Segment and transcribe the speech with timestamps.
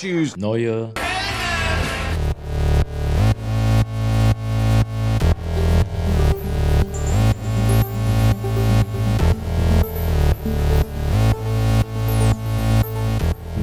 [0.00, 0.94] Choose neue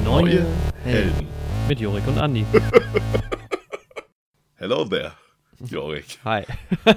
[0.04, 0.46] Neue
[0.84, 1.26] Helden.
[1.66, 2.46] Mit Jorik und Andi.
[4.54, 5.14] Hello there,
[5.58, 6.20] Jorik.
[6.24, 6.44] Hi.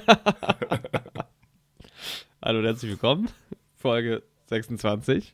[2.43, 3.27] Hallo und herzlich willkommen.
[3.77, 5.33] Folge 26.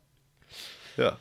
[0.96, 1.18] Ja,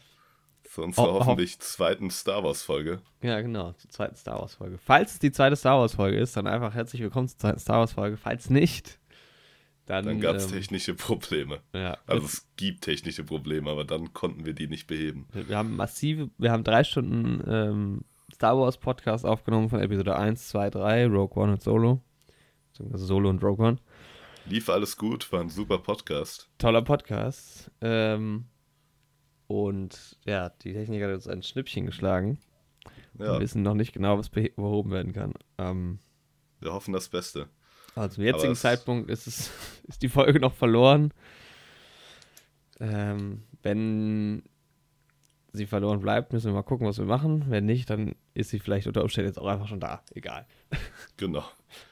[0.76, 1.20] zu unserer Oh, oh.
[1.20, 3.00] hoffentlich zweiten Star Wars Folge.
[3.22, 4.76] Ja, genau, zur zweiten Star Wars Folge.
[4.78, 7.78] Falls es die zweite Star Wars Folge ist, dann einfach herzlich willkommen zur zweiten Star
[7.78, 8.18] Wars Folge.
[8.18, 8.98] Falls nicht,
[9.86, 10.04] dann.
[10.04, 11.60] Dann gab es ähm, technische Probleme.
[11.72, 15.26] Ja, Also es gibt technische Probleme, aber dann konnten wir die nicht beheben.
[15.32, 18.04] wir haben massive, wir haben drei Stunden ähm,
[18.34, 22.02] Star Wars Podcast aufgenommen von Episode 1, 2, 3, Rogue One und Solo.
[22.72, 23.78] Beziehungsweise Solo und Rogue One.
[24.44, 26.50] Lief alles gut, war ein super Podcast.
[26.58, 27.70] toller Podcast.
[27.80, 28.44] Ähm,
[29.48, 32.38] und ja, die Technik hat uns ein Schnippchen geschlagen.
[33.18, 35.34] Ja, Wir wissen noch nicht genau, was behoben werden kann.
[35.58, 35.98] Ähm,
[36.60, 37.48] wir hoffen das Beste.
[37.94, 39.50] also zum jetzigen es- Zeitpunkt ist, es,
[39.88, 41.12] ist die Folge noch verloren.
[42.80, 44.42] Ähm, wenn
[45.52, 47.46] sie verloren bleibt, müssen wir mal gucken, was wir machen.
[47.48, 50.02] Wenn nicht, dann ist sie vielleicht unter Umständen jetzt auch einfach schon da.
[50.14, 50.46] Egal.
[51.16, 51.44] Genau.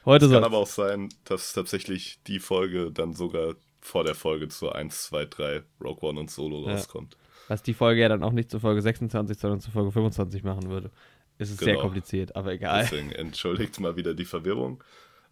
[0.05, 4.49] Heute Es kann aber auch sein, dass tatsächlich die Folge dann sogar vor der Folge
[4.49, 6.73] zu 1, 2, 3 Rogue One und Solo Ja.
[6.75, 7.17] rauskommt.
[7.47, 10.69] Was die Folge ja dann auch nicht zur Folge 26, sondern zur Folge 25 machen
[10.69, 10.91] würde.
[11.37, 11.81] Ist es sehr Genau.
[11.81, 12.81] kompliziert, aber egal.
[12.83, 14.83] Deswegen entschuldigt mal wieder die Verwirrung.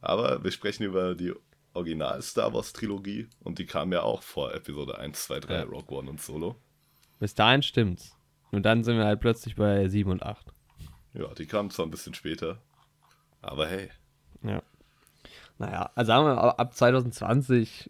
[0.02, 1.34] Aber wir sprechen über die
[1.74, 5.64] Original Star Wars Trilogie und die kam ja auch vor Episode 1, 2, 3 Ja.
[5.64, 6.56] Rogue One und Solo.
[7.20, 8.16] Bis dahin stimmt's.
[8.52, 10.54] Und dann sind wir halt plötzlich bei 7 und 8.
[11.14, 12.62] Ja, die kamen zwar ein bisschen später,
[13.42, 13.90] aber hey,
[14.44, 14.62] Ja.
[15.60, 17.90] Naja, also sagen wir mal, ab 2020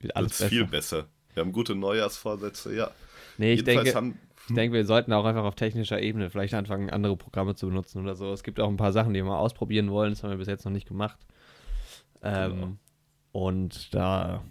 [0.00, 0.48] wird alles besser.
[0.48, 1.06] viel besser.
[1.34, 2.90] Wir haben gute Neujahrsvorsätze, ja.
[3.38, 4.18] Nee, ich Jedenfalls denke, haben,
[4.48, 8.02] ich denke, wir sollten auch einfach auf technischer Ebene vielleicht anfangen, andere Programme zu benutzen
[8.02, 8.32] oder so.
[8.32, 10.10] Es gibt auch ein paar Sachen, die wir mal ausprobieren wollen.
[10.12, 11.18] Das haben wir bis jetzt noch nicht gemacht.
[12.22, 12.76] Ähm, Genau.
[13.32, 14.44] Und da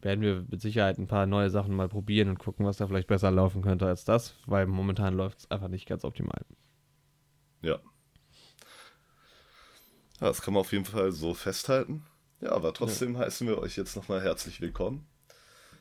[0.00, 3.06] werden wir mit Sicherheit ein paar neue Sachen mal probieren und gucken, was da vielleicht
[3.08, 6.44] besser laufen könnte als das, weil momentan läuft es einfach nicht ganz optimal.
[7.62, 7.78] ja.
[10.20, 12.04] Ja, das kann man auf jeden Fall so festhalten.
[12.40, 15.06] Ja, aber trotzdem heißen wir euch jetzt nochmal herzlich willkommen.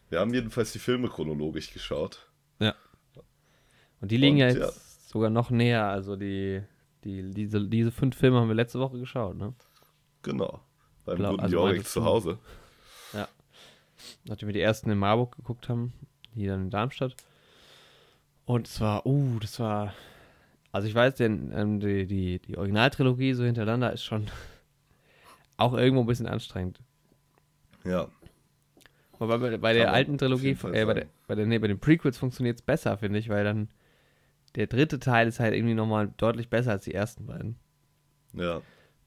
[0.10, 2.28] Wir haben jedenfalls die Filme chronologisch geschaut.
[2.60, 2.76] Ja.
[4.02, 4.72] Und die liegen Und, ja jetzt ja.
[5.08, 5.88] sogar noch näher.
[5.88, 6.64] Also die,
[7.04, 9.54] die, diese, diese fünf Filme haben wir letzte Woche geschaut, ne?
[10.24, 10.60] Genau.
[11.06, 12.40] Beim Glaub- guten also Jorik zu Hause.
[14.26, 15.94] Nachdem wir die ersten in Marburg geguckt haben,
[16.36, 17.16] die dann in Darmstadt.
[18.46, 19.94] Und es war, uh, das war.
[20.72, 24.28] Also ich weiß, denn, ähm, die, die, die Originaltrilogie so hintereinander ist schon
[25.58, 26.80] auch irgendwo ein bisschen anstrengend.
[27.84, 28.08] Ja,
[29.20, 32.18] Aber bei, bei der alten Trilogie, äh, bei, der, bei, der, nee, bei den Prequels
[32.18, 33.70] funktioniert es besser, finde ich, weil dann
[34.56, 37.60] der dritte Teil ist halt irgendwie nochmal deutlich besser als die ersten beiden.
[38.34, 38.62] ja.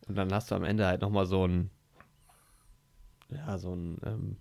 [0.08, 1.70] Und dann hast du am Ende halt nochmal so ein,
[3.30, 4.36] ja, so ein, ähm,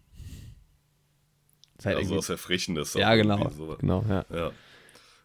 [1.85, 2.93] halt Also was Erfrischendes.
[2.93, 3.75] ja, genau, So.
[3.77, 4.25] genau, ja.
[4.31, 4.51] Ja.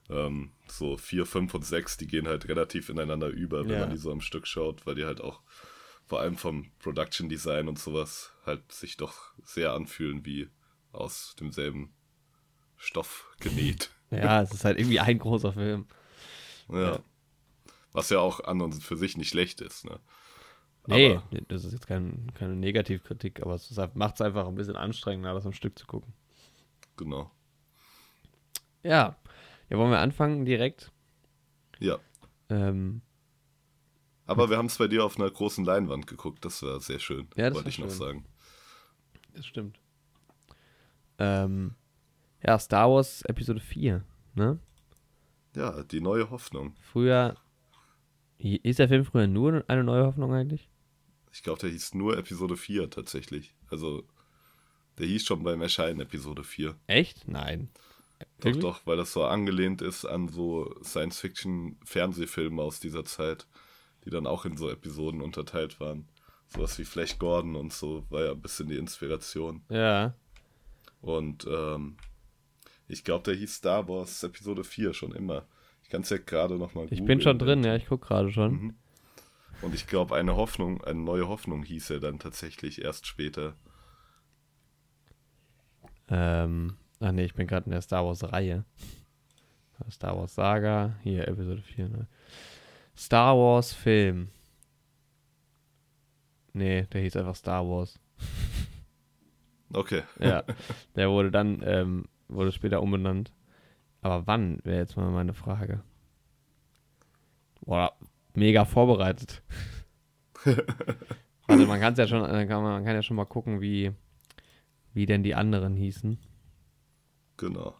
[0.09, 3.81] Ähm, so 4, 5 und 6, die gehen halt relativ ineinander über, wenn Ja.
[3.81, 5.41] man die so am Stück schaut, weil die halt auch
[6.07, 10.49] vor allem vom Production Design und sowas halt sich doch sehr anfühlen wie
[10.93, 11.95] aus demselben
[12.77, 13.91] Stoff genäht.
[14.11, 15.89] Ja, es ist halt irgendwie ein großer Film.
[16.69, 16.93] ja.
[16.93, 16.99] Ja.
[17.93, 19.99] Was ja auch an und für sich nicht schlecht ist, ne?
[20.87, 24.77] Nee, Aber- das ist jetzt kein, keine Negativkritik, aber es macht es einfach ein bisschen
[24.77, 26.13] anstrengender, das am Stück zu gucken.
[26.97, 27.33] Genau.
[28.85, 29.17] Ja,
[29.69, 30.93] ja, wollen wir anfangen direkt?
[31.81, 31.99] Ja.
[32.49, 33.03] Ähm,
[34.27, 37.27] Aber wir haben es bei dir auf einer großen Leinwand geguckt, das war sehr schön,
[37.35, 37.99] Ja, das wollte ich noch schön.
[37.99, 38.25] sagen.
[39.37, 39.79] Das stimmt.
[41.19, 41.75] Ähm,
[42.43, 44.05] ja, Star Wars Episode 4,
[44.35, 44.59] ne?
[45.55, 46.75] Ja, die neue Hoffnung.
[46.81, 47.37] Früher,
[48.39, 50.69] ist der Film früher nur eine neue Hoffnung eigentlich?
[51.33, 53.55] Ich glaube, der hieß nur Episode 4 tatsächlich.
[53.71, 54.05] Also,
[54.99, 56.75] der hieß schon beim Erscheinen Episode 4.
[56.87, 57.29] Echt?
[57.29, 57.71] Nein.
[58.19, 58.63] Doch, Wirklich?
[58.63, 63.47] doch, weil das so angelehnt ist an so Science-Fiction-Fernsehfilme aus dieser Zeit,
[64.05, 66.09] die dann auch in so Episoden unterteilt waren.
[66.49, 69.63] Sowas wie Flash Gordon und so war ja ein bisschen die Inspiration.
[69.69, 70.15] Ja.
[71.01, 71.97] Und ähm,
[72.89, 75.47] ich glaube, der hieß Star Wars Episode 4 schon immer.
[75.83, 78.53] Ich kann es ja gerade nochmal Ich bin schon drin, ja, ich gucke gerade schon.
[78.53, 78.75] Mhm.
[79.63, 83.55] Und ich glaube, eine Hoffnung, eine neue Hoffnung hieß er dann tatsächlich erst später.
[86.09, 88.65] Ähm, ach nee, ich bin gerade in der Star Wars Reihe.
[89.91, 92.07] Star Wars Saga, hier Episode 4, ne?
[92.97, 94.29] Star Wars Film.
[96.57, 98.01] Nee, der hieß einfach Star Wars.
[99.73, 100.05] Okay.
[100.21, 100.45] Ja,
[100.95, 103.33] der wurde dann, ähm, wurde später umbenannt.
[104.01, 105.83] Aber wann, wäre jetzt mal meine Frage.
[107.63, 107.93] boah,
[108.33, 109.43] mega vorbereitet.
[111.49, 113.91] also man kann es ja schon, äh, man kann ja schon mal gucken, wie,
[114.95, 116.17] wie denn die anderen hießen.
[117.39, 117.75] Genau.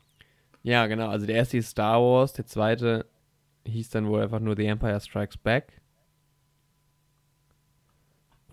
[0.65, 1.09] Ja, genau.
[1.09, 3.07] Also der erste hieß Star Wars, der zweite
[3.65, 5.81] hieß dann wohl einfach nur The Empire Strikes Back.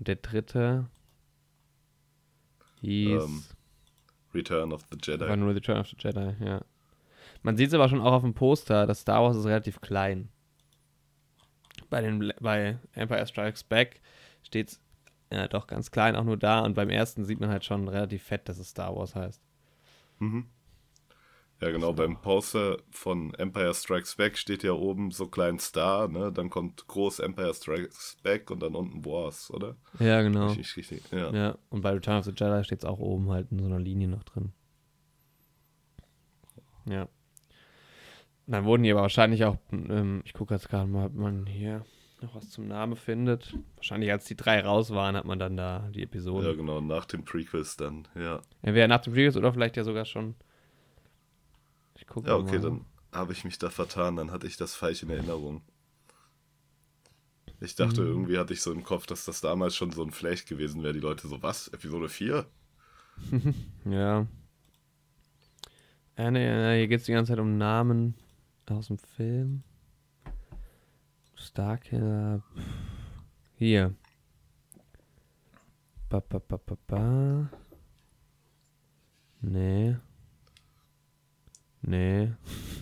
[0.04, 0.90] Und der dritte
[2.82, 3.44] hieß Ähm,
[4.34, 5.24] Return of the Jedi.
[5.24, 6.60] einfach nur Return of the Jedi, ja.
[7.42, 10.28] Man sieht es aber schon auch auf dem Poster, dass Star Wars ist relativ klein.
[11.90, 14.02] Bei, den, bei Empire Strikes Back
[14.42, 14.82] steht es
[15.32, 16.60] ja, doch ganz klein, auch nur da.
[16.66, 19.42] Und beim ersten sieht man halt schon relativ fett, dass es Star Wars heißt.
[20.20, 20.48] Mhm.
[21.64, 26.30] Ja, genau, beim Poster von Empire Strikes Back steht ja oben so klein Star, ne?
[26.30, 29.78] Dann kommt groß Empire Strikes Back und dann unten Wars, oder?
[29.98, 30.48] Ja, genau.
[30.48, 31.04] Richtig, richtig.
[31.14, 31.32] Ja.
[31.32, 33.80] Ja, und bei Return of the Jedi steht es auch oben halt in so einer
[33.80, 34.52] Linie noch drin.
[36.86, 37.08] Ja.
[38.46, 41.86] Dann wurden die aber wahrscheinlich auch, ähm, ich gucke jetzt gerade mal, ob man hier
[42.22, 43.58] noch was zum Namen findet.
[43.78, 46.50] Wahrscheinlich als die drei raus waren, hat man dann da die Episode.
[46.50, 48.42] ja, genau, nach den Prequels dann, ja.
[48.62, 50.36] Entweder nach dem Previous oder vielleicht ja sogar schon.
[52.04, 52.62] Ich gucke Ja, okay, mal.
[52.62, 55.62] dann habe ich mich da vertan, dann hatte ich das falsch in Erinnerung.
[57.62, 58.08] Ich dachte, Mhm.
[58.08, 60.92] irgendwie hatte ich so im Kopf, dass das damals schon so ein Flash gewesen wäre.
[60.94, 61.70] Die Leute so, was?
[61.70, 62.46] Episode 4?
[63.86, 64.28] Ja.
[66.18, 68.16] Äh, nee, äh, hier geht es die ganze Zeit um Namen
[68.70, 69.64] aus dem Film.
[71.36, 72.44] Starkiller.
[73.56, 73.96] Hier.
[76.10, 77.50] Ba, ba, ba, ba, ba.
[79.42, 79.96] Nee.
[81.84, 82.32] Nee.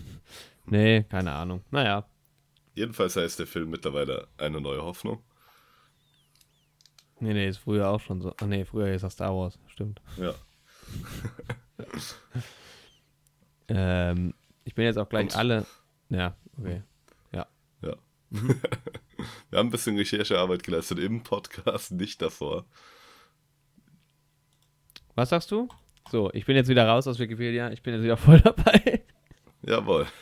[0.66, 1.62] nee, keine Ahnung.
[1.70, 2.06] Naja.
[2.74, 5.22] Jedenfalls heißt der Film mittlerweile Eine neue Hoffnung.
[7.20, 8.34] Nee, nee, ist früher auch schon so.
[8.40, 9.58] Ah, nee, früher ist das Star Wars.
[9.68, 10.00] Stimmt.
[10.16, 10.34] Ja.
[13.68, 14.34] Ähm,
[14.64, 15.66] ich bin jetzt auch gleich Und- alle.
[16.10, 16.82] Ja, okay.
[17.32, 17.46] Ja.
[18.30, 18.60] Mhm.
[19.50, 22.64] Wir haben ein bisschen Recherchearbeit geleistet im Podcast, nicht davor.
[25.14, 25.68] Was sagst du?
[26.10, 27.70] So, ich bin jetzt wieder raus aus Wikipedia.
[27.70, 29.02] Ich bin jetzt wieder voll dabei.
[29.62, 30.06] Jawohl.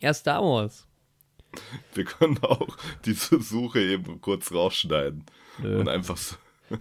[0.00, 0.86] Ja, Star Wars.
[1.92, 5.24] Wir können auch diese Suche eben kurz rausschneiden.
[5.60, 6.36] Nö, Und einfach so.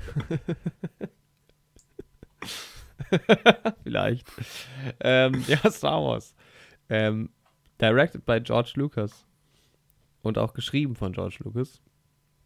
[3.84, 4.28] vielleicht.
[5.00, 6.36] ähm, ja, Star Wars.
[6.90, 7.30] Ähm,
[7.82, 9.26] directed by George Lucas.
[10.22, 11.82] Und auch geschrieben von George Lucas.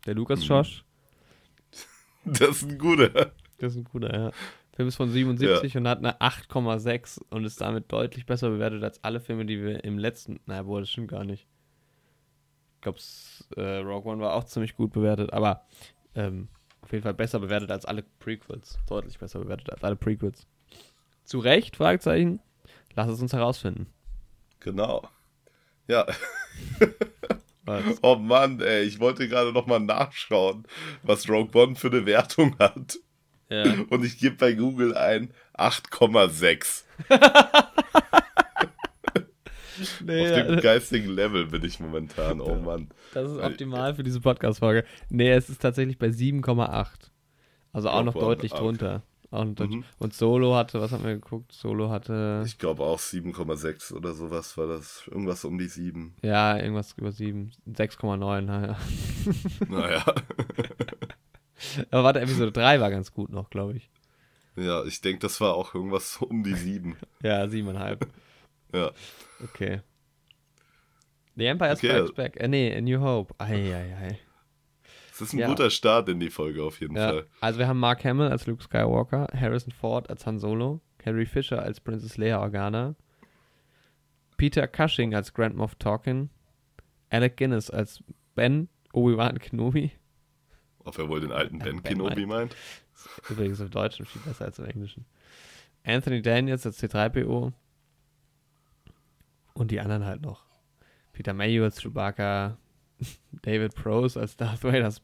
[0.06, 0.46] Der Lucas Mhm.
[0.46, 0.86] Josh.
[2.24, 3.10] Das ist ein guter.
[3.58, 4.32] Das ist ein guter, ja.
[4.74, 9.04] Film ist von 77 und hat eine 8,6 und ist damit deutlich besser bewertet als
[9.04, 10.40] alle Filme, die wir im letzten.
[10.46, 11.48] Na, wohl, das stimmt gar nicht.
[12.76, 13.00] Ich glaube,
[13.58, 15.66] äh, Rogue One war auch ziemlich gut bewertet, aber
[16.16, 16.48] ähm,
[16.82, 18.80] auf jeden Fall besser bewertet als alle Prequels.
[18.88, 20.48] Deutlich besser bewertet als alle Prequels.
[21.26, 21.76] Zu Recht?
[21.76, 22.40] Fragezeichen.
[22.96, 23.88] Lass es uns herausfinden.
[24.60, 25.08] Genau.
[25.88, 26.06] Ja.
[28.02, 30.68] Oh Mann, ey, ich wollte gerade noch mal nachschauen,
[31.04, 32.98] was Rogue One für eine Wertung hat.
[33.52, 33.64] Ja.
[33.90, 36.84] Und ich gebe bei Google ein 8,6.
[40.04, 42.40] Nee, Auf dem ja, geistigen Level bin ich momentan.
[42.40, 42.90] Oh Mann.
[43.16, 44.86] das ist optimal für diese Podcast-Folge.
[45.10, 46.88] Nee, es ist tatsächlich bei 7,8.
[47.74, 49.02] Also auch noch deutlich drunter.
[49.32, 49.78] Auch noch deutlich.
[49.78, 49.86] Mhm.
[49.98, 51.52] Und Solo hatte, was haben wir geguckt?
[51.54, 55.04] Solo hatte, Ich glaube auch 7,6 oder sowas war das.
[55.08, 56.14] Irgendwas um die 7.
[56.22, 57.52] ja, irgendwas über 7.
[57.68, 58.78] 6,9, naja.
[59.68, 60.06] Naja.
[61.92, 63.90] Aber warte, Episode 3 war ganz gut noch, glaube ich.
[64.56, 66.96] ja, ich denke, das war auch irgendwas so um die 7.
[67.24, 68.08] Ja, 7,5.
[68.74, 68.92] Ja.
[69.44, 69.82] Okay.
[71.36, 72.38] The Empire Okay, Strikes Back.
[72.40, 73.34] Äh, nee, A New Hope.
[73.38, 74.18] Eieiei.
[75.14, 75.48] Es ist ein Ja.
[75.48, 77.28] guter Start in die Folge auf jeden Ja, Fall.
[77.42, 81.62] also wir haben Mark Hamill als Luke Skywalker, Harrison Ford als Han Solo, Carrie Fisher
[81.62, 82.96] als Princess Leia Organa,
[84.38, 86.30] Peter Cushing als Grand Moff Tarkin,
[87.10, 88.04] Alec Guinness als
[88.36, 89.92] Ben Obi-Wan Kenobi.
[90.84, 92.56] Ob er wohl den alten Ben Ben Kenobi meint?
[93.30, 95.06] Übrigens im Deutschen viel besser als im Englischen.
[95.84, 97.54] Anthony Daniels als C3PO.
[99.54, 100.46] Und die anderen halt noch.
[101.14, 102.58] Peter Mayhew als Chewbacca,
[103.42, 105.02] David Prose als Darth Vaders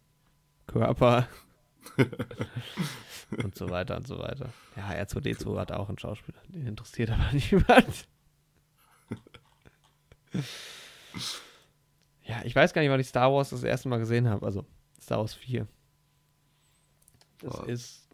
[0.68, 1.28] Körper.
[3.44, 4.50] und so weiter und so weiter.
[4.76, 6.40] Ja, R2D2 hat auch einen Schauspieler.
[6.48, 8.08] Den interessiert aber niemand.
[12.24, 14.46] ja, ich weiß gar nicht, wann ich Star Wars das erste Mal gesehen habe.
[14.46, 14.66] Also
[15.08, 15.66] Star Wars 4.
[17.40, 17.70] Das Boah.
[17.70, 18.10] ist.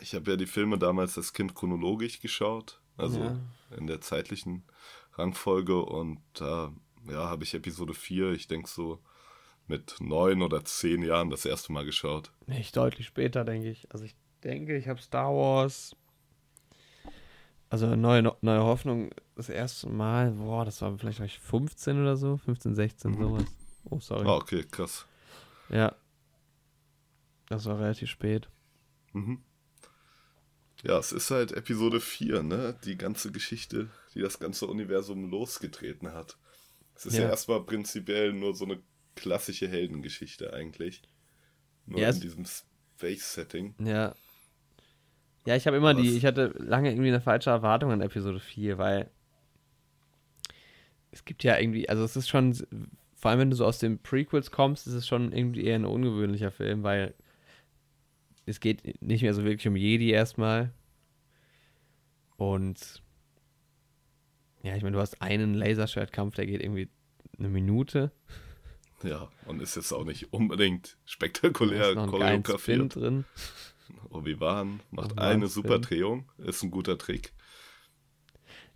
[0.00, 2.80] Ich habe ja die Filme damals als Kind chronologisch geschaut.
[2.96, 3.38] Also Ja.
[3.76, 4.64] in der zeitlichen
[5.12, 5.84] Rangfolge.
[5.84, 6.72] Und da
[7.10, 9.02] ja, habe ich Episode 4, ich denke so
[9.66, 12.32] mit neun oder zehn Jahren das erste Mal geschaut.
[12.46, 13.92] Nicht deutlich später, denke ich.
[13.92, 15.94] Also ich denke, ich habe Star Wars
[17.68, 22.38] Also neue, neue Hoffnung, das erste Mal, boah, das war vielleicht war 15 oder so,
[22.38, 23.22] 15, 16, Mhm.
[23.22, 23.44] sowas.
[23.90, 24.26] Oh, sorry.
[24.26, 25.04] Ah, okay, krass.
[25.70, 25.94] Ja.
[27.48, 28.48] Das war relativ spät.
[29.12, 29.42] Mhm.
[30.84, 32.78] Ja, es ist halt Episode 4, ne?
[32.84, 36.38] Die ganze Geschichte, die das ganze Universum losgetreten hat.
[36.94, 37.28] Es ist ja, Ja.
[37.30, 38.80] erstmal prinzipiell nur so eine
[39.16, 41.02] klassische Heldengeschichte eigentlich.
[41.86, 43.74] Nur Ja, in es- diesem Space-Setting.
[43.84, 44.14] Ja.
[45.46, 46.14] Ja, ich habe immer die, Was?
[46.16, 49.10] ich hatte lange irgendwie eine falsche Erwartung an Episode 4, weil
[51.10, 52.56] es gibt ja irgendwie, also es ist schon,
[53.18, 55.84] vor allem wenn du so aus den Prequels kommst, ist es schon irgendwie eher ein
[55.84, 57.14] ungewöhnlicher Film, weil
[58.46, 60.72] es geht nicht mehr so wirklich um Jedi erstmal.
[62.36, 63.02] Und
[64.62, 66.88] ja, ich meine, du hast einen Laserschwertkampf, der geht irgendwie
[67.38, 68.12] eine Minute.
[69.02, 72.94] Ja, und ist jetzt auch nicht unbedingt Da spektakulär ist noch ein geilen Spin choreografiert.
[72.94, 73.24] drin.
[74.10, 75.62] Obi-Wan macht Obi-Wan eine Spin.
[75.62, 77.32] super Drehung, ist ein guter Trick.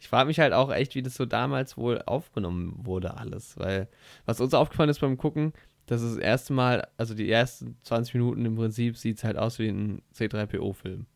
[0.02, 3.56] Ich frage mich halt auch echt, wie das so damals wohl aufgenommen wurde, alles.
[3.56, 3.88] Weil,
[4.26, 5.52] was uns aufgefallen ist beim Gucken,
[5.86, 9.36] dass es das erste Mal, also die ersten 20 Minuten im Prinzip, sieht es halt
[9.36, 11.06] aus wie ein C3PO-Film.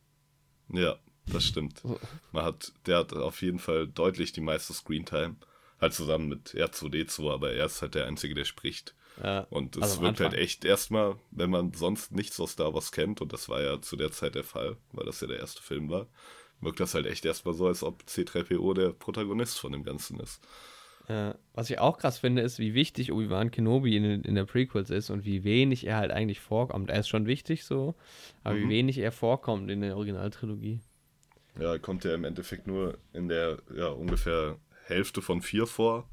[0.72, 0.94] Ja,
[1.32, 1.82] das stimmt.
[2.30, 5.34] Man hat, der hat auf jeden Fall deutlich die meiste Screentime.
[5.80, 8.94] Halt zusammen mit R2D2, aber er ist halt der Einzige, der spricht.
[9.20, 12.92] Ja, Und es Also wirkt halt echt erstmal, wenn man sonst nichts aus Star Wars
[12.92, 15.60] kennt, und das war ja zu der Zeit der Fall, weil das ja der erste
[15.60, 16.06] Film war,
[16.60, 20.40] wirkt das halt echt erstmal so, als ob C3PO der Protagonist von dem Ganzen ist.
[21.08, 21.34] ja.
[21.54, 25.10] Was ich auch krass finde, ist, wie wichtig Obi-Wan Kenobi in, in der Prequels ist
[25.10, 26.90] und wie wenig er halt eigentlich vorkommt.
[26.90, 27.94] Er ist schon wichtig so,
[28.44, 28.70] aber wie Mhm.
[28.70, 30.80] wenig er vorkommt in der Originaltrilogie.
[31.58, 36.08] Ja, er kommt ja im Endeffekt nur in der ja, ungefähr Hälfte von vier vor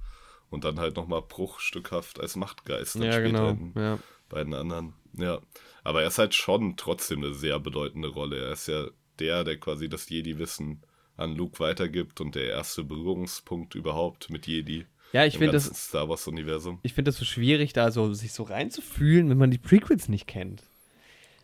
[0.49, 3.49] und dann halt nochmal bruchstückhaft als Machtgeist Ja, später genau.
[3.49, 3.99] in Ja.
[4.29, 4.93] beiden anderen.
[5.17, 5.41] Ja,
[5.83, 8.37] aber er ist halt schon trotzdem eine sehr bedeutende Rolle.
[8.45, 8.87] Er ist ja
[9.19, 10.81] der, der quasi das Jedi-Wissen
[11.17, 16.09] an Luke weitergibt und der erste Berührungspunkt überhaupt mit Jedi ja, ich finde das, Star
[16.09, 16.79] Wars-Universum.
[16.81, 20.25] ich finde das so schwierig, da so sich so reinzufühlen, wenn man die Prequels nicht
[20.25, 20.63] kennt.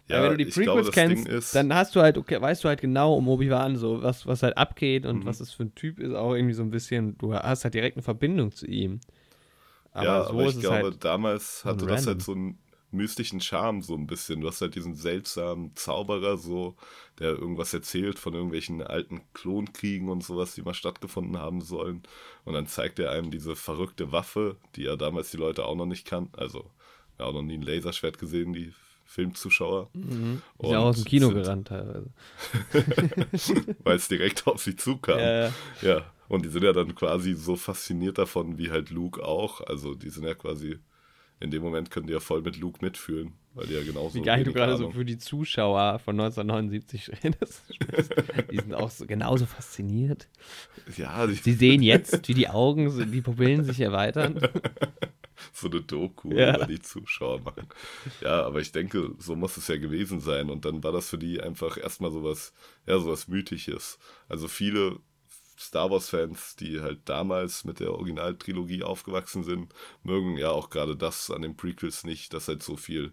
[0.07, 2.67] Weil wenn du die glaube, Prequels das kennst, dann hast du halt, okay, weißt du
[2.67, 5.25] halt genau um Obi-Wan so, was, was halt abgeht und Mhm.
[5.27, 7.95] was das für ein Typ ist, auch irgendwie so ein bisschen, du hast halt direkt
[7.97, 9.01] eine Verbindung zu ihm.
[9.91, 11.05] Aber ja, so aber ich es glaube, halt.
[11.05, 12.57] damals hatte das halt so einen
[12.91, 14.41] mystischen Charme, so ein bisschen.
[14.41, 16.75] Du hast halt diesen seltsamen Zauberer, so,
[17.19, 22.03] der irgendwas erzählt von irgendwelchen alten Klonkriegen und sowas, die mal stattgefunden haben sollen.
[22.45, 25.85] Und dann zeigt er einem diese verrückte Waffe, die ja damals die Leute auch noch
[25.85, 26.37] nicht kannten.
[26.37, 26.69] Also,
[27.17, 28.73] ja, auch noch nie ein Laserschwert gesehen, die
[29.05, 29.89] Filmzuschauer.
[29.93, 30.41] Mhm.
[30.57, 32.11] Und ja auch aus dem Kino gerannt teilweise.
[33.83, 35.17] Weil es direkt auf sie zukam.
[35.17, 35.53] Ja, ja.
[35.81, 39.61] Ja, und die sind ja dann quasi so fasziniert davon, wie halt Luke auch.
[39.61, 40.77] Also die sind ja quasi,
[41.39, 44.15] in dem Moment können die ja voll mit Luke mitfühlen, weil die ja genauso.
[44.15, 47.63] Wie geil du gerade so für die Zuschauer von 1979 redest.
[48.51, 50.27] Die sind auch so genauso fasziniert.
[50.97, 54.39] Ja, die, Sie sehen jetzt, wie die Augen, die Pupillen sich erweitern.
[55.53, 56.55] so eine Doku Ja.
[56.57, 57.67] über die Zuschauer machen.
[58.21, 60.49] Ja, aber ich denke, so muss es ja gewesen sein.
[60.49, 62.53] Und dann war das für die einfach erstmal sowas,
[62.87, 63.99] ja, sowas Mythisches.
[64.27, 64.99] Also viele
[65.59, 69.73] Star Wars-Fans, die halt damals mit der Originaltrilogie aufgewachsen sind,
[70.03, 73.11] mögen ja auch gerade das an den Prequels nicht, dass halt so viel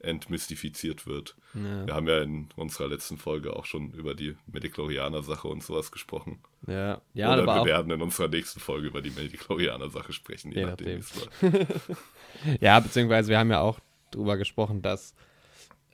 [0.00, 1.36] entmystifiziert wird.
[1.54, 5.92] Ja, Wir haben ja in unserer letzten Folge auch schon über die Mediklorianer-Sache und sowas
[5.92, 6.40] gesprochen.
[6.66, 10.60] ja, ja Oder aber wir werden in unserer nächsten Folge über die Mediklorianer-Sache sprechen, je,
[10.60, 11.00] Je nachdem,
[11.42, 11.66] nachdem.
[12.60, 13.78] ja, beziehungsweise wir haben ja auch
[14.10, 15.14] drüber gesprochen, dass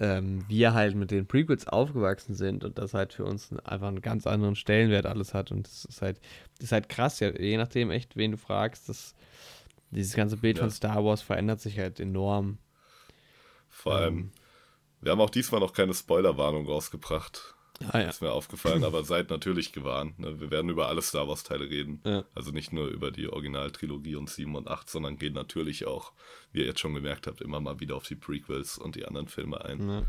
[0.01, 4.01] ähm, wir halt mit den Prequels aufgewachsen sind und das halt für uns einfach einen
[4.01, 5.53] ganz anderen Stellenwert alles hat.
[5.53, 6.21] Und das ist halt,
[6.57, 9.15] das ist halt krass, ja, je nachdem echt, wen du fragst, das,
[9.91, 10.63] dieses ganze Bild Ja.
[10.65, 12.59] von Star Wars verändert sich halt enorm.
[13.69, 14.31] Vor allem, Ähm.
[15.03, 17.55] wir haben auch diesmal noch keine Spoilerwarnung rausgebracht.
[17.89, 18.09] Ah, ja.
[18.11, 20.19] Ist mir aufgefallen, aber seid natürlich gewarnt.
[20.19, 20.39] Ne?
[20.41, 22.01] Wir werden über alle Star Wars-Teile reden.
[22.05, 22.25] Ja.
[22.35, 26.13] Also nicht nur über die Originaltrilogie und 7 und 8, sondern gehen natürlich auch,
[26.53, 29.29] wie ihr jetzt schon gemerkt habt, immer mal wieder auf die Prequels und die anderen
[29.29, 29.89] Filme ein.
[29.89, 30.03] Ja.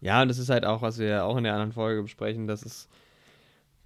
[0.00, 2.46] ja, und das ist halt auch, was wir ja auch in der anderen Folge besprechen,
[2.46, 2.88] dass es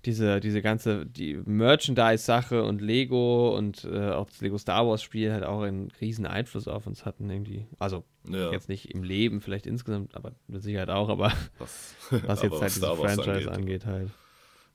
[0.07, 5.45] diese, diese ganze, die Merchandise-Sache und Lego und äh, auch das Lego Star Wars-Spiel halt
[5.45, 7.67] auch einen riesen Einfluss auf uns hatten irgendwie.
[7.79, 12.43] Also Ja, jetzt nicht im Leben vielleicht insgesamt, aber mit Sicherheit auch, aber was, was
[12.43, 13.87] jetzt aber halt diese Franchise angeht.
[13.87, 14.11] halt.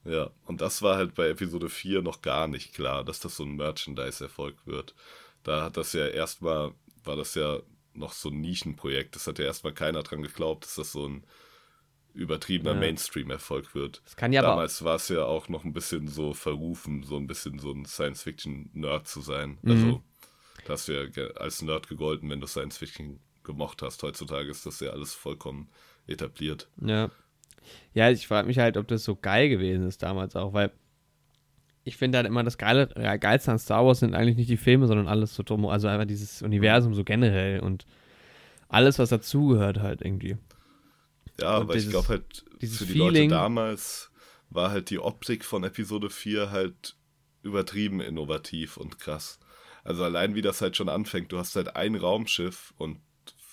[0.05, 3.43] Ja, und das war halt bei Episode 4 noch gar nicht klar, dass das so
[3.43, 4.95] ein Merchandise-Erfolg wird.
[5.43, 6.71] Da hat das ja erstmal,
[7.03, 7.59] war das ja
[7.93, 9.15] noch so ein Nischenprojekt.
[9.15, 11.23] Das hat ja erstmal keiner dran geglaubt, dass das so ein
[12.19, 12.79] übertriebener Ja.
[12.79, 14.01] Mainstream-Erfolg wird.
[14.05, 17.27] Es kann ja Damals war es ja auch noch ein bisschen so verrufen, so ein
[17.27, 19.57] bisschen so ein Science-Fiction-Nerd zu sein.
[19.61, 19.71] Mhm.
[19.71, 20.03] Also,
[20.65, 24.03] da hast du ja als Nerd gegolten, wenn du Science-Fiction gemocht hast.
[24.03, 25.69] Heutzutage ist das ja alles vollkommen
[26.07, 26.69] etabliert.
[26.81, 27.09] Ja.
[27.93, 30.71] Ja, ich frage mich halt, ob das so geil gewesen ist damals auch, weil
[31.83, 34.57] ich finde halt immer das Geile, ja, Geilste an Star Wars sind eigentlich nicht die
[34.57, 37.85] Filme, sondern alles so drum, also einfach dieses Universum so generell und
[38.67, 40.37] alles, was dazugehört halt irgendwie.
[41.41, 44.11] Ja, aber ich glaube halt, für die Feeling- Leute damals
[44.49, 46.95] war halt die Optik von Episode 4 halt
[47.43, 49.39] übertrieben innovativ und krass.
[49.83, 52.99] Also allein wie das halt schon anfängt, du hast halt ein Raumschiff und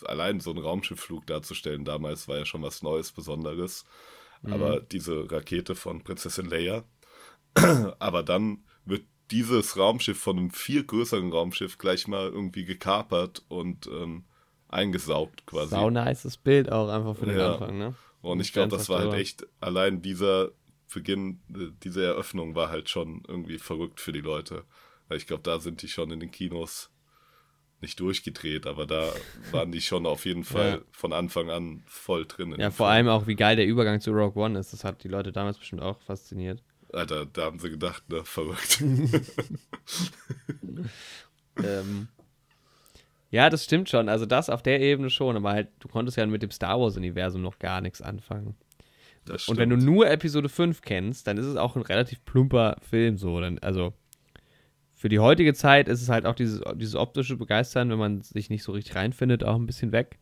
[0.04, 3.84] allein so einen Raumschiffflug darzustellen damals war ja schon was Neues, Besonderes.
[4.42, 4.52] Mhm.
[4.52, 6.84] Aber diese Rakete von Prinzessin Leia,
[7.98, 13.86] aber dann wird dieses Raumschiff von einem viel größeren Raumschiff gleich mal irgendwie gekapert und
[13.86, 14.24] ähm,
[14.76, 15.70] eingesaugt quasi.
[15.70, 17.52] Sau nices Bild auch einfach für den Ja.
[17.54, 17.94] Anfang, ne?
[18.22, 20.50] Und ich glaube, das war halt echt, allein dieser
[20.92, 24.64] Beginn, äh, diese Eröffnung war halt schon irgendwie verrückt für die Leute.
[25.08, 26.90] Weil ich glaube, da sind die schon in den Kinos
[27.80, 29.12] nicht durchgedreht, aber da
[29.52, 30.78] waren die schon auf jeden Fall Ja.
[30.92, 32.52] von Anfang an voll drin.
[32.52, 32.94] in Ja, vor Film.
[32.94, 34.72] allem auch, wie geil der Übergang zu Rogue One ist.
[34.72, 36.62] Das hat die Leute damals bestimmt auch fasziniert.
[36.92, 38.80] Alter, da haben sie gedacht, ne, verrückt.
[41.62, 42.08] ähm,
[43.36, 44.08] ja, das stimmt schon.
[44.08, 47.42] Also das auf der Ebene schon, aber halt, du konntest ja mit dem Star Wars-Universum
[47.42, 48.56] noch gar nichts anfangen.
[49.26, 49.92] Das Und wenn du stimmt.
[49.92, 53.38] nur Episode 5 kennst, dann ist es auch ein relativ plumper Film so.
[53.38, 53.92] Dann, also
[54.94, 58.48] für die heutige Zeit ist es halt auch dieses, dieses optische Begeistern, wenn man sich
[58.48, 60.18] nicht so richtig reinfindet, auch ein bisschen weg.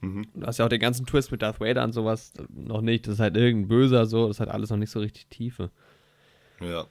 [0.00, 0.28] Mhm.
[0.32, 3.08] Du hast ja auch den ganzen Twist mit Darth Vader und sowas noch nicht.
[3.08, 4.28] Das ist halt irgendein Böser so.
[4.28, 5.72] Das hat alles noch nicht so richtig Tiefe.
[6.60, 6.86] Ja.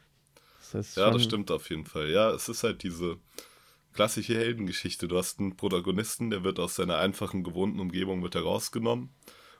[0.73, 2.09] Das Ja, das stimmt auf jeden Fall.
[2.09, 3.17] Ja, es ist halt diese
[3.93, 5.07] klassische Heldengeschichte.
[5.07, 9.09] Du hast einen Protagonisten, der wird aus seiner einfachen, gewohnten Umgebung wird er rausgenommen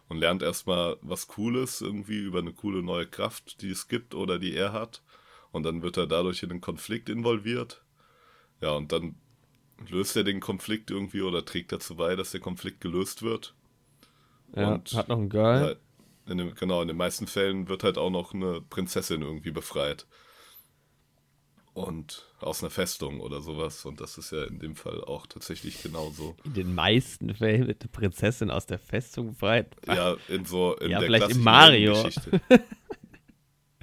[0.08, 4.40] und lernt erstmal was Cooles irgendwie über eine coole neue Kraft, die es gibt oder
[4.40, 5.04] die er hat.
[5.52, 7.84] Und dann wird er dadurch in einen Konflikt involviert.
[8.62, 9.16] Ja, und dann
[9.90, 13.56] löst er den Konflikt irgendwie oder trägt dazu bei, dass der Konflikt gelöst wird.
[14.56, 15.62] Ja, und- hat noch ein Girl.
[15.62, 19.52] Ja, in den, genau, in den meisten Fällen wird halt auch noch eine Prinzessin irgendwie
[19.52, 20.06] befreit.
[21.86, 23.86] Und aus einer Festung oder sowas.
[23.86, 26.36] Und das ist ja in dem Fall auch tatsächlich genauso.
[26.44, 29.76] In den meisten Fällen wird eine Prinzessin aus der Festung befreit.
[29.88, 31.94] Ja, in so in Ja, der vielleicht klassischen Mario.
[31.96, 32.42] Heldengeschichte.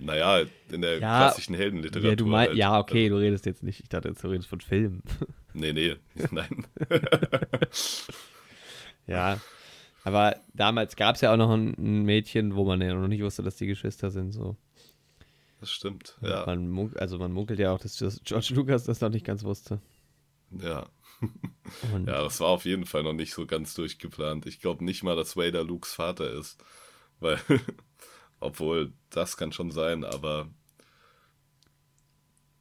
[0.01, 2.11] naja, in der Ja, klassischen Heldenliteratur.
[2.11, 2.57] Ja, du mein, halt.
[2.59, 3.81] ja, okay, du redest jetzt nicht.
[3.81, 5.03] Ich dachte, jetzt du redest von Filmen.
[5.59, 5.97] Nee, nee,
[6.33, 6.67] nein.
[9.07, 9.41] Ja.
[10.05, 13.23] Aber damals gab es ja auch noch ein, ein Mädchen, wo man ja noch nicht
[13.23, 14.33] wusste, dass die Geschwister sind.
[14.33, 14.57] So.
[15.61, 16.45] Das stimmt, ja.
[16.45, 19.43] Man munk, also man munkelt ja auch, dass dass George Lucas das noch nicht ganz
[19.43, 19.81] wusste.
[20.51, 20.87] Ja.
[21.93, 24.47] Und Ja, das war auf jeden Fall noch nicht so ganz durchgeplant.
[24.47, 26.63] Ich glaube nicht mal, dass Vader Lukes Vater ist.
[27.21, 27.39] Weil,
[28.41, 30.49] obwohl, das kann schon sein, aber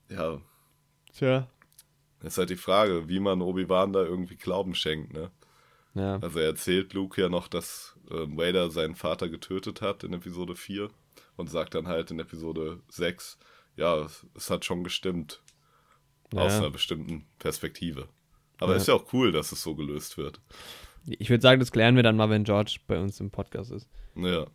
[0.09, 0.39] ja,
[1.13, 1.49] Tja.
[2.23, 5.31] ist halt die Frage, wie man Obi-Wan da irgendwie Glauben schenkt, ne?
[5.95, 6.19] Ja.
[6.19, 10.55] Also er erzählt Luke ja noch, dass äh, Vader seinen Vater getötet hat in Episode
[10.55, 10.89] 4
[11.37, 13.37] und sagt dann halt in Episode 6,
[13.75, 15.41] ja, es, hat schon gestimmt.
[16.33, 16.59] Aus Ja.
[16.59, 18.09] einer bestimmten Perspektive.
[18.59, 18.77] Aber Ja.
[18.77, 20.41] ist ja auch cool, dass es so gelöst wird.
[21.05, 23.87] Ich würde sagen, das klären wir dann mal, wenn George bei uns im Podcast ist.
[24.15, 24.47] Ja.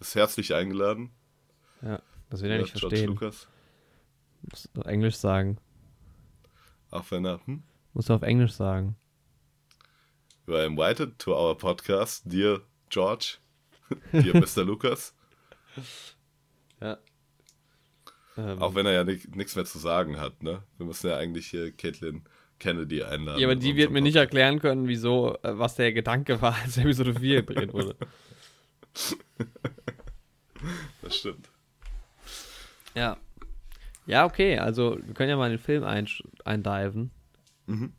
[0.00, 1.10] Ist herzlich eingeladen.
[1.82, 2.00] Ja.
[2.30, 3.08] Das will er Ja, nicht George verstehen.
[3.10, 3.46] Lucas.
[4.50, 5.58] Muss auf Englisch sagen.
[6.90, 7.62] Auch wenn er, hm?
[7.92, 8.96] Muss auf Englisch sagen.
[10.46, 13.36] You are invited to our podcast, dear George,
[14.12, 14.64] dear Mr.
[14.64, 15.14] Lucas.
[16.80, 16.98] Ja.
[18.36, 20.62] Ähm, Auch wenn er ja nichts mehr zu sagen hat, ne?
[20.78, 22.22] Wir müssen ja eigentlich hier Caitlin
[22.58, 23.40] Kennedy einladen.
[23.40, 24.24] ja, aber die wird mir nicht Podcast.
[24.34, 27.96] erklären können, wieso, äh, was der Gedanke war, als Episode 4 gedreht wurde.
[31.02, 31.50] Das stimmt.
[32.94, 33.16] Ja.
[34.06, 37.10] Ja, okay, also wir können ja mal in den Film einsch- eindiven.
[37.66, 37.92] Mhm.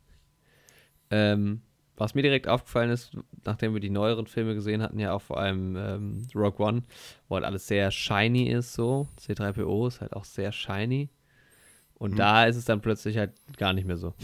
[1.10, 1.62] Ähm,
[1.96, 5.38] was mir direkt aufgefallen ist, nachdem wir die neueren Filme gesehen hatten, ja auch vor
[5.38, 6.82] allem ähm, Rogue One,
[7.28, 9.08] wo halt alles sehr shiny ist, so.
[9.18, 11.08] C3PO ist halt auch sehr shiny.
[11.94, 12.16] Und Mhm.
[12.18, 14.14] da ist es dann plötzlich halt gar nicht mehr so.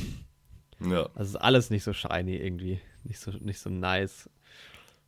[0.81, 2.81] Ja, Also ist alles nicht so shiny irgendwie.
[3.05, 4.29] Nicht so, nicht so nice.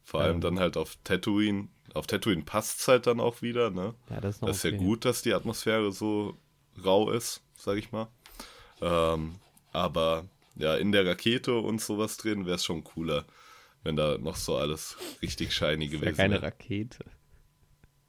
[0.05, 0.41] vor allem Ähm.
[0.41, 1.69] dann halt auf Tatooine.
[1.95, 3.95] Auf Tatooine passt es halt dann auch wieder, ne?
[4.11, 4.79] Ja, das ist noch Das ist ja okay.
[4.79, 6.37] gut, dass die Atmosphäre so
[6.85, 8.09] rau ist, sag ich mal.
[8.81, 9.35] Ähm,
[9.73, 10.25] aber
[10.57, 13.25] ja, in der Rakete und sowas drin wäre es schon cooler,
[13.83, 16.43] wenn da noch so alles richtig shiny Ist ja gewesen keine wäre.
[16.45, 17.05] Rakete.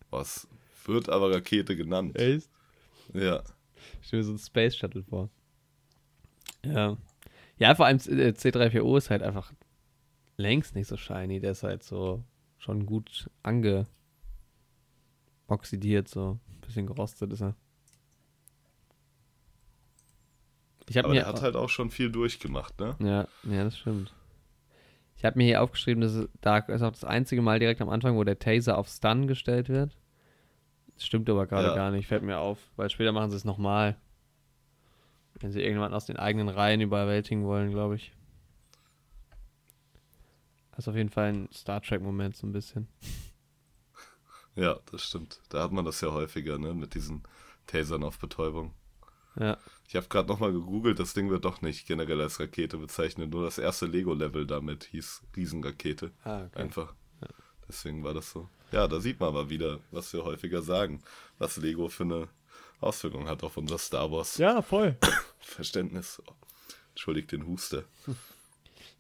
[0.10, 0.48] Was
[0.86, 2.18] wird aber Rakete genannt?
[2.18, 2.50] Echt?
[3.14, 3.44] Ja.
[4.02, 5.30] Ich stelle mir so ein Space Shuttle vor.
[6.66, 6.98] Ja.
[7.58, 9.54] Ja, vor allem äh, C3PO ist halt einfach
[10.38, 11.40] längst nicht so shiny.
[11.40, 12.24] Der ist halt so
[12.58, 13.88] schon gut ange
[15.48, 17.56] oxidiert, so ein bisschen gerostet ist er.
[20.90, 22.96] Ich habe Aber mir der hat halt auch schon viel durchgemacht, ne?
[23.00, 24.14] ja, ja, das stimmt.
[25.16, 27.90] Ich habe mir hier aufgeschrieben, dass es, da ist auch das einzige Mal direkt am
[27.90, 29.98] Anfang, wo der Taser auf Stun gestellt wird.
[30.96, 31.76] Das stimmt aber gerade Ja.
[31.76, 33.96] gar nicht, fällt mir auf, weil später machen sie es nochmal.
[35.40, 38.12] Wenn sie irgendjemanden aus den eigenen Reihen überwältigen wollen, glaube ich.
[40.72, 42.88] Das ist auf jeden Fall ein Star Trek-Moment, so ein bisschen.
[44.56, 45.42] Ja, das stimmt.
[45.50, 46.76] Da hat man das ja häufiger, ne?
[46.76, 47.24] Mit diesen
[47.66, 48.72] Tasern auf Betäubung.
[49.36, 49.58] Ja.
[49.94, 53.30] Ich habe gerade nochmal gegoogelt, das Ding wird doch nicht generell als Rakete bezeichnet.
[53.30, 56.10] Nur das erste Lego-Level damit hieß Riesenrakete.
[56.24, 56.64] Ah, okay.
[56.64, 56.96] Einfach.
[57.68, 58.50] Deswegen war das so.
[58.72, 61.04] Ja, da sieht man mal wieder, was wir häufiger sagen,
[61.38, 62.28] was Lego für eine
[62.80, 64.98] Auswirkung hat auf unser Star Wars Ja, voll.
[65.40, 66.20] Verständnis.
[66.90, 67.84] Entschuldigt den Huster.
[68.08, 68.16] Auf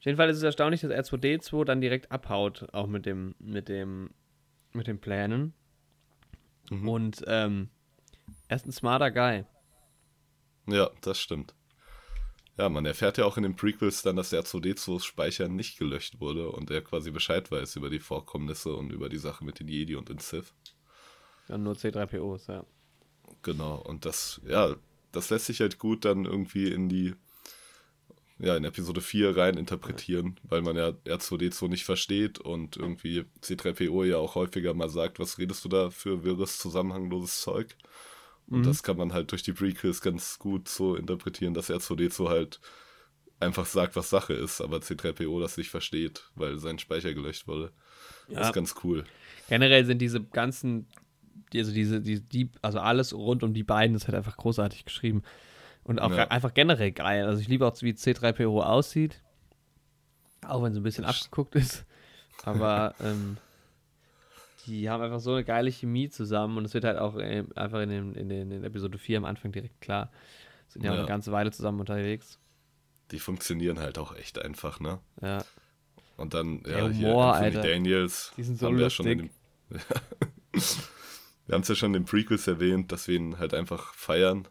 [0.01, 4.11] jeden Fall ist es erstaunlich, dass R2D2 dann direkt abhaut, auch mit dem, mit dem,
[4.73, 5.55] mit den Plänen.
[6.69, 6.87] Mhm.
[6.87, 7.69] Und ähm,
[8.47, 9.45] er ist ein smarter Guy.
[10.67, 11.53] Ja, das stimmt.
[12.57, 16.19] Ja, man erfährt ja auch in den Prequels dann, dass der R2D2s Speicher nicht gelöscht
[16.19, 19.67] wurde und er quasi Bescheid weiß über die Vorkommnisse und über die Sache mit den
[19.67, 20.53] Jedi und den Sith.
[21.47, 22.63] Ja, nur C3POs, ja.
[23.41, 24.75] Genau, und das, ja,
[25.11, 27.15] das lässt sich halt gut dann irgendwie in die,
[28.37, 34.05] ja, in Episode 4 rein interpretieren, weil man ja R2D2 nicht versteht und irgendwie C3PO
[34.05, 37.75] ja auch häufiger mal sagt, was redest du da für wirres, zusammenhangloses Zeug?
[38.47, 38.63] Und Mhm.
[38.63, 42.59] das kann man halt durch die Prequels ganz gut so interpretieren, dass R2D2 halt
[43.39, 47.71] einfach sagt, was Sache ist, aber C3PO das nicht versteht, weil sein Speicher gelöscht wurde.
[48.29, 48.47] Das Ja.
[48.49, 49.05] ist ganz cool.
[49.49, 50.87] Generell sind diese ganzen,
[51.53, 55.23] also diese, die, die, also alles rund um die beiden ist halt einfach großartig geschrieben.
[55.83, 56.27] Und auch Ja.
[56.29, 57.25] einfach generell geil.
[57.25, 59.21] Also ich liebe auch, wie C3PO aussieht.
[60.45, 61.85] Auch wenn es ein bisschen abgeguckt ist.
[62.43, 63.37] Aber ähm,
[64.65, 67.81] die haben einfach so eine geile Chemie zusammen und es wird halt auch äh, einfach
[67.81, 70.11] in, den, in, den, in Episode 4 am Anfang direkt klar.
[70.67, 72.39] Sind ja, auch eine ganze Weile zusammen unterwegs.
[73.11, 74.99] Die funktionieren halt auch echt einfach, ne?
[75.21, 75.43] Ja.
[76.17, 77.61] Und dann, Der ja, hier Humor, Anthony Alter.
[77.61, 78.33] Daniels.
[78.37, 79.31] Die sind so haben wir ja schon lustig.
[79.69, 80.61] dem,
[81.45, 84.47] Wir haben es ja schon in den Prequels erwähnt, dass wir ihn halt einfach feiern.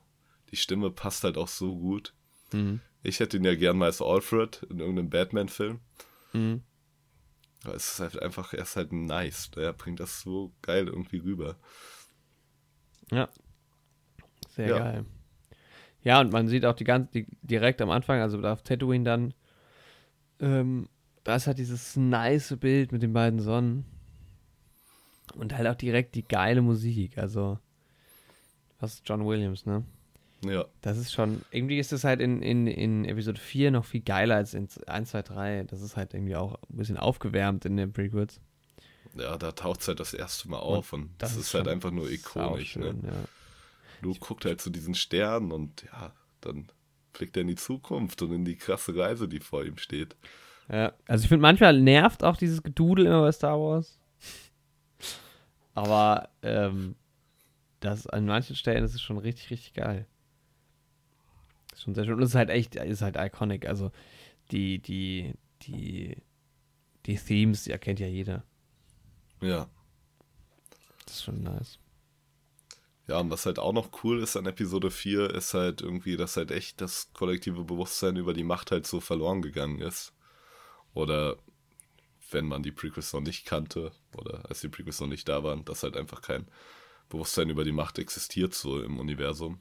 [0.51, 2.13] Die Stimme passt halt auch so gut.
[2.53, 2.81] Mhm.
[3.03, 5.81] Ich hätte ihn ja gern mal als Alfred in irgendeinem Batman-Film.
[6.33, 6.63] Mhm.
[7.65, 9.51] Aber es ist halt einfach, er ist halt nice.
[9.57, 11.57] Er bringt das so geil irgendwie rüber.
[13.11, 13.29] Ja.
[14.51, 14.79] Sehr Ja.
[14.79, 15.05] geil.
[16.03, 19.35] Ja, und man sieht auch die ganze, die, direkt am Anfang, also auf Tatooine dann,
[20.41, 20.89] ähm,
[21.23, 23.85] da ist halt dieses nice Bild mit den beiden Sonnen.
[25.37, 27.59] Und halt auch direkt die geile Musik, also,
[28.81, 29.85] was ist John Williams, ne?
[30.45, 34.01] Ja, Das ist schon, irgendwie ist es halt in, in, in Episode 4 noch viel
[34.01, 35.65] geiler als in 1, 2, 3.
[35.65, 38.41] Das ist halt irgendwie auch ein bisschen aufgewärmt in den Prequels.
[39.15, 42.11] ja, da taucht es halt das erste Mal auf und, das, ist, halt einfach nur
[42.11, 42.77] ikonisch.
[42.77, 42.87] Ne?
[42.87, 43.13] sauschön, ja.
[44.01, 46.67] Luke guckt halt zu diesen Sternen und ja, dann
[47.13, 50.17] blickt er in die Zukunft und in die krasse Reise, die vor ihm steht.
[50.69, 53.99] Ja, also ich finde, manchmal nervt auch dieses Gedudel immer bei Star Wars.
[55.75, 56.97] Aber ähm,
[57.81, 60.07] das an manchen Stellen ist es schon richtig, richtig geil.
[61.73, 62.15] Ist schon sehr schön.
[62.15, 63.67] Und es ist halt echt, ist halt iconic.
[63.67, 63.91] Also
[64.51, 66.17] die, die, die,
[67.07, 68.45] die Themes, die erkennt ja jeder.
[69.41, 69.69] Ja.
[71.07, 71.79] Das ist schon nice.
[73.09, 76.37] Ja, und was halt auch noch cool ist an Episode 4, ist halt irgendwie, dass
[76.37, 80.13] halt echt das kollektive Bewusstsein über die Macht halt so verloren gegangen ist.
[80.95, 81.37] Oder
[82.31, 85.65] wenn man die Prequels noch nicht kannte, oder als die Prequels noch nicht da waren,
[85.65, 86.47] dass halt einfach kein
[87.09, 89.61] Bewusstsein über die Macht existiert so im Universum.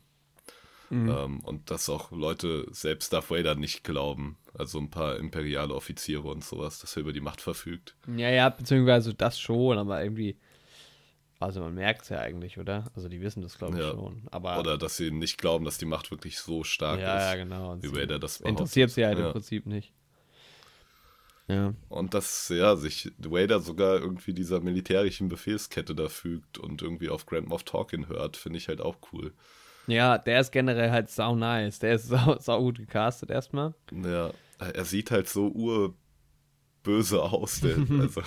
[0.92, 4.38] Ähm, und dass auch Leute selbst Darth Vader nicht glauben.
[4.54, 7.96] Also ein paar imperiale Offiziere und sowas, dass er über die Macht verfügt.
[8.08, 10.38] Ja, ja, beziehungsweise das schon, aber irgendwie.
[11.40, 12.92] Also man merkt es ja eigentlich, oder?
[12.94, 13.92] Also die wissen das, glaube ich, Ja.
[13.92, 14.22] schon.
[14.30, 17.24] Aber Oder dass sie nicht glauben, dass die Macht wirklich so stark ja, ist.
[17.24, 17.72] ja, genau.
[17.72, 19.28] Und wie Vader das interessiert sie halt Ja.
[19.28, 19.92] im Prinzip nicht.
[21.48, 21.74] Ja.
[21.90, 27.26] Und dass, ja, sich Vader sogar irgendwie dieser militärischen Befehlskette da fügt und irgendwie auf
[27.26, 29.34] Grand Moff Tarkin hört, finde ich halt auch cool.
[29.88, 31.80] Ja, der ist generell halt sau nice.
[31.80, 33.74] Der ist sau, sau gut gecastet erstmal.
[33.92, 35.48] Ja, er sieht halt so
[36.84, 38.22] urböse aus, der, also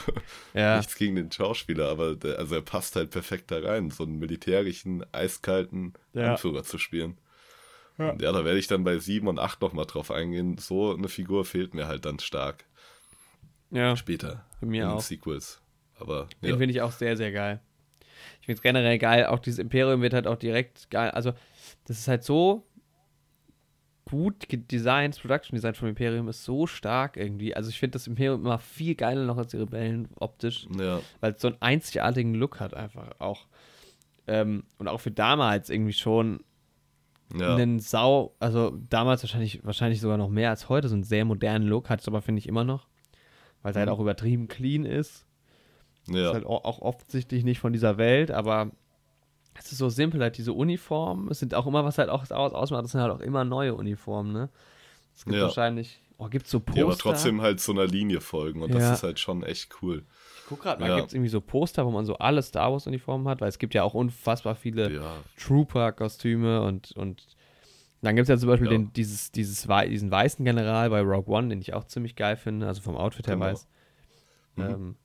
[0.53, 0.79] Ja.
[0.79, 4.19] nichts gegen den Schauspieler, aber der, also er passt halt perfekt da rein, so einen
[4.19, 6.33] militärischen, eiskalten Ja.
[6.33, 7.19] Anführer zu spielen.
[7.99, 8.11] Ja.
[8.11, 10.59] Und ja, da werde ich dann bei 7 und 8 nochmal drauf eingehen.
[10.59, 12.64] So eine Figur fehlt mir halt dann stark
[13.71, 15.01] Ja, später Bei mir in den auch.
[15.01, 15.61] Sequels.
[16.01, 17.61] Aber den ja, finde ich auch sehr, sehr geil.
[18.41, 19.27] Ich finde es generell geil.
[19.27, 21.11] Auch dieses Imperium wird halt auch direkt geil.
[21.11, 21.33] Also,
[21.87, 22.67] das ist halt so
[24.05, 25.21] gut designt.
[25.21, 27.55] Production Design vom Imperium ist so stark irgendwie.
[27.55, 30.67] Also, ich finde das Imperium immer viel geiler noch als die Rebellen optisch.
[30.79, 33.47] ja, weil es so einen einzigartigen Look hat einfach auch.
[34.27, 36.41] Ähm, und auch für damals irgendwie schon
[37.39, 37.55] ja.
[37.55, 41.67] einen Sau, also damals wahrscheinlich, wahrscheinlich sogar noch mehr als heute, so einen sehr modernen
[41.67, 42.89] Look, hat es aber, finde ich, immer noch.
[43.63, 45.27] weil es halt auch übertrieben clean ist.
[46.09, 46.29] Ja.
[46.29, 48.71] Ist halt auch, offensichtlich nicht von dieser Welt, aber
[49.59, 51.29] es ist so simpel, halt diese Uniformen.
[51.31, 53.75] Es sind auch immer, was halt auch aus, ausmacht, das sind halt auch immer neue
[53.75, 54.49] Uniformen, ne?
[55.14, 55.45] Es gibt Ja.
[55.45, 56.75] wahrscheinlich, oh, gibt so Poster?
[56.75, 58.79] Die aber trotzdem halt so einer Linie folgen und Ja.
[58.81, 60.05] das ist halt schon echt cool.
[60.37, 60.97] Ich guck gerade mal, Ja.
[60.97, 63.59] gibt es irgendwie so Poster, wo man so alle Star Wars Uniformen hat, weil es
[63.59, 67.25] gibt ja auch unfassbar viele Ja, Trooper-Kostüme und, und
[68.03, 68.73] dann gibt es ja zum Beispiel Ja.
[68.77, 72.67] den, dieses, dieses, diesen weißen General bei Rogue One, den ich auch ziemlich geil finde,
[72.67, 73.47] also vom Outfit her Genau.
[73.47, 73.67] weiß.
[74.57, 74.62] Mhm.
[74.62, 74.97] Ähm,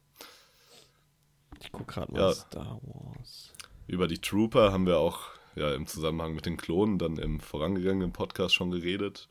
[1.59, 2.33] ich guck gerade mal Ja.
[2.33, 3.53] Star Wars.
[3.87, 5.19] über die Trooper haben wir auch
[5.55, 9.27] ja, im Zusammenhang mit den Klonen dann im vorangegangenen Podcast schon geredet.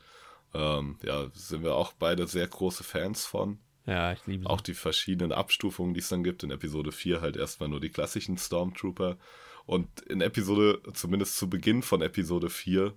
[0.53, 3.59] Ähm, ja, sind wir auch beide sehr große Fans von.
[3.85, 4.49] Ja, ich liebe sie.
[4.49, 6.43] Auch die verschiedenen Abstufungen, die es dann gibt.
[6.43, 9.17] In Episode 4 halt erstmal nur die klassischen Stormtrooper.
[9.65, 12.93] Und in Episode, zumindest zu Beginn von Episode 4,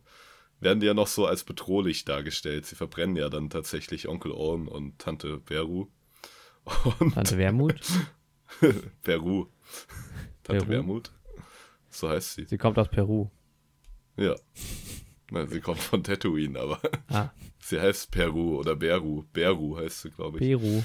[0.61, 2.67] werden die ja noch so als bedrohlich dargestellt.
[2.67, 5.89] Sie verbrennen ja dann tatsächlich Onkel Owen und Tante Beru.
[7.01, 7.81] Und Tante Wermut.
[9.03, 9.47] Beru.
[10.43, 10.73] Tante Beru?
[10.73, 11.13] Wermut.
[11.91, 12.45] So heißt sie.
[12.45, 13.29] Sie kommt aus Peru.
[14.17, 14.35] Ja.
[15.31, 19.25] Na, sie kommt von Tatooine, aber Ah, sie heißt Peru oder Beru.
[19.33, 20.45] Beru heißt sie, glaube ich.
[20.45, 20.83] Peru.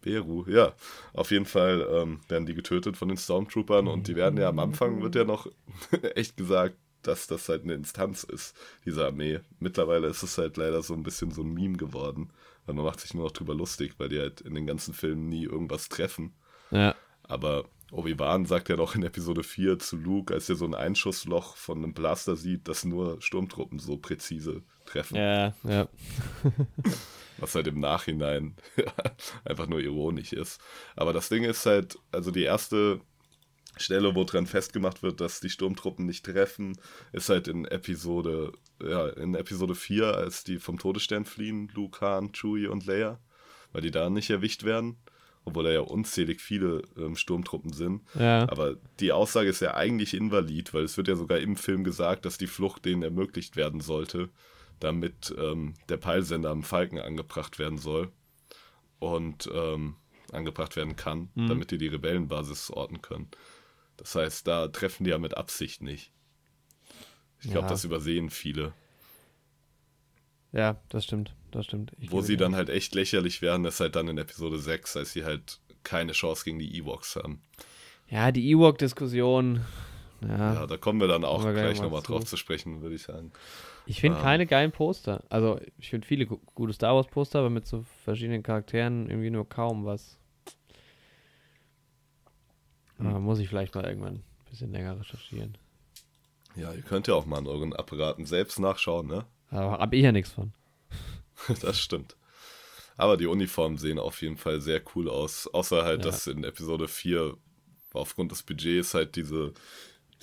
[0.00, 0.74] Beru, ja.
[1.12, 4.58] Auf jeden Fall ähm, werden die getötet von den Stormtroopern und die werden ja am
[4.58, 5.48] Anfang, wird ja noch
[6.14, 9.40] echt gesagt, dass das halt eine Instanz ist, diese Armee.
[9.58, 12.30] Mittlerweile ist es halt leider so ein bisschen so ein Meme geworden,
[12.66, 15.28] weil man macht sich nur noch drüber lustig, weil die halt in den ganzen Filmen
[15.28, 16.34] nie irgendwas treffen.
[16.70, 20.74] Ja, Aber Obi-Wan sagt ja noch in Episode 4 zu Luke, als er so ein
[20.74, 25.16] Einschussloch von einem Blaster sieht, dass nur Sturmtruppen so präzise treffen.
[25.16, 25.88] ja, ja.
[27.38, 28.56] Was halt im Nachhinein
[29.44, 30.60] einfach nur ironisch ist.
[30.96, 33.00] Aber das Ding ist halt, also die erste
[33.76, 36.76] Stelle, wo dran festgemacht wird, dass die Sturmtruppen nicht treffen,
[37.12, 38.52] ist halt in Episode,
[38.82, 43.20] ja, in Episode 4, als die vom Todesstern fliehen, Luke, Han, Chewie und Leia,
[43.72, 44.98] weil die da nicht erwischt werden,
[45.48, 48.02] obwohl da ja unzählig viele ähm, Sturmtruppen sind.
[48.14, 48.48] ja.
[48.48, 52.24] Aber die Aussage ist ja eigentlich invalid, weil es wird ja sogar im Film gesagt,
[52.24, 54.28] dass die Flucht denen ermöglicht werden sollte,
[54.80, 58.10] damit ähm, der Peilsender am Falken angebracht werden soll
[59.00, 59.96] und ähm,
[60.32, 61.48] angebracht werden kann, Mhm.
[61.48, 63.28] damit die die Rebellenbasis orten können.
[63.96, 66.12] Das heißt, da treffen die ja mit Absicht nicht.
[67.40, 67.70] Ich glaube, Ja.
[67.70, 68.72] das übersehen viele.
[70.52, 71.34] Ja, das stimmt.
[71.50, 71.92] Das stimmt.
[71.98, 75.12] Ich Wo sie dann halt echt lächerlich werden, ist halt dann in Episode 6, als
[75.12, 77.42] sie halt keine Chance gegen die Ewoks haben.
[78.08, 79.60] Ja, die Ewok-Diskussion.
[80.20, 82.82] Ja, Ja, da kommen wir dann auch wir gleich gleich mal nochmal drauf zu sprechen,
[82.82, 83.32] würde ich sagen.
[83.86, 85.22] ich finde ähm, keine geilen Poster.
[85.28, 89.48] Also, ich finde viele gu gute Star Wars-Poster, aber mit so verschiedenen Charakteren irgendwie nur
[89.48, 90.18] kaum was.
[92.98, 93.22] Hm.
[93.22, 95.56] Muss ich vielleicht mal irgendwann ein bisschen länger recherchieren.
[96.56, 99.24] Ja, ihr könnt ja auch mal an euren Apparaten selbst nachschauen, ne?
[99.50, 100.52] Aber hab ich ja nichts von.
[101.62, 102.16] Das stimmt.
[102.96, 105.46] Aber die Uniformen sehen auf jeden Fall sehr cool aus.
[105.46, 106.10] Außer halt, Ja.
[106.10, 107.34] dass in Episode 4
[107.92, 109.52] aufgrund des Budgets halt diese,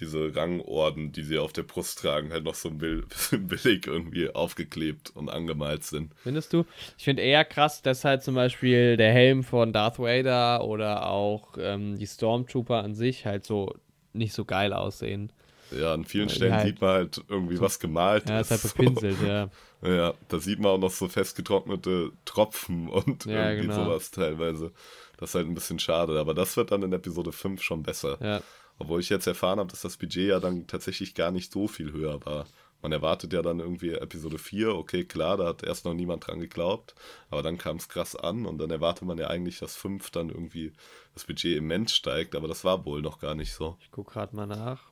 [0.01, 4.29] diese Rangorden, die sie auf der Brust tragen, halt noch so ein bisschen billig irgendwie
[4.29, 6.11] aufgeklebt und angemalt sind.
[6.17, 6.65] Findest du?
[6.97, 11.53] Ich finde eher krass, dass halt zum Beispiel der Helm von Darth Vader oder auch
[11.57, 13.73] ähm, die Stormtrooper an sich halt so
[14.11, 15.31] nicht so geil aussehen.
[15.71, 18.29] Ja, an vielen Ja, Stellen halt sieht man halt irgendwie was gemalt.
[18.29, 19.49] Ja, ist halt bepinselt, ja.
[19.81, 23.85] Ja, da sieht man auch noch so festgetrocknete Tropfen und Ja, irgendwie genau.
[23.85, 24.71] sowas teilweise.
[25.17, 28.17] Das ist halt ein bisschen schade, aber das wird dann in Episode 5 schon besser.
[28.21, 28.41] Ja,
[28.79, 31.91] Obwohl ich jetzt erfahren habe, dass das Budget ja dann tatsächlich gar nicht so viel
[31.91, 32.45] höher war.
[32.81, 36.39] Man erwartet ja dann irgendwie Episode 4, okay, klar, da hat erst noch niemand dran
[36.39, 36.93] geglaubt,
[37.29, 40.29] aber dann kam es krass an und dann erwartet man ja eigentlich, dass 5 dann
[40.29, 40.73] irgendwie
[41.13, 43.77] das Budget immens steigt, aber das war wohl noch gar nicht so.
[43.79, 44.91] ich gucke gerade mal nach.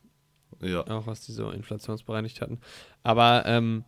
[0.61, 2.59] Ja, auch was die so inflationsbereinigt hatten.
[3.03, 3.83] Aber ähm,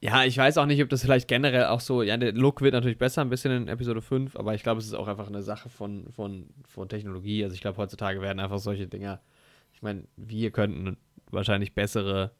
[0.00, 2.74] ja, ich weiß auch nicht, ob das vielleicht generell auch so, ja, der Look wird
[2.74, 5.42] natürlich besser, ein bisschen in Episode 5, aber ich glaube, es ist auch einfach eine
[5.42, 7.42] Sache von, von, von Technologie.
[7.42, 9.20] Also ich glaube, heutzutage werden einfach solche Dinger,
[9.72, 10.98] ich meine, wir könnten
[11.30, 12.32] wahrscheinlich bessere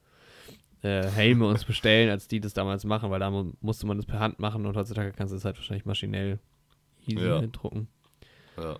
[0.82, 4.04] äh, Helme uns bestellen, als die das damals machen, weil da mu musste man das
[4.04, 6.38] per Hand machen und heutzutage kannst du es halt wahrscheinlich maschinell
[7.06, 7.40] easy Ja.
[7.46, 7.88] drucken.
[8.58, 8.76] ja,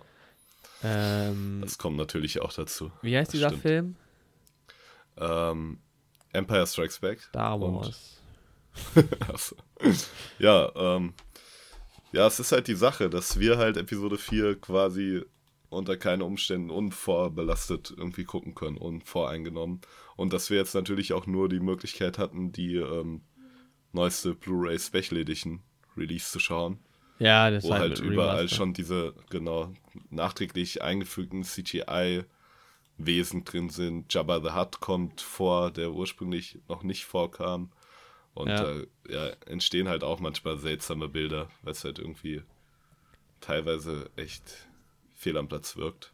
[0.83, 2.91] Ähm, das kommt natürlich auch dazu.
[3.01, 3.61] wie heißt das dieser stimmt.
[3.61, 3.95] Film?
[5.17, 5.79] Ähm,
[6.33, 7.21] Empire Strikes Back.
[7.21, 8.11] Star Wars.
[10.39, 11.13] Ja, ähm,
[12.11, 15.21] ja, es ist halt die Sache, dass wir halt Episode 4 quasi
[15.69, 19.81] unter keinen Umständen unvorbelastet irgendwie gucken können, unvoreingenommen.
[20.15, 23.21] Und dass wir jetzt natürlich auch nur die Möglichkeit hatten, die ähm,
[23.91, 25.61] neueste Blu-ray Special Edition
[25.97, 26.79] Release zu schauen,
[27.19, 28.55] Ja, das wo halt, halt überall Remaster.
[28.55, 29.71] schon diese, genau,
[30.09, 34.13] nachträglich eingefügten CGI-Wesen drin sind.
[34.13, 37.71] Jabba the Hutt kommt vor, der ursprünglich noch nicht vorkam.
[38.33, 38.63] Und Ja.
[38.63, 38.79] ja.
[38.79, 42.41] Äh, ja, entstehen halt auch manchmal seltsame Bilder, weil es halt irgendwie
[43.39, 44.67] teilweise echt
[45.13, 46.11] fehl am Platz wirkt.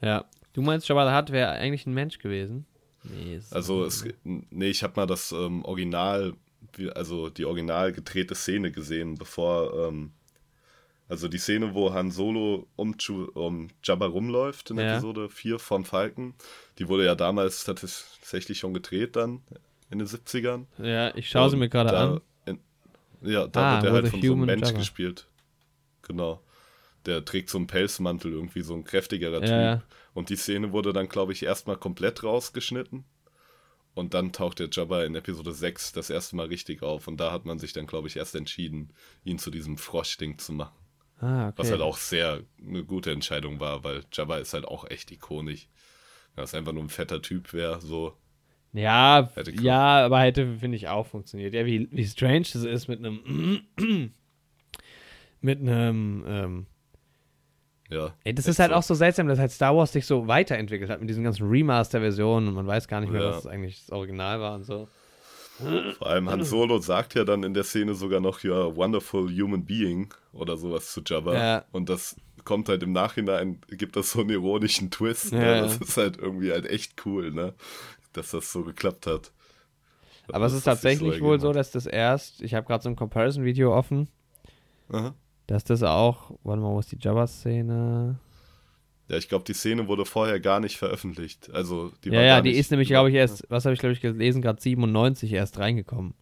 [0.00, 0.24] Ja.
[0.54, 2.66] Du meinst, Jabba the Hutt wäre eigentlich ein Mensch gewesen?
[3.04, 6.34] Nee, also es, nee, ich habe mal das ähm, Original,
[6.94, 10.12] also die original gedrehte Szene gesehen, bevor, ähm,
[11.12, 12.96] also die Szene, wo Han Solo um,
[13.34, 14.92] um Jabba rumläuft in ja.
[14.94, 16.32] Episode 4 von Falken,
[16.78, 19.42] die wurde ja damals tatsächlich schon gedreht dann
[19.90, 20.64] in den 70ern.
[20.78, 22.20] Ja, ich schaue sie mir gerade an.
[22.46, 22.60] In,
[23.20, 24.78] ja, da ah, wird er halt von so einem Mensch Jabba.
[24.78, 25.26] gespielt.
[26.00, 26.40] Genau.
[27.04, 29.50] Der trägt so einen Pelzmantel, irgendwie so ein kräftigerer Typ.
[29.50, 29.82] Ja.
[30.14, 33.04] Und die Szene wurde dann, glaube ich, erstmal komplett rausgeschnitten.
[33.94, 37.06] Und dann taucht der Jabba in Episode 6 das erste Mal richtig auf.
[37.06, 38.94] Und da hat man sich dann, glaube ich, erst entschieden,
[39.24, 40.81] ihn zu diesem Froschding zu machen.
[41.22, 41.54] Ah, okay.
[41.58, 45.68] Was halt auch sehr eine gute Entscheidung war, weil Jabba ist halt auch echt ikonisch.
[46.34, 48.16] Dass einfach nur ein fetter Typ wäre, so.
[48.72, 49.30] Ja,
[49.60, 51.54] ja, aber hätte, finde ich, auch funktioniert.
[51.54, 53.62] Ja, wie, wie strange das ist mit einem
[55.40, 56.66] mit einem ähm,
[57.90, 58.14] ja.
[58.24, 58.76] Ey, das ist halt so.
[58.76, 62.48] auch so seltsam, dass halt Star Wars sich so weiterentwickelt hat mit diesen ganzen Remaster-Versionen
[62.48, 63.28] und man weiß gar nicht mehr, ja.
[63.28, 64.88] was eigentlich das Original war und so.
[65.98, 69.64] Vor allem Han Solo sagt ja dann in der Szene sogar noch ja wonderful human
[69.64, 71.34] being oder sowas zu Jabba.
[71.34, 71.64] Ja.
[71.72, 75.32] Und das kommt halt im Nachhinein, gibt das so einen ironischen Twist.
[75.32, 75.44] Ne?
[75.44, 75.60] Ja.
[75.62, 77.54] Das ist halt irgendwie halt echt cool, ne?
[78.12, 79.32] Dass das so geklappt hat.
[80.32, 82.96] Aber es ist tatsächlich so wohl so, dass das erst, ich habe gerade so ein
[82.96, 84.08] Comparison-Video offen.
[84.90, 85.14] Aha.
[85.46, 88.18] Dass das auch, warte mal, wo ist die Jabba-Szene?
[89.12, 91.50] Ja, ich glaube, die Szene wurde vorher gar nicht veröffentlicht.
[91.52, 94.00] Also, die ja, ja, die ist nämlich, glaube ich, erst, was habe ich, glaube ich,
[94.00, 96.14] gelesen, gerade 97 erst reingekommen.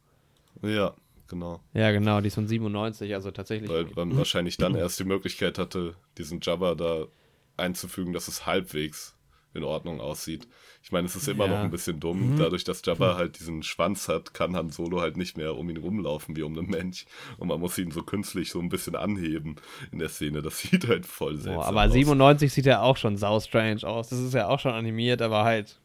[0.61, 0.97] Ja,
[1.29, 1.61] genau.
[1.73, 3.71] Ja, genau, die ist von 97, also tatsächlich.
[3.71, 7.07] Weil man wahrscheinlich dann erst die Möglichkeit hatte, diesen Jabba da
[7.57, 9.15] einzufügen, dass es halbwegs
[9.53, 10.47] in Ordnung aussieht.
[10.83, 11.51] Ich meine, es ist immer ja.
[11.51, 12.33] noch ein bisschen dumm.
[12.33, 12.39] Mhm.
[12.39, 15.77] Dadurch, dass Jabba halt diesen Schwanz hat, kann Han Solo halt nicht mehr um ihn
[15.77, 17.05] rumlaufen wie um einen Mensch.
[17.39, 19.57] Und man muss ihn so künstlich so ein bisschen anheben
[19.91, 20.43] in der Szene.
[20.43, 21.87] Das sieht halt voll seltsam oh, aber aus.
[21.87, 24.09] Aber 97 sieht er auch schon sau strange aus.
[24.09, 25.81] Das ist ja auch schon animiert, aber halt.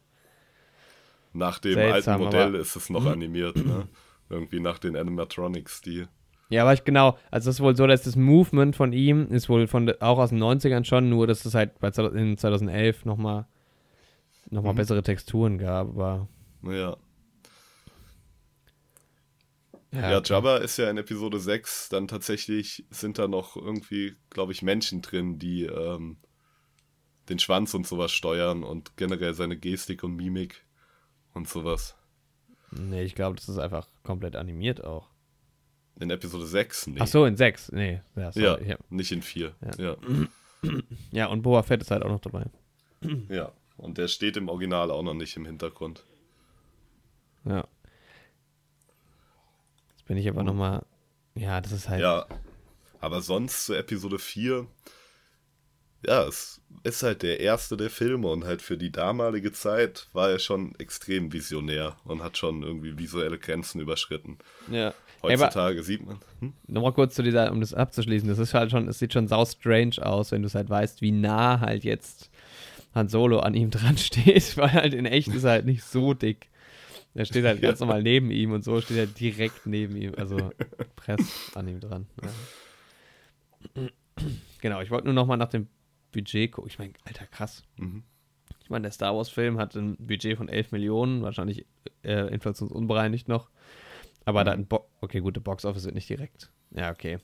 [1.34, 3.88] Nach dem seltsam, alten Modell ist es noch animiert, ne?
[4.30, 6.06] Irgendwie nach den Animatronics, die.
[6.50, 9.50] Ja, aber ich genau, also es ist wohl so, dass das Movement von ihm ist
[9.50, 13.48] wohl von auch aus den 90ern schon, nur dass es halt bei in 2011 nochmal
[14.50, 14.78] nochmal mhm.
[14.78, 16.28] bessere Texturen gab, aber.
[16.64, 16.98] Ja.
[19.92, 24.52] Ja, ja, Jabba ist ja in Episode 6 dann tatsächlich, sind da noch irgendwie, glaube
[24.52, 26.18] ich, Menschen drin, die ähm,
[27.30, 30.66] den Schwanz und sowas steuern und generell seine Gestik und Mimik
[31.34, 31.96] und sowas.
[32.72, 35.10] Nee, ich glaube, das ist einfach komplett animiert auch.
[35.98, 36.88] In Episode 6?
[36.88, 37.00] Nee.
[37.00, 38.02] Ach so, in 6, nee.
[38.18, 39.56] Ja, sorry, ja nicht in 4.
[39.62, 39.84] Ja.
[39.84, 39.98] ja.
[41.12, 42.46] ja, und Boba Fett ist halt auch noch dabei.
[43.30, 43.54] Ja.
[43.78, 46.06] Und der steht im Original auch noch nicht im Hintergrund.
[47.44, 47.68] Ja.
[49.90, 50.86] Jetzt bin ich aber nochmal.
[51.36, 52.02] Ja, das ist halt.
[52.02, 52.26] Ja.
[53.00, 54.66] Aber sonst zu Episode 4.
[56.08, 60.30] Ja, es ist halt der erste der Filme und halt für die damalige Zeit war
[60.30, 64.38] er schon extrem visionär und hat schon irgendwie visuelle Grenzen überschritten.
[64.70, 64.94] Ja.
[65.24, 66.20] Heutzutage hey, sieht man.
[66.40, 66.54] Hm?
[66.68, 69.44] Nochmal kurz zu dieser, um das abzuschließen, das ist halt schon, es sieht schon sau
[69.46, 72.30] strange aus, wenn du es halt weißt, wie nah halt jetzt
[72.96, 76.14] Han Solo an ihm dran steht, weil halt in echt ist er halt nicht so
[76.14, 76.50] dick.
[77.14, 80.52] Er steht halt ganz normal neben ihm und so steht er direkt neben ihm, also
[80.96, 82.08] press an ihm dran.
[83.76, 83.82] Ja.
[84.62, 85.68] Genau, ich wollte nur noch mal nach dem
[86.12, 86.72] Budget gucken.
[86.72, 87.64] Ich meine, alter, krass.
[87.76, 88.04] Mhm.
[88.64, 91.66] Ich meine, der Star Wars-Film hat ein Budget von 11 Millionen, wahrscheinlich
[92.02, 93.50] äh, inflationsunbereinigt noch.
[94.24, 94.46] Aber mhm.
[94.46, 96.50] da ein Bo okay, gute Box-Office wird nicht direkt.
[96.72, 97.20] Ja, okay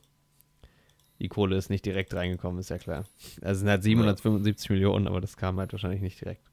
[1.22, 3.06] die Kohle ist nicht direkt reingekommen, ist ja klar.
[3.42, 4.74] Also es sind halt 775 ja.
[4.74, 6.44] Millionen, aber das kam halt wahrscheinlich nicht direkt.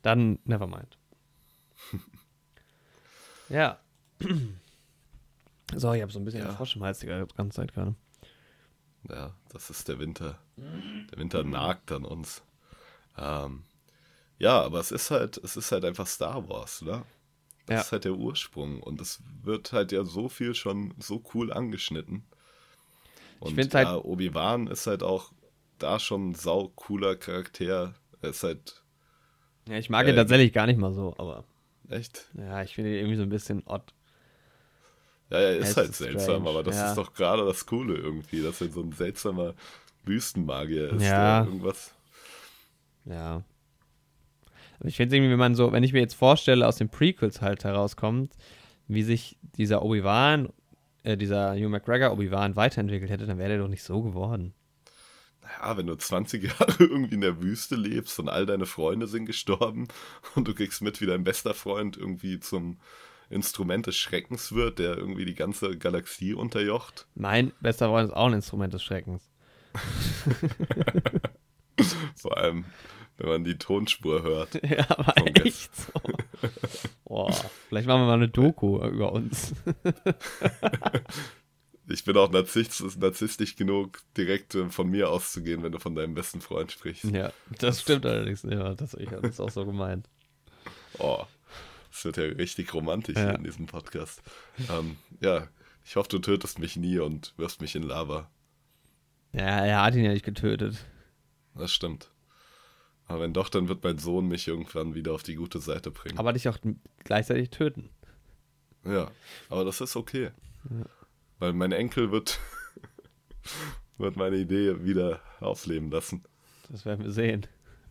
[0.00, 0.98] Dann, never mind.
[3.48, 3.78] ja.
[5.74, 6.52] So, ich habe so ein bisschen ja.
[6.52, 7.94] Frosch im Hals die ganze Zeit gerade.
[9.08, 10.38] Ja, das ist der Winter.
[10.58, 12.42] Der Winter nagt an uns.
[13.16, 13.64] Ähm,
[14.38, 17.06] ja, aber es ist halt, es ist halt einfach Star Wars, ne?
[17.64, 17.80] Das ja.
[17.80, 22.26] ist halt der Ursprung und es wird halt ja so viel schon so cool angeschnitten.
[23.42, 25.32] Und ich ja, halt, Obi-Wan ist halt auch
[25.78, 27.94] da schon ein sau cooler Charakter.
[28.20, 28.84] Er ist halt.
[29.68, 31.44] Ja, ich mag äh, ihn tatsächlich gar nicht mal so, aber.
[31.88, 32.30] Echt?
[32.34, 33.92] Ja, ich finde ihn irgendwie so ein bisschen odd.
[35.30, 36.90] Ja, er ist halt seltsam, aber das ja.
[36.90, 39.54] ist doch gerade das Coole irgendwie, dass er so ein seltsamer
[40.04, 41.02] Wüstenmagier ist.
[41.02, 41.44] Ja.
[41.44, 41.92] irgendwas.
[43.06, 43.42] Ja.
[44.78, 47.40] Aber ich finde irgendwie, wenn man so, wenn ich mir jetzt vorstelle, aus den Prequels
[47.40, 48.34] halt herauskommt,
[48.86, 50.52] wie sich dieser Obi-Wan
[51.02, 54.54] äh, dieser Hugh McGregor Obi-Wan weiterentwickelt hätte, dann wäre der doch nicht so geworden.
[55.42, 59.26] Naja, wenn du 20 Jahre irgendwie in der Wüste lebst und all deine Freunde sind
[59.26, 59.88] gestorben
[60.34, 62.78] und du kriegst mit, wie dein bester Freund irgendwie zum
[63.30, 67.06] Instrument des Schreckens wird, der irgendwie die ganze Galaxie unterjocht.
[67.14, 69.30] Mein bester Freund ist auch ein Instrument des Schreckens.
[72.16, 72.66] Vor allem,
[73.16, 74.62] wenn man die Tonspur hört.
[74.62, 75.14] Ja, aber
[75.46, 75.92] echt so.
[77.12, 77.30] Boah,
[77.68, 79.52] vielleicht machen wir mal eine Doku über uns.
[81.88, 86.14] Ich bin auch narzisstisch, narzisstisch genug, direkt äh, von mir auszugehen, wenn du von deinem
[86.14, 87.04] besten Freund sprichst.
[87.04, 88.44] Ja, das stimmt allerdings.
[88.44, 90.08] Ja, das, ich habe das auch so gemeint.
[90.98, 91.24] Oh,
[91.90, 93.24] das wird ja richtig romantisch Ja.
[93.24, 94.22] hier in diesem Podcast.
[94.70, 95.48] Ähm, ja,
[95.84, 98.30] ich hoffe, du tötest mich nie und wirfst mich in Lava.
[99.32, 100.76] Ja, er hat ihn ja nicht getötet.
[101.56, 102.10] Das stimmt.
[103.12, 106.18] Aber wenn doch, dann wird mein Sohn mich irgendwann wieder auf die gute Seite bringen.
[106.18, 106.56] Aber dich auch
[107.04, 107.90] gleichzeitig töten.
[108.84, 109.10] ja,
[109.50, 110.30] aber das ist okay.
[111.38, 112.38] Weil mein Enkel wird,
[113.98, 116.22] wird meine Idee wieder aufleben lassen.
[116.70, 117.46] Das werden wir sehen.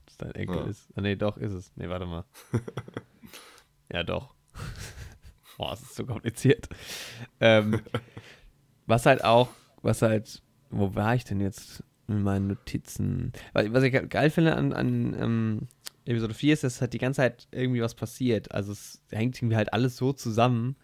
[0.07, 0.63] Dass dein Enkel Ja.
[0.65, 0.87] ist.
[0.95, 1.71] Ah, nee, doch, ist es.
[1.75, 2.25] Nee, warte mal.
[3.93, 4.33] ja, doch.
[5.57, 6.67] Boah, es ist so kompliziert.
[7.39, 7.79] Ähm,
[8.87, 9.49] was halt auch,
[9.83, 10.41] was halt,
[10.71, 13.33] wo war ich denn jetzt in meinen Notizen?
[13.53, 15.67] Was ich geil finde an, an ähm,
[16.05, 18.51] Episode 4 ist, dass halt die ganze Zeit irgendwie was passiert.
[18.51, 20.75] Also es hängt irgendwie halt alles so zusammen.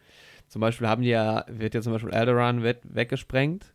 [0.48, 3.74] Zum Beispiel haben die ja, wird ja zum Beispiel Alderaan wird weggesprengt.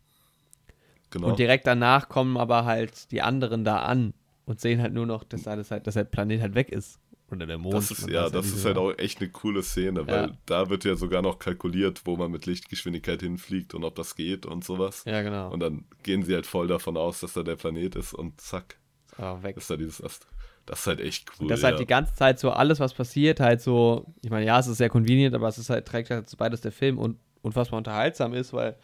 [1.11, 1.29] Genau.
[1.29, 4.15] Und direkt danach kommen aber halt die anderen da an
[4.47, 6.99] und sehen halt nur noch, dass alles halt, dass der Planet halt weg ist.
[7.33, 7.75] Oder der Mond.
[7.75, 8.91] Das ist, ja, das ist halt genau.
[8.91, 10.37] auch echt eine coole Szene, weil Ja.
[10.47, 14.45] da wird ja sogar noch kalkuliert, wo man mit Lichtgeschwindigkeit hinfliegt und ob das geht
[14.47, 15.03] und sowas.
[15.07, 15.51] Ja, genau.
[15.51, 18.77] Und dann gehen sie halt voll davon aus, dass da der Planet ist und zack,
[19.13, 19.57] Ist einfach weg.
[19.57, 20.27] ist da dieses Ast.
[20.67, 21.49] Das ist halt echt cool.
[21.49, 21.69] Das ja.
[21.71, 24.77] halt die ganze Zeit so alles, was passiert, halt so, ich meine, ja, es ist
[24.79, 28.33] sehr convenient, aber es ist halt, trägt halt so beides der Film und unfassbar unterhaltsam
[28.35, 28.77] ist, weil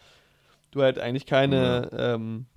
[0.71, 2.47] du halt eigentlich keine, ähm,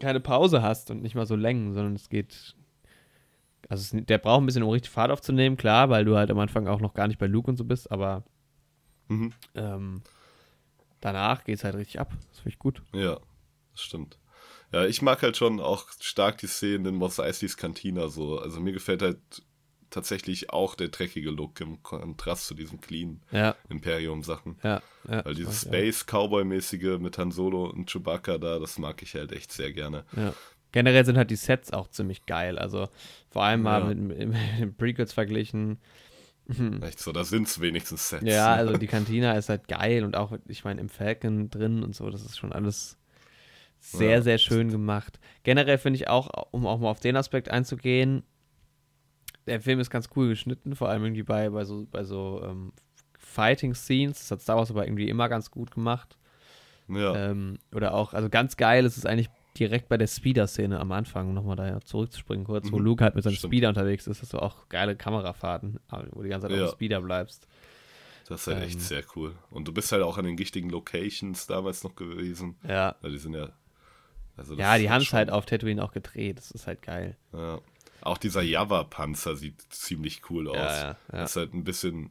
[0.00, 2.54] keine Pause hast und nicht mal so Längen, sondern es geht.
[3.68, 6.38] Also es, der braucht ein bisschen, um richtig Fahrt aufzunehmen, klar, weil du halt am
[6.38, 8.24] Anfang auch noch gar nicht bei Luke und so bist, aber
[9.08, 9.32] Mhm.
[9.54, 10.02] ähm,
[11.00, 12.12] danach geht's halt richtig ab.
[12.30, 12.82] Das finde ich gut.
[12.92, 13.18] Ja,
[13.72, 14.18] das stimmt.
[14.72, 18.38] Ja, ich mag halt schon auch stark die Szenen in Mos Eisleys Cantina so.
[18.38, 19.18] Also mir gefällt halt
[19.90, 24.58] tatsächlich auch der dreckige Look im Kontrast zu diesen clean Ja, Imperium-Sachen.
[24.62, 25.24] ja, ja.
[25.24, 25.62] Weil dieses.
[25.62, 30.04] Space-Cowboy-mäßige mit Han Solo und Chewbacca da, das mag ich halt echt sehr gerne.
[30.16, 30.32] Ja.
[30.72, 32.58] Generell sind halt die Sets auch ziemlich geil.
[32.58, 32.88] Also
[33.30, 33.86] vor allem mal Ja.
[33.88, 35.78] mit, mit, mit den Prequels verglichen.
[36.82, 38.24] Echt so, da sind es wenigstens Sets.
[38.24, 41.94] Ja, also die Cantina ist halt geil und auch, ich meine, im Falcon drin und
[41.94, 42.98] so, das ist schon alles
[43.80, 44.22] sehr, Ja.
[44.22, 45.18] sehr schön gemacht.
[45.44, 48.22] Generell finde ich auch, um auch mal auf den Aspekt einzugehen,
[49.46, 52.72] der Film ist ganz cool geschnitten, vor allem irgendwie bei, bei so, bei so ähm,
[53.18, 54.18] Fighting-Scenes.
[54.20, 56.16] Das hat Star Wars aber irgendwie immer ganz gut gemacht.
[56.88, 57.14] ja.
[57.16, 61.34] Ähm, oder auch, also ganz geil ist es eigentlich direkt bei der Speeder-Szene am Anfang,
[61.34, 62.84] nochmal daher zurückzuspringen kurz, wo Mhm.
[62.84, 63.50] Luke halt mit seinem Stimmt.
[63.50, 65.78] Speeder unterwegs ist, hast du auch geile Kamerafahrten,
[66.10, 66.64] wo du die ganze Zeit Ja.
[66.64, 67.46] auf dem Speeder bleibst.
[68.28, 69.34] Das ist halt ähm, echt sehr cool.
[69.50, 72.56] Und du bist halt auch an den richtigen Locations damals noch gewesen.
[72.66, 72.96] Ja.
[73.02, 73.48] Ja, die sind ja.
[74.36, 77.16] Also Ja, die haben es halt auf Tatooine auch gedreht, das ist halt geil.
[77.34, 77.60] Ja.
[78.00, 80.56] Auch dieser Java-Panzer sieht ziemlich cool aus.
[80.56, 81.24] Ja, ja, ja.
[81.24, 82.10] Ist halt ein bisschen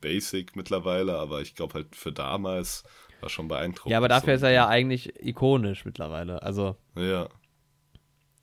[0.00, 2.84] basic mittlerweile, aber ich glaube halt für damals
[3.26, 3.90] war schon beeindruckend.
[3.90, 4.36] Ja, aber dafür so.
[4.36, 6.42] ist er ja eigentlich ikonisch mittlerweile.
[6.42, 7.28] Also, Ja,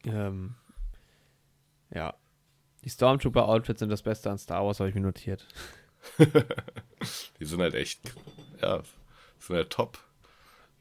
[0.06, 0.56] ähm,
[1.94, 2.14] ja.
[2.84, 5.48] Die Stormtrooper-Outfits sind das Beste an Star Wars, habe ich mir notiert.
[7.40, 8.14] die sind halt echt,
[8.62, 8.82] ja,
[9.40, 9.98] sind halt top.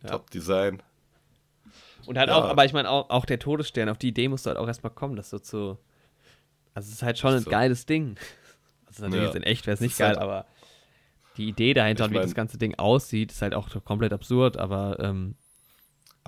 [0.02, 0.10] Ja.
[0.10, 0.82] Top-Design.
[2.06, 2.34] Und halt Ja.
[2.36, 4.66] auch, aber ich meine, auch, auch der Todesstern, auf die Idee musst du halt auch
[4.66, 5.78] erstmal kommen, das so zu.
[6.74, 7.50] Also, es ist halt schon ein So.
[7.50, 8.16] geiles Ding.
[8.86, 9.26] Also, natürlich Ja.
[9.28, 10.46] jetzt in echt wäre es nicht ist geil, halt- aber
[11.36, 14.12] die Idee dahinter Ich und wie mein- das ganze Ding aussieht, ist halt auch komplett
[14.12, 14.98] absurd, aber.
[15.00, 15.34] Ähm,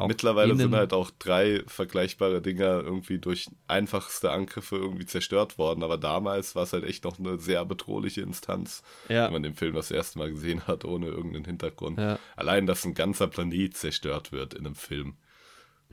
[0.09, 5.99] Mittlerweile sind halt auch drei vergleichbare Dinger irgendwie durch einfachste Angriffe irgendwie zerstört worden, aber
[5.99, 9.27] damals war es halt echt noch eine sehr bedrohliche Instanz, Ja.
[9.27, 12.01] wenn man den Film das erste Mal gesehen hat, ohne irgendeinen Hintergrund.
[12.01, 12.19] Ja.
[12.35, 15.15] Allein, dass ein ganzer Planet zerstört wird in einem Film.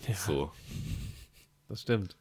[0.07, 0.16] Ja.
[0.16, 0.51] So.
[1.70, 2.18] Das stimmt.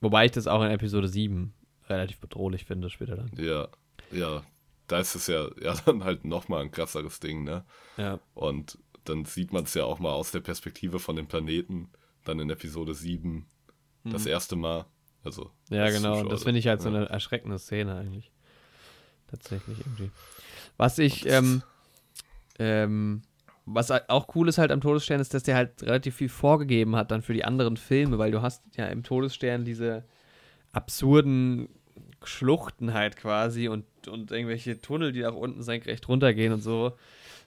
[0.00, 1.54] Wobei ich das auch in Episode 7
[1.88, 3.32] relativ bedrohlich finde, später dann.
[3.36, 3.66] Ja,
[4.12, 4.44] ja.
[4.92, 7.64] Da ist es ja, ja dann halt nochmal ein krasseres Ding, ne?
[7.96, 8.20] Ja.
[8.34, 11.88] Und dann sieht man es ja auch mal aus der Perspektive von dem Planeten,
[12.24, 13.46] dann in Episode 7
[14.04, 14.84] das erste Mal.
[15.24, 15.50] Also.
[15.70, 15.76] Mhm.
[15.76, 16.14] Ja, genau.
[16.16, 16.30] Zuschauer.
[16.30, 16.96] Das finde ich halt so Ja.
[16.96, 18.30] eine erschreckende Szene eigentlich.
[19.28, 20.10] Tatsächlich irgendwie.
[20.76, 21.62] Was ich, ähm,
[22.58, 23.22] ähm,
[23.64, 27.10] was auch cool ist halt am Todesstern, ist, dass der halt relativ viel vorgegeben hat
[27.10, 30.04] dann für die anderen Filme, weil du hast ja im Todesstern diese
[30.72, 31.68] absurden
[32.24, 36.92] Schluchten halt quasi und, und irgendwelche Tunnel, die nach unten senkrecht runtergehen und so.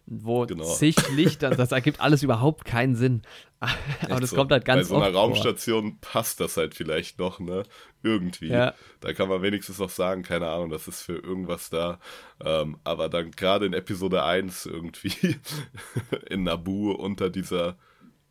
[0.07, 0.63] wo Genau.
[0.65, 3.23] zig Lichter, das ergibt alles überhaupt keinen Sinn.
[4.07, 4.35] Aber das so.
[4.35, 5.21] kommt halt ganz Bei so einer oft vor.
[5.23, 7.63] Raumstation passt das halt vielleicht noch, ne?
[8.03, 8.49] Irgendwie.
[8.49, 8.75] Ja.
[8.99, 11.99] Da kann man wenigstens noch sagen, keine Ahnung, das ist für irgendwas da.
[12.43, 15.37] Ähm, aber dann gerade in Episode 1 irgendwie
[16.29, 17.77] in Nabu unter dieser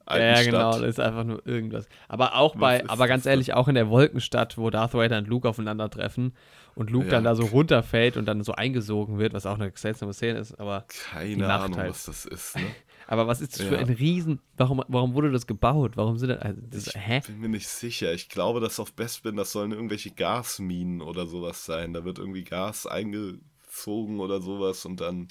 [0.09, 0.45] Ja, Stadt.
[0.47, 1.87] genau, das ist einfach nur irgendwas.
[2.09, 5.49] Aber auch bei, aber ganz ehrlich, auch in der Wolkenstadt, wo Darth Vader und Luke
[5.49, 6.35] aufeinandertreffen
[6.75, 7.11] und Luke Ja.
[7.13, 10.59] dann da so runterfällt und dann so eingesogen wird, was auch eine seltsame Szene ist,
[10.61, 11.91] aber, Keine Ahnung, halt.
[11.91, 12.67] was das ist, ne?
[13.07, 13.81] aber was ist das für Ja.
[13.81, 15.97] ein Riesen, warum, warum wurde das gebaut?
[15.97, 17.23] Warum sind das, also das Ich hä?
[17.27, 18.13] bin mir nicht sicher.
[18.13, 21.93] Ich glaube, dass auf Bespin, das sollen irgendwelche Gasminen oder sowas sein.
[21.95, 25.29] Da wird irgendwie Gas eingezogen oder sowas und dann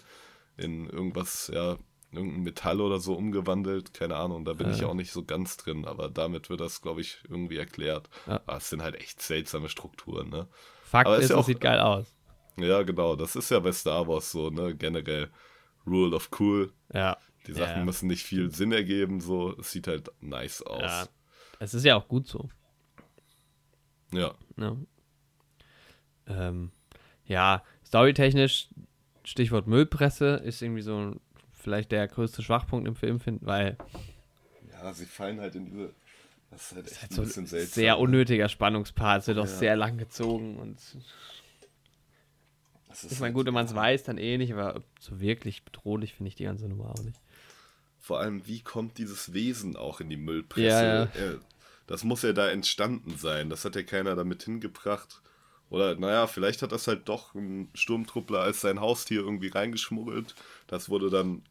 [0.57, 1.77] in irgendwas, ja,
[2.15, 3.93] irgendein Metall oder so umgewandelt.
[3.93, 4.87] Keine Ahnung, da bin ich Ja.
[4.87, 8.09] auch nicht so ganz drin, aber damit wird das, glaube ich, irgendwie erklärt.
[8.27, 8.41] Ja.
[8.45, 10.47] Aber es sind halt echt seltsame Strukturen, ne?
[10.83, 12.13] Fakt aber ist ist, ja es auch- sieht geil aus.
[12.57, 13.15] Ja, genau.
[13.15, 14.75] Das ist ja bei Star Wars so, ne?
[14.75, 15.31] Generell
[15.87, 16.71] Rule of Cool.
[16.93, 17.17] Ja.
[17.47, 17.83] Die Sachen Ja.
[17.83, 19.57] müssen nicht viel Sinn ergeben, so.
[19.59, 20.81] Es sieht halt nice aus.
[20.81, 21.07] Ja.
[21.59, 22.49] Es ist ja auch gut so.
[24.11, 24.33] ja.
[24.55, 24.85] Ne?
[26.27, 26.71] Ähm,
[27.25, 28.69] ja, storytechnisch,
[29.23, 31.15] Stichwort Müllpresse, ist irgendwie so
[31.63, 33.77] vielleicht der größte Schwachpunkt im Film, find, weil
[34.71, 35.93] Ja, sie fallen halt in diese.
[36.51, 37.73] Das ist halt echt halt ein so bisschen seltsam.
[37.73, 39.49] sehr unnötiger Spannungspart, es wird auch Ja.
[39.49, 40.77] sehr lang gezogen und
[42.89, 45.19] Das ist ich meine, halt- gut, wenn man es weiß, dann eh nicht, aber so
[45.19, 47.19] wirklich bedrohlich finde ich die ganze Nummer auch nicht.
[47.99, 51.09] Vor allem, wie kommt dieses Wesen auch in die Müllpresse?
[51.15, 51.37] Ja, ja.
[51.87, 53.49] Das muss ja da entstanden sein.
[53.49, 55.21] Das hat ja keiner damit hingebracht.
[55.69, 60.35] Oder, naja, vielleicht hat das halt doch ein Sturmtruppler als sein Haustier irgendwie reingeschmuggelt.
[60.67, 61.41] Das wurde dann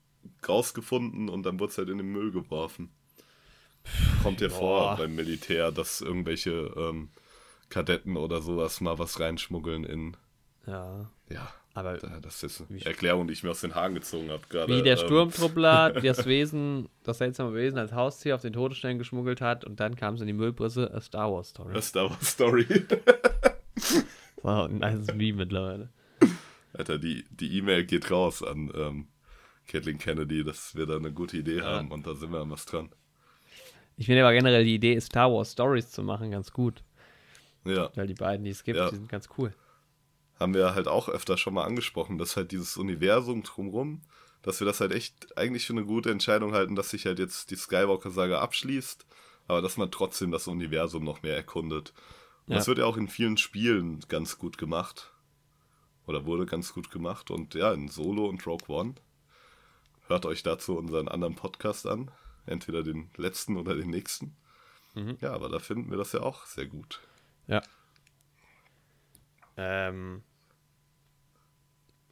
[0.49, 2.91] rausgefunden und dann wurde es halt in den Müll geworfen.
[4.23, 7.09] Kommt ja vor beim Militär, dass irgendwelche ähm,
[7.69, 10.17] Kadetten oder sowas mal was reinschmuggeln in.
[10.67, 14.31] Ja, Ja, aber da- das ist eine Erklärung, die ich mir aus den Haaren gezogen
[14.31, 14.73] habe gerade.
[14.77, 19.41] wie der ähm, Sturmtruppler das Wesen, das seltsame Wesen als Haustier auf den Todesstern geschmuggelt
[19.41, 21.75] hat und dann kam es in die Müllpresse, a Star Wars Story.
[21.75, 22.67] Das Star Wars Story.
[24.43, 25.89] Wow, ein nice Meme mittlerweile.
[26.73, 29.07] Alter, die die E-Mail geht raus an ähm,
[29.67, 31.65] Kathleen Kennedy, dass wir da eine gute Idee Ja.
[31.77, 32.91] haben und da sind wir an was dran.
[33.97, 36.83] Ich finde aber generell die Idee, Star Wars Stories zu machen, ganz gut.
[37.65, 38.91] Ja, Weil die beiden, die es gibt, Ja.
[38.91, 39.55] die sind ganz cool.
[40.41, 44.03] haben wir halt auch öfter schon mal angesprochen, dass halt dieses Universum drumrum,
[44.43, 47.53] dass wir das halt echt eigentlich für eine gute Entscheidung halten, dass sich halt jetzt
[47.53, 49.07] die Skywalker-Saga abschließt,
[49.47, 51.93] aber dass man trotzdem das Universum noch mehr erkundet.
[52.47, 52.57] Und Ja.
[52.57, 55.13] das wird ja auch in vielen Spielen ganz gut gemacht.
[56.09, 57.31] Oder wurde ganz gut gemacht.
[57.31, 58.95] Und ja, in Solo und Rogue One.
[60.13, 62.11] Hört euch dazu unseren anderen Podcast an.
[62.45, 64.37] Entweder den letzten oder den nächsten.
[64.95, 65.17] Mhm.
[65.23, 67.01] Ja, aber da finden wir das ja auch sehr gut.
[67.47, 67.63] Ja.
[69.57, 70.23] Ähm.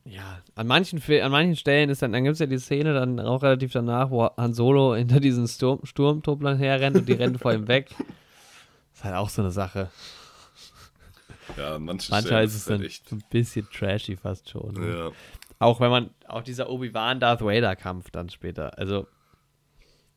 [0.07, 3.21] Ja, an manchen, an manchen Stellen ist dann, dann gibt es ja die Szene dann
[3.21, 7.53] auch relativ danach, wo Han Solo hinter diesen Sturm, Sturmtruppeln herrennt und die rennen vor
[7.53, 7.91] ihm weg.
[8.95, 9.91] Ist halt auch so eine Sache.
[11.59, 13.13] Ja, an manchen Manchmal Stellen ist es halt dann echt.
[13.13, 14.73] ein bisschen trashy fast schon.
[14.73, 14.89] ne?
[14.97, 15.11] Ja,
[15.61, 18.77] Auch wenn man, auch dieser Obi-Wan-Darth Vader-Kampf dann später.
[18.79, 19.07] Also,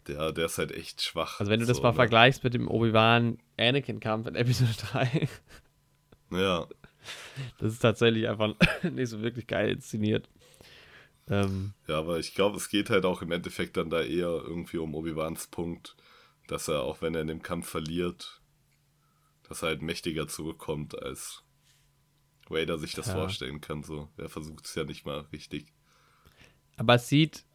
[0.07, 1.39] der, der ist halt echt schwach.
[1.39, 1.95] also wenn du das So, mal ne?
[1.95, 5.27] vergleichst mit dem Obi-Wan-Anakin-Kampf in Episode 3,
[6.31, 6.67] Ja,
[7.59, 10.29] das ist tatsächlich einfach nicht so wirklich geil inszeniert.
[11.29, 14.77] Ähm, ja, aber ich glaube, es geht halt auch im Endeffekt dann da eher irgendwie
[14.77, 15.95] um Obi-Wans Punkt,
[16.47, 18.41] dass er, auch wenn er in dem Kampf verliert,
[19.47, 21.43] dass er halt mächtiger zurückkommt, als
[22.49, 23.13] Vader sich das Ja.
[23.13, 23.83] vorstellen kann.
[23.83, 25.73] So, er versucht es ja nicht mal richtig.
[26.77, 27.45] aber es sieht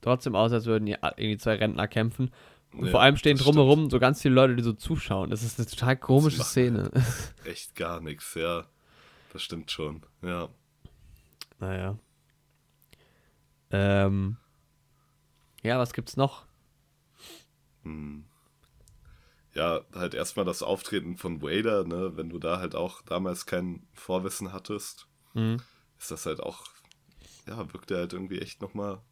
[0.00, 2.30] trotzdem aus, als würden irgendwie zwei Rentner kämpfen.
[2.72, 5.30] Und Ja, vor allem stehen drumherum so ganz viele Leute, die so zuschauen.
[5.30, 6.90] Das ist eine total komische Szene.
[7.44, 8.66] Echt gar nichts, ja.
[9.32, 10.02] Das stimmt schon.
[10.22, 10.48] Ja.
[11.58, 11.98] naja.
[13.70, 14.36] Ähm,
[15.62, 16.46] ja, was gibt's noch?
[17.82, 18.24] Hm.
[19.58, 23.88] Ja, halt erstmal das Auftreten von Vader, ne, wenn du da halt auch damals kein
[23.92, 25.56] Vorwissen hattest, Mhm.
[25.98, 26.64] ist das halt auch,
[27.48, 29.02] ja, wirkt er halt irgendwie echt nochmal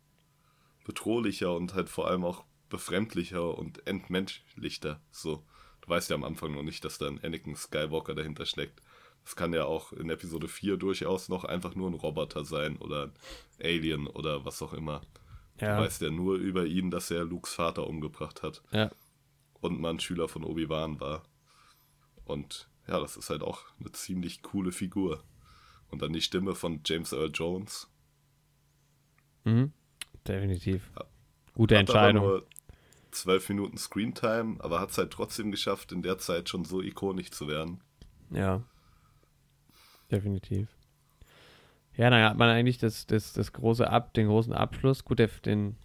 [0.85, 5.01] bedrohlicher und halt vor allem auch befremdlicher und entmenschlichter.
[5.11, 5.45] So,
[5.81, 8.81] du weißt ja am Anfang noch nicht, dass da ein Anakin Skywalker dahinter steckt.
[9.25, 13.05] Das kann ja auch in Episode 4 durchaus noch einfach nur ein Roboter sein oder
[13.07, 13.13] ein
[13.61, 15.03] Alien oder was auch immer.
[15.61, 18.91] Ja, Du weißt ja nur über ihn, dass er Lukes Vater umgebracht hat ja.
[19.61, 21.23] Und mal ein Schüler von Obi-Wan war.
[22.25, 25.23] Und ja, das ist halt auch eine ziemlich coole Figur.
[25.89, 27.89] Und dann die Stimme von James Earl Jones.
[29.45, 29.73] Mhm.
[30.27, 30.91] Definitiv.
[31.55, 32.23] Gute Hat aber Entscheidung.
[32.25, 32.47] nur
[33.13, 37.31] zwölf Minuten Screentime, aber hat es halt trotzdem geschafft, in der Zeit schon so ikonisch
[37.31, 37.81] zu werden.
[38.31, 38.63] Ja.
[40.11, 40.69] Definitiv.
[41.97, 45.05] Ja, dann hat man eigentlich das, das, das große Ab, den großen Abschluss.
[45.05, 45.77] Gut, der, den,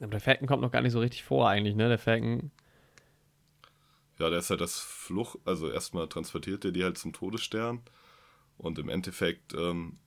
[0.00, 1.88] der Falcon kommt noch gar nicht so richtig vor eigentlich, ne?
[1.88, 2.50] Der Falcon.
[4.18, 7.82] Ja, der ist halt das Fluch, also erstmal transportiert er die halt zum Todesstern
[8.58, 9.98] und im Endeffekt ähm,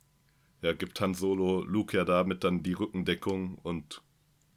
[0.61, 4.01] ja, gibt Han Solo Luke ja damit dann die Rückendeckung und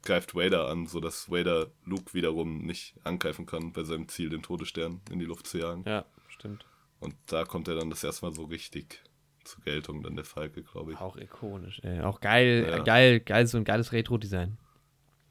[0.03, 5.01] greift Vader an, sodass Vader Luke wiederum nicht angreifen kann, bei seinem Ziel den Todesstern
[5.11, 5.83] in die Luft zu jagen.
[5.85, 6.65] Ja, stimmt.
[6.99, 9.03] Und da kommt er dann das erstmal so richtig
[9.43, 10.99] zur Geltung, dann der Falke, glaube ich.
[10.99, 12.01] Auch ikonisch, ey.
[12.01, 12.83] Auch geil, Ja.
[12.83, 14.57] geil, geil, so ein geiles Retro-Design.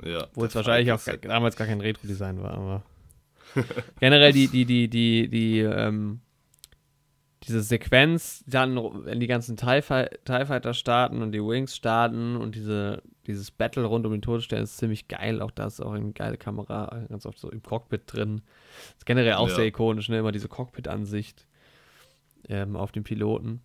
[0.04, 0.24] Ja.
[0.24, 2.82] Obwohl es wahrscheinlich Falke auch halt- damals gar kein Retro-Design war, aber
[4.00, 6.20] generell die, die, die, die, die, ähm,
[7.44, 9.80] diese Sequenz, dann, wenn die ganzen TIE,
[10.24, 14.62] TIE Fighter starten und die Wings starten und diese, dieses Battle rund um den Todesstern
[14.62, 15.40] ist ziemlich geil.
[15.42, 18.42] Auch da ist auch eine geile Kamera, ganz oft so im Cockpit drin.
[18.96, 19.54] Ist generell auch Ja.
[19.56, 20.18] sehr ikonisch, ne?
[20.18, 21.46] Immer diese Cockpit-Ansicht
[22.48, 23.62] ähm, auf den Piloten.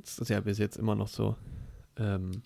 [0.00, 1.36] Das ist ja bis jetzt immer noch so.
[1.98, 2.42] Ähm,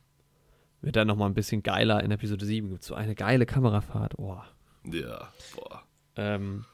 [0.83, 2.69] wird dann nochmal ein bisschen geiler in Episode 7.
[2.71, 4.19] Gibt so eine geile Kamerafahrt.
[4.19, 4.41] Oh.
[4.85, 5.83] Ja, boah.
[6.17, 6.65] Ähm,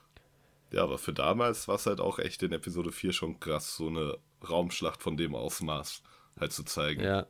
[0.70, 3.88] Ja, aber für damals war es halt auch echt in Episode 4 schon krass, so
[3.88, 6.02] eine Raumschlacht von dem Ausmaß
[6.38, 7.02] halt zu zeigen.
[7.02, 7.26] ja.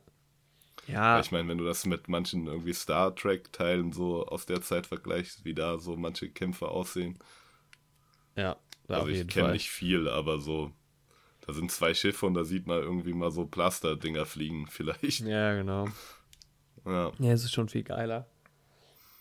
[0.87, 4.61] Ja, Weil Ich meine, wenn du das mit manchen irgendwie Star Trek-Teilen so aus der
[4.61, 7.19] Zeit vergleichst, wie da so manche Kämpfe aussehen.
[8.37, 8.55] ja,
[8.87, 10.71] also auf ich kenne nicht viel, aber so,
[11.45, 15.21] da sind zwei Schiffe und da sieht man irgendwie mal so Plaster-Dinger fliegen, vielleicht.
[15.21, 15.89] Ja, genau.
[16.87, 18.25] Ja, Ja, es ist schon viel geiler.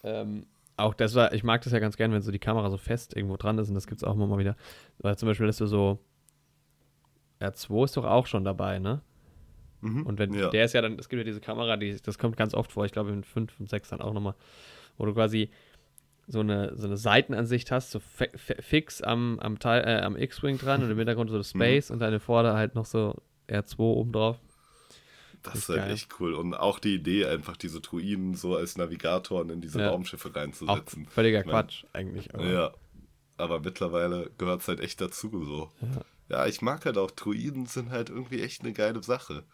[0.03, 0.47] Ähm,
[0.77, 3.17] auch das war, ich mag das ja ganz gern, wenn so die Kamera so fest
[3.17, 4.57] irgendwo dran ist und das gibt es auch immer mal wieder.
[4.99, 5.99] Weil zum Beispiel, dass du so
[7.41, 9.03] R2 ist doch auch schon dabei, ne?
[9.81, 10.07] mhm.
[10.07, 10.51] Und wenn ja.
[10.51, 12.85] der ist ja dann, es gibt ja diese Kamera, die, das kommt ganz oft vor,
[12.85, 14.35] ich glaube in 5 und 6 dann auch nochmal,
[14.99, 15.51] wo du quasi
[16.29, 20.17] so eine, so eine Seitenansicht hast, so fi fi fix am, am, Teil, äh, am
[20.17, 21.59] X-Wing dran und im Hintergrund so das Mhm.
[21.61, 23.15] Space und deine Vorder halt noch so
[23.49, 24.39] R2 oben drauf.
[25.47, 25.93] Das ist halt geil.
[25.93, 26.35] echt cool.
[26.35, 29.91] Und auch die Idee, einfach diese Druiden so als Navigatoren in diese Ja.
[29.91, 31.07] Raumschiffe Auch reinzusetzen.
[31.07, 32.35] völliger Ich mein, Quatsch eigentlich.
[32.35, 32.73] Aber Ja,
[33.37, 35.71] aber mittlerweile gehört es halt echt dazu so.
[35.81, 36.01] Ja.
[36.29, 39.45] Ja, ich mag halt auch, Druiden sind halt irgendwie echt eine geile Sache.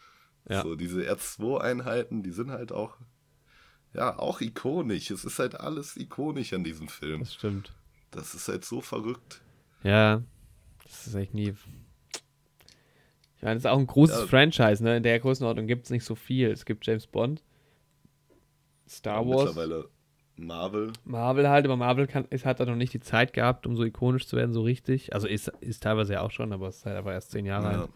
[0.48, 0.62] Ja.
[0.62, 2.96] So, diese R2-Einheiten, die sind halt auch,
[3.92, 5.10] ja, auch ikonisch.
[5.10, 7.20] Es ist halt alles ikonisch an diesem Film.
[7.20, 7.72] Das stimmt.
[8.10, 9.42] Das ist halt so verrückt.
[9.82, 10.22] Ja,
[10.84, 11.54] das ist echt nie.
[13.42, 14.26] Ich meine, das ist auch ein großes Ja.
[14.28, 14.98] Franchise, ne?
[14.98, 16.48] In der Größenordnung gibt es nicht so viel.
[16.52, 17.42] Es gibt James Bond,
[18.88, 19.88] Star Wars, Mittlerweile
[20.36, 20.92] Marvel.
[21.04, 23.82] Marvel halt, aber Marvel kann, es hat da noch nicht die Zeit gehabt, um so
[23.82, 25.12] ikonisch zu werden, so richtig.
[25.12, 27.72] Also ist, ist teilweise ja auch schon, aber es ist halt aber erst zehn Jahre
[27.72, 27.80] Ja.
[27.82, 27.90] alt.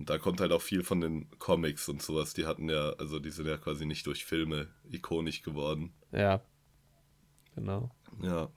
[0.00, 2.34] Und da kommt halt auch viel von den Comics und sowas.
[2.34, 5.92] Die hatten ja, also die sind ja quasi nicht durch Filme ikonisch geworden.
[6.10, 6.40] Ja.
[7.54, 7.92] Genau.
[8.20, 8.48] Ja.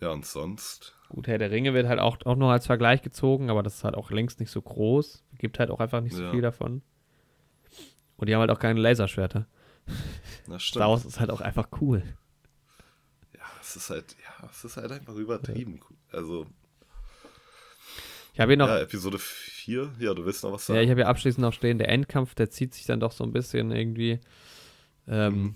[0.00, 0.94] Ja, und sonst.
[1.08, 3.84] Gut, Herr der Ringe wird halt auch, auch noch als Vergleich gezogen, aber das ist
[3.84, 5.24] halt auch längst nicht so groß.
[5.38, 6.30] Gibt halt auch einfach nicht so Ja.
[6.30, 6.82] viel davon.
[8.16, 9.46] Und die haben halt auch keine Laserschwerter.
[10.46, 10.84] Na Star stimmt.
[10.86, 12.02] Wars ist halt auch einfach cool.
[13.34, 15.80] Ja, es ist halt, ja, es ist halt einfach übertrieben.
[16.12, 16.46] Also,
[18.32, 20.88] Ich habe hier noch, ja, ja, Episode 4, ja, du willst noch was ich sagen?
[20.88, 23.70] habe hier abschließend noch stehen, der Endkampf, der zieht sich dann doch so ein bisschen
[23.72, 24.20] irgendwie.
[25.08, 25.54] Ähm, Mhm.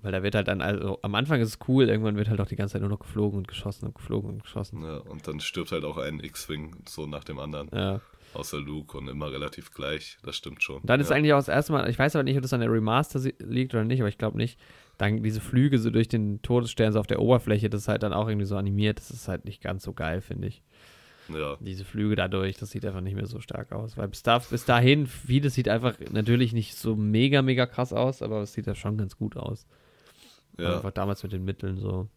[0.00, 2.46] Weil da wird halt dann, also am Anfang ist es cool, irgendwann wird halt auch
[2.46, 4.82] die ganze Zeit nur noch geflogen und geschossen und geflogen und geschossen.
[4.82, 7.68] Ja, und dann stirbt halt auch ein X-Wing so nach dem anderen.
[7.72, 8.00] Ja.
[8.34, 10.18] Außer Luke und immer relativ gleich.
[10.22, 10.76] Das stimmt schon.
[10.76, 11.16] Und dann ist ja.
[11.16, 13.74] eigentlich auch das erste Mal, ich weiß aber nicht, ob das an der Remaster liegt
[13.74, 14.60] oder nicht, aber ich glaube nicht.
[14.98, 18.12] Dann diese Flüge so durch den Todesstern so auf der Oberfläche, das ist halt dann
[18.12, 18.98] auch irgendwie so animiert.
[18.98, 20.62] Das ist halt nicht ganz so geil, finde ich.
[21.28, 23.96] Ja, Diese Flüge dadurch, das sieht einfach nicht mehr so stark aus.
[23.96, 28.22] Weil bis, da, bis dahin, vieles sieht einfach natürlich nicht so mega, mega krass aus,
[28.22, 29.66] aber es sieht ja schon ganz gut aus.
[30.58, 30.76] Ja.
[30.76, 32.08] Einfach damals mit den Mitteln so.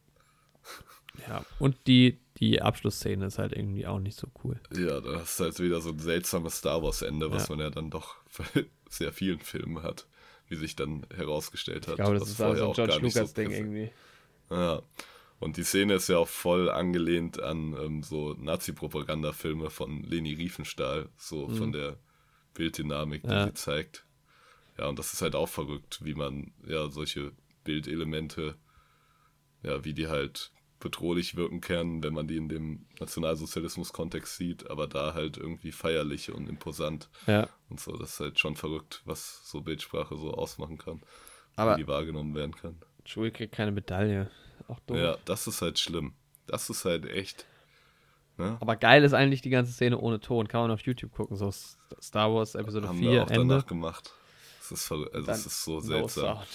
[1.27, 4.59] Ja, und die, die Abschlussszene ist halt irgendwie auch nicht so cool.
[4.73, 7.55] ja, da hast du halt wieder so ein seltsames Star Wars-Ende, was Ja.
[7.55, 10.07] man ja dann doch bei sehr vielen Filmen hat,
[10.47, 11.95] wie sich dann herausgestellt hat.
[11.95, 13.91] Ich glaube, das ist auch so ein George so Lucas-Ding präsent- irgendwie.
[14.49, 14.81] Ja.
[15.39, 21.09] Und die Szene ist ja auch voll angelehnt an ähm, so Nazi-Propaganda-Filme von Leni Riefenstahl,
[21.17, 21.55] so Mhm.
[21.55, 21.97] von der
[22.53, 23.47] Bilddynamik, die Ja.
[23.47, 24.05] sie zeigt.
[24.77, 27.31] Ja, und das ist halt auch verrückt, wie man ja solche
[27.63, 28.55] Bildelemente,
[29.63, 34.87] ja, wie die halt bedrohlich wirken können, wenn man die in dem Nationalsozialismus-Kontext sieht, aber
[34.87, 37.95] da halt irgendwie feierlich und imposant Ja, und so.
[37.97, 41.01] Das ist halt schon verrückt, was so Bildsprache so ausmachen kann,
[41.55, 42.81] aber wie die wahrgenommen werden kann.
[43.05, 44.31] Chewie kriegt keine Medaille.
[44.67, 44.97] Auch dumm.
[44.97, 46.13] Ja, das ist halt schlimm.
[46.47, 47.45] Das ist halt echt.
[48.37, 48.57] Ne?
[48.59, 50.47] Aber geil ist eigentlich die ganze Szene ohne Ton.
[50.47, 51.35] Kann man auf YouTube gucken.
[51.37, 53.47] So Star Wars Episode Haben 4, wir auch Ende.
[53.47, 54.11] danach gemacht.
[54.59, 56.37] Das ist, also Dann es ist so No seltsam.
[56.37, 56.47] Sound.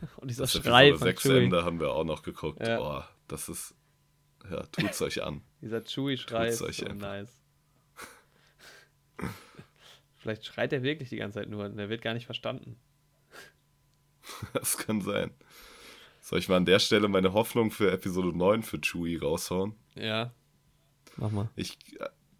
[0.16, 1.44] Und dieser Das Schrei Episode von 6 Chewie.
[1.44, 2.66] Ende haben wir auch noch geguckt.
[2.66, 2.80] Ja.
[2.80, 3.74] Oh, das ist.
[4.50, 5.42] Ja, tut's euch an.
[5.60, 7.40] Dieser Chewie-Schrei ist so nice.
[10.16, 12.76] Vielleicht schreit er wirklich die ganze Zeit nur und er wird gar nicht verstanden.
[14.52, 15.32] Das kann sein.
[16.20, 19.74] Soll ich mal an der Stelle meine Hoffnung für Episode 9 für Chewie raushauen?
[19.94, 20.32] Ja.
[21.16, 21.50] Mach mal.
[21.56, 21.78] Ich,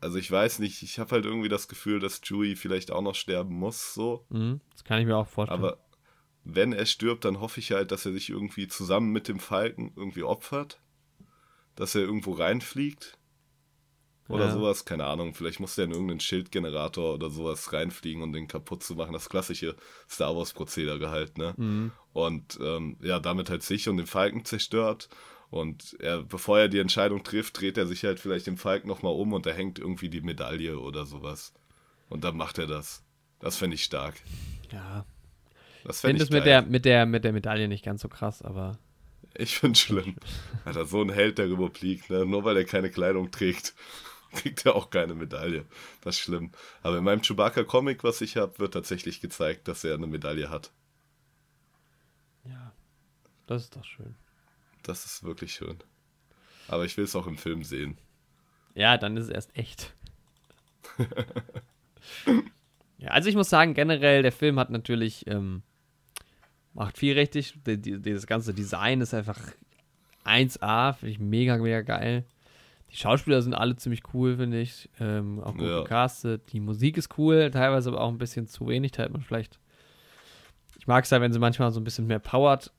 [0.01, 3.15] also ich weiß nicht, ich habe halt irgendwie das Gefühl, dass Chewie vielleicht auch noch
[3.15, 4.27] sterben muss, so.
[4.29, 5.65] Mhm, das kann ich mir auch vorstellen.
[5.65, 5.79] Aber
[6.51, 9.93] wenn er stirbt, dann hoffe ich halt, dass er sich irgendwie zusammen mit dem Falken
[9.97, 10.81] irgendwie opfert.
[11.77, 13.19] Dass er irgendwo reinfliegt.
[14.29, 14.53] Oder Ja.
[14.53, 15.35] sowas, keine Ahnung.
[15.35, 19.13] Vielleicht muss der in irgendeinen Schildgenerator oder sowas reinfliegen, um den kaputt zu machen.
[19.13, 19.77] Das klassische
[20.09, 21.55] Star Wars-Prozedere halt, ne?
[21.57, 21.93] Mhm.
[22.13, 25.09] Und ähm, ja, damit halt sich und den Falken zerstört.
[25.51, 29.15] Und er, bevor er die Entscheidung trifft, dreht er sich halt vielleicht dem Falken nochmal
[29.15, 31.55] um und da hängt irgendwie die Medaille oder sowas.
[32.11, 33.03] Und dann macht er das.
[33.39, 34.17] Das fände ich stark.
[34.73, 35.07] Ja.
[35.85, 36.63] Das finde ich es mit geil.
[36.63, 38.79] der, mit, der, mit der Medaille nicht ganz so krass, aber
[39.35, 40.17] Ich finde schlimm.
[40.65, 42.27] Alter, so ein Held der Republik, ne?
[42.27, 43.75] Nur weil er keine Kleidung trägt,
[44.33, 45.65] kriegt er auch keine Medaille.
[46.03, 46.53] Das ist schlimm.
[46.83, 50.73] Aber in meinem Chewbacca-Comic, was ich habe, wird tatsächlich gezeigt, dass er eine Medaille hat.
[52.45, 52.73] ja.
[53.47, 54.15] Das ist doch schön.
[54.83, 55.79] Das ist wirklich schön.
[56.69, 57.97] Aber ich will es auch im Film sehen.
[58.75, 59.95] Ja, dann ist es erst echt.
[62.99, 65.63] ja, also ich muss sagen, generell, der Film hat natürlich, ähm,
[66.79, 67.55] macht viel richtig.
[67.67, 69.39] Die, die, dieses ganze Design ist einfach
[70.25, 72.25] 1A, finde ich mega, mega geil.
[72.91, 74.89] Die Schauspieler sind alle ziemlich cool, finde ich.
[74.99, 75.83] Ähm, auch gut Ja.
[75.83, 76.53] gecastet.
[76.53, 78.93] Die Musik ist cool, teilweise aber auch ein bisschen zu wenig.
[78.93, 79.59] Da man vielleicht.
[80.79, 82.73] Ich mag es ja, wenn sie manchmal so ein bisschen mehr powert.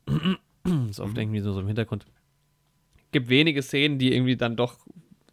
[0.91, 2.05] so oft irgendwie so, so im Hintergrund.
[3.11, 4.77] Gibt wenige Szenen, die irgendwie dann doch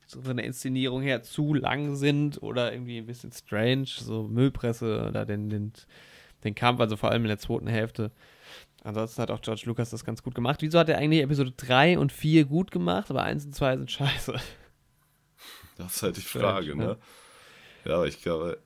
[0.06, 3.86] so von der Inszenierung her zu lang sind oder irgendwie ein bisschen strange.
[3.86, 5.72] So Müllpresse oder den, den,
[6.44, 8.10] den Kampf, also vor allem in der zweiten Hälfte.
[8.86, 10.62] Ansonsten hat auch George Lucas das ganz gut gemacht.
[10.62, 13.90] Wieso hat er eigentlich Episode 3 und 4 gut gemacht, aber 1 und 2 sind
[13.90, 14.34] scheiße?
[15.76, 16.74] Das ist halt die Frage, ja.
[16.76, 16.96] ne?
[17.84, 18.58] Ja, aber ich glaube,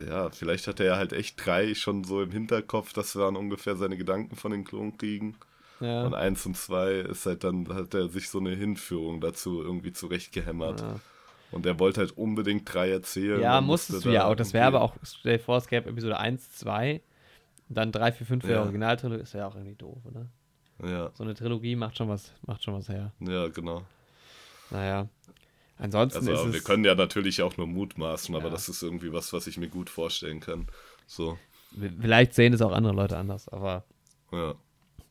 [0.00, 3.76] ja, vielleicht hat er ja halt echt drei schon so im Hinterkopf, das waren ungefähr
[3.76, 5.36] seine Gedanken von den Klonkriegen.
[5.80, 6.06] Ja.
[6.06, 9.92] Und eins und zwei ist halt dann, hat er sich so eine Hinführung dazu irgendwie
[9.92, 10.80] zurechtgehämmert.
[10.80, 11.00] Ja.
[11.52, 13.42] Und er wollte halt unbedingt drei erzählen.
[13.42, 14.36] Ja, musstest musste du ja auch.
[14.36, 17.02] Das wäre aber auch, stell dir vor, es gäbe Episode 1, 2,
[17.68, 18.62] und dann 3, 4, 5 wäre Ja.
[18.62, 20.26] Originaltrilogie, ist ja auch irgendwie doof, oder?
[20.82, 23.12] Ja, So eine Trilogie macht schon was, macht schon was her.
[23.20, 23.82] ja, genau.
[24.70, 25.08] Naja.
[25.78, 28.50] Ansonsten Also wir können ja natürlich auch nur mutmaßen, aber Ja.
[28.50, 30.66] das ist irgendwie was, was ich mir gut vorstellen kann.
[31.06, 31.38] So,
[32.00, 33.84] Vielleicht sehen es auch andere Leute anders, aber
[34.32, 34.54] ja.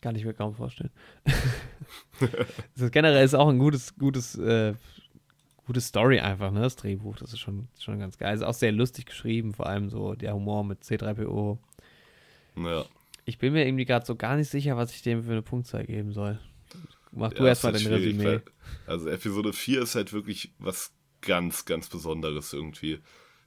[0.01, 0.89] kann ich mir kaum vorstellen.
[2.19, 4.73] das ist, generell ist auch ein gutes, gutes, äh,
[5.67, 6.61] gute Story einfach, ne?
[6.61, 8.35] Das Drehbuch, das ist schon, schon ganz geil.
[8.35, 11.57] Ist auch sehr lustig geschrieben, vor allem so der Humor mit C3PO.
[12.57, 12.85] Ja.
[13.25, 15.85] Ich bin mir irgendwie gerade so gar nicht sicher, was ich dem für eine Punktzahl
[15.85, 16.39] geben soll.
[17.11, 18.41] Mach du Ja, erstmal ist dein halt schwierig, Resümee.
[18.87, 20.91] Also Episode 4 ist halt wirklich was
[21.21, 22.99] ganz, ganz Besonderes irgendwie.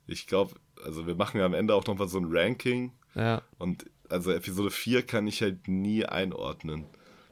[0.07, 0.55] Ich glaube,
[0.85, 3.43] also wir machen ja am Ende auch noch mal so ein Ranking Ja.
[3.59, 6.87] und also Episode 4 kann ich halt nie einordnen.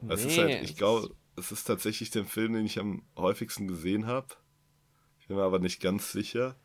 [0.07, 3.67] Es ist Nee, halt, ich glaube, es ist tatsächlich der Film, den ich am häufigsten
[3.67, 4.27] gesehen habe.
[5.19, 6.55] Ich bin mir aber nicht ganz sicher.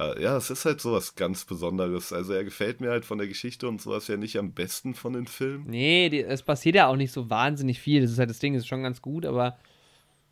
[0.00, 2.12] Äh, Ja, es ist halt sowas ganz Besonderes.
[2.12, 5.12] Also er gefällt mir halt von der Geschichte und sowas ja nicht am besten von
[5.12, 5.66] den Filmen.
[5.68, 8.02] Nee, die, es passiert ja auch nicht so wahnsinnig viel.
[8.02, 9.58] Das ist halt das Ding, ist schon ganz gut, aber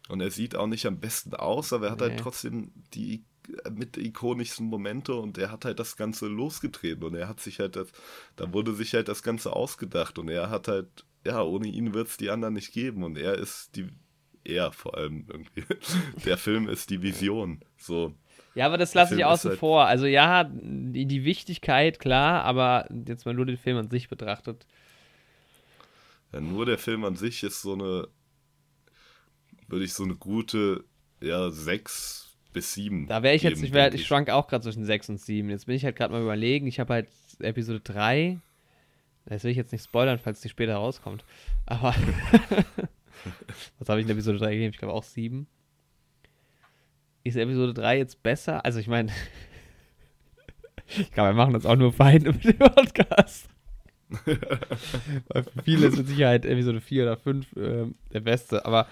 [0.08, 2.06] Und er sieht auch nicht am besten aus, aber er hat Nee.
[2.08, 3.24] halt trotzdem die
[3.64, 7.60] äh, mit ikonischsten Momente und er hat halt das Ganze losgetreten und er hat sich
[7.60, 7.88] halt das,
[8.36, 12.08] da wurde sich halt das Ganze ausgedacht und er hat halt, ja, ohne ihn wird
[12.08, 13.88] es die anderen nicht geben und er ist die,
[14.44, 15.64] er vor allem irgendwie,
[16.24, 18.14] der Film ist die Vision, so.
[18.58, 19.86] Ja, aber das lasse ich außen halt- vor.
[19.86, 24.66] Also ja, die, die Wichtigkeit, klar, aber jetzt mal nur den Film an sich betrachtet.
[26.32, 28.08] Ja, nur der Film an sich ist so eine,
[29.68, 30.82] würde ich so eine gute,
[31.22, 33.06] ja, sechs bis sieben.
[33.06, 35.20] Da wäre ich jetzt, geben, ich, wär, denke ich schwank auch gerade zwischen 6 und
[35.20, 35.50] 7.
[35.50, 38.40] Jetzt bin ich halt gerade mal überlegen, ich habe halt Episode 3.
[39.26, 41.22] Das will ich jetzt nicht spoilern, falls die später rauskommt.
[41.66, 41.94] Aber
[43.78, 44.72] was habe ich in Episode 3 gegeben?
[44.72, 45.46] Ich glaube auch 7.
[47.28, 48.64] Ist Episode 3 jetzt besser?
[48.64, 49.12] Also ich meine,
[50.86, 53.48] ich glaube, wir machen das auch nur Feinde mit dem Podcast.
[55.28, 58.86] Weil für viele ist mit Sicherheit Episode 4 oder 5 ähm, der beste, aber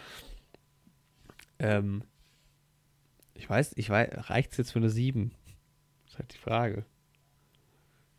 [1.59, 2.03] ähm,
[3.33, 5.31] ich weiß, ich weiß, reicht es jetzt für eine 7?
[6.07, 6.85] ist halt die Frage.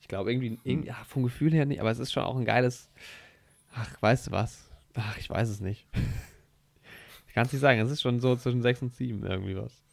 [0.02, 2.46] Ich glaube irgendwie, irgendwie ja, vom Gefühl her nicht, aber es ist schon auch ein
[2.46, 2.90] geiles,
[3.74, 4.70] ach, weißt du was?
[4.96, 5.88] Ach, ich weiß es nicht.
[7.28, 9.84] ich kann es nicht sagen, es ist schon so zwischen 6 und 7 irgendwie was.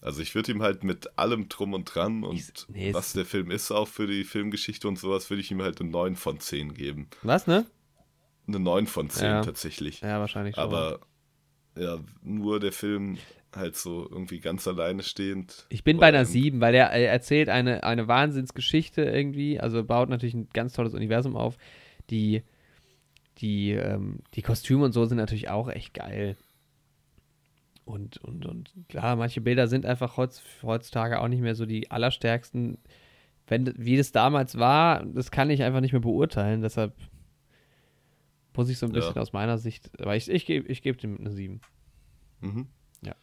[0.00, 3.24] Also ich würde ihm halt mit allem drum und dran und Ich- nee, was der
[3.24, 6.38] Film ist, auch für die Filmgeschichte und sowas, würde ich ihm halt eine 9 von
[6.38, 7.08] 10 geben.
[7.22, 7.66] Was, ne?
[8.46, 9.42] Eine 9 von 10 Ja.
[9.42, 10.00] tatsächlich.
[10.02, 10.64] Ja, wahrscheinlich schon.
[10.64, 11.00] Aber
[11.76, 13.18] ja, nur der Film
[13.54, 15.66] halt so irgendwie ganz alleine stehend.
[15.70, 19.58] Ich bin bei einer Und- 7, weil er, er erzählt eine, eine Wahnsinnsgeschichte irgendwie.
[19.58, 21.56] Also baut natürlich ein ganz tolles Universum auf.
[22.10, 22.42] Die,
[23.38, 26.36] die, ähm, die Kostüme und so sind natürlich auch echt geil.
[27.86, 31.88] Und, und, und klar, manche Bilder sind einfach heutz, heutzutage auch nicht mehr so die
[31.90, 32.78] allerstärksten.
[33.46, 36.62] Wenn, wie das damals war, das kann ich einfach nicht mehr beurteilen.
[36.62, 36.94] Deshalb
[38.56, 38.96] muss ich so ein Ja.
[38.96, 39.88] bisschen aus meiner Sicht.
[40.00, 41.60] Aber ich, ich gebe ich geb dem eine 7.
[42.40, 42.66] Mhm.
[43.02, 43.14] Ja.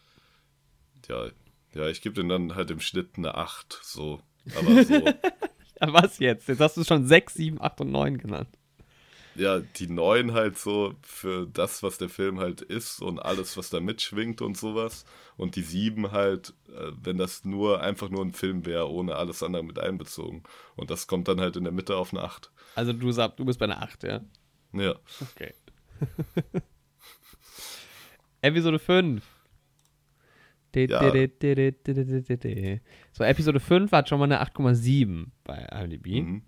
[1.09, 1.27] Ja,
[1.73, 4.21] ja ich gebe den dann halt im Schnitt eine 8, so.
[4.57, 6.47] Aber so, Ja, was jetzt?
[6.47, 8.47] Jetzt hast du schon 6, 7, 8 und 9 genannt.
[9.35, 13.69] Ja, die 9 halt so für das, was der Film halt ist und alles, was
[13.69, 15.05] da mitschwingt und sowas.
[15.37, 19.41] Und die 7 halt, äh, wenn das nur einfach nur ein Film wäre, ohne alles
[19.43, 20.43] andere mit einbezogen.
[20.75, 22.51] Und das kommt dann halt in der Mitte auf eine 8.
[22.75, 24.21] Also du sagst, du bist bei einer 8, ja?
[24.73, 24.95] Ja.
[25.35, 25.53] Okay.
[28.41, 29.23] Episode 5.
[30.75, 30.99] Di- Ja.
[33.11, 36.07] So, Episode 5 hat schon mal eine 8,7 bei IMDb.
[36.23, 36.41] Mhm.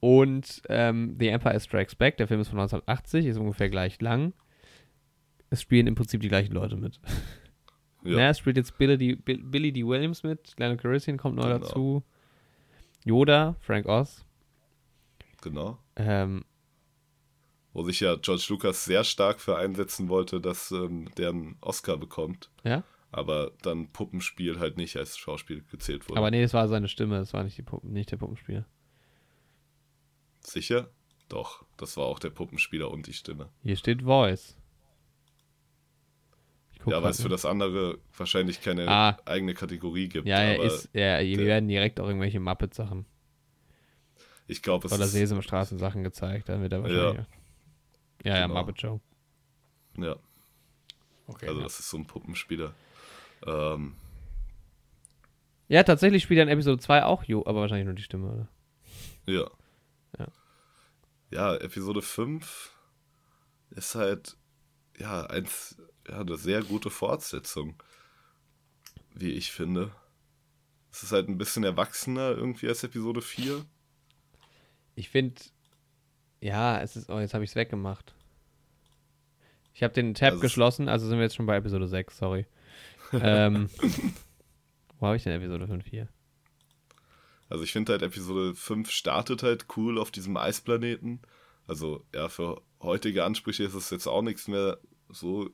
[0.00, 4.32] Und ähm, The Empire Strikes Back, der Film ist von 1980, ist ungefähr gleich lang.
[5.50, 7.00] Es spielen im Prinzip die gleichen Leute mit.
[8.04, 8.18] Ja.
[8.18, 8.28] Ja.
[8.30, 9.14] es spielt jetzt Billy D.
[9.16, 9.84] Bill- Billy D.
[9.84, 11.58] Williams mit, Leonard Calrissian kommt neu Genau.
[11.58, 12.04] dazu.
[13.04, 14.24] Yoda, Frank Oz.
[15.42, 15.78] Genau.
[15.96, 16.44] Ähm,
[17.72, 21.96] Wo sich ja George Lucas sehr stark für einsetzen wollte, dass ähm, der einen Oscar
[21.96, 22.50] bekommt.
[22.64, 22.84] ja?
[23.10, 26.18] Aber dann Puppenspiel halt nicht als Schauspiel gezählt wurde.
[26.18, 28.66] Aber nee, das war seine Stimme, das war nicht, die Puppen, nicht der Puppenspieler.
[30.48, 30.90] Sicher?
[31.28, 33.50] Doch, das war auch der Puppenspieler und die Stimme.
[33.62, 34.56] Hier steht Voice.
[36.72, 39.18] Ich guck ja, weil es für das andere wahrscheinlich keine Ah.
[39.26, 40.26] eigene Kategorie gibt.
[40.26, 43.04] Ja, er aber ist, ja, wir werden direkt auch irgendwelche Muppet-Sachen
[44.50, 45.12] ich glaube, es oder ist.
[45.12, 46.48] Sesamstraßen-Sachen gezeigt.
[46.48, 47.26] Dann wird er wahrscheinlich.
[48.24, 48.58] Ja, ja, Genau.
[48.60, 49.00] Muppet Show.
[49.98, 50.16] Ja,
[51.26, 51.48] Okay.
[51.48, 51.64] also ja.
[51.64, 52.72] das ist so ein Puppenspieler.
[53.46, 53.94] Ähm,
[55.68, 58.48] ja, tatsächlich spielt er in Episode 2 auch Jo, aber wahrscheinlich nur die Stimme, oder?
[59.26, 59.40] ja.
[59.42, 59.50] Ja.
[61.30, 62.72] Ja, Episode 5
[63.70, 64.36] ist halt,
[64.98, 65.76] ja, eins,
[66.08, 67.82] ja, eine sehr gute Fortsetzung,
[69.14, 69.92] wie ich finde.
[70.90, 73.64] Es ist halt ein bisschen erwachsener irgendwie als Episode 4.
[74.94, 75.40] Ich finde,
[76.40, 78.14] ja, es ist, oh, jetzt habe ich es weggemacht.
[79.74, 82.16] Ich habe den Tab Also es- geschlossen, also sind wir jetzt schon bei Episode 6,
[82.16, 82.46] sorry.
[83.12, 83.68] ähm,
[84.98, 86.08] wo habe ich denn Episode 5 hier?
[87.48, 91.20] Also ich finde halt, Episode 5 startet halt cool auf diesem Eisplaneten.
[91.66, 94.78] Also ja, für heutige Ansprüche ist es jetzt auch nichts mehr
[95.08, 95.48] so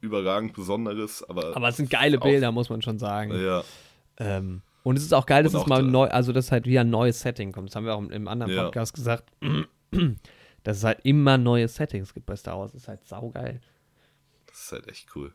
[0.00, 3.32] überragend Besonderes, aber, Aber es sind geile auch- Bilder, muss man schon sagen.
[3.38, 3.64] ja,
[4.18, 6.52] Ähm, und es ist auch geil, dass Und es auch mal der- neu, also dass
[6.52, 7.68] halt wieder ein neues Setting kommt.
[7.70, 8.64] Das haben wir auch im, im anderen Ja.
[8.64, 9.30] Podcast gesagt,
[10.62, 12.72] dass es halt immer neue Settings gibt bei Star Wars.
[12.72, 13.60] Das ist halt saugeil.
[14.46, 15.32] das ist halt echt cool.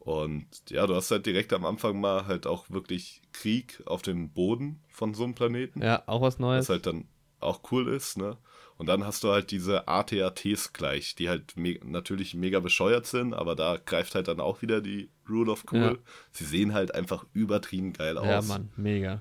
[0.00, 4.32] Und ja, du hast halt direkt am Anfang mal halt auch wirklich Krieg auf dem
[4.32, 5.82] Boden von so einem Planeten.
[5.82, 6.64] Ja, auch was Neues.
[6.64, 7.06] was halt dann
[7.38, 8.38] auch cool ist, ne?
[8.78, 13.34] Und dann hast du halt diese ATATs gleich, die halt me natürlich mega bescheuert sind,
[13.34, 15.80] aber da greift halt dann auch wieder die Rule of Cool.
[15.80, 15.96] Ja.
[16.32, 18.26] Sie sehen halt einfach übertrieben geil aus.
[18.26, 19.20] ja, Mann, mega.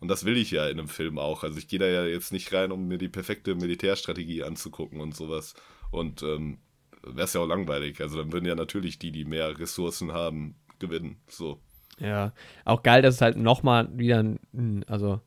[0.00, 1.44] Und das will ich ja in einem Film auch.
[1.44, 5.14] Also ich gehe da ja jetzt nicht rein, um mir die perfekte Militärstrategie anzugucken und
[5.14, 5.54] sowas.
[5.92, 6.58] Und ähm,
[7.06, 8.00] wäre es ja auch langweilig.
[8.00, 11.16] Also dann würden ja natürlich die, die mehr Ressourcen haben, gewinnen.
[11.28, 11.60] So.
[11.98, 12.32] Ja,
[12.64, 14.24] auch geil, dass es halt nochmal wieder,
[14.86, 15.20] also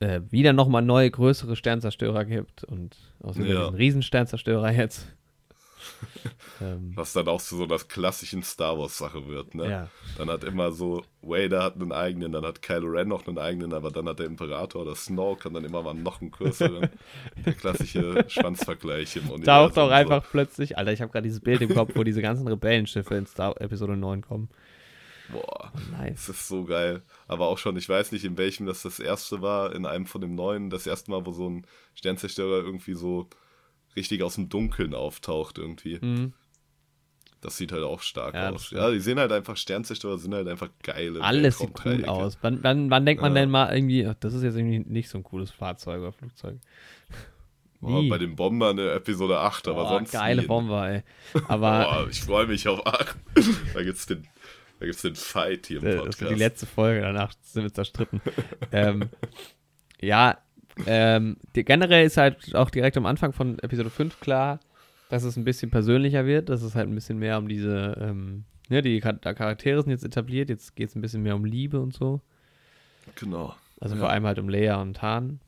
[0.00, 3.60] äh, wieder nochmal neue, größere Sternzerstörer gibt und außerdem Ja.
[3.64, 5.15] diesen Riesensternzerstörer jetzt.
[6.60, 9.68] ähm, Was dann auch zu so einer klassischen Star Wars-Sache wird, ne?
[9.70, 13.38] ja, Dann hat immer so, Vader hat einen eigenen, dann hat Kylo Ren noch einen
[13.38, 16.88] eigenen, aber dann hat der Imperator oder Snoke und dann immer mal noch einen größeren.
[17.46, 19.44] der klassische Schwanzvergleich im Universum.
[19.44, 19.92] taucht auch so.
[19.92, 23.26] einfach plötzlich, Alter, ich habe gerade dieses Bild im Kopf, wo diese ganzen Rebellenschiffe in
[23.26, 24.48] Star Episode 9 kommen.
[25.28, 26.26] Boah, Nice.
[26.26, 27.02] das ist so geil.
[27.26, 30.20] Aber auch schon, ich weiß nicht, in welchem das das erste war, in einem von
[30.20, 33.28] dem neuen, das erste Mal, wo so ein Sternzerstörer irgendwie so
[33.96, 35.98] richtig aus dem Dunkeln auftaucht irgendwie.
[36.00, 36.32] Mhm.
[37.40, 38.70] Das sieht halt auch stark Ja, aus.
[38.70, 42.38] Ja, die sehen halt einfach, Sternzerstörer sind halt einfach geile Alles sieht cool aus.
[42.40, 43.42] Wann, wann, wann denkt man Ja.
[43.42, 46.56] denn mal irgendwie, ach, das ist jetzt irgendwie nicht so ein cooles Fahrzeug oder Flugzeug?
[47.80, 50.48] Boah, bei den Bombern in Episode 8, aber Boah, sonst geile nie.
[50.48, 51.02] Bomber, ey.
[51.46, 53.16] Aber Boah, ich freue mich auf 8.
[53.74, 54.26] da gibt's den,
[54.80, 56.14] da gibt's den Fight hier im Podcast.
[56.14, 58.22] Das wird die letzte Folge, danach sind wir zerstritten.
[58.72, 59.10] ähm,
[60.00, 60.38] ja,
[60.86, 64.60] ähm, die, generell ist halt auch direkt am Anfang von Episode 5 klar,
[65.08, 68.44] dass es ein bisschen persönlicher wird, dass es halt ein bisschen mehr um diese, ähm,
[68.68, 71.80] ja, die Char- Charaktere sind jetzt etabliert, jetzt geht es ein bisschen mehr um Liebe
[71.80, 72.20] und so.
[73.14, 73.54] Genau.
[73.80, 74.00] Also Ja.
[74.00, 75.40] vor allem halt um Leia und Han.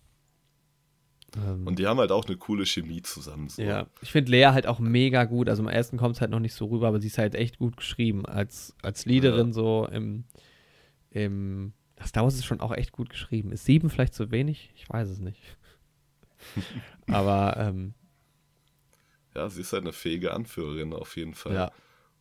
[1.37, 3.49] Ähm, Und die haben halt auch eine coole Chemie zusammen.
[3.49, 3.61] So.
[3.61, 5.49] Ja, ich finde Lea halt auch mega gut.
[5.51, 7.59] Also im ersten kommt es halt noch nicht so rüber, aber sie ist halt echt
[7.59, 8.25] gut geschrieben.
[8.25, 9.53] Als, als Leaderin Ja.
[9.53, 10.25] so im,
[11.11, 13.53] im Ach, Star Wars ist schon auch echt gut geschrieben.
[13.53, 14.71] Ist sieben vielleicht zu wenig?
[14.75, 15.41] Ich weiß es nicht.
[17.09, 17.95] aber ähm,
[19.35, 21.55] ja, sie ist halt eine fähige Anführerin auf jeden Fall.
[21.55, 21.73] ja,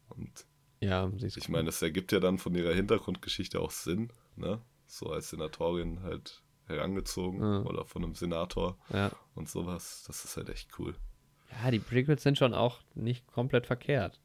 [0.09, 0.45] Und
[0.79, 4.61] ja, sie ist ich meine, das ergibt ja dann von ihrer Hintergrundgeschichte auch Sinn, ne?
[4.87, 7.61] So als Senatorin halt herangezogen Ja.
[7.63, 9.11] oder von einem Senator ja.
[9.35, 10.03] und sowas.
[10.07, 10.95] Das ist halt echt cool.
[11.63, 14.19] ja, die Prequels sind schon auch nicht komplett verkehrt.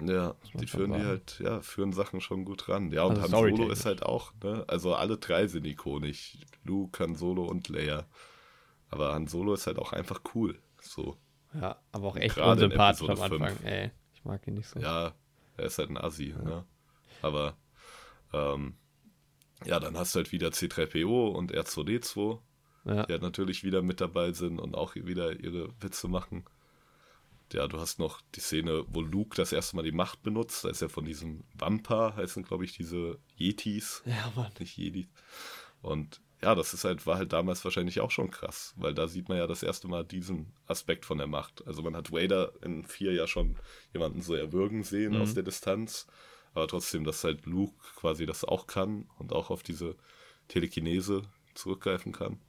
[0.00, 2.90] Ja, die führen die halt, ja, führen Sachen schon gut ran.
[2.92, 4.64] Ja, und Also Han Solo ist halt auch, ne?
[4.66, 6.38] Also alle drei sind ikonisch.
[6.64, 8.06] Luke, Han Solo und Leia.
[8.90, 10.60] Aber Han Solo ist halt auch einfach cool.
[10.80, 11.16] So,
[11.54, 13.56] Ja, aber auch echt Gerade unsympathisch am Anfang.
[13.64, 14.80] Ey, ich mag ihn nicht so.
[14.80, 15.14] ja,
[15.56, 16.64] er ist halt ein Assi, ne?
[17.20, 17.56] Aber,
[18.32, 18.76] ähm,
[19.64, 22.40] ja, dann hast du halt wieder C3PO und R2D2,
[22.84, 26.44] Ja, die halt natürlich wieder mit dabei sind und auch wieder ihre Witze machen.
[27.52, 30.64] Ja, du hast noch die Szene, wo Luke das erste Mal die Macht benutzt.
[30.64, 34.02] Da ist er von diesem Wampa, heißen glaube ich diese Yetis.
[34.06, 34.52] ja Mann.
[34.58, 35.06] nicht Jedis.
[35.82, 39.28] Und ja, das ist halt, war halt damals wahrscheinlich auch schon krass, weil da sieht
[39.28, 41.64] man ja das erste Mal diesen Aspekt von der Macht.
[41.66, 43.56] Also man hat Vader in vier ja schon
[43.92, 45.20] jemanden so erwürgen sehen Mhm.
[45.22, 46.06] aus der Distanz,
[46.54, 49.96] aber trotzdem, dass halt Luke quasi das auch kann und auch auf diese
[50.48, 51.22] Telekinese
[51.54, 52.40] zurückgreifen kann.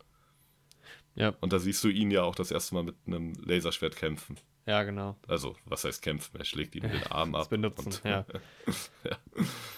[1.15, 4.37] Ja, Und da siehst du ihn ja auch das erste Mal mit einem Laserschwert kämpfen.
[4.65, 5.17] Ja, genau.
[5.27, 6.37] Also, was heißt kämpfen?
[6.37, 7.49] Er schlägt ihn den Arm ab.
[7.49, 8.25] benutzen, und, ja.
[9.03, 9.17] Ja.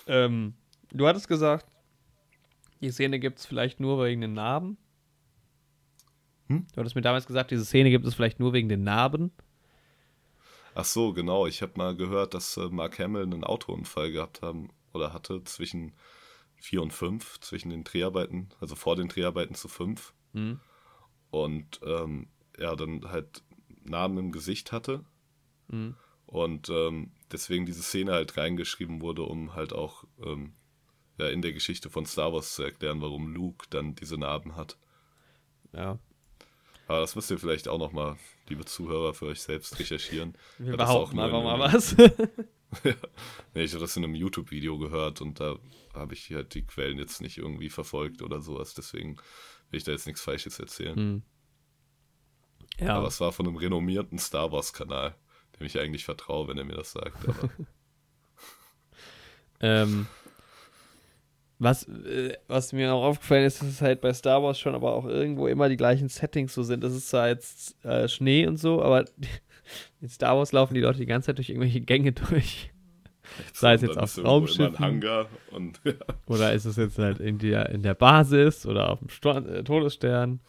[0.08, 0.54] Ähm,
[0.92, 1.66] du hattest gesagt,
[2.82, 4.78] die Szene gibt es vielleicht nur wegen den Narben.
[6.48, 6.68] Hm?
[6.74, 9.32] Du hattest mir damals gesagt, diese Szene gibt es vielleicht nur wegen den Narben.
[10.76, 11.48] Ach so, genau.
[11.48, 15.94] Ich habe mal gehört, dass äh, Mark Hamill einen Autounfall gehabt haben oder hatte zwischen
[16.58, 20.14] 4 und 5, zwischen den Dreharbeiten, also vor den Dreharbeiten zu 5.
[20.34, 20.60] Hm?
[21.32, 22.28] Und ähm,
[22.58, 23.44] er dann halt
[23.86, 25.06] Narben im Gesicht hatte.
[25.70, 25.96] Hm?
[26.26, 30.54] Und ähm, deswegen diese Szene halt reingeschrieben wurde, um halt auch ähm,
[31.18, 34.78] ja, in der Geschichte von Star Wars zu erklären, warum Luke dann diese Narben hat.
[35.72, 36.00] Ja.
[36.88, 38.18] Aber das müsst ihr vielleicht auch nochmal,
[38.48, 40.38] liebe Zuhörer, für euch selbst recherchieren.
[40.58, 41.96] Wir Ja, behaupten einfach in mal was.
[43.54, 45.58] Nee, ich habe das in einem YouTube-Video gehört und da
[45.94, 48.74] habe ich halt die Quellen jetzt nicht irgendwie verfolgt oder sowas.
[48.74, 49.16] Deswegen
[49.70, 50.96] will ich da jetzt nichts Falsches erzählen.
[50.96, 51.24] hm.
[52.80, 52.96] Ja.
[52.96, 55.16] Aber es war von einem renommierten Star Wars-Kanal,
[55.60, 57.18] dem ich eigentlich vertraue, wenn er mir das sagt.
[59.62, 60.08] Ähm,
[61.58, 64.94] was, äh, was mir auch aufgefallen ist, dass es halt bei Star Wars schon aber
[64.94, 66.84] auch irgendwo immer die gleichen Settings so sind.
[66.84, 69.06] Das ist zwar jetzt äh, Schnee und so, aber
[70.02, 72.72] in Star Wars laufen die Leute die ganze Zeit durch irgendwelche Gänge durch.
[73.54, 74.78] Sei es jetzt auf ist Raumschiffen.
[74.78, 75.94] Hangar und ja,
[76.28, 79.64] Oder ist es jetzt halt in der, in der Basis oder auf dem Sto äh,
[79.64, 80.42] Todesstern?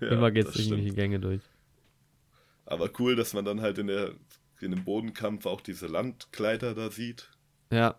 [0.00, 0.96] ja, immer geht es irgendwelche stimmt.
[0.96, 1.42] Gänge durch.
[2.70, 4.12] Aber cool, dass man dann halt in der
[4.60, 7.30] in dem Bodenkampf auch diese Landgleiter da sieht.
[7.72, 7.94] Ja,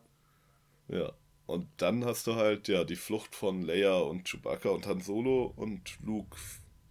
[0.87, 1.11] Ja.
[1.45, 5.51] Und dann hast du halt ja die Flucht von Leia und Chewbacca und Han Solo
[5.55, 6.37] und Luke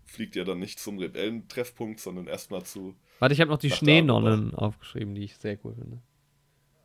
[0.04, 2.96] fliegt ja dann nicht zum Rebellentreffpunkt, sondern erstmal zu.
[3.20, 6.00] warte, ich habe noch die Schneenonnen aufgeschrieben, die ich sehr cool finde.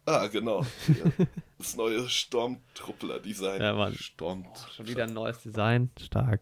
[0.05, 0.61] Ah, genau.
[0.87, 1.25] Ja.
[1.57, 3.61] Das neue Stormtruppler-Design.
[3.61, 3.93] Ja, Mann.
[3.95, 4.45] Storm.
[4.75, 6.41] Schon wieder ein neues Design, stark.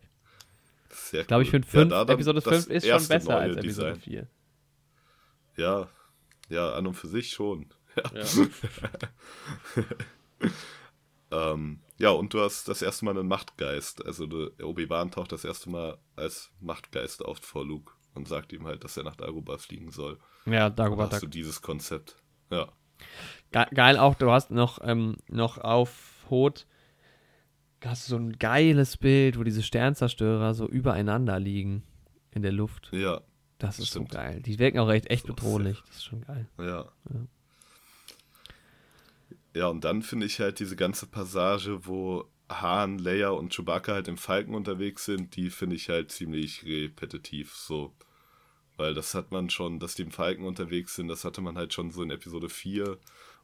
[0.90, 1.62] Sehr Ich glaube, ich cool.
[1.62, 4.02] finde fünf- dann Episode das 5 ist schon besser als Episode Design.
[4.02, 4.28] 4.
[5.58, 5.88] Ja,
[6.50, 7.74] ja, an und für sich schon.
[8.14, 8.24] Ja.
[8.24, 9.84] Ja.
[11.32, 14.06] Ähm, ja, und du hast das erste Mal einen Machtgeist.
[14.06, 14.26] Also
[14.62, 18.98] Obi-Wan taucht das erste Mal als Machtgeist auf vor Luke und sagt ihm halt, dass
[18.98, 20.20] er nach Dagobah fliegen soll.
[20.46, 22.18] Ja, Dagobah hast du dieses Konzept.
[22.50, 22.68] Ja.
[23.52, 26.68] Ge geil auch, du hast noch, ähm, noch auf Hot
[27.84, 31.84] hast du so ein geiles Bild, wo diese Sternzerstörer so übereinander liegen
[32.32, 32.90] in der Luft.
[32.92, 33.22] Ja,
[33.62, 34.12] Das ist Stimmt.
[34.12, 34.42] so geil.
[34.42, 35.82] Die wirken auch echt, echt bedrohlich.
[35.88, 36.48] Das ist schon geil.
[36.58, 36.66] ja.
[36.66, 37.28] Ja.
[39.54, 44.08] Ja, und dann finde ich halt diese ganze Passage, wo Han, Leia und Chewbacca halt
[44.08, 47.94] im Falken unterwegs sind, die finde ich halt ziemlich repetitiv so.
[48.78, 51.74] Weil das hat man schon, dass die im Falken unterwegs sind, das hatte man halt
[51.74, 52.98] schon so in Episode 4.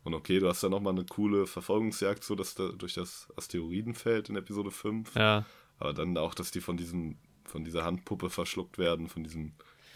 [0.03, 4.29] Und okay, du hast dann nochmal eine coole Verfolgungsjagd, so dass da durch das Asteroidenfeld
[4.29, 5.13] in Episode 5.
[5.15, 5.45] Ja,
[5.77, 9.51] Aber dann auch, dass die von diesem, von dieser Handpuppe verschluckt werden, von diesem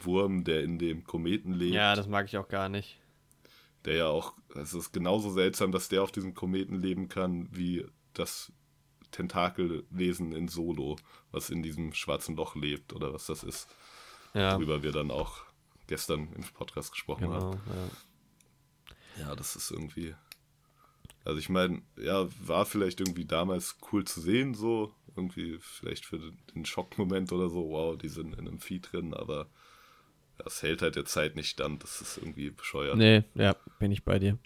[0.06, 1.74] Wurm, der in dem Kometen lebt.
[1.74, 3.00] ja, das mag ich auch gar nicht.
[3.86, 7.86] Der ja auch, es ist genauso seltsam, dass der auf diesem Kometen leben kann, wie
[8.14, 8.52] das
[9.12, 10.98] Tentakelwesen in Solo,
[11.32, 13.68] was in diesem schwarzen Loch lebt oder was das ist,
[14.34, 15.40] Ja, worüber wir dann auch
[15.88, 17.42] gestern im Podcast gesprochen genau.
[17.42, 17.62] haben.
[19.18, 19.24] Ja.
[19.26, 20.16] Ja, das ist irgendwie.
[21.26, 24.94] Also ich meine, ja, war vielleicht irgendwie damals cool zu sehen, so.
[25.16, 26.20] Irgendwie vielleicht für
[26.56, 29.50] den Schockmoment oder so, wow, die sind in einem Vieh drin, aber
[30.44, 31.84] das hält halt der Zeit nicht stand.
[31.84, 32.98] Das ist irgendwie bescheuert.
[32.98, 34.38] Nee, ja, bin ich bei dir.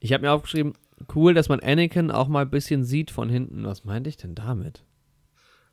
[0.00, 0.74] Ich habe mir aufgeschrieben,
[1.14, 3.64] cool, dass man Anakin auch mal ein bisschen sieht von hinten.
[3.64, 4.84] Was meinte ich denn damit?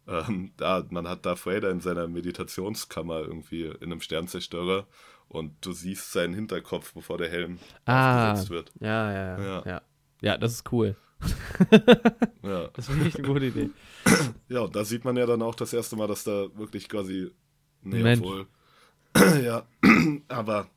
[0.07, 4.87] Ähm, da, man hat Darth Vader in seiner Meditationskammer irgendwie in einem Sternzerstörer
[5.27, 8.71] und du siehst seinen Hinterkopf, bevor der Helm Ah, aufgesetzt wird.
[8.79, 9.63] ja, ja, ja, Ja.
[9.65, 9.81] ja.
[10.23, 10.95] Ja, das ist cool.
[12.43, 12.69] Ja.
[12.73, 13.69] Das finde ich eine gute Idee.
[14.49, 17.29] ja, und da sieht man ja dann auch das erste Mal, dass da wirklich quasi.
[17.83, 18.21] Nee, Mensch.
[18.21, 18.47] obwohl.
[19.43, 19.65] ja,
[20.27, 20.69] aber.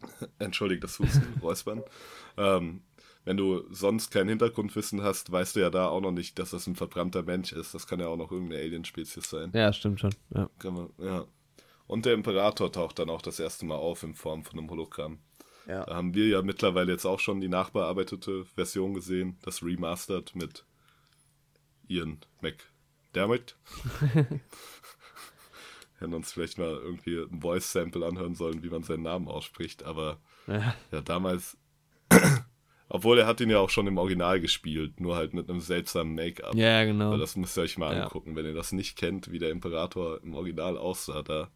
[0.38, 1.82] Entschuldigt das Husten, Räuspern.
[2.36, 2.82] Ähm,
[3.24, 6.66] wenn du sonst kein Hintergrundwissen hast, weißt du ja da auch noch nicht, dass das
[6.66, 7.74] ein verbrannter Mensch ist.
[7.74, 9.52] Das kann ja auch noch irgendeine Alien-Spezies sein.
[9.54, 10.14] Ja, stimmt schon.
[10.34, 10.48] Ja.
[10.58, 11.26] Kann man, ja.
[11.86, 15.18] Und der Imperator taucht dann auch das erste Mal auf in Form von einem Hologramm.
[15.66, 15.84] Ja.
[15.84, 20.64] Da haben wir ja mittlerweile jetzt auch schon die nachbearbeitete Version gesehen, das Remastered mit
[21.88, 23.56] Ian McDermott.
[26.00, 30.18] Hätten uns vielleicht mal irgendwie ein Voice-Sample anhören sollen, wie man seinen Namen ausspricht, aber
[30.48, 30.74] ja.
[30.90, 31.56] ja, damals,
[32.88, 36.14] obwohl er hat ihn ja auch schon im Original gespielt, nur halt mit einem seltsamen
[36.14, 36.54] Make-up.
[36.54, 37.08] Ja, genau.
[37.08, 38.04] Aber Das müsst ihr euch mal Ja.
[38.04, 41.50] angucken, wenn ihr das nicht kennt, wie der Imperator im Original aussah, da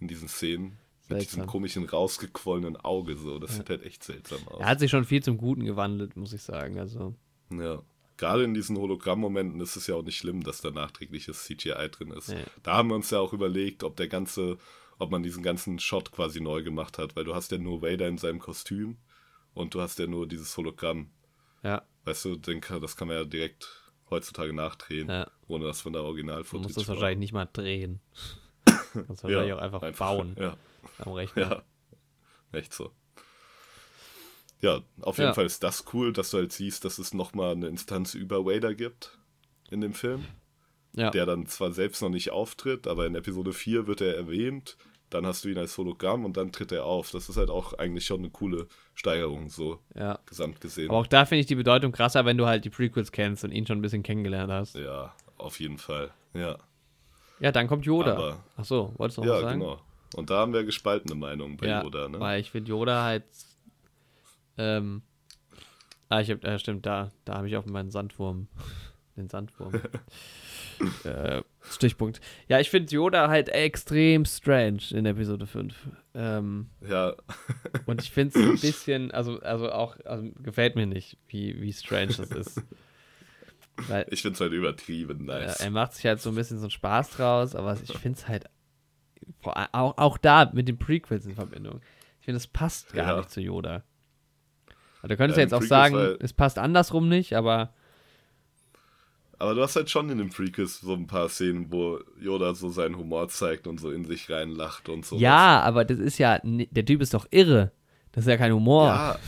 [0.00, 0.78] in diesen Szenen.
[1.08, 1.46] Mit diesem Seltsam.
[1.48, 3.38] komischen, rausgequollenen Auge, so.
[3.38, 4.60] Das sieht halt echt seltsam aus.
[4.60, 6.78] Er hat sich schon viel zum Guten gewandelt, muss ich sagen.
[6.78, 7.14] Also,
[7.50, 7.82] Ja.
[8.16, 12.10] Gerade in diesen Hologramm-Momenten ist es ja auch nicht schlimm, dass da nachträgliches CGI drin
[12.12, 12.28] ist.
[12.28, 12.44] Nee.
[12.62, 14.58] Da haben wir uns ja auch überlegt, ob der ganze,
[14.98, 18.08] ob man diesen ganzen Shot quasi neu gemacht hat, weil du hast ja nur Vader
[18.08, 18.98] in seinem Kostüm
[19.54, 21.10] und du hast ja nur dieses Hologramm.
[21.62, 25.30] ja, Weißt du, den das kann man ja direkt heutzutage nachdrehen, ja.
[25.48, 28.00] ohne dass man da original Du musst das wahrscheinlich nicht mal drehen.
[28.94, 30.56] Du kannst ja, wahrscheinlich auch einfach, bauen Ja,
[30.98, 31.42] am Rechner.
[31.42, 31.62] ja.
[32.52, 32.92] Echt so.
[34.62, 35.34] Ja, auf jeden Ja.
[35.34, 38.74] Fall ist das cool, dass du halt siehst, dass es nochmal eine Instanz über Vader
[38.74, 39.18] gibt
[39.70, 40.24] in dem Film.
[40.94, 41.08] Ja.
[41.10, 44.76] der dann zwar selbst noch nicht auftritt, aber in Episode 4 wird er erwähnt,
[45.08, 47.10] dann hast du ihn als Hologramm und dann tritt er auf.
[47.12, 50.18] Das ist halt auch eigentlich schon eine coole Steigerung, so ja.
[50.26, 50.90] gesamt gesehen.
[50.90, 53.52] Aber auch da finde ich die Bedeutung krasser, wenn du halt die Prequels kennst und
[53.52, 54.74] ihn schon ein bisschen kennengelernt hast.
[54.76, 56.10] Ja, auf jeden Fall.
[56.34, 56.58] Ja,
[57.40, 58.12] Ja, dann kommt Yoda.
[58.12, 59.60] Aber- Ach so, wolltest du noch ja was sagen?
[59.60, 59.80] genau.
[60.14, 62.20] Und da haben wir gespaltene Meinungen bei ja, Yoda, ne?
[62.20, 63.24] weil ich finde Yoda halt
[64.58, 65.02] ähm,
[66.08, 68.48] ah, ich hab, äh, stimmt, da, da habe ich auch meinen Sandwurm,
[69.16, 69.74] den Sandwurm.
[71.04, 72.20] äh, Stichpunkt.
[72.48, 75.74] Ja, ich finde Yoda halt extrem strange in Episode 5.
[76.14, 77.14] Ähm, Ja,
[77.86, 81.72] und ich finde es ein bisschen, also, also auch, also gefällt mir nicht, wie, wie
[81.72, 82.62] strange das ist.
[83.88, 85.58] Weil ich finde es halt übertrieben nice.
[85.60, 88.18] ja, er macht sich halt so ein bisschen so einen Spaß draus, aber ich finde
[88.18, 88.44] es halt
[89.42, 91.80] auch, auch da mit den Prequels in Verbindung.
[92.20, 93.16] Ich finde, es passt gar Ja.
[93.18, 93.82] nicht zu Yoda.
[95.02, 97.74] Also, du könntest Ja, jetzt in auch sagen, war- es passt andersrum nicht, aber
[99.38, 102.68] Aber du hast halt schon in den Prequels so ein paar Szenen, wo Yoda so
[102.68, 105.16] seinen Humor zeigt und so in sich reinlacht und so.
[105.16, 107.72] ja, aber das ist ja, der Typ ist doch irre.
[108.12, 108.86] Das ist ja kein Humor.
[108.86, 109.18] Ja,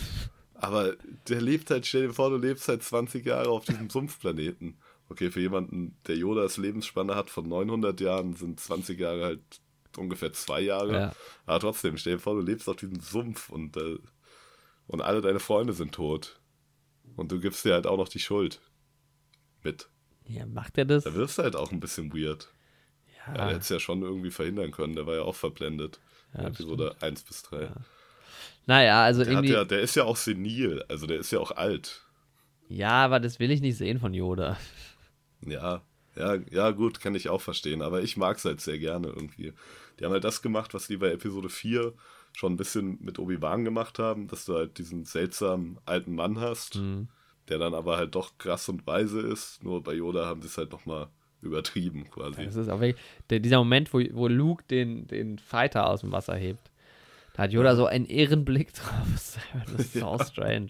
[0.54, 0.94] aber
[1.28, 4.76] der lebt halt, stell dir vor, du lebst halt 20 Jahre auf diesem Sumpfplaneten.
[5.08, 9.40] Okay, für jemanden, der Yodas Lebensspanne hat von 900 Jahren, sind 20 Jahre halt
[9.96, 10.92] ungefähr zwei Jahre.
[10.92, 11.12] Ja.
[11.46, 13.98] Aber trotzdem, stell dir vor, du lebst auf diesem Sumpf und, äh,
[14.86, 16.40] und alle deine Freunde sind tot.
[17.16, 18.60] Und du gibst dir halt auch noch die Schuld
[19.62, 19.88] mit.
[20.26, 21.04] Ja, macht er das?
[21.04, 22.48] Da wirst du halt auch ein bisschen weird.
[23.26, 24.94] Ja, der hätte es ja schon irgendwie verhindern können.
[24.96, 26.00] Der war ja auch verblendet.
[26.36, 27.70] Ja, Episode 1 bis 3.
[28.66, 29.52] Naja, also Der, irgendwie.
[29.52, 30.82] ja, der ist ja auch senil.
[30.88, 32.02] Also der ist ja auch alt.
[32.68, 34.58] ja, aber das will ich nicht sehen von Yoda.
[35.46, 35.82] Ja,
[36.16, 37.82] ja, ja, gut, kann ich auch verstehen.
[37.82, 39.52] Aber ich mag es halt sehr gerne irgendwie.
[40.00, 41.92] Die haben halt das gemacht, was die bei Episode 4
[42.34, 46.74] schon ein bisschen mit Obi-Wan gemacht haben, dass du halt diesen seltsamen alten Mann hast,
[46.76, 47.08] Mhm.
[47.48, 49.62] der dann aber halt doch krass und weise ist.
[49.64, 51.06] Nur bei Yoda haben sie es halt nochmal
[51.40, 52.44] übertrieben quasi.
[52.44, 56.10] Das ist auch wirklich, der, dieser Moment, wo, wo Luke den, den Fighter aus dem
[56.12, 56.70] Wasser hebt.
[57.34, 59.38] Da hat Yoda so einen Ehrenblick drauf.
[59.76, 60.68] Das ist so strange.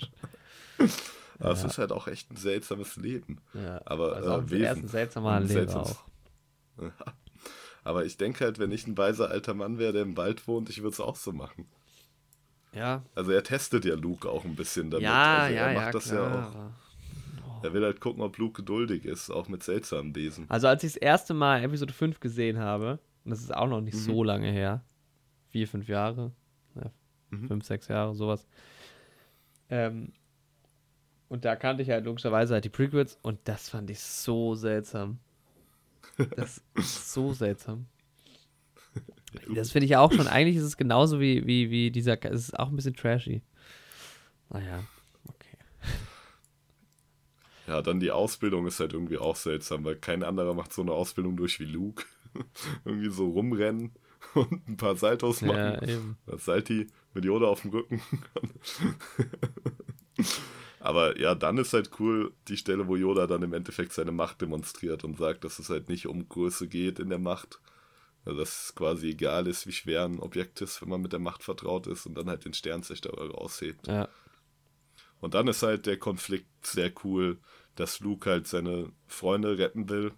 [1.38, 3.38] Aber es ist halt auch echt ein seltsames Leben.
[3.54, 4.82] Ja, Aber, also äh, Wesen.
[4.84, 6.04] ein seltsamer Ein Lehrer seltsames- auch.
[7.84, 10.70] Aber ich denke halt, wenn ich ein weiser alter Mann wäre, der im Wald wohnt,
[10.70, 11.66] ich würde es auch so machen.
[12.72, 15.04] Ja, Also er testet ja Luke auch ein bisschen damit.
[15.04, 16.16] ja, also ja, er ja, macht das klar.
[16.16, 16.48] ja
[17.60, 17.62] auch.
[17.62, 20.46] Er will halt gucken, ob Luke geduldig ist, auch mit seltsamen Wesen.
[20.50, 23.80] Also als ich das erste Mal Episode 5 gesehen habe, und das ist auch noch
[23.80, 24.82] nicht so lange her,
[25.50, 26.32] vier, fünf Jahre,
[26.74, 26.90] ja,
[27.30, 27.48] Mhm.
[27.48, 28.46] fünf, sechs Jahre, sowas.
[29.70, 30.12] Ähm,
[31.28, 35.18] und da kannte ich halt logischerweise halt die Prequels und das fand ich so seltsam.
[36.36, 37.86] Das ist so seltsam.
[39.52, 42.48] Das finde ich ja auch schon, eigentlich ist es genauso wie, wie, wie dieser, es
[42.48, 43.42] ist auch ein bisschen trashy.
[44.50, 44.84] Naja,
[45.26, 45.56] okay.
[47.66, 50.92] Ja, dann die Ausbildung ist halt irgendwie auch seltsam, weil kein anderer macht so eine
[50.92, 52.04] Ausbildung durch wie Luke.
[52.84, 53.92] irgendwie so rumrennen
[54.34, 55.56] und ein paar Saltos machen.
[55.56, 56.16] Ja, eben.
[56.26, 58.02] Das Salti mit Yoda auf dem Rücken.
[60.80, 64.42] Aber ja, dann ist halt cool die Stelle, wo Yoda dann im Endeffekt seine Macht
[64.42, 67.58] demonstriert und sagt, dass es halt nicht um Größe geht in der Macht.
[68.24, 71.20] Also dass es quasi egal ist, wie schwer ein Objekt ist, wenn man mit der
[71.20, 73.86] Macht vertraut ist und dann halt den Sternzerstörer raushebt.
[73.86, 74.08] Ja.
[75.20, 77.38] Und dann ist halt der Konflikt sehr cool,
[77.76, 80.12] dass Luke halt seine Freunde retten will,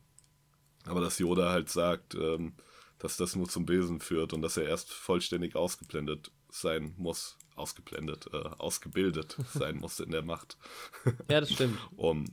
[0.84, 2.54] aber dass Yoda halt sagt, ähm,
[2.98, 8.28] dass das nur zum Besen führt und dass er erst vollständig ausgeblendet sein muss, ausgeblendet,
[8.32, 10.56] äh, ausgebildet sein muss in der Macht.
[11.28, 11.78] Ja, das stimmt.
[11.96, 12.24] um,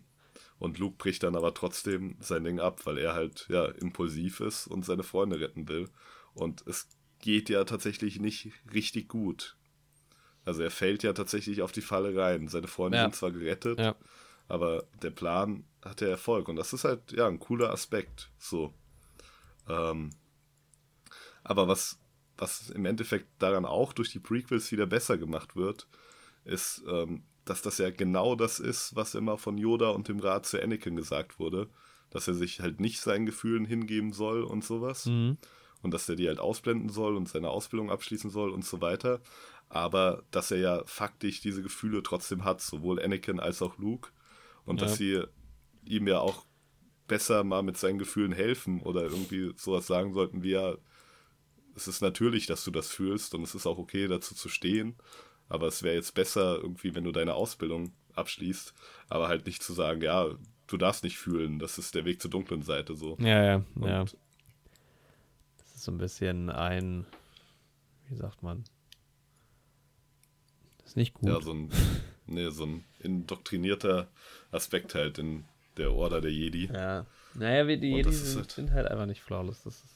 [0.59, 4.67] und Luke bricht dann aber trotzdem sein Ding ab, weil er halt ja impulsiv ist
[4.67, 5.89] und seine Freunde retten will.
[6.33, 6.87] Und es
[7.19, 9.57] geht ja tatsächlich nicht richtig gut.
[10.45, 12.47] Also er fällt ja tatsächlich auf die Falle rein.
[12.47, 13.03] Seine Freunde ja.
[13.03, 13.95] sind zwar gerettet, ja.
[14.47, 16.47] aber der Plan hat ja Erfolg.
[16.47, 18.29] Und das ist halt ja ein cooler Aspekt.
[18.37, 18.73] So.
[19.69, 20.11] Ähm,
[21.43, 21.99] aber was,
[22.38, 25.88] was im Endeffekt daran auch durch die Prequels wieder besser gemacht wird,
[26.45, 30.45] ist, ähm, dass das ja genau das ist, was immer von Yoda und dem Rat
[30.45, 31.69] zu Anakin gesagt wurde.
[32.10, 35.05] Dass er sich halt nicht seinen Gefühlen hingeben soll und sowas.
[35.07, 35.38] Mhm.
[35.81, 39.19] Und dass er die halt ausblenden soll und seine Ausbildung abschließen soll und so weiter.
[39.68, 44.11] Aber dass er ja faktisch diese Gefühle trotzdem hat, sowohl Anakin als auch Luke.
[44.65, 44.88] Und ja.
[44.88, 45.23] dass sie
[45.85, 46.45] ihm ja auch
[47.07, 50.76] besser mal mit seinen Gefühlen helfen oder irgendwie sowas sagen sollten wie ja,
[51.75, 54.95] es ist natürlich, dass du das fühlst und es ist auch okay, dazu zu stehen.
[55.49, 58.73] Aber es wäre jetzt besser, irgendwie, wenn du deine Ausbildung abschließt,
[59.09, 60.27] aber halt nicht zu sagen, ja,
[60.67, 63.17] du darfst nicht fühlen, das ist der Weg zur dunklen Seite so.
[63.19, 64.03] Ja, ja, und ja.
[64.03, 64.15] Das
[65.75, 67.05] ist so ein bisschen ein,
[68.07, 68.63] wie sagt man?
[70.79, 71.29] Das ist nicht gut.
[71.29, 71.69] Ja, so ein,
[72.25, 74.07] nee, so ein indoktrinierter
[74.51, 75.45] Aspekt halt in
[75.77, 76.67] der Order der Jedi.
[76.71, 77.05] Ja.
[77.35, 79.63] Naja, wie die Jedi sind halt, sind halt einfach nicht flawless.
[79.63, 79.92] Das ist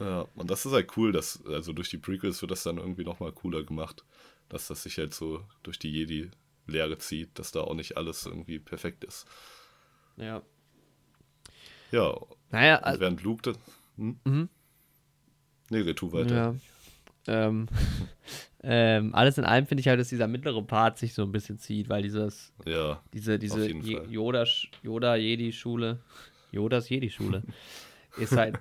[0.00, 3.04] ja, und das ist halt cool, dass, also durch die Prequels wird das dann irgendwie
[3.04, 4.04] nochmal cooler gemacht,
[4.48, 8.58] dass das sich halt so durch die Jedi-Lehre zieht, dass da auch nicht alles irgendwie
[8.58, 9.26] perfekt ist.
[10.16, 10.42] Ja.
[11.90, 12.14] Ja.
[12.50, 13.58] Naja, also, während Luke das.
[13.96, 14.18] Hm?
[14.24, 14.48] Mhm.
[15.70, 16.34] Nee, red tu weiter.
[16.34, 16.54] Ja.
[17.26, 17.66] Ähm,
[18.62, 21.58] ähm, alles in allem finde ich halt, dass dieser mittlere Part sich so ein bisschen
[21.58, 24.44] zieht, weil dieses, ja, diese, diese Yoda,
[24.82, 26.00] Yoda Jedi-Schule,
[26.52, 27.42] Yodas Jedi-Schule,
[28.16, 28.58] ist halt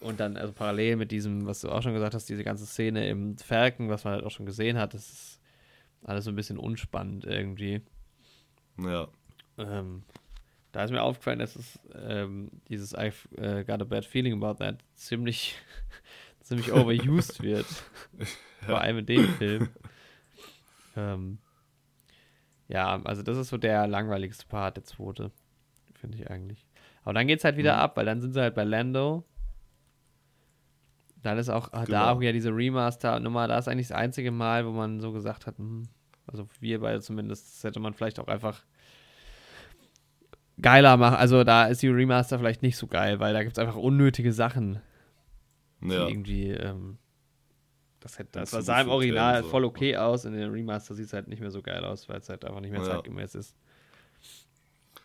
[0.00, 3.08] und dann also parallel mit diesem, was du auch schon gesagt hast, diese ganze Szene
[3.08, 5.40] im Falken, was man halt auch schon gesehen hat, das ist
[6.04, 7.82] alles so ein bisschen unspannend irgendwie.
[8.78, 9.08] Ja.
[9.58, 10.04] Ähm,
[10.70, 14.62] da ist mir aufgefallen, dass es ähm, dieses I've uh, got a bad feeling about
[14.62, 15.56] that ziemlich,
[16.40, 17.66] ziemlich overused wird.
[18.18, 18.66] ja.
[18.66, 19.68] Vor allem in dem Film.
[20.96, 21.38] Ähm,
[22.68, 25.32] ja, also das ist so der langweiligste Part, der zweite.
[25.94, 26.66] Finde ich eigentlich.
[27.02, 27.80] Aber dann geht es halt wieder mhm.
[27.80, 29.24] ab, weil dann sind sie halt bei Lando
[31.22, 31.84] dann ist auch genau.
[31.86, 35.46] da auch ja diese Remaster-Nummer, da ist eigentlich das einzige Mal, wo man so gesagt
[35.46, 35.88] hat, hm,
[36.26, 38.64] also wir beide zumindest, das hätte man vielleicht auch einfach
[40.60, 41.16] geiler machen.
[41.16, 44.32] Also da ist die Remaster vielleicht nicht so geil, weil da gibt es einfach unnötige
[44.32, 44.80] Sachen.
[45.80, 46.08] Ja.
[46.08, 46.98] irgendwie, ähm,
[48.00, 49.48] das, hätte, das, das sah im Original so.
[49.48, 52.18] voll okay aus, in der Remaster sieht es halt nicht mehr so geil aus, weil
[52.18, 52.86] es halt einfach nicht mehr ja.
[52.86, 53.54] zeitgemäß ist.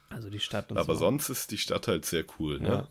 [0.10, 1.02] Also die Stadt und Aber so.
[1.02, 2.88] sonst ist die Stadt halt sehr cool, ne?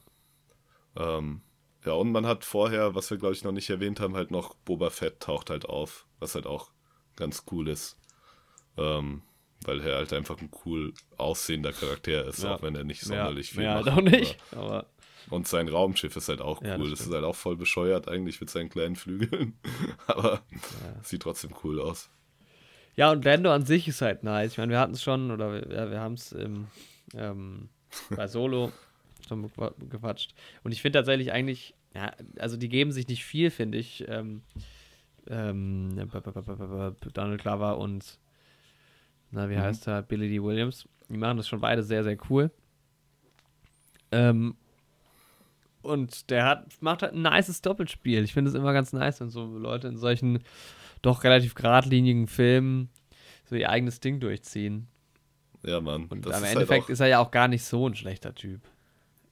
[0.96, 1.18] Ja.
[1.18, 1.42] Ähm,
[1.84, 4.54] ja, und man hat vorher, was wir glaube ich noch nicht erwähnt haben, halt noch
[4.54, 6.70] Boba Fett taucht halt auf, was halt auch
[7.16, 7.98] ganz cool ist.
[8.76, 9.22] Ähm,
[9.64, 12.54] weil er halt einfach ein cool aussehender Charakter ist, ja.
[12.54, 13.86] auch wenn er nicht sonderlich ja, viel ja, macht.
[13.86, 14.86] Halt auch nicht, aber...
[15.30, 16.66] Und sein Raumschiff ist halt auch cool.
[16.66, 19.56] Ja, das, das ist halt auch voll bescheuert eigentlich mit seinen kleinen Flügeln.
[20.08, 21.02] aber ja.
[21.02, 22.10] sieht trotzdem cool aus.
[22.96, 24.52] Ja, und Lando an sich ist halt nice.
[24.52, 27.68] Ich meine, wir hatten es schon, oder wir, wir haben es ähm,
[28.10, 28.72] bei Solo
[29.32, 30.34] schon gequatscht.
[30.62, 34.04] Und ich finde tatsächlich eigentlich, ja, also die geben sich nicht viel, finde ich.
[34.08, 34.42] Ähm,
[35.28, 36.10] ähm,
[37.14, 38.18] Donald Glover und,
[39.30, 39.60] na, wie mhm.
[39.60, 40.02] heißt er?
[40.02, 40.42] Billy D.
[40.42, 40.88] Williams.
[41.08, 42.50] Die machen das schon beide sehr, sehr cool.
[44.10, 44.56] Ähm,
[45.82, 48.22] und der hat, macht halt ein nices Doppelspiel.
[48.22, 50.40] Ich finde es immer ganz nice, wenn so Leute in solchen
[51.02, 52.88] doch relativ geradlinigen Filmen
[53.44, 54.86] so ihr eigenes Ding durchziehen.
[55.64, 56.06] Ja, Mann.
[56.06, 58.60] Und am halt Endeffekt halt ist er ja auch gar nicht so ein schlechter Typ.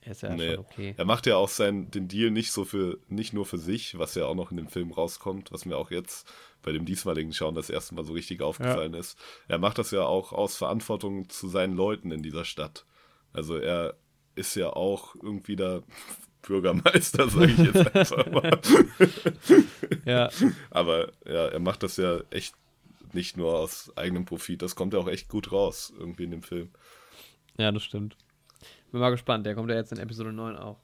[0.03, 0.55] Er ist ja nee.
[0.55, 0.95] schon okay.
[0.97, 4.15] Er macht ja auch sein, den Deal nicht so für, nicht nur für sich, was
[4.15, 6.27] ja auch noch in dem Film rauskommt, was mir auch jetzt
[6.63, 9.01] bei dem diesmaligen Schauen das erste Mal so richtig aufgefallen ja.
[9.01, 9.19] ist.
[9.49, 12.87] Er macht das ja auch aus Verantwortung zu seinen Leuten in dieser Stadt.
[13.33, 13.97] Also er
[14.35, 15.83] ist ja auch irgendwie da
[16.43, 18.59] Bürgermeister, sage ich jetzt einfach mal.
[20.07, 20.31] ja.
[20.71, 22.55] Aber ja, er macht das ja echt
[23.13, 26.43] nicht nur aus eigenem Profit, das kommt ja auch echt gut raus, irgendwie in dem
[26.43, 26.71] Film.
[27.59, 28.17] Ja, das stimmt.
[28.91, 30.79] Bin mal gespannt, der kommt ja jetzt in Episode 9 auch.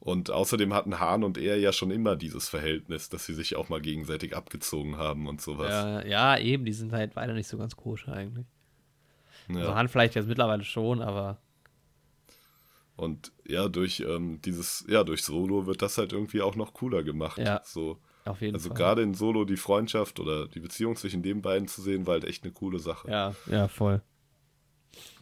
[0.00, 3.70] Und außerdem hatten Hahn und er ja schon immer dieses Verhältnis, dass sie sich auch
[3.70, 5.70] mal gegenseitig abgezogen haben und sowas.
[5.70, 8.46] Ja, ja eben, die sind halt weiter nicht so ganz koscher eigentlich.
[9.48, 9.60] Ja.
[9.60, 11.38] Also Han vielleicht jetzt mittlerweile schon, aber
[12.96, 17.02] Und ja, durch ähm, dieses, ja, durch Solo wird das halt irgendwie auch noch cooler
[17.02, 17.38] gemacht.
[17.38, 17.62] Ja.
[17.64, 17.98] So.
[18.26, 18.76] auf jeden Also Fall.
[18.76, 22.24] gerade in Solo die Freundschaft oder die Beziehung zwischen den beiden zu sehen, war halt
[22.24, 23.10] echt eine coole Sache.
[23.10, 24.02] Ja, ja, voll.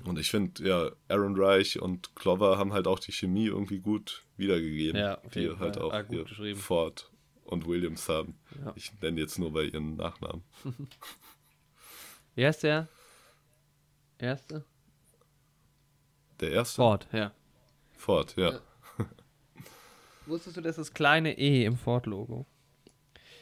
[0.05, 4.24] Und ich finde, ja, Aaron Reich und Clover haben halt auch die Chemie irgendwie gut
[4.36, 5.82] wiedergegeben, Ja, die halt Fall.
[5.85, 6.57] auch Ah, gut hier.
[6.57, 7.11] Ford
[7.44, 8.39] und Williams haben.
[8.65, 8.73] Ja.
[8.77, 10.43] Ich nenne jetzt nur bei ihren Nachnamen.
[12.35, 12.89] Wie heißt der?
[14.19, 14.65] Erste?
[16.40, 16.77] Der erste?
[16.77, 17.32] Ford, ja.
[17.97, 18.53] Ford, ja.
[18.53, 18.61] Ja.
[20.27, 22.47] Wusstest du, dass das kleine E im Ford-Logo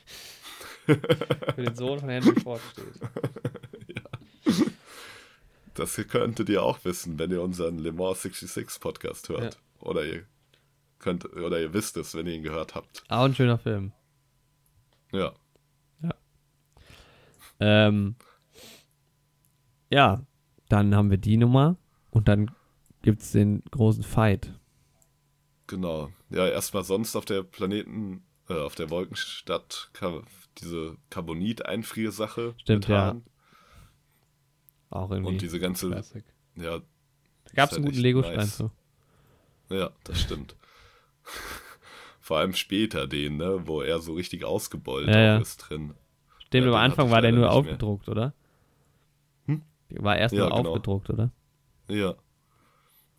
[0.86, 0.97] für
[1.62, 2.85] den Sohn von Henry Ford steht?
[5.74, 9.59] Das könntet ihr auch wissen, wenn ihr unseren Le Mans 66 Podcast hört.
[9.78, 10.26] Oder ihr
[10.98, 13.02] könnt, oder ihr wisst es, wenn ihr ihn gehört habt.
[13.09, 13.92] Auch ein schöner Film.
[15.12, 15.32] Ja.
[17.60, 18.16] Ähm,
[19.90, 20.24] ja,
[20.68, 21.76] dann haben wir die Nummer
[22.10, 22.51] und dann
[23.02, 24.59] gibt es den großen Fight.
[25.66, 26.10] Genau.
[26.30, 29.90] Ja, erstmal sonst auf der Planeten, äh, auf der Wolkenstadt
[30.59, 32.55] diese Carbonit-Einfriersache.
[32.59, 33.06] Stimmt, ja.
[33.06, 33.24] Hahn.
[34.90, 35.32] Auch irgendwie.
[35.34, 36.24] Und diese ganze, Classic.
[36.56, 38.56] ja, Da gab es halt einen guten echt Lego-Stein nice.
[38.56, 38.70] zu.
[39.70, 40.56] ja, das stimmt.
[42.20, 45.38] Vor allem später den, ne, wo er so richtig ausgebeult Ja, ja.
[45.38, 45.94] ist drin.
[46.46, 47.56] Stimmt, Ja, am den Anfang war der nur nicht mehr.
[47.58, 48.34] aufgedruckt, oder?
[49.46, 49.62] Hm?
[49.90, 50.68] War erst Ja, nur genau.
[50.70, 51.30] aufgedruckt, oder?
[51.88, 52.14] Ja.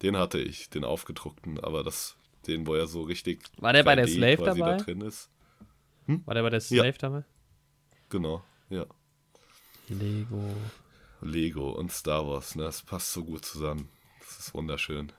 [0.02, 2.16] Den hatte ich, den aufgedruckten, aber das,
[2.48, 3.44] den, wo er so richtig.
[3.58, 4.78] War der bei der 3D Slave dabei?
[4.78, 5.30] Da drin ist.
[6.08, 6.60] War der bei der.
[6.62, 7.24] Slave dabei?
[8.10, 8.86] Genau, ja.
[9.90, 10.42] Lego.
[11.22, 12.64] Lego und Star Wars, ne?
[12.64, 13.90] Das passt so gut zusammen.
[14.20, 15.12] Das ist wunderschön.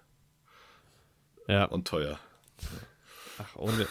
[1.49, 1.65] Ja.
[1.67, 2.19] Und teuer.
[3.39, 3.87] Ach, ohne,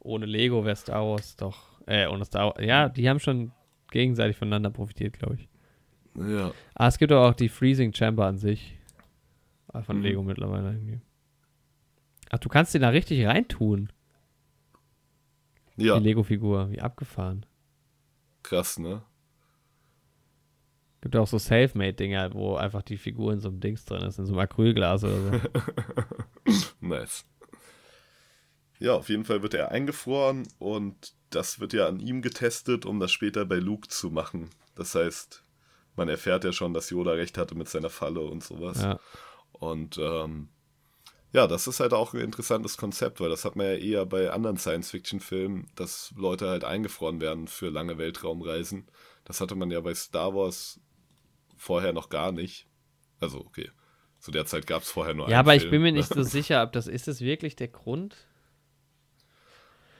[0.00, 1.80] ohne Lego wäre Star Wars doch.
[1.86, 2.64] Äh, ohne Star Wars.
[2.64, 3.52] Ja, die haben schon
[3.90, 5.48] gegenseitig voneinander profitiert, glaube ich.
[6.16, 6.52] Ja.
[6.74, 8.76] Ah, es gibt aber auch die Freezing Chamber an sich.
[9.72, 10.02] Ah, Von Mhm.
[10.02, 11.00] Lego mittlerweile irgendwie.
[12.30, 13.92] Ach, du kannst den da richtig reintun,
[15.76, 16.70] Ja, die Lego-Figur.
[16.70, 17.44] Wie abgefahren.
[18.42, 19.02] krass, ne?
[21.00, 24.26] Gibt auch so Selfmade-Dinger, wo einfach die Figur in so einem Dings drin ist, in
[24.26, 25.40] so einem Acrylglas oder so.
[26.80, 27.24] Nice.
[28.78, 33.00] Ja, auf jeden Fall wird er eingefroren und das wird ja an ihm getestet, um
[33.00, 34.50] das später bei Luke zu machen.
[34.74, 35.42] Das heißt,
[35.96, 38.82] man erfährt ja schon, dass Yoda recht hatte mit seiner Falle und sowas.
[38.82, 39.00] ja.
[39.52, 40.48] Und ähm,
[41.32, 44.30] ja, das ist halt auch ein interessantes Konzept, weil das hat man ja eher bei
[44.30, 48.86] anderen Science-Fiction-Filmen, dass Leute halt eingefroren werden für lange Weltraumreisen.
[49.24, 50.80] Das hatte man ja bei Star Wars
[51.56, 52.66] vorher noch gar nicht.
[53.20, 53.70] Also, okay.
[54.18, 55.72] Zu der Zeit gab es vorher nur ja, einen aber ich Film.
[55.72, 58.16] bin mir nicht so sicher, ob das ist es wirklich der Grund.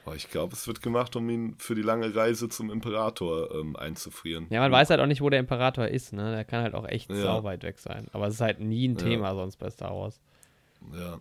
[0.04, 3.74] Aber ich glaube, es wird gemacht, um ihn für die lange Reise zum Imperator ähm,
[3.74, 4.46] einzufrieren.
[4.50, 6.30] Ja, man weiß halt auch nicht, wo der Imperator ist, ne?
[6.32, 7.16] Der kann halt auch echt Ja.
[7.22, 8.06] sau weit weg sein.
[8.12, 9.04] Aber es ist halt nie ein Ja.
[9.04, 10.20] Thema sonst bei Star Wars.
[10.92, 11.20] Ja.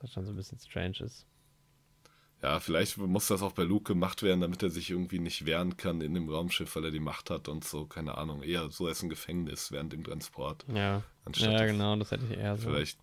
[0.00, 1.26] Was schon so ein bisschen strange ist.
[2.42, 5.76] Ja, vielleicht muss das auch bei Luke gemacht werden, damit er sich irgendwie nicht wehren
[5.76, 8.42] kann in dem Raumschiff, weil er die Macht hat und so, keine Ahnung.
[8.42, 10.64] Eher so als ein Gefängnis während dem Transport.
[10.72, 11.02] Ja.
[11.34, 12.68] Ja, genau, das hätte ich eher so.
[12.70, 12.98] Vielleicht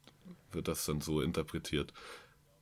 [0.52, 1.94] wird das dann so interpretiert.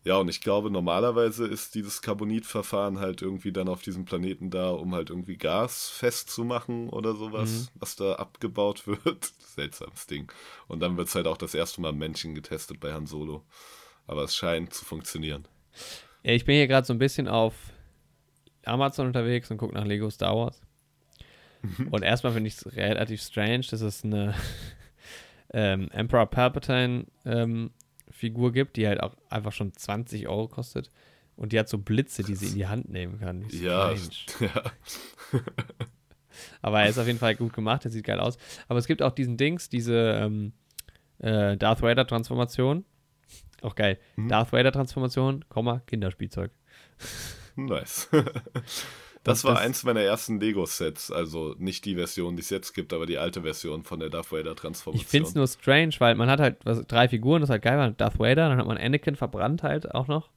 [0.04, 4.72] Ja, und ich glaube, normalerweise ist dieses Carbonitverfahren halt irgendwie dann auf diesem Planeten da,
[4.72, 7.80] um halt irgendwie Gas festzumachen oder sowas, Mhm.
[7.80, 9.32] was da abgebaut wird.
[9.40, 10.30] Seltsames Ding.
[10.68, 13.46] Und dann wird es halt auch das erste Mal Menschen getestet bei Han Solo.
[14.08, 15.48] Aber es scheint zu funktionieren.
[16.24, 17.54] Ja, ich bin hier gerade so ein bisschen auf
[18.66, 20.62] Amazon unterwegs und gucke nach Lego Star Wars.
[21.62, 21.90] Mhm.
[21.90, 24.34] Und erstmal finde ich es relativ strange, dass es eine
[25.54, 27.72] ähm, Emperor Palpatine ähm,
[28.10, 30.92] Figur gibt, die halt auch einfach schon 20 Euro kostet.
[31.36, 33.46] Und die hat so Blitze, die sie in die Hand nehmen kann.
[33.50, 33.92] Ja,
[34.40, 34.64] ja.
[36.62, 38.38] Aber er ist auf jeden Fall gut gemacht, er sieht geil aus.
[38.68, 40.54] Aber es gibt auch diesen Dings, diese ähm,
[41.20, 42.86] äh, Darth Vader Transformation.
[43.64, 43.98] Auch geil.
[44.18, 44.28] Mhm.
[44.30, 46.52] Darth Vader Transformation, Komma, Kinderspielzeug.
[47.56, 48.10] Nice.
[49.24, 52.74] Das Und war das- eins meiner ersten Lego-Sets, also nicht die Version, die es jetzt
[52.74, 55.02] gibt, aber die alte Version von der Darth Vader Transformation.
[55.02, 57.62] Ich finde es nur strange, weil man hat halt was, drei Figuren, das ist halt
[57.62, 60.30] geil, man hat Darth Vader, dann hat man Anakin verbrannt halt auch noch.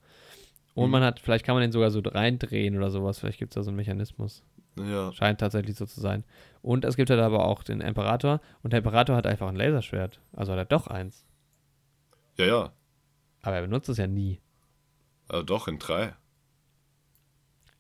[0.75, 0.91] Und Mhm.
[0.93, 3.63] man hat, vielleicht kann man den sogar so reindrehen oder sowas, vielleicht gibt es da
[3.63, 4.45] so einen Mechanismus.
[4.79, 6.23] Ja, Scheint tatsächlich so zu sein.
[6.61, 10.21] Und es gibt halt aber auch den Imperator und der Imperator hat einfach ein Laserschwert.
[10.35, 11.25] Also hat er doch eins.
[12.37, 12.73] ja, ja.
[13.47, 14.41] Aber er benutzt es ja nie.
[15.29, 16.15] Aber doch, in drei.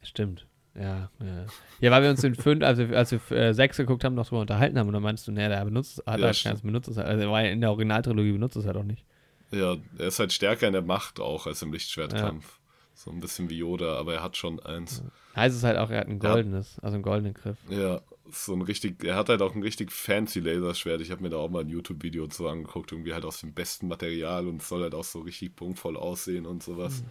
[0.02, 0.46] Stimmt.
[0.76, 1.46] Ja, ja.
[1.80, 4.42] Ja, weil wir uns in fünf, also als wir äh, sechs geguckt haben, noch drüber
[4.42, 6.98] unterhalten haben und dann meinst du, nee, der benutzt, hat Ja, halt keins benutzt es
[6.98, 7.08] halt.
[7.08, 9.04] Also er war ja in der Originaltrilogie benutzt es halt auch nicht.
[9.50, 12.60] Ja, er ist halt stärker in der Macht auch als im Lichtschwertkampf.
[12.94, 15.02] So ein bisschen wie Yoda, aber er hat schon eins.
[15.34, 16.30] Heißt es halt auch, er hat ein Ja.
[16.30, 17.58] goldenes, also einen goldenen Griff.
[17.68, 21.00] Ja, so ein richtig, er hat halt auch ein richtig fancy Laserschwert.
[21.00, 23.88] Ich habe mir da auch mal ein YouTube-Video so angeguckt, irgendwie halt aus dem besten
[23.88, 27.02] Material und es soll halt auch so richtig punktvoll aussehen und sowas.
[27.02, 27.08] Mhm.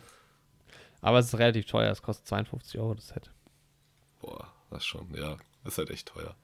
[1.01, 3.31] Aber es ist relativ teuer, es kostet 52 Euro das Set.
[4.21, 6.35] Boah, das schon, ja, ist halt echt teuer.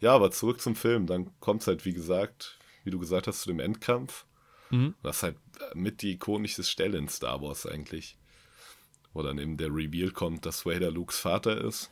[0.00, 3.42] Ja, aber zurück zum Film, dann kommt es halt, wie gesagt, wie du gesagt hast,
[3.42, 4.26] zu dem Endkampf.
[4.70, 4.94] Mhm.
[5.02, 5.36] Das ist halt
[5.74, 8.18] mit die ikonischste Stelle in Star Wars eigentlich.
[9.12, 11.90] Wo dann eben der Reveal kommt, dass Vader Lukes Vater ist.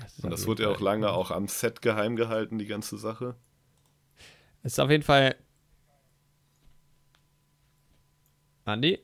[0.00, 3.36] Das Und das wurde ja auch lange auch am Set geheim gehalten, die ganze Sache.
[4.62, 5.34] Es ist auf jeden Fall.
[8.64, 8.98] Andi?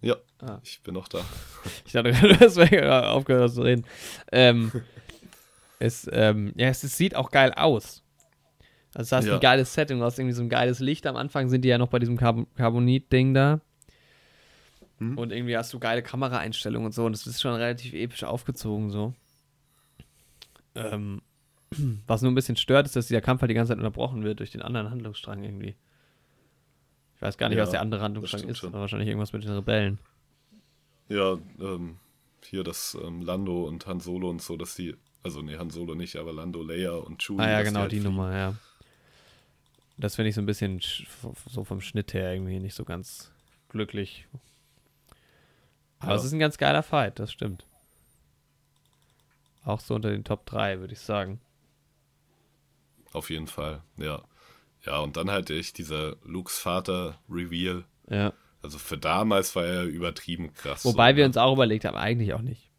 [0.00, 0.58] Ja, Ah.
[0.64, 1.20] ich bin noch da.
[1.86, 3.86] Ich dachte gerade, du hast aufgehört zu reden.
[4.30, 4.72] Ähm,
[5.78, 8.02] es, ähm, ja, es, es sieht auch geil aus.
[8.94, 9.34] Also, du hast Ja.
[9.34, 11.06] ein geiles Setting, du hast irgendwie so ein geiles Licht.
[11.06, 13.60] Am Anfang sind die ja noch bei diesem Carbon Carbonit-Ding da.
[14.98, 15.16] Hm.
[15.16, 17.06] Und irgendwie hast du geile Kameraeinstellungen und so.
[17.06, 19.14] Und es ist schon relativ episch aufgezogen, so.
[20.74, 21.22] Ähm,
[22.06, 24.40] was nur ein bisschen stört, ist, dass dieser Kampf halt die ganze Zeit unterbrochen wird
[24.40, 25.74] durch den anderen Handlungsstrang irgendwie.
[27.16, 28.58] Ich weiß gar nicht, Ja, was der andere Handlungsstrang ist.
[28.58, 28.70] schon.
[28.70, 29.98] Aber wahrscheinlich irgendwas mit den Rebellen.
[31.08, 31.98] Ja, ähm,
[32.44, 35.94] hier das ähm, Lando und Han Solo und so, dass die, also nee, Han Solo
[35.94, 37.40] nicht, aber Lando, Leia und Chewie.
[37.40, 38.00] Ah ja, genau, halt die.
[38.00, 38.54] Nummer, ja.
[39.98, 41.06] Das finde ich so ein bisschen sch-
[41.48, 43.30] so vom Schnitt her irgendwie nicht so ganz
[43.68, 44.26] glücklich.
[46.00, 46.16] Aber Ja.
[46.18, 47.64] es ist ein ganz geiler Fight, das stimmt.
[49.64, 51.40] Auch so unter den Top 3, würde ich sagen.
[53.12, 54.22] Auf jeden Fall, ja.
[54.84, 57.84] Ja, und dann halt echt dieser Lukes Vater-Reveal.
[58.08, 58.32] Ja.
[58.62, 60.84] Also für damals war er übertrieben krass.
[60.84, 61.28] Wobei so, wir ne?
[61.28, 62.70] uns auch überlegt haben, eigentlich auch nicht.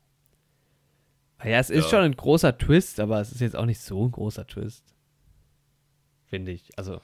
[1.43, 1.89] Ja, es ist Ja.
[1.91, 4.83] schon ein großer Twist, aber es ist jetzt auch nicht so ein großer Twist.
[6.25, 6.77] Finde ich.
[6.77, 7.01] Also,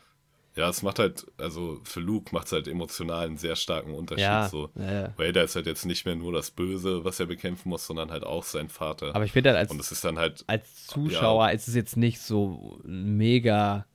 [0.59, 4.23] Ja, es macht halt, also für Luke macht es halt emotional einen sehr starken Unterschied.
[4.23, 4.49] ja.
[4.49, 4.69] So.
[4.75, 5.13] ja, ja.
[5.17, 8.25] Vader ist halt jetzt nicht mehr nur das Böse, was er bekämpfen muss, sondern halt
[8.25, 9.15] auch sein Vater.
[9.15, 11.95] Aber ich finde halt als, und es ist dann halt, als Zuschauer ist es jetzt
[11.95, 13.85] nicht so mega.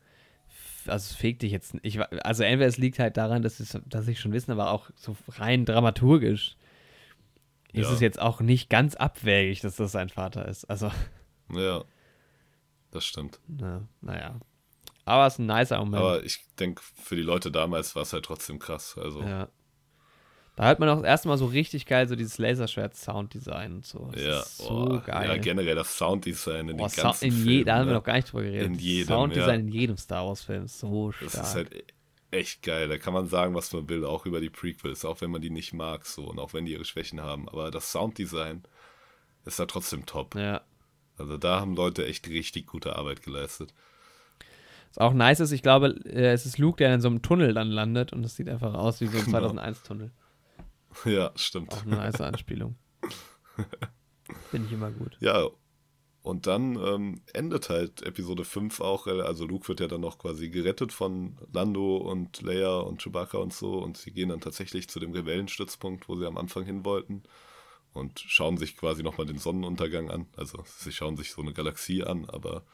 [0.86, 2.00] Also es fegt dich jetzt nicht.
[2.24, 5.14] Also entweder es liegt halt daran, dass, es, dass ich schon wissen, aber auch so
[5.36, 6.56] rein dramaturgisch
[7.74, 7.92] ist Ja.
[7.92, 10.64] es jetzt auch nicht ganz abwägig, dass das sein Vater ist.
[10.70, 10.90] Also,
[11.52, 11.84] ja,
[12.90, 13.38] das stimmt.
[13.48, 14.40] na, naja.
[15.05, 16.02] Aber es ist ein nicer Moment.
[16.02, 18.97] Aber ich denke, für die Leute damals war es halt trotzdem krass.
[18.98, 19.48] Also, ja.
[20.56, 24.09] Da hört man auch das erste Mal so richtig geil so dieses Laserschwert-Sounddesign und so.
[24.12, 25.28] Das ja, so oh, geil.
[25.28, 27.64] ja, generell das Sounddesign in Boah, den Sound- ganzen in je, Filmen.
[27.64, 27.98] da haben wir ne?
[27.98, 28.68] noch gar nicht drüber geredet.
[28.68, 29.66] In jedem, Sounddesign ja.
[29.66, 31.32] in jedem Star Wars-Film ist so stark.
[31.32, 31.85] Das ist halt e-
[32.31, 32.89] echt geil.
[32.89, 35.51] Da kann man sagen, was man will, auch über die Prequels, auch wenn man die
[35.51, 37.48] nicht mag, so und auch wenn die ihre Schwächen haben.
[37.48, 38.62] Aber das Sounddesign
[39.44, 40.36] ist da trotzdem top.
[40.36, 40.62] ja.
[41.16, 43.72] Also da haben Leute echt richtig gute Arbeit geleistet.
[44.94, 47.52] Was auch nice ist, ich glaube, äh, es ist Luke, der in so einem Tunnel
[47.52, 49.38] dann landet und das sieht einfach aus wie so ein Genau.
[49.50, 50.12] 2001-Tunnel.
[51.04, 51.72] Ja, stimmt.
[51.72, 52.76] Auch eine nice Anspielung.
[54.50, 55.16] Finde ich immer gut.
[55.18, 55.48] Ja,
[56.22, 60.48] und dann ähm, endet halt Episode 5 auch, also Luke wird ja dann noch quasi
[60.48, 65.00] gerettet von Lando und Leia und Chewbacca und so und sie gehen dann tatsächlich zu
[65.00, 67.24] dem Rebellenstützpunkt, wo sie am Anfang hin wollten
[67.92, 70.26] und schauen sich quasi nochmal den Sonnenuntergang an.
[70.36, 72.64] Also sie schauen sich so eine Galaxie an, aber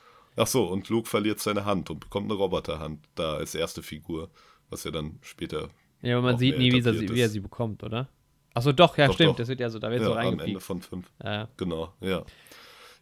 [0.41, 4.31] ach so, und Luke verliert seine Hand und bekommt eine Roboterhand da als erste Figur,
[4.69, 5.69] was ja dann später
[6.03, 8.09] Ja, aber man sieht nie, wie, er, sie- wie er sie bekommt, oder?
[8.55, 9.31] Achso, doch, ja, Doch, stimmt.
[9.31, 9.37] doch.
[9.37, 10.63] Das wird ja so, da wird ja, so am Ende reingepiekt.
[10.63, 11.07] von 5.
[11.23, 11.49] Ja.
[11.57, 12.25] Genau, ja.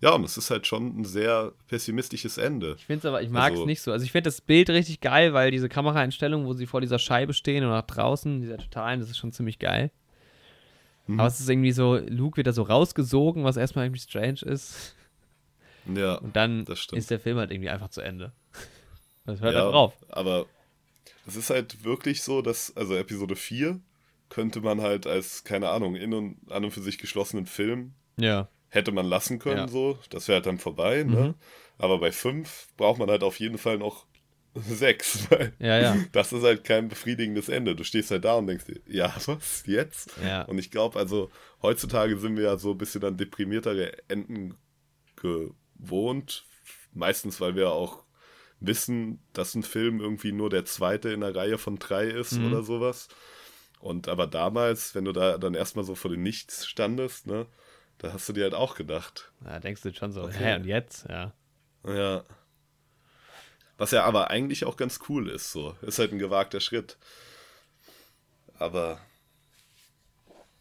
[0.01, 2.77] Ja, und es ist halt schon ein sehr pessimistisches Ende.
[2.79, 3.91] Ich finde es aber, ich mag es Also- nicht so.
[3.93, 7.33] Also ich finde das Bild richtig geil, weil diese Kameraeinstellung, wo sie vor dieser Scheibe
[7.33, 9.91] stehen und nach draußen, dieser totalen, das ist schon ziemlich geil.
[11.07, 11.19] Mhm.
[11.19, 14.95] Aber es ist irgendwie so, Luke wird da so rausgesogen, was erstmal irgendwie strange ist.
[15.97, 18.33] Ja, Und dann ist der Film halt irgendwie einfach zu Ende.
[19.25, 19.93] Das hört ja halt drauf.
[20.09, 20.47] aber
[21.27, 23.79] es ist halt wirklich so, dass, also Episode 4
[24.31, 28.49] könnte man halt als, keine Ahnung, in und an und für sich geschlossenen Film Ja.
[28.71, 29.69] hätte man lassen können, Ja.
[29.69, 29.99] so.
[30.09, 31.21] Das wäre halt dann vorbei, ne?
[31.21, 31.35] Mhm.
[31.77, 34.07] Aber bei 5 braucht man halt auf jeden Fall noch
[34.55, 35.97] 6, weil Ja, ja.
[36.13, 37.77] das ist halt kein befriedigendes Ende.
[37.77, 40.11] Du stehst halt da und denkst dir, ja, was, jetzt?
[40.25, 40.45] Ja.
[40.45, 44.55] Und ich glaube, also heutzutage sind wir ja so ein bisschen an deprimiertere Enden
[45.79, 46.45] gewohnt.
[46.93, 48.05] Meistens, weil wir auch
[48.61, 52.47] wissen, dass ein Film irgendwie nur der zweite in einer Reihe von drei ist Mhm.
[52.47, 53.09] oder sowas.
[53.81, 57.47] Und aber damals, wenn du da dann erstmal so vor dem Nichts standest, ne,
[57.99, 60.55] da hast du dir halt auch gedacht, Da denkst du schon so, Okay.
[60.55, 61.07] hä, und jetzt?
[61.09, 61.33] Ja.
[61.85, 62.25] ja.
[63.77, 65.77] Was ja aber eigentlich auch ganz cool ist, so.
[65.83, 66.97] Ist halt ein gewagter Schritt.
[68.59, 68.99] Aber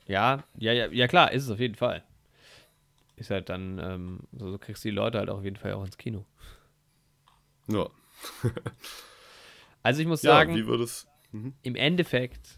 [0.08, 2.04] Ja, ja, ja, ja klar, ist es auf jeden Fall.
[3.18, 5.74] Ist halt dann, ähm, so, so kriegst du die Leute halt auch auf jeden Fall
[5.74, 6.26] auch ins Kino.
[7.68, 7.88] Ja.
[9.84, 11.08] Also ich muss Ja, sagen, wie würdest
[11.62, 12.58] im Endeffekt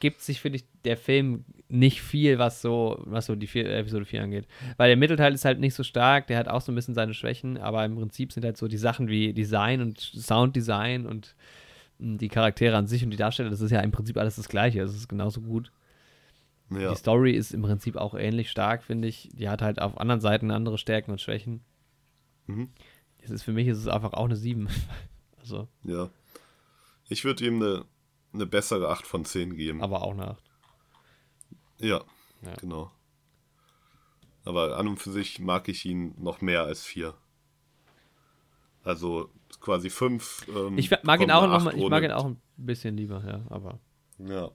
[0.00, 4.04] gibt sich, finde ich, der Film nicht viel, was so, was so die vier, Episode
[4.04, 4.46] 4 angeht.
[4.76, 7.14] Weil der Mittelteil ist halt nicht so stark, der hat auch so ein bisschen seine
[7.14, 11.36] Schwächen, aber im Prinzip sind halt so die Sachen wie Design und Sounddesign und
[11.98, 14.82] die Charaktere an sich und die Darsteller, das ist ja im Prinzip alles das Gleiche.
[14.82, 15.70] Es ist genauso gut.
[16.80, 16.90] Ja.
[16.90, 19.28] Die Story ist im Prinzip auch ähnlich stark, finde ich.
[19.32, 21.62] Die hat halt auf anderen Seiten andere Stärken und Schwächen.
[22.46, 22.70] Mhm.
[23.18, 24.68] Es ist, für mich ist es einfach auch eine 7.
[25.38, 26.08] also, Ja.
[27.08, 27.84] Ich würde ihm eine,
[28.32, 29.82] eine bessere 8 von 10 geben.
[29.82, 30.42] aber auch eine 8.
[31.78, 32.02] Ja,
[32.42, 32.54] Ja.
[32.60, 32.90] genau.
[34.44, 37.14] Aber an und für sich mag ich ihn noch mehr als 4.
[38.84, 39.30] Also
[39.60, 40.46] quasi 5.
[40.54, 43.44] Ähm, Ich mag ihn auch noch mal, ich mag ihn auch ein bisschen lieber, ja,
[43.50, 43.78] aber
[44.18, 44.50] Ja.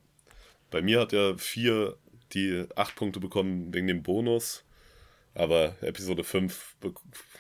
[0.70, 1.96] Bei mir hat er 4
[2.34, 4.64] die 8 Punkte bekommen wegen dem Bonus.
[5.34, 6.78] Aber Episode 5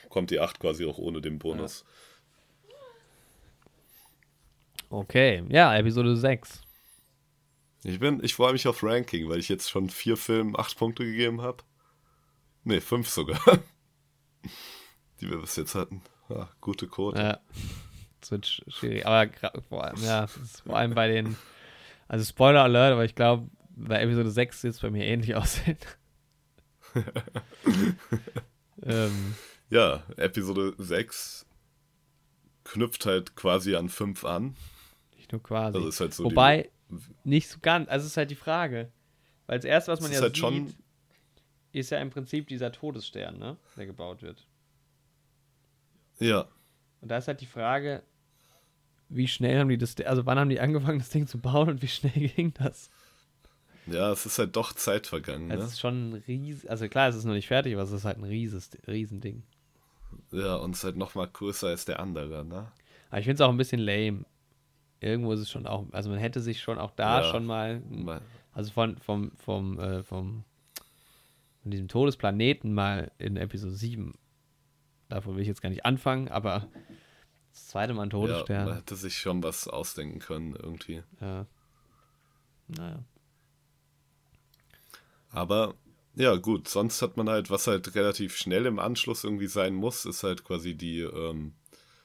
[0.04, 1.84] bekommt die 8 quasi auch ohne den Bonus.
[4.90, 5.44] okay.
[5.50, 6.62] Ja, Episode 6.
[7.84, 11.06] Ich bin, ich freue mich auf Ranking, weil ich jetzt schon vier Filmen 8 Punkte
[11.06, 11.64] gegeben habe.
[12.64, 13.40] Ne, 5 sogar.
[15.22, 16.02] Die wir bis jetzt hatten.
[16.30, 17.20] Ja, gute Quote.
[17.20, 17.40] Ja.
[18.20, 19.06] Das wird sch- schwierig.
[19.06, 19.30] Aber
[19.70, 21.38] vor allem, ja, vor allem bei den.
[22.08, 25.78] Also Spoiler Alert, aber ich glaube, bei Episode 6 wird es bei mir ähnlich aussehen.
[28.84, 29.36] ähm,
[29.70, 31.46] Ja, Episode 6
[32.64, 34.56] knüpft halt quasi an 5 an.
[35.16, 35.78] nicht nur quasi.
[35.78, 36.70] Also halt so Wobei,
[37.24, 37.88] nicht so ganz.
[37.90, 38.92] Also es ist halt die Frage.
[39.46, 40.74] Weil das erste, was man ja halt sieht, schon-
[41.72, 43.58] ist ja im Prinzip dieser Todesstern, ne?
[43.78, 44.46] Der gebaut wird.
[46.20, 46.48] Ja,
[47.02, 48.02] Und da ist halt die Frage,
[49.10, 51.82] wie schnell haben die das, also wann haben die angefangen, das Ding zu bauen und
[51.84, 52.90] wie schnell ging das?
[53.88, 55.50] Ja, es ist halt doch Zeit vergangen.
[55.52, 55.66] Es Ne?
[55.66, 58.18] ist schon ein ries, also klar, es ist noch nicht fertig, aber es ist halt
[58.18, 59.44] ein rieses, Riesending.
[60.32, 62.72] Ja, und es ist halt noch mal größer als der andere, ne?
[63.10, 64.26] Aber ich finde es auch ein bisschen lame.
[65.00, 67.32] Irgendwo ist es schon auch, also man hätte sich schon auch da Ja.
[67.32, 67.82] schon mal,
[68.54, 70.44] also von, vom, vom, äh, vom,
[71.62, 74.16] von diesem Todesplaneten mal in Episode 7.
[75.10, 76.68] Davon will ich jetzt gar nicht anfangen, aber
[77.54, 78.74] das zweite Mal ein Ja, man Todesstern.
[78.76, 81.04] hätte sich schon was ausdenken können irgendwie.
[81.22, 81.46] Ja.
[82.68, 83.04] Naja.
[85.32, 85.76] Aber
[86.16, 90.06] ja, gut, sonst hat man halt, was halt relativ schnell im Anschluss irgendwie sein muss,
[90.06, 91.54] ist halt quasi die ähm,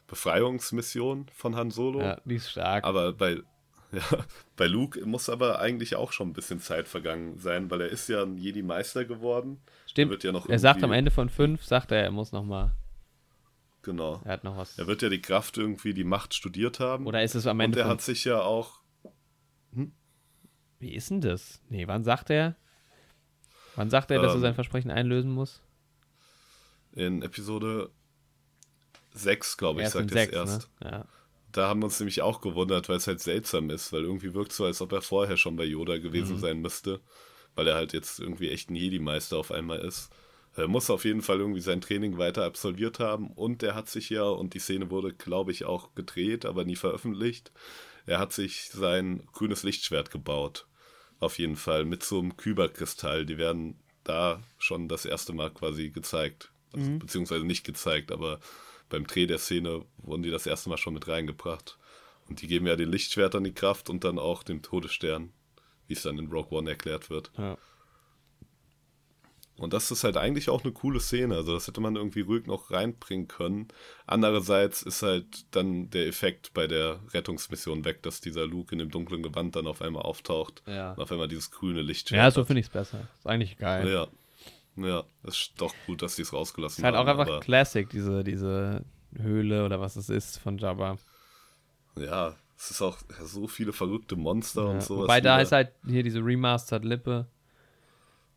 [0.06, 2.00] Befreiungsmission von Han Solo.
[2.00, 2.84] Ja, die ist stark.
[2.84, 3.38] Aber bei,
[3.92, 4.02] ja,
[4.56, 8.08] bei Luke muss aber eigentlich auch schon ein bisschen Zeit vergangen sein, weil er ist
[8.08, 9.62] ja ein Jedi-Meister geworden.
[9.86, 10.10] Stimmt.
[10.10, 12.74] wird ja noch er sagt am Ende von 5, sagt er, er muss noch mal,
[13.82, 14.20] Genau.
[14.24, 14.78] er hat noch was.
[14.78, 17.06] Er wird ja die Kraft irgendwie, die Macht studiert haben.
[17.06, 18.80] Oder ist es am und Ende er von hat sich ja auch,
[20.78, 21.62] Wie ist denn das?
[21.68, 22.56] Nee, wann sagt er?
[23.76, 24.40] Wann sagt er, dass er Ähm.
[24.40, 25.62] sein Versprechen einlösen muss?
[26.94, 27.90] in Episode
[29.14, 30.70] 6, glaube ich, Erst sagt er es sechs, erst.
[30.80, 30.90] Ne?
[30.90, 31.04] Ja.
[31.52, 34.52] Da haben wir uns nämlich auch gewundert, weil es halt seltsam ist, weil irgendwie wirkt
[34.52, 36.02] so, als ob er vorher schon bei Yoda Mhm.
[36.02, 37.00] gewesen sein müsste,
[37.54, 40.10] weil er halt jetzt irgendwie echt ein Jedi-Meister auf einmal ist.
[40.54, 44.10] Er muss auf jeden Fall irgendwie sein Training weiter absolviert haben und er hat sich
[44.10, 47.52] ja, und die Szene wurde, glaube ich, auch gedreht, aber nie veröffentlicht,
[48.06, 50.66] er hat sich sein grünes Lichtschwert gebaut.
[51.22, 53.24] Auf jeden Fall, mit so einem Kyberkristall.
[53.24, 56.50] Die werden da schon das erste Mal quasi gezeigt.
[56.72, 58.40] Also, Beziehungsweise nicht gezeigt, aber
[58.88, 61.78] beim Dreh der Szene wurden die das erste Mal schon mit reingebracht.
[62.28, 65.32] Und die geben ja den Lichtschwertern die Kraft und dann auch dem Todesstern,
[65.86, 67.30] wie es dann in Rogue One erklärt wird.
[67.38, 67.56] Ja.
[69.62, 71.36] Und das ist halt eigentlich auch eine coole Szene.
[71.36, 73.68] Also das hätte man irgendwie ruhig noch reinbringen können.
[74.06, 78.90] Andererseits ist halt dann der Effekt bei der Rettungsmission weg, dass dieser Luke in dem
[78.90, 80.62] dunklen Gewand dann auf einmal auftaucht.
[80.66, 80.92] Ja.
[80.92, 82.18] Und auf einmal dieses grüne Lichtschwert.
[82.18, 83.08] ja, so finde ich es besser.
[83.18, 83.88] Ist eigentlich geil.
[83.88, 84.06] Ja.
[84.74, 87.20] Ja, ist doch gut, dass die es rausgelassen Ist halt auch haben.
[87.20, 88.84] einfach aber- Classic, diese, diese
[89.16, 90.96] Höhle oder was es ist von Jabba.
[91.96, 94.70] Ja, es ist auch so viele verrückte Monster Ja.
[94.70, 95.04] und sowas.
[95.04, 95.42] Wobei da wieder.
[95.42, 97.26] ist halt hier diese Remastered Lippe.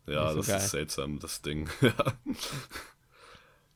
[0.06, 0.58] Ja, so das geil.
[0.58, 1.68] ist seltsam, das Ding.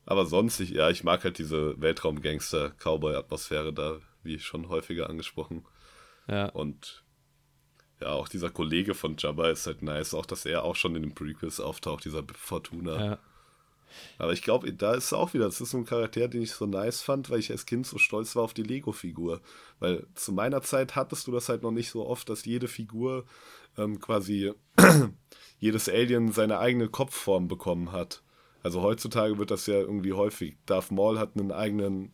[0.05, 5.65] Aber sonst, ich, ja, ich mag halt diese Weltraum-Gangster-Cowboy-Atmosphäre da, wie schon häufiger angesprochen.
[6.27, 6.49] Ja.
[6.49, 7.03] Und
[7.99, 11.03] ja, auch dieser Kollege von Jabba ist halt nice, auch dass er auch schon in
[11.03, 13.05] den Prequels auftaucht, dieser Fortuna.
[13.05, 13.19] ja.
[14.17, 16.65] Aber ich glaube, da ist auch wieder, das ist so ein Charakter, den ich so
[16.65, 19.41] nice fand, weil ich als Kind so stolz war auf die Lego-Figur.
[19.79, 23.25] Weil zu meiner Zeit hattest du das halt noch nicht so oft, dass jede Figur
[23.77, 24.53] ähm, quasi
[25.59, 28.23] jedes Alien seine eigene Kopfform bekommen hat.
[28.63, 30.57] Also heutzutage wird das ja irgendwie häufig.
[30.65, 32.11] Darth Maul hat einen eigenen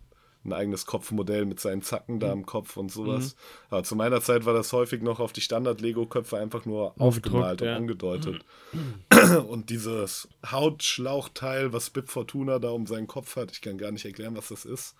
[0.48, 3.36] ein eigenes Kopfmodell mit seinen Zacken da am Kopf und sowas.
[3.36, 3.40] Mhm.
[3.70, 7.68] Aber zu meiner Zeit war das häufig noch auf die Standard-Lego-Köpfe einfach nur aufgemalt und
[7.68, 7.76] ja.
[7.76, 8.44] angedeutet.
[9.48, 14.06] Und dieses Hautschlauchteil, was Bib Fortuna da um seinen Kopf hat, ich kann gar nicht
[14.06, 14.96] erklären, was das ist.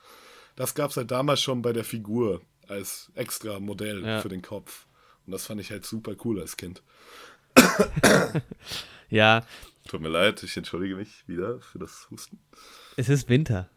[0.56, 4.20] Das gab es halt damals schon bei der Figur als extra Modell ja.
[4.20, 4.86] für den Kopf.
[5.26, 6.84] Und das fand ich halt super cool als Kind.
[9.10, 9.44] ja.
[9.88, 12.40] Tut mir leid, ich entschuldige mich wieder für das Husten.
[12.98, 13.70] Es ist Winter.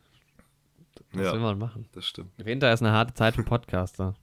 [1.13, 1.89] Was ja, will man machen?
[1.93, 2.33] Das stimmt.
[2.39, 4.15] Winter ist eine harte Zeit für Podcaster.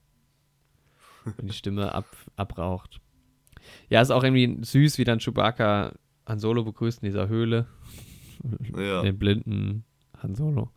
[1.36, 3.00] wenn die Stimme ab, abraucht.
[3.88, 5.92] Ja, ist auch irgendwie süß, wie dann Chewbacca
[6.26, 7.66] Han Solo begrüßt in dieser Höhle.
[8.76, 9.02] Ja.
[9.02, 9.84] Den blinden
[10.22, 10.70] Han Solo.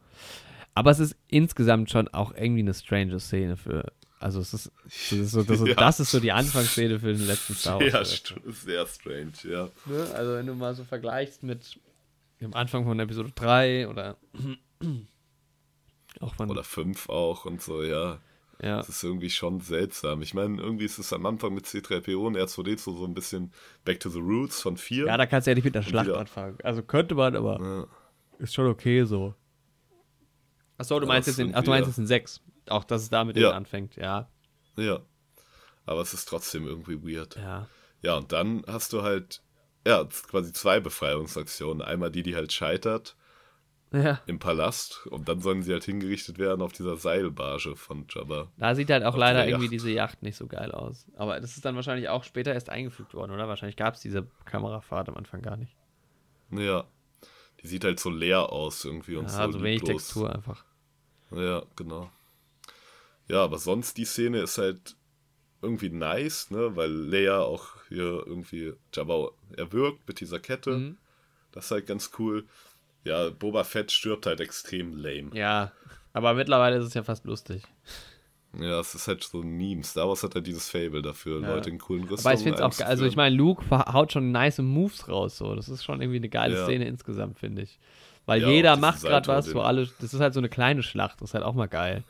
[0.73, 3.91] Aber es ist insgesamt schon auch irgendwie eine strange Szene für.
[4.21, 5.73] Also es ist, das ist so, das, ja.
[5.73, 8.23] das ist so die Anfangsszene für den letzten Star Wars.
[8.29, 9.69] Ja, sehr strange, ja.
[9.85, 10.07] Ne?
[10.13, 11.79] Also wenn du mal so vergleichst mit
[12.39, 14.17] dem Anfang von Episode 3 oder
[16.19, 16.51] auch von.
[16.51, 18.19] Oder 5 auch und so, ja.
[18.61, 18.77] Ja.
[18.77, 20.21] Das ist irgendwie schon seltsam.
[20.21, 23.51] Ich meine, irgendwie ist es am Anfang mit C3PO und R2D2 so ein bisschen
[23.85, 25.07] Back to the Roots von 4.
[25.07, 26.19] Ja, da kannst du ja nicht mit der Schlacht wieder.
[26.19, 26.59] anfangen.
[26.61, 27.87] Also könnte man, aber ja.
[28.37, 29.33] ist schon okay so.
[30.77, 32.41] Achso, du, ja, meinst jetzt in, ach, du meinst jetzt in 6.
[32.67, 33.51] Auch, dass es da mit ja.
[33.51, 34.29] anfängt, ja.
[34.77, 34.99] Ja.
[35.85, 37.35] Aber es ist trotzdem irgendwie weird.
[37.35, 37.67] Ja.
[38.01, 39.41] Ja, und dann hast du halt,
[39.85, 41.81] ja, quasi zwei Befreiungsaktionen.
[41.81, 43.15] Einmal die, die halt scheitert
[43.93, 44.21] ja.
[44.25, 48.51] im Palast und dann sollen sie halt hingerichtet werden auf dieser Seilbarge von Jabba.
[48.57, 51.05] Da sieht halt auch leider irgendwie diese Yacht nicht so geil aus.
[51.15, 53.47] Aber das ist dann wahrscheinlich auch später erst eingefügt worden, oder?
[53.47, 55.75] Wahrscheinlich gab es diese Kamerafahrt am Anfang gar nicht.
[56.51, 56.85] Ja.
[57.61, 59.41] Die sieht halt so leer aus irgendwie und ja, so.
[59.41, 60.65] Also wenig Textur einfach.
[61.31, 62.09] Ja, genau.
[63.31, 64.97] Ja, aber sonst die Szene ist halt
[65.61, 66.75] irgendwie nice, ne?
[66.75, 70.71] Weil Leia auch hier irgendwie Jabba erwürgt mit dieser Kette.
[70.71, 70.97] Mhm.
[71.53, 72.45] Das ist halt ganz cool.
[73.05, 75.29] Ja, Boba Fett stirbt halt extrem lame.
[75.33, 75.71] Ja,
[76.11, 77.63] aber mittlerweile ist es ja fast lustig.
[78.59, 79.81] Ja, es ist halt so ein Meme.
[79.85, 81.55] Star Wars hat halt dieses Fable dafür, ja.
[81.55, 82.87] Leute in coolen Rüstungen Aber ich finde es auch geil.
[82.89, 85.37] Also ich meine, Luke haut schon nice Moves raus.
[85.37, 85.55] So.
[85.55, 86.65] Das ist schon irgendwie eine geile ja.
[86.65, 87.79] Szene insgesamt, finde ich.
[88.25, 89.87] Weil ja, jeder macht gerade was, wo alle.
[90.01, 91.21] Das ist halt so eine kleine Schlacht.
[91.21, 92.03] Das ist halt auch mal geil.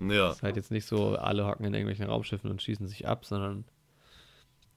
[0.00, 0.28] Ja.
[0.28, 3.24] Das ist halt jetzt nicht so, alle hocken in irgendwelchen Raumschiffen und schießen sich ab,
[3.24, 3.64] sondern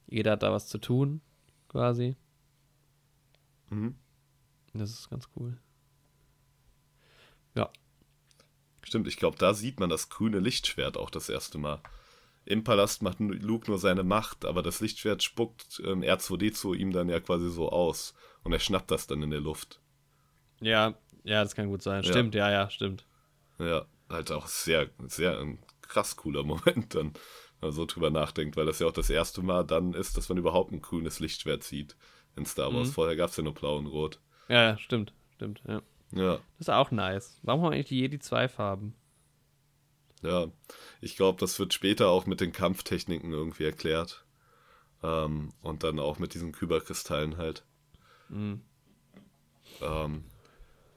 [0.07, 1.21] jeder hat da was zu tun,
[1.67, 2.15] quasi.
[3.69, 3.95] Mhm.
[4.73, 5.57] Das ist ganz cool.
[7.55, 7.69] Ja.
[8.83, 11.81] Stimmt, ich glaube, da sieht man das grüne Lichtschwert auch das erste Mal.
[12.45, 17.07] Im Palast macht Luke nur seine Macht, aber das Lichtschwert spuckt ähm, R2D2 ihm dann
[17.07, 18.15] ja quasi so aus.
[18.43, 19.79] Und er schnappt das dann in der Luft.
[20.59, 22.03] Ja, ja, das kann gut sein.
[22.03, 22.09] Ja.
[22.09, 23.05] Stimmt, ja, ja, stimmt.
[23.59, 28.55] Ja, halt auch sehr, sehr ein krass cooler Moment dann, wenn man so drüber nachdenkt,
[28.57, 31.63] weil das ja auch das erste Mal dann ist, dass man überhaupt ein grünes Lichtschwert
[31.63, 31.95] sieht
[32.35, 32.89] in Star Wars.
[32.89, 32.93] Mhm.
[32.93, 34.19] Vorher gab es ja nur blau und rot.
[34.47, 35.81] Ja, stimmt, stimmt, ja.
[36.13, 36.33] Ja.
[36.57, 37.39] Das ist auch nice.
[37.43, 38.95] Warum haben eigentlich die Jedi zwei Farben?
[40.21, 40.47] Ja,
[40.99, 44.25] ich glaube, das wird später auch mit den Kampftechniken irgendwie erklärt.
[45.03, 47.63] Ähm, und dann auch mit diesen Kyberkristallen halt.
[48.29, 48.61] Mhm.
[49.81, 50.25] Ähm,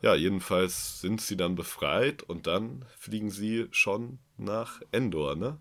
[0.05, 5.59] ja, jedenfalls sind sie dann befreit und dann fliegen sie schon nach Endor, ne?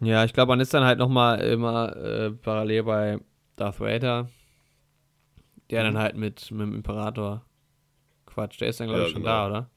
[0.00, 3.20] Ja, ich glaube, man ist dann halt nochmal immer äh, parallel bei
[3.54, 4.28] Darth Vader
[5.70, 5.94] der mhm.
[5.94, 7.44] dann halt mit, mit dem Imperator
[8.26, 8.60] quatscht.
[8.60, 9.34] Der ist dann, glaube ja, ich, schon genau.
[9.34, 9.70] da, oder?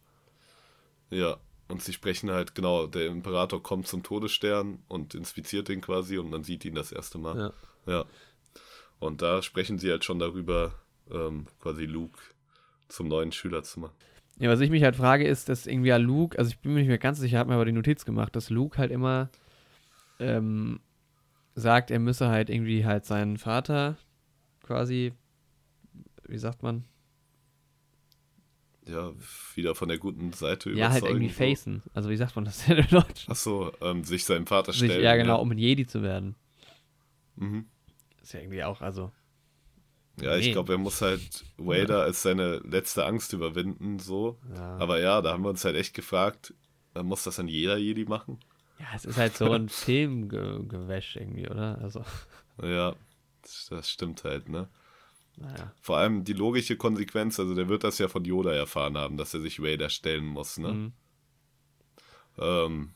[1.12, 1.38] Ja,
[1.68, 6.30] und sie sprechen halt, genau, der Imperator kommt zum Todesstern und inspiziert den quasi und
[6.30, 7.54] man sieht ihn das erste Mal.
[7.86, 7.94] Ja.
[7.94, 8.06] ja.
[9.00, 10.74] Und da sprechen sie halt schon darüber,
[11.10, 12.20] ähm, quasi Luke
[12.90, 13.96] zum neuen Schüler zu machen.
[14.38, 16.80] Ja, was ich mich halt frage, ist, dass irgendwie ja Luke, also ich bin mir
[16.80, 19.30] nicht mehr ganz sicher, habe mir aber die Notiz gemacht, dass Luke halt immer
[20.20, 20.80] ähm,
[21.56, 23.98] sagt, er müsse halt irgendwie halt seinen Vater
[24.64, 25.14] quasi
[26.30, 26.86] wie sagt man?
[28.88, 29.12] Ja,
[29.56, 30.78] wieder von der guten Seite überzeugen.
[30.80, 31.84] Ja, halt irgendwie facen.
[31.94, 33.28] Also wie sagt man das denn in Deutsch?
[33.28, 35.04] Achso, ähm, sich seinem Vater sich, stellen.
[35.04, 35.42] Ja, genau, ja.
[35.42, 36.36] um ein Jedi zu werden.
[37.36, 37.66] Mhm.
[38.22, 39.12] Ist ja irgendwie auch, also.
[40.22, 40.48] Ja, nee.
[40.48, 42.04] ich glaube, er muss halt Vader ja.
[42.04, 44.40] als seine letzte Angst überwinden, so.
[44.56, 44.78] Ja.
[44.78, 46.54] Aber ja, da haben wir uns halt echt gefragt,
[47.02, 48.40] muss das dann jeder Jedi machen?
[48.80, 51.80] Ja, es ist halt so ein Filmgewäsch irgendwie, oder?
[51.82, 52.04] Also.
[52.62, 52.96] Ja,
[53.70, 54.70] das stimmt halt, ne?
[55.38, 55.72] Naja.
[55.82, 59.34] Vor allem die logische Konsequenz, also der wird das ja von Yoda erfahren haben, dass
[59.34, 60.74] er sich Vader stellen muss, ne?
[60.74, 60.94] Mhm.
[62.38, 62.94] Ähm,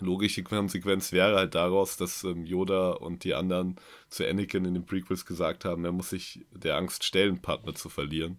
[0.00, 3.76] logische Konsequenz wäre halt daraus, dass ähm, Yoda und die anderen
[4.08, 7.88] zu Anakin in den Prequels gesagt haben, er muss sich der Angst stellen, Partner zu
[7.88, 8.38] verlieren.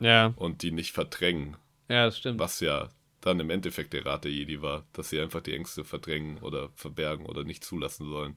[0.00, 0.34] Ja.
[0.36, 1.56] Und die nicht verdrängen.
[1.88, 2.38] Ja, das stimmt.
[2.40, 2.90] Was ja
[3.20, 6.68] dann im Endeffekt der Rat der Jedi war, dass sie einfach die Ängste verdrängen oder
[6.74, 8.36] verbergen oder nicht zulassen sollen.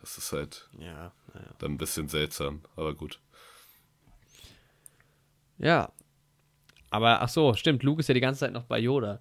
[0.00, 1.40] Das ist halt ja, ja.
[1.58, 3.20] dann ein bisschen seltsam, aber gut.
[5.58, 5.92] Ja.
[6.90, 9.20] Aber ach so, stimmt, Luke ist ja die ganze Zeit noch bei Yoda.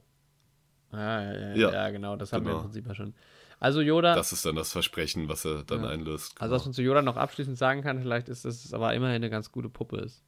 [0.95, 2.63] Ja, ja, ja, Ja, genau, das haben wir im genau.
[2.63, 3.13] Prinzip ja schon.
[3.59, 6.39] Also Yoda, Das ist dann das Versprechen, was er dann einlöst.
[6.41, 9.15] also was man zu Yoda noch abschließend sagen kann, vielleicht ist, dass es aber immerhin
[9.15, 10.23] eine ganz gute Puppe ist.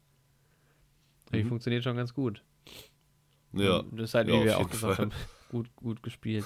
[1.34, 1.50] Die Mhm.
[1.50, 2.42] funktioniert schon ganz gut.
[3.54, 5.06] ja, Und Das ist halt, Ja, wie wir auch gesagt Fall.
[5.08, 5.12] haben,
[5.50, 6.46] gut, gut gespielt.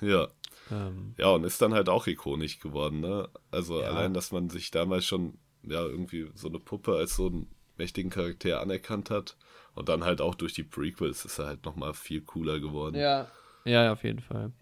[0.00, 0.28] ja.
[0.70, 3.28] Ähm, Ja, und ist dann halt auch ikonisch geworden, ne?
[3.50, 7.50] Also allein, dass man sich damals schon, ja, irgendwie so eine Puppe als so einen
[7.76, 9.36] mächtigen Charakter anerkannt hat.
[9.74, 12.96] Und dann halt auch durch die Prequels ist er halt nochmal viel cooler geworden.
[12.96, 13.30] ja.
[13.66, 14.52] Ja, ja, auf jeden Fall.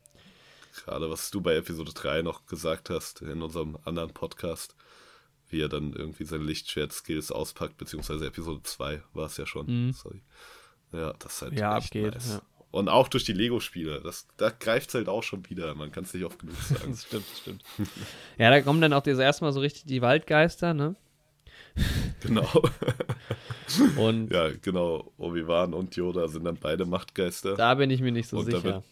[0.85, 4.75] Gerade was du bei Episode 3 noch gesagt hast, in unserem anderen Podcast,
[5.49, 9.67] wie er dann irgendwie seine Lichtschwert-Skills auspackt, beziehungsweise Episode 2 war es ja schon.
[9.67, 9.93] Mhm.
[9.93, 10.21] Sorry.
[10.93, 12.29] Ja, das ist halt Ja, echt abgeht, nice.
[12.35, 12.43] ja.
[12.73, 14.01] Und auch durch die Lego-Spiele.
[14.03, 15.75] Das, da greift es halt auch schon wieder.
[15.77, 16.83] Man kann es nicht oft genug sagen.
[16.91, 17.63] Das stimmt, das stimmt.
[18.37, 20.97] ja, da kommen dann auch das erste Mal so richtig die Waldgeister, ne?
[22.21, 22.49] genau.
[23.97, 25.13] Und Ja, genau.
[25.19, 27.55] Obi-Wan und Yoda sind dann beide Machtgeister.
[27.55, 28.65] da bin ich mir nicht so Und da sicher.
[28.77, 28.85] wird-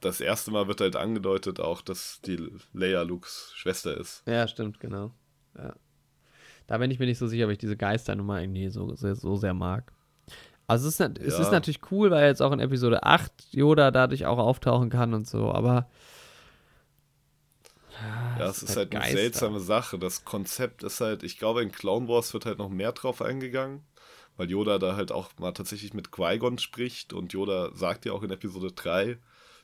[0.00, 4.22] Das erste Mal wird halt angedeutet auch, dass die Leia Lukes Schwester ist.
[4.26, 5.10] Ja, stimmt, genau.
[5.56, 5.74] Ja.
[6.66, 9.36] Da bin ich mir nicht so sicher, ob ich diese Geisternummer irgendwie so, so, so
[9.36, 9.92] sehr mag.
[10.66, 11.42] Also es ist, es Ja.
[11.42, 15.26] ist natürlich cool, weil jetzt auch in Episode 8 Yoda dadurch auch auftauchen kann und
[15.28, 15.88] so, aber
[18.38, 19.18] Ja, es ist halt eine Geister.
[19.18, 19.98] seltsame Sache.
[19.98, 23.84] Das Konzept ist halt, ich glaube, in Clone Wars wird halt noch mehr drauf eingegangen,
[24.36, 28.22] weil Yoda da halt auch mal tatsächlich mit Qui-Gon spricht und Yoda sagt ja auch
[28.22, 29.18] in Episode 3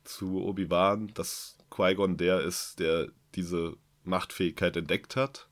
[0.05, 5.49] zu Obi-Wan, dass Qui-Gon der ist, der diese Machtfähigkeit entdeckt hat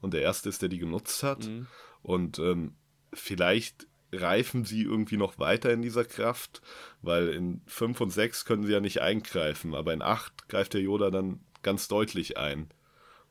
[0.00, 1.46] und der Erste ist, der die genutzt hat.
[1.46, 1.66] Mhm.
[2.02, 2.76] Und ähm,
[3.12, 6.62] vielleicht reifen sie irgendwie noch weiter in dieser Kraft,
[7.02, 10.80] weil in 5 und 6 können sie ja nicht eingreifen, aber in 8 greift der
[10.80, 12.68] Yoda dann ganz deutlich ein.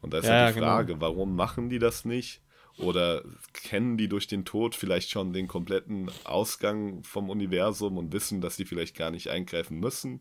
[0.02, 0.68] Und da ist Ja, ja ja, die genau.
[0.68, 2.42] Frage, warum machen die das nicht?
[2.78, 3.24] Oder
[3.54, 8.58] kennen die durch den Tod vielleicht schon den kompletten Ausgang vom Universum und wissen, dass
[8.58, 10.20] die vielleicht gar nicht eingreifen müssen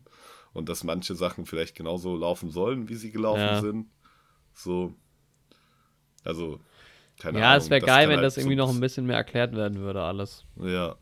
[0.53, 3.61] und dass manche Sachen vielleicht genauso laufen sollen, wie sie gelaufen Ja.
[3.61, 3.87] sind?
[4.53, 4.95] So.
[6.23, 6.59] Also,
[7.19, 7.57] keine ja, Ahnung.
[7.57, 10.01] es wäre geil, wenn halt das irgendwie noch ein bisschen- bisschen mehr erklärt werden würde,
[10.01, 10.45] alles.
[10.57, 10.95] ja.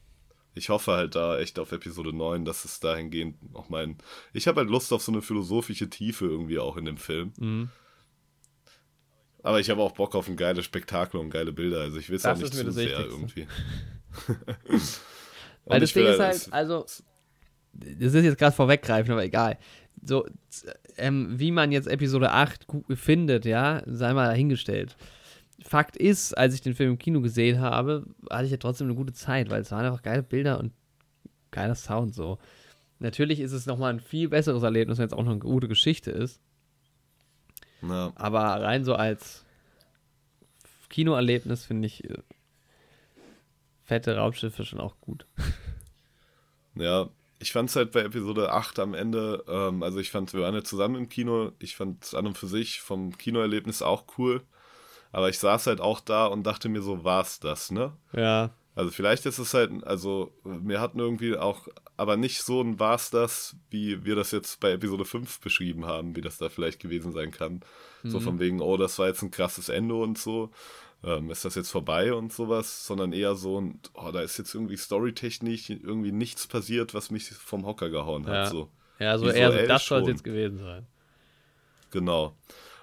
[0.55, 3.97] Ich hoffe halt da echt auf Episode 9, dass es dahingehend noch mein.
[4.33, 7.33] Ich habe halt Lust auf so eine philosophische Tiefe irgendwie auch in dem Film.
[7.37, 7.69] Mhm.
[9.41, 11.81] Aber ich habe auch Bock auf ein geiles Spektakel und geile Bilder.
[11.81, 13.11] Also ich will es auch nicht zu das sehr Wichtigste.
[13.13, 13.47] irgendwie.
[15.65, 16.85] Weil das Ding ist halt- also,
[17.73, 19.57] das ist jetzt gerade vorweggreifen, aber egal.
[20.05, 20.27] So,
[20.97, 24.95] ähm, wie man jetzt Episode 8 gu- findet, ja, sei mal dahingestellt.
[25.63, 28.95] Fakt ist, als ich den Film im Kino gesehen habe, hatte ich ja trotzdem eine
[28.95, 30.73] gute Zeit, weil es waren einfach geile Bilder und
[31.51, 32.37] geiler Sound so.
[32.99, 36.11] Natürlich ist es nochmal ein viel besseres Erlebnis, wenn es auch noch eine gute Geschichte
[36.11, 36.39] ist.
[37.81, 39.45] Ja, Aber rein so als
[40.89, 42.17] Kinoerlebnis finde ich äh,
[43.83, 45.25] fette Raumschiffe schon auch gut.
[46.75, 47.09] ja,
[47.39, 50.55] ich fand es halt bei Episode 8 am Ende, ähm, also ich fand, wir waren
[50.55, 54.43] ja zusammen im Kino, ich fand es an und für sich vom Kinoerlebnis auch cool.
[55.13, 57.93] Aber ich saß halt auch da und dachte mir so, war's das, ne?
[58.13, 62.79] Ja, Also vielleicht ist es halt, also wir hatten irgendwie auch, aber nicht so ein
[62.79, 66.79] war's das, wie wir das jetzt bei Episode 5 beschrieben haben, wie das da vielleicht
[66.79, 67.61] gewesen sein kann.
[68.03, 70.49] So von wegen, oh, das war jetzt ein krasses Ende und so.
[71.03, 74.55] Ähm, ist das jetzt vorbei und sowas, sondern eher so ein, oh, da ist jetzt
[74.55, 78.33] irgendwie storytechnisch irgendwie nichts passiert, was mich vom Hocker gehauen hat.
[78.33, 78.45] Ja.
[78.47, 78.69] So.
[78.99, 80.87] ja so Visuell eher so, das soll es jetzt gewesen sein.
[81.91, 82.35] Genau.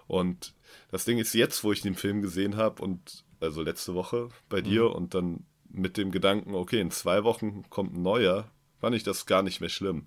[0.06, 0.54] Und
[0.90, 4.60] das Ding ist jetzt, wo ich den Film gesehen habe und also letzte Woche bei
[4.60, 4.92] dir Mhm.
[4.94, 8.50] und dann mit dem Gedanken, okay, in zwei Wochen kommt ein neuer,
[8.80, 10.06] fand ich das gar nicht mehr schlimm.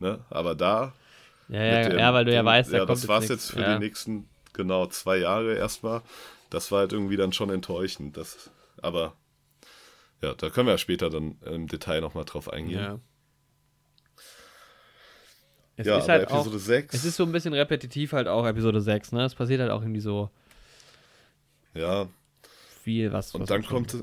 [0.00, 0.24] Ne?
[0.30, 0.92] Aber da.
[1.48, 3.30] Ja, ja, dem- ja weil du ja dem- weißt, da ja, kommt das war's jetzt,
[3.30, 3.72] jetzt für nichts.
[4.04, 6.02] die nächsten, genau, zwei Jahre erstmal.
[6.50, 8.16] Das war halt irgendwie dann schon enttäuschend.
[8.16, 8.50] Das,
[8.82, 9.14] aber
[10.22, 12.52] ja, da können wir ja später dann im Detail nochmal drauf ja.
[12.54, 12.80] eingehen.
[12.80, 12.98] ja.
[15.76, 16.94] Es Ja, ist halt auch, Episode 6.
[16.94, 19.24] es ist so ein bisschen repetitiv halt auch Episode 6, ne?
[19.24, 20.30] Es passiert halt auch irgendwie so
[21.74, 22.08] ja,
[22.82, 23.34] viel, was.
[23.34, 23.96] und was dann kommt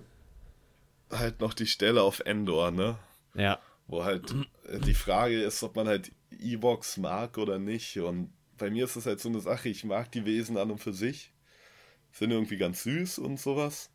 [1.12, 2.98] halt noch die Stelle auf Endor, ne?
[3.34, 4.34] Ja, Wo halt
[4.68, 7.98] äh, die Frage ist, ob man halt Evox mag oder nicht.
[8.00, 10.80] Und bei mir ist es halt so eine Sache, ich mag die Wesen an und
[10.80, 11.34] für sich.
[12.12, 13.90] Sind irgendwie ganz süß und sowas.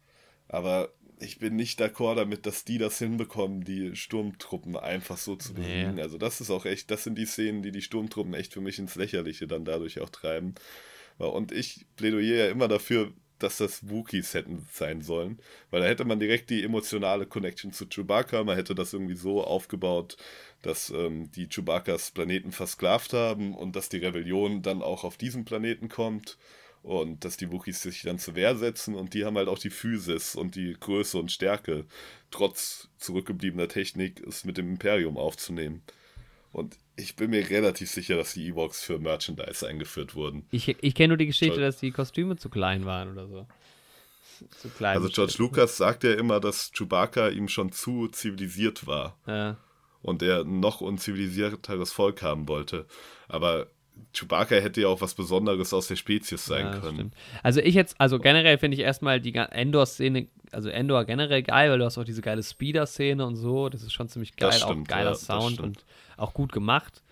[0.49, 5.55] Aber ich bin nicht d'accord damit, dass die das hinbekommen, die Sturmtruppen einfach so zu
[5.55, 5.61] Nee.
[5.61, 5.99] besiegen.
[6.01, 8.79] Also das ist auch echt, das sind die Szenen, die die Sturmtruppen echt für mich
[8.79, 10.55] ins Lächerliche dann dadurch auch treiben.
[11.19, 15.39] Und ich plädoyer ja immer dafür, dass das Wookies hätten sein sollen,
[15.71, 19.45] weil da hätte man direkt die emotionale Connection zu Chewbacca, man hätte das irgendwie so
[19.45, 20.17] aufgebaut,
[20.63, 25.45] dass ähm, die Chewbaccas Planeten versklavt haben und dass die Rebellion dann auch auf diesen
[25.45, 26.39] Planeten kommt
[26.87, 29.71] und dass die Wookies sich dann zur Wehr setzen und die haben halt auch die
[29.71, 31.85] Physis und die Größe und Stärke,
[32.31, 35.83] trotz zurückgebliebener Technik, es mit dem Imperium aufzunehmen.
[36.53, 40.47] Und ich bin mir relativ sicher, dass die Ewoks für Merchandise eingeführt wurden.
[40.53, 43.47] Ich, ich kenne nur die Geschichte, dass die Kostüme zu klein waren oder so.
[44.61, 44.97] Zu klein.
[44.99, 49.57] Also George Lucas sagt ja immer, dass Chewbacca ihm schon zu zivilisiert war Ja.
[50.03, 52.87] und er ein noch unzivilisierteres Volk haben wollte.
[53.29, 53.67] Aber
[54.13, 56.95] Chewbacca hätte ja auch was Besonderes aus der Spezies sein Ja, können.
[56.97, 57.15] stimmt.
[57.43, 61.79] Also ich jetzt, also generell finde ich erstmal die Endor-Szene, also Endor generell geil, weil
[61.79, 64.71] du hast auch diese geile Speeder-Szene und so, das ist schon ziemlich geil, Das auch
[64.71, 65.61] stimmt, geiler ja, Sound stimmt.
[65.67, 65.85] und
[66.17, 67.03] auch gut gemacht.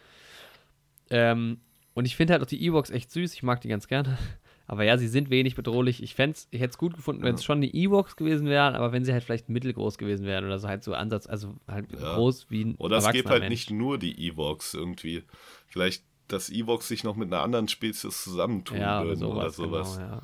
[1.11, 1.61] Ähm,
[1.95, 4.17] und ich finde halt auch die Ewoks echt süß, ich mag die ganz gerne.
[4.67, 6.03] Aber ja, sie sind wenig bedrohlich.
[6.03, 8.93] Ich fände ich hätte es gut gefunden, wenn es schon die Ewoks gewesen wären, aber
[8.93, 12.15] wenn sie halt vielleicht mittelgroß gewesen wären oder so halt so Ansatz, also halt Ja.
[12.15, 13.51] groß wie ein Oder es gibt halt Mensch.
[13.51, 15.23] nicht nur die Ewoks irgendwie.
[15.67, 19.51] Vielleicht, dass Ewoks sich noch mit einer anderen Spezies zusammentun ja, oder würden sowas, oder
[19.53, 19.97] sowas.
[19.97, 20.23] Genau, ja.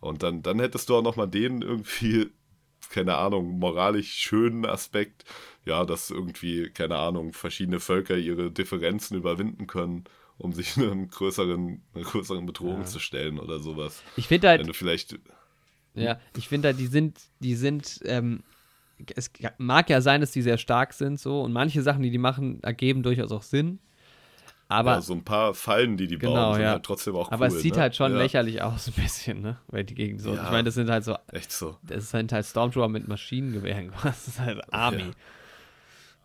[0.00, 2.30] Und dann, dann hättest du auch noch mal den irgendwie,
[2.90, 5.24] keine Ahnung, moralisch schönen Aspekt,
[5.64, 10.04] ja, dass irgendwie, keine Ahnung, verschiedene Völker ihre Differenzen überwinden können,
[10.36, 12.84] um sich einem größeren, einer größeren Bedrohung Ja.
[12.84, 14.02] zu stellen oder sowas.
[14.16, 15.18] Ich finde halt, Wenn du vielleicht,
[15.94, 18.42] Ja, ich finde halt, die sind, die sind, ähm,
[19.16, 22.18] es mag ja sein, dass die sehr stark sind, so, und manche Sachen, die die
[22.18, 23.78] machen, ergeben durchaus auch Sinn.
[24.68, 26.70] Aber, ja, so ein paar Fallen, die die Genau, bauen, sind ja.
[26.72, 27.56] halt trotzdem auch aber cool.
[27.56, 27.82] es sieht ne?
[27.82, 29.58] halt schon ja, lächerlich aus, ein bisschen, ne?
[29.68, 30.32] Weil die Gegend so.
[30.34, 31.76] Ich meine, das sind halt so, Echt so.
[31.82, 33.92] das sind halt Stormtrooper mit Maschinengewehren.
[34.02, 35.10] Das ist halt Army.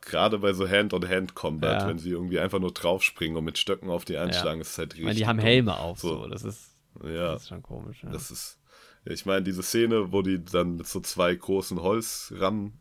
[0.01, 4.17] Gerade bei so Hand-on-Hand-Combat, wenn sie irgendwie einfach nur draufspringen und mit Stöcken auf die
[4.17, 5.05] einschlagen, ist es halt Ich richtig.
[5.05, 5.39] meine, die haben.
[5.39, 6.23] Helme auf, so.
[6.23, 6.27] So.
[6.27, 7.99] Das ist, Ja, das ist schon komisch.
[8.09, 8.57] Das ist.
[9.05, 12.79] Ich meine, diese Szene, wo die dann mit so zwei großen Holzrammen,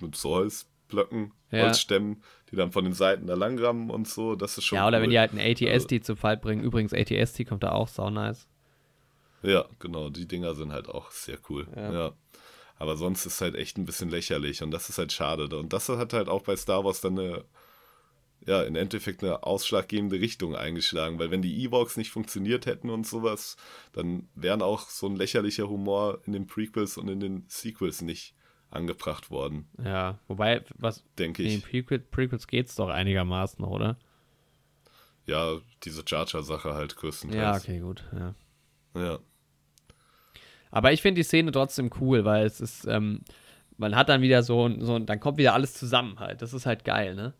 [0.00, 1.32] mit so Holzblöcken.
[1.52, 2.22] Holzstämmen,
[2.56, 4.76] die dann von den Seiten da lang rammen und so, das ist schon.
[4.76, 5.04] ja, oder cool.
[5.04, 6.64] wenn die halt einen Also ATST zu Fall bringen.
[6.64, 8.48] Übrigens, ATST kommt da auch sau nice.
[9.42, 11.68] Ja, genau, die Dinger sind halt auch sehr cool.
[11.76, 11.92] Ja.
[11.92, 12.12] Ja.
[12.78, 15.54] Aber sonst ist halt echt ein bisschen lächerlich und das ist halt schade.
[15.56, 17.44] Und das hat halt auch bei Star Wars dann eine,
[18.46, 23.06] ja, im Endeffekt eine ausschlaggebende Richtung eingeschlagen, weil wenn die Ewoks nicht funktioniert hätten und
[23.06, 23.56] sowas,
[23.92, 28.34] dann wären auch so ein lächerlicher Humor in den Prequels und in den Sequels nicht
[28.76, 31.64] angebracht worden, Ja, wobei, was, denke in den ich.
[31.64, 33.96] Prequel, Prequels geht's doch einigermaßen, oder?
[35.26, 37.62] Ja, diese Jar Jar Sache halt Ja, größtenteils.
[37.62, 38.34] okay, gut, ja.
[38.94, 39.18] Ja,
[40.70, 43.20] Aber ich finde die Szene trotzdem cool, weil es ist, ähm,
[43.76, 46.42] man hat dann wieder so, ein- so, dann kommt wieder alles zusammen halt.
[46.42, 47.34] Das ist halt geil, ne?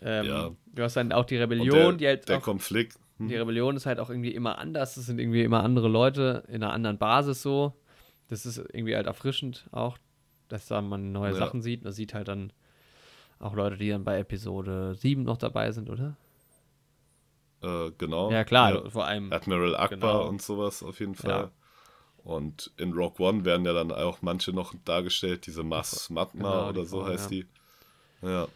[0.00, 0.50] Ähm, Ja.
[0.66, 3.76] Du hast dann auch die Rebellion, die der, halt der auch, Konflikt, hm, die Rebellion
[3.76, 4.94] ist halt auch irgendwie immer anders.
[4.94, 7.74] Das sind irgendwie immer andere Leute in einer anderen Basis so.
[8.28, 9.98] Das ist irgendwie halt erfrischend auch,
[10.48, 11.38] dass da man neue Ja.
[11.38, 11.84] Sachen sieht.
[11.84, 12.52] Man sieht halt dann
[13.38, 16.16] auch Leute, die dann bei Episode 7 noch dabei sind, oder?
[17.60, 18.30] äh, genau.
[18.30, 18.90] Ja, klar, Ja.
[18.90, 19.32] vor allem.
[19.32, 20.28] Admiral Akbar Genau.
[20.28, 21.30] und sowas auf jeden Fall.
[21.30, 21.50] Ja.
[22.22, 26.68] Und in Rogue One werden ja dann auch manche noch dargestellt, diese Mas Matma Genau,
[26.68, 27.46] oder so heißt die.
[28.22, 28.46] Ja.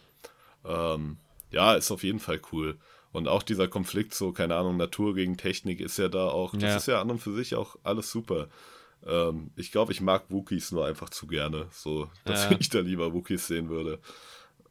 [0.65, 1.17] Ähm,
[1.51, 2.77] ja, ist auf jeden Fall cool.
[3.13, 6.63] Und auch dieser Konflikt, so, keine Ahnung, Natur gegen Technik ist ja da auch, das
[6.63, 6.77] Ja.
[6.77, 8.49] ist ja an und für sich auch alles super.
[9.07, 12.57] Ähm, ich glaube, ich mag Wookies nur einfach zu gerne, so, dass Ja.
[12.61, 14.01] ich da lieber Wookies sehen würde.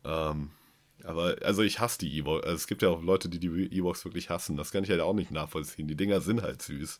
[0.06, 0.52] Ähm,
[1.04, 2.44] aber, also ich hasse die Ewoks.
[2.46, 4.56] Also es gibt ja auch Leute, die die Ewoks wirklich hassen.
[4.58, 5.88] Das kann ich halt auch nicht nachvollziehen.
[5.88, 7.00] Die Dinger sind halt süß.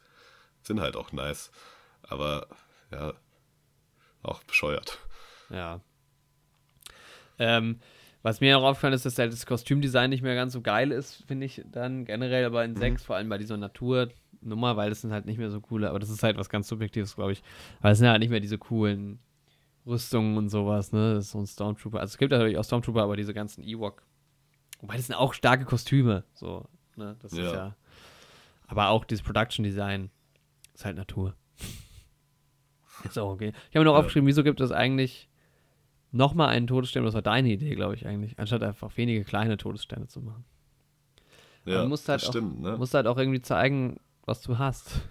[0.64, 1.52] Sind halt auch nice.
[2.04, 2.48] Aber,
[2.92, 3.14] ja,
[4.24, 5.00] auch bescheuert.
[5.50, 5.82] Ja.
[7.40, 7.80] Ähm,
[8.24, 11.24] was mir auch aufgefallen ist, dass halt das Kostümdesign nicht mehr ganz so geil ist,
[11.28, 12.72] finde ich dann generell, aber Mhm.
[12.72, 13.58] in 6, vor allem bei dieser
[14.42, 16.68] Naturnummer, weil das sind halt nicht mehr so coole, aber das ist halt was ganz
[16.68, 17.44] Subjektives, glaube ich.
[17.82, 19.20] Weil es sind halt nicht mehr diese coolen
[19.86, 21.16] Rüstungen und sowas, ne?
[21.16, 22.00] Das ist so ein Stormtrooper.
[22.00, 24.04] Also es gibt natürlich auch Stormtrooper, aber diese ganzen Ewok.
[24.80, 27.16] Wobei das sind auch starke Kostüme, so, ne?
[27.22, 27.54] Das ist Ja.
[27.54, 27.76] ja.
[28.68, 30.10] Aber auch dieses Production Design
[30.74, 31.36] ist halt Natur.
[33.04, 33.52] Ist auch okay.
[33.70, 34.00] Ich habe mir noch Ja.
[34.00, 35.28] aufgeschrieben, wieso gibt es eigentlich
[36.12, 37.04] nochmal einen Todesstern?
[37.04, 38.38] Das war deine Idee, glaube ich, eigentlich.
[38.38, 40.46] Anstatt einfach wenige kleine Todessterne zu machen.
[41.66, 42.78] Ja, du musst halt das auch, stimmt, ne?
[42.78, 45.02] musst halt auch irgendwie zeigen, was du hast.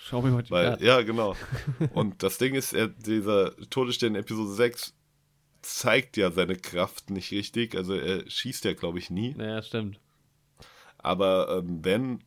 [0.00, 1.34] Schau mir mal die Weil, ja, genau.
[1.94, 4.94] Und das Ding ist, er, dieser Todesstern Episode 6
[5.62, 7.74] zeigt ja seine Kraft nicht richtig.
[7.74, 9.34] Also er schießt ja, glaube ich, nie.
[9.38, 9.98] Ja, stimmt.
[10.98, 12.20] Aber ähm, wenn,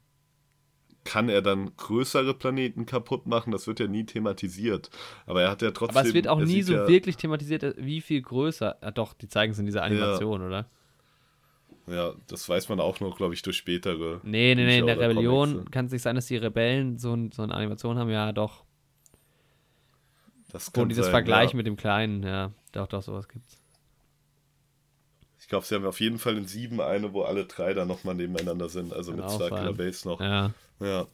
[1.07, 3.51] kann er dann größere Planeten kaputt machen.
[3.51, 4.89] Das wird ja nie thematisiert.
[5.25, 5.97] Aber er hat ja trotzdem.
[5.97, 8.77] Aber es wird auch nie so ja, wirklich thematisiert, wie viel größer.
[8.81, 10.69] Ah, doch, die zeigen es in dieser Animation, oder?
[11.87, 14.19] Ja, das weiß man auch noch, glaube ich, durch spätere.
[14.23, 15.71] Nee, nee, nee, in der Rebellion Comics.
[15.71, 18.09] kann es nicht sein, dass die Rebellen so, ein, so eine Animation haben.
[18.09, 18.65] Ja, doch.
[20.51, 21.57] Das Wo die das sein, vergleichen ja.
[21.57, 22.23] mit dem Kleinen.
[22.23, 23.61] Ja, doch, doch, sowas gibt's.
[25.39, 28.15] Ich glaube, sie haben auf jeden Fall in sieben eine, wo alle drei da nochmal
[28.15, 28.91] nebeneinander sind.
[28.91, 29.77] Also Kann mit sein.
[29.77, 30.19] Base noch.
[30.19, 30.51] Ja.
[30.81, 31.07] Ja.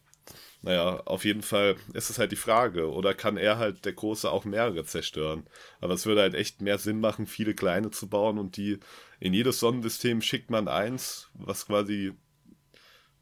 [0.66, 2.90] Naja, auf jeden Fall ist es halt die Frage.
[2.90, 5.46] Oder kann er halt, der Große, auch mehrere zerstören?
[5.82, 8.80] Aber es würde halt echt mehr Sinn machen, viele kleine zu bauen und die
[9.20, 12.14] in jedes Sonnensystem schickt man eins, was quasi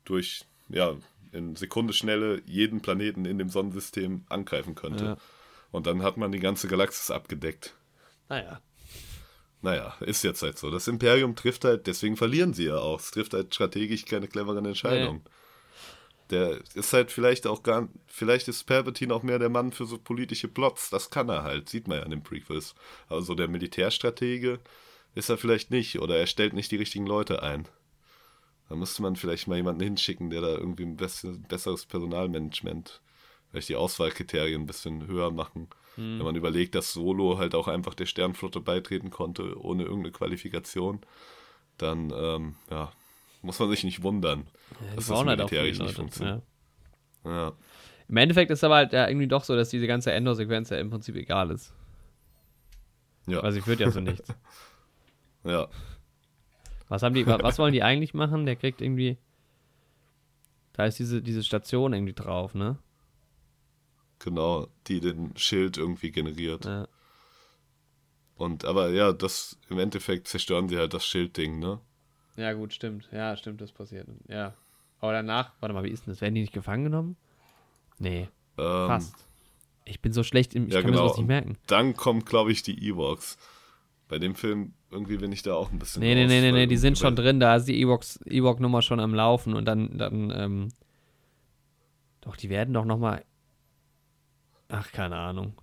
[0.05, 0.95] durch, ja,
[1.31, 5.03] in Sekundenschnelle jeden Planeten in dem Sonnensystem angreifen könnte.
[5.03, 5.17] Ja.
[5.71, 7.75] Und dann hat man die ganze Galaxis abgedeckt.
[8.29, 8.61] Naja.
[9.63, 10.69] Naja, ist jetzt halt so.
[10.69, 12.99] Das Imperium trifft halt, deswegen verlieren sie ja auch.
[12.99, 15.23] Es trifft halt strategisch keine cleveren Entscheidungen.
[16.31, 19.97] Der ist halt vielleicht auch gar, vielleicht ist Palpatine auch mehr der Mann für so
[19.97, 20.89] politische Plots.
[20.89, 22.73] Das kann er halt, sieht man ja in den Prequels.
[23.07, 24.59] Aber so der Militärstratege
[25.13, 27.67] ist er vielleicht nicht oder er stellt nicht die richtigen Leute ein.
[28.69, 33.01] Da müsste man vielleicht mal jemanden hinschicken, der da irgendwie ein besseres Personalmanagement,
[33.49, 35.67] vielleicht die Auswahlkriterien ein bisschen höher machen.
[35.97, 36.19] Mhm.
[36.19, 41.01] Wenn man überlegt, dass Solo halt auch einfach der Sternflotte beitreten konnte, ohne irgendeine Qualifikation,
[41.77, 42.93] dann ähm, ja,
[43.41, 44.47] muss man sich nicht wundern,
[44.81, 46.43] Ja, dass das halt auch militärisch nicht funktioniert.
[47.25, 47.31] Ja.
[47.31, 47.53] Ja.
[48.07, 50.89] Im Endeffekt ist aber halt ja irgendwie doch so, dass diese ganze Endor-Sequenz ja im
[50.89, 51.73] Prinzip egal ist.
[53.27, 53.41] Ja.
[53.41, 54.27] Weil sie führt ja zu nichts.
[55.43, 55.67] ja.
[56.89, 58.45] Was haben die, wa- was wollen die eigentlich machen?
[58.45, 59.17] Der kriegt irgendwie.
[60.73, 62.77] Da ist diese, diese Station irgendwie drauf, ne?
[64.19, 66.65] Genau, die den Schild irgendwie generiert.
[66.65, 66.87] Ja.
[68.35, 71.79] Und aber ja, das im Endeffekt zerstören sie halt das Schildding, ne?
[72.35, 73.09] Ja, gut, stimmt.
[73.11, 74.07] Ja, stimmt, das passiert.
[74.27, 74.53] Ja.
[74.99, 76.21] Aber danach, warte mal, wie ist denn das?
[76.21, 77.17] Werden die nicht gefangen genommen?
[77.99, 79.15] Nee, Ähm, fast.
[79.85, 81.03] Ich bin so schlecht, im, ich ja, kann genau.
[81.03, 81.57] mir sowas nicht merken.
[81.67, 83.37] Dann kommen, glaube ich, die Ewoks.
[84.07, 86.01] Bei dem Film irgendwie bin ich da auch ein bisschen.
[86.01, 88.99] Nee, nee, raus, nee, nee, nee, die sind schon drin, da ist die Ewok-Nummer schon
[88.99, 90.67] am Laufen und dann, dann, ähm,
[92.21, 93.23] doch, die werden doch nochmal,
[94.69, 95.53] ach, keine Ahnung.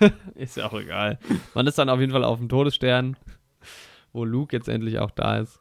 [0.34, 1.18] ist ja auch egal.
[1.54, 3.16] Man ist dann auf jeden Fall auf dem Todesstern,
[4.12, 5.60] wo Luke jetzt endlich auch da ist.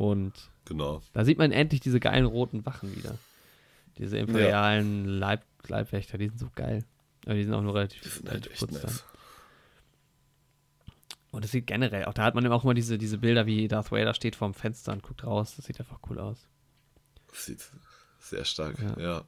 [0.00, 0.32] Und
[0.64, 1.02] Genau.
[1.12, 3.18] da sieht man endlich diese geilen roten Wachen wieder.
[3.98, 6.84] Diese imperialen Leib Leibwächter, die sind so geil.
[7.26, 9.04] Aber die sind auch nur relativ, Die sind halt echt kurz nice.
[11.32, 13.68] Und es sieht generell, auch da hat man eben auch immer diese, diese Bilder, wie
[13.68, 15.54] Darth Vader steht vorm Fenster und guckt raus.
[15.56, 16.48] Das sieht einfach cool aus.
[17.28, 17.62] Das sieht
[18.18, 18.98] sehr stark, Ja.
[19.00, 19.24] ja.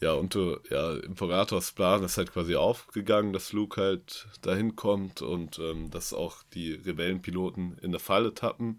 [0.00, 5.22] Ja, und du, ja, Imperators Plan ist halt quasi aufgegangen, dass Luke halt dahin kommt
[5.22, 8.78] und ähm, dass auch die Rebellenpiloten in eine Falle tappen,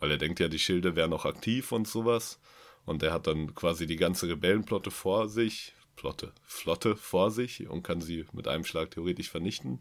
[0.00, 2.40] weil er denkt ja, die Schilde wären noch aktiv und sowas.
[2.86, 7.82] Und er hat dann quasi die ganze Rebellenplotte vor sich, Plotte, Flotte vor sich und
[7.82, 9.78] kann sie mit einem Schlag theoretisch vernichten.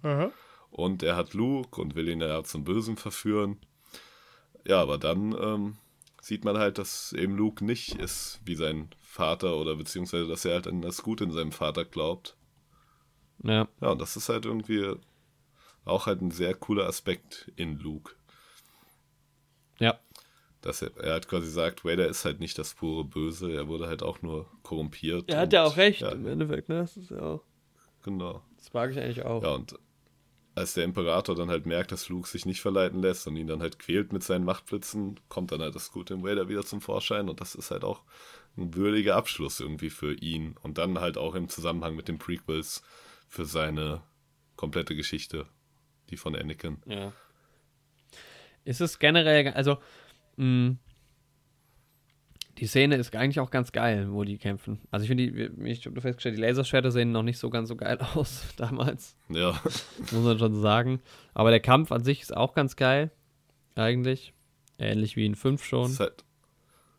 [0.69, 3.57] Und er hat Luke und will ihn ja zum Bösen verführen.
[4.67, 5.77] Ja, aber dann ähm,
[6.21, 10.55] sieht man halt, dass eben Luke nicht ist wie sein Vater oder beziehungsweise, dass er
[10.55, 12.35] halt an das Gute in seinem Vater glaubt.
[13.43, 14.93] Ja, Ja, und das ist halt irgendwie
[15.85, 18.13] auch halt ein sehr cooler Aspekt in Luke.
[19.79, 19.97] ja,
[20.61, 23.87] Dass er, er halt quasi sagt, Vader ist halt nicht das pure Böse, er wurde
[23.87, 25.29] halt auch nur korrumpiert.
[25.29, 26.79] Er hat ja auch recht Ja, im Endeffekt, ne?
[26.79, 27.43] Das ist ja auch.
[28.03, 28.43] genau.
[28.57, 29.41] Das mag ich eigentlich auch.
[29.41, 29.75] Ja, und
[30.55, 33.61] als der Imperator dann halt merkt, dass Luke sich nicht verleiten lässt und ihn dann
[33.61, 37.29] halt quält mit seinen Machtblitzen, kommt dann halt das Gute im Vader wieder zum Vorschein
[37.29, 38.03] und das ist halt auch
[38.57, 42.83] ein würdiger Abschluss irgendwie für ihn und dann halt auch im Zusammenhang mit den Prequels
[43.29, 44.01] für seine
[44.57, 45.45] komplette Geschichte,
[46.09, 46.81] die von Anakin.
[46.85, 47.13] Ja.
[48.65, 49.77] Ist es generell, also,
[50.39, 50.75] mh,
[52.57, 54.79] die Szene ist eigentlich auch ganz geil, wo die kämpfen.
[54.91, 57.75] Also ich finde, die- ich habe festgestellt, die Laserschwerter sehen noch nicht so ganz so
[57.77, 59.59] geil aus damals, Ja,
[60.11, 60.99] muss man schon sagen.
[61.33, 63.11] Aber der Kampf an sich ist auch ganz geil,
[63.75, 64.33] eigentlich.
[64.77, 65.91] Ähnlich wie in 5 schon.
[65.91, 66.23] ist halt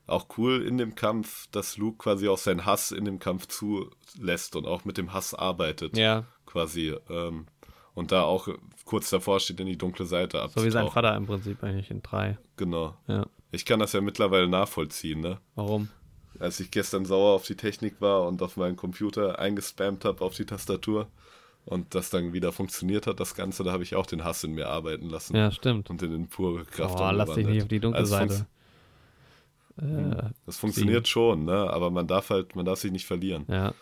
[0.06, 4.56] auch cool in dem Kampf, dass Luke quasi auch seinen Hass in dem Kampf zulässt
[4.56, 5.96] und auch mit dem Hass arbeitet.
[5.96, 6.94] Ja, Quasi.
[7.08, 7.46] Ähm,
[7.94, 8.48] und da auch
[8.84, 10.66] kurz davor steht, in die dunkle Seite so abzutauchen.
[10.66, 12.38] wie sein Vater im Prinzip eigentlich in 3.
[12.56, 12.96] Genau.
[13.06, 13.26] Ja.
[13.52, 15.38] Ich kann das ja mittlerweile nachvollziehen, ne?
[15.54, 15.88] Warum?
[16.38, 20.34] Als ich gestern sauer auf die Technik war und auf meinen Computer eingespammt habe auf
[20.34, 21.08] die Tastatur
[21.66, 24.52] und das dann wieder funktioniert hat, das Ganze, da habe ich auch den Hass in
[24.54, 25.90] mir arbeiten lassen Ja, stimmt.
[25.90, 28.34] und in den pure Kraft Oh, lass dich nicht auf die dunkle Also Seite.
[28.34, 28.46] funkt-
[29.82, 31.70] Äh, Das funktioniert schon, ne?
[31.70, 33.44] Aber man darf halt, man darf sich nicht verlieren.
[33.48, 33.72] ja.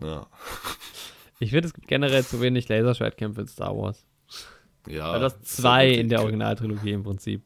[0.00, 0.26] Ja.
[1.40, 4.04] Ich finde, es gibt generell zu wenig Laserschwertkämpfe in Star Wars.
[4.88, 7.42] ja Weil das ist zwei halt in der Originaltrilogie im Prinzip.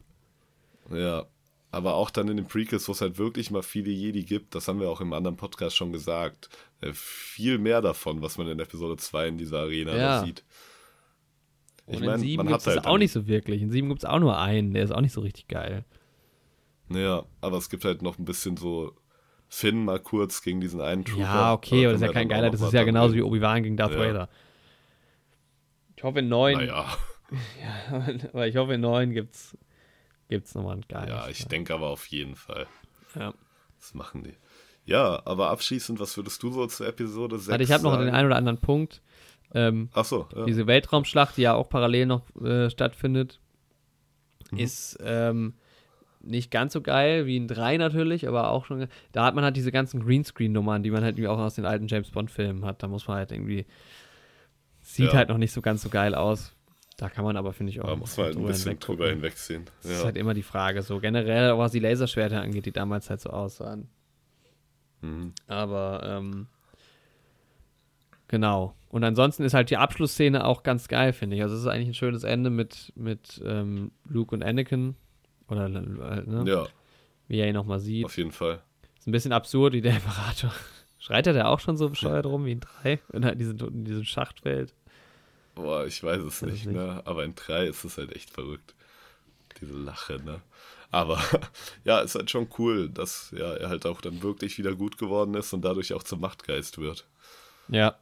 [0.90, 1.26] Ja.
[1.70, 4.68] Aber auch dann in den Prequels, wo es halt wirklich mal viele Jedi gibt, das
[4.68, 6.50] haben wir auch im anderen Podcast schon gesagt,
[6.82, 10.22] äh, viel mehr davon, was man in Episode 2 in dieser Arena Ja.
[10.24, 10.44] sieht.
[11.86, 13.62] Ich Und in meine, 7 man gibt es halt das auch nicht so wirklich.
[13.62, 15.84] In 7 gibt es auch nur einen, der ist auch nicht so richtig geil.
[16.90, 18.94] Ja, aber es gibt halt noch ein bisschen so
[19.54, 21.20] Finn mal kurz gegen diesen einen Trooper.
[21.20, 23.76] Ja, okay, aber das ist ja kein geiler, das ist ja genauso wie Obi-Wan gegen
[23.76, 23.98] Darth Ja.
[23.98, 24.28] Vader.
[25.94, 26.86] Ich hoffe in 9, Naja,
[28.32, 29.56] aber ich hoffe in 9 gibt's,
[30.28, 31.08] gibt's nochmal einen geilen.
[31.10, 32.66] ja, ich denke aber auf jeden Fall.
[33.14, 33.34] Ja.
[33.78, 34.34] Das machen die.
[34.86, 38.08] Ja, aber abschließend, was würdest du so zur Episode 6 Warte, ich habe noch den
[38.08, 39.02] einen oder anderen Punkt.
[39.54, 40.46] Ähm, Ach so, ja.
[40.46, 43.38] Diese Weltraumschlacht, die ja auch parallel noch äh, stattfindet,
[44.50, 44.58] Mhm.
[44.58, 45.54] ist ähm,
[46.24, 48.86] nicht ganz so geil wie in 3 natürlich, aber auch schon.
[49.12, 52.10] Da hat man halt diese ganzen Greenscreen-Nummern, die man halt auch aus den alten James
[52.10, 52.82] Bond-Filmen hat.
[52.82, 53.66] Da muss man halt irgendwie.
[54.80, 55.18] Sieht Ja.
[55.18, 56.54] halt noch nicht so ganz so geil aus.
[56.96, 57.86] Da kann man aber, finde ich, auch.
[57.88, 58.96] da muss man halt ein bisschen hinweggucken.
[58.98, 59.64] drüber hinwegziehen.
[59.82, 60.04] Das ist Ja.
[60.04, 60.82] halt immer die Frage.
[60.82, 63.88] So generell, was die Laserschwerter angeht, die damals halt so aussahen.
[65.00, 65.32] Mhm.
[65.48, 66.46] Aber ähm,
[68.28, 68.74] genau.
[68.88, 71.42] Und ansonsten ist halt die Abschlussszene auch ganz geil, finde ich.
[71.42, 74.94] Also es ist eigentlich ein schönes Ende mit, mit ähm, Luke und Anakin.
[75.52, 76.44] Oder äh, ne?
[76.46, 76.66] ja,
[77.28, 78.04] wie er ihn nochmal sieht.
[78.04, 78.62] auf jeden Fall.
[78.98, 80.52] Ist ein bisschen absurd, wie der Imperator.
[80.98, 83.58] Schreit er da auch schon so bescheuert rum wie in drei, wenn er in diesen,
[83.58, 84.72] in diesen Schacht fällt?
[85.54, 86.76] Boah, ich weiß es Weiß es nicht, nicht.
[86.76, 87.02] ne?
[87.04, 88.74] Aber in 3 ist es halt echt verrückt.
[89.60, 90.40] Diese Lache, ne?
[90.90, 91.20] Aber
[91.84, 95.34] ja, ist halt schon cool, dass ja, er halt auch dann wirklich wieder gut geworden
[95.34, 97.06] ist und dadurch auch zum Machtgeist wird.
[97.68, 97.96] Ja.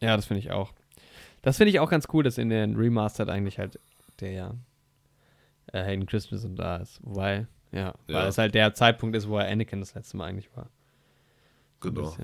[0.00, 0.72] Ja, das finde ich auch.
[1.42, 3.78] Das finde ich auch ganz cool, dass in den Remastered eigentlich halt
[4.20, 4.54] der
[5.74, 7.00] äh, Hayden Christensen da ist.
[7.02, 8.28] Wobei, ja, weil Ja.
[8.28, 10.70] es halt der Zeitpunkt ist, wo er Anakin das letzte Mal eigentlich war.
[11.82, 12.16] So Genau.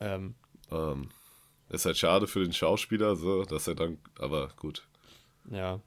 [0.00, 0.34] Ähm,
[0.70, 1.08] Ähm,
[1.68, 4.86] ist halt schade für den Schauspieler, so, dass er dann, aber gut.
[5.50, 5.80] ja.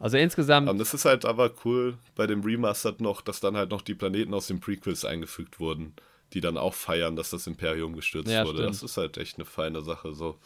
[0.00, 3.70] Also insgesamt, Und es ist halt aber cool bei dem Remastered noch, dass dann halt
[3.70, 5.94] noch die Planeten aus den Prequels eingefügt wurden,
[6.32, 8.58] die dann auch feiern, dass das Imperium gestürzt Ja, wurde.
[8.58, 8.74] stimmt.
[8.74, 10.38] Das ist halt echt eine feine Sache, so.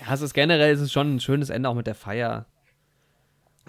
[0.00, 2.46] ja, es ist generell es ist schon ein schönes Ende auch mit der Feier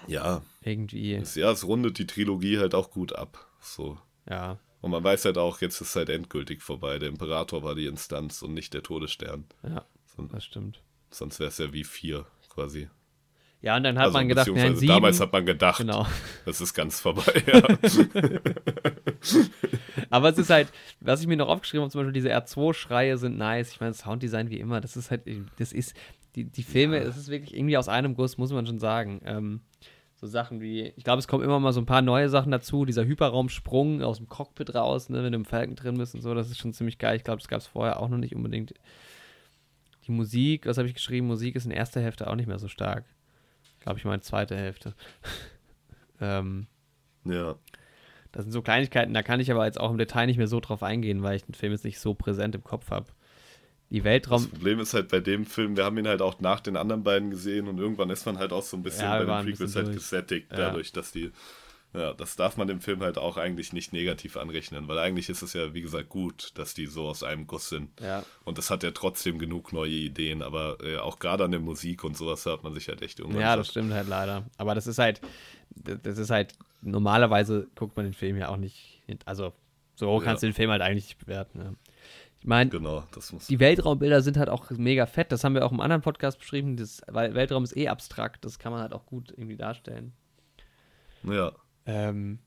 [0.06, 1.14] Ja, irgendwie.
[1.14, 3.98] es, ja, es rundet die Trilogie halt auch gut ab, so.
[4.28, 6.98] Ja, Und man weiß halt auch, jetzt ist es halt endgültig vorbei.
[6.98, 9.44] Der Imperator war die Instanz und nicht der Todesstern.
[9.62, 9.84] ja,
[10.16, 10.82] Son- das stimmt.
[11.10, 12.88] Sonst wäre es ja wie vier quasi.
[13.60, 15.78] Ja, und dann hat also, man gedacht, ja, in beziehungsweise sieben, damals hat man gedacht,
[15.78, 16.04] genau.
[16.46, 17.42] das ist ganz vorbei.
[17.52, 18.40] Ja.
[20.10, 23.38] Aber es ist halt, was ich mir noch aufgeschrieben habe, zum Beispiel diese R2-Schreie sind
[23.38, 23.70] nice.
[23.72, 25.22] Ich meine, das Sounddesign wie immer, das ist halt,
[25.58, 25.94] das ist,
[26.34, 29.20] die, die Filme, es ist wirklich irgendwie aus einem Guss, muss man schon sagen.
[29.24, 29.60] Ähm,
[30.22, 32.84] so Sachen wie, ich glaube, es kommen immer mal so ein paar neue Sachen dazu.
[32.84, 36.32] Dieser Hyperraumsprung aus dem Cockpit raus, ne, wenn du im Falken drin bist und so,
[36.32, 37.16] das ist schon ziemlich geil.
[37.16, 38.72] Ich glaube, das gab es vorher auch noch nicht unbedingt.
[40.06, 41.26] Die Musik, was habe ich geschrieben?
[41.26, 43.04] Musik ist in erster Hälfte auch nicht mehr so stark.
[43.80, 44.94] Glaube ich, meine zweite Hälfte.
[46.20, 46.68] ähm,
[47.24, 47.56] ja.
[48.30, 50.60] das sind so Kleinigkeiten, da kann ich aber jetzt auch im Detail nicht mehr so
[50.60, 53.06] drauf eingehen, weil ich den Film jetzt nicht so präsent im Kopf habe.
[53.92, 54.48] Die Das Weltraum.
[54.48, 57.30] Problem ist halt bei dem Film, wir haben ihn halt auch nach den anderen beiden
[57.30, 59.92] gesehen und irgendwann ist man halt auch so ein bisschen Ja, bei den Prequels halt
[59.92, 60.56] gesättigt, Ja.
[60.56, 61.30] dadurch, dass die,
[61.92, 65.42] ja, das darf man dem Film halt auch eigentlich nicht negativ anrechnen, weil eigentlich ist
[65.42, 67.90] es ja, wie gesagt, gut, dass die so aus einem Guss sind.
[68.00, 71.60] Ja, Und das hat ja trotzdem genug neue Ideen, aber äh, auch gerade an der
[71.60, 74.46] Musik und sowas hört man sich halt echt irgendwann ja, das stimmt halt leider.
[74.56, 75.20] Aber das ist halt,
[75.74, 79.52] das ist halt, normalerweise guckt man den Film ja auch nicht, hin- also
[79.96, 80.24] so Ja.
[80.24, 81.58] kannst du den Film halt eigentlich nicht bewerten.
[81.58, 81.72] Ja.
[82.42, 83.04] Ich meine, Genau,
[83.48, 86.76] die Weltraumbilder sind halt auch mega fett, das haben wir auch im anderen Podcast beschrieben,
[86.76, 90.12] das, weil Weltraum ist eh abstrakt, das kann man halt auch gut irgendwie darstellen.
[91.22, 91.52] Ja,
[91.86, 92.40] Ähm,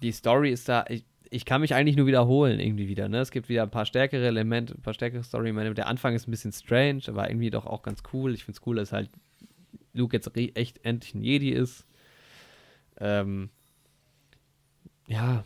[0.00, 3.18] die Story ist da, ich, ich kann mich eigentlich nur wiederholen irgendwie wieder, ne?
[3.18, 5.74] Es gibt wieder ein paar stärkere Elemente, ein paar stärkere Story-Elemente.
[5.74, 8.32] Der Anfang ist ein bisschen strange, aber irgendwie doch auch ganz cool.
[8.32, 9.10] Ich finde es cool, dass halt
[9.92, 11.84] Luke jetzt echt endlich ein Jedi ist.
[13.00, 13.50] Ähm,
[15.08, 15.42] ja.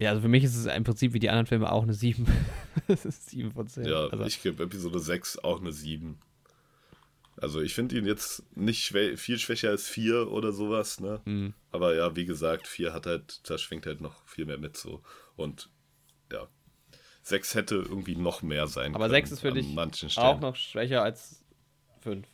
[0.00, 2.26] Ja, also für mich ist es im Prinzip wie die anderen Filme auch eine 7.
[2.88, 3.84] Es ist 7 von 10.
[3.84, 6.18] ja, also, ich gebe Episode 6 auch eine 7.
[7.36, 11.20] Also ich finde ihn jetzt nicht schwä viel schwächer als 4 oder sowas, ne?
[11.26, 14.76] mh, Aber ja, wie gesagt, 4 hat halt, da schwingt halt noch viel mehr mit
[14.76, 15.02] so.
[15.36, 15.68] Und
[16.32, 16.48] ja,
[17.22, 19.14] 6 hätte irgendwie noch mehr sein aber können.
[19.26, 19.66] 6 ist für dich
[20.16, 21.44] auch noch schwächer als
[22.00, 22.26] 5.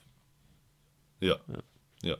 [1.21, 1.41] Ja.
[1.49, 1.63] Ja.
[2.03, 2.17] ja.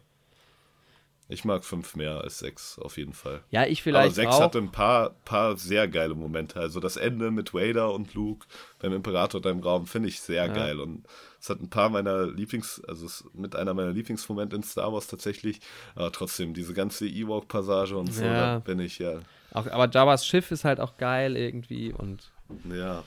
[1.29, 3.41] Ich mag 5 mehr als 6 auf jeden Fall.
[3.51, 4.41] Ja, ich Aber vielleicht 6 auch.
[4.43, 6.61] hatte ein paar, paar sehr geile Momente.
[6.61, 8.47] Also das Ende mit Vader und Luke
[8.79, 10.53] beim Imperator da im Raum finde ich sehr Ja.
[10.53, 10.79] geil.
[10.79, 11.05] Und
[11.41, 15.61] es hat ein paar meiner Lieblings-, also mit einer meiner Lieblingsmomente in Star Wars tatsächlich.
[15.97, 18.55] Aber trotzdem, diese ganze Ewok-Passage und so, Ja.
[18.55, 19.19] da bin ich ja.
[19.53, 22.31] Auch, aber Jabba's Schiff ist halt auch geil irgendwie und
[22.71, 23.03] Ja.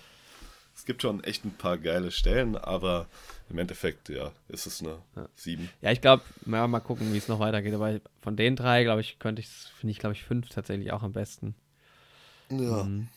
[0.76, 3.06] Es gibt schon echt ein paar geile Stellen, aber
[3.50, 5.00] im Endeffekt, ja, ist es eine
[5.36, 5.70] 7.
[5.82, 7.74] ja, ich glaube, ja, mal gucken, wie es noch weitergeht.
[7.74, 11.04] Aber von den drei, glaube ich, könnte ich, finde ich, glaube ich, fünf tatsächlich auch
[11.04, 11.56] am besten.
[12.52, 12.84] Ja.
[12.84, 13.08] Mhm.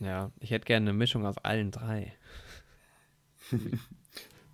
[0.00, 2.12] Ja, ich hätte gerne eine Mischung aus allen drei.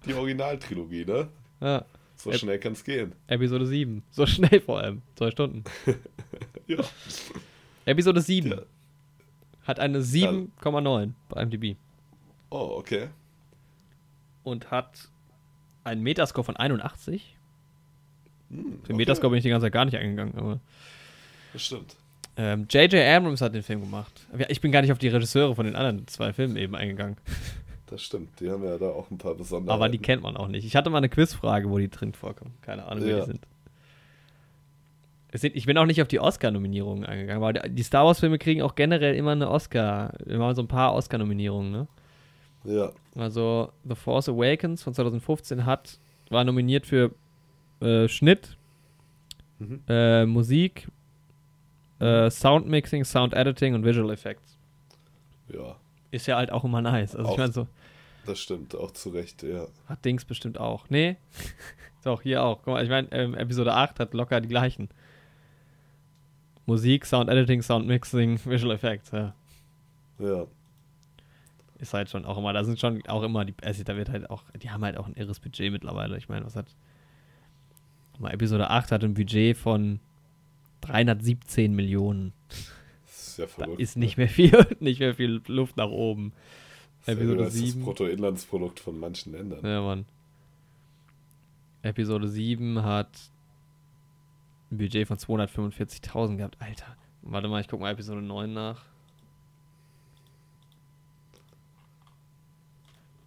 [0.06, 1.28] Die Originaltrilogie, ne?
[1.60, 1.84] Ja,
[2.16, 3.12] So schnell kann es gehen.
[3.26, 4.02] Episode 7.
[4.10, 5.02] So schnell vor allem.
[5.16, 5.64] Zwei Stunden.
[6.66, 6.84] Ja.
[7.84, 8.62] Episode 7 Ja.
[9.64, 11.76] hat eine 7,9 bei IMDb
[12.50, 13.08] Oh, okay.
[14.42, 15.08] Und hat
[15.84, 17.36] einen Metascore von 81.
[18.50, 18.92] Hm, Für okay.
[18.94, 20.60] Metascore bin ich die ganze Zeit gar nicht eingegangen, aber
[21.52, 21.96] Das stimmt.
[22.36, 22.94] Ähm, J.J.
[23.06, 24.26] Abrams hat den Film gemacht.
[24.48, 27.16] Ich bin gar nicht auf die Regisseure von den anderen zwei Filmen eben eingegangen.
[27.86, 29.70] Das stimmt, die haben ja da auch ein paar Besonderheiten.
[29.82, 30.64] Aber die kennt man auch nicht.
[30.64, 32.54] Ich hatte mal eine Quizfrage, wo die drin vorkommen.
[32.62, 33.24] Keine Ahnung, wer Ja.
[33.24, 33.46] die sind.
[35.54, 39.14] Ich bin auch nicht auf die Oscar-Nominierungen eingegangen, weil die Star Wars-Filme kriegen auch generell
[39.14, 41.86] immer eine Oscar, immer so ein paar Oscar-Nominierungen, ne?
[42.64, 47.12] Ja, Also The Force Awakens von 2015 hat, war nominiert für
[47.80, 48.56] äh, Schnitt,
[49.58, 49.80] Mhm.
[49.88, 50.88] äh, Musik,
[52.00, 54.56] äh, Sound Mixing, Sound Editing und Visual Effects.
[55.52, 55.76] ja,
[56.10, 57.14] Ist ja halt auch immer nice.
[57.14, 57.32] Also Auch.
[57.32, 57.66] ich meine so,
[58.26, 59.66] das stimmt, auch zu Recht, ja.
[59.86, 60.88] hat Dings bestimmt auch.
[60.90, 61.16] Nee.
[62.04, 62.58] Doch, hier auch.
[62.64, 64.88] Guck mal, ich meine, ähm, Episode 8 hat locker die gleichen.
[66.66, 69.34] Musik, Sound Editing, Sound Mixing, Visual Effects, ja.
[70.18, 70.46] Ja,
[71.80, 74.28] Ist halt schon auch immer, da sind schon auch immer die, also da wird halt
[74.28, 76.18] auch, die haben halt auch ein irres Budget mittlerweile.
[76.18, 76.66] Ich meine, was hat,
[78.18, 79.98] mal, Episode 8 hat ein Budget von
[80.82, 82.32] 317 Millionen.
[83.06, 83.80] das ist ja Da verrückt.
[83.80, 84.24] ist nicht ne?
[84.24, 86.32] mehr viel, nicht mehr viel Luft nach oben.
[86.98, 87.82] Das ist Episode höher als das 7.
[87.82, 89.64] Bruttoinlandsprodukt von manchen Ländern.
[89.64, 90.04] Ja, Mann.
[91.82, 93.08] Episode 7 hat
[94.70, 96.56] ein Budget von 245.000 gehabt.
[96.60, 96.94] Alter.
[97.22, 98.84] Warte mal, ich guck mal Episode 9 nach.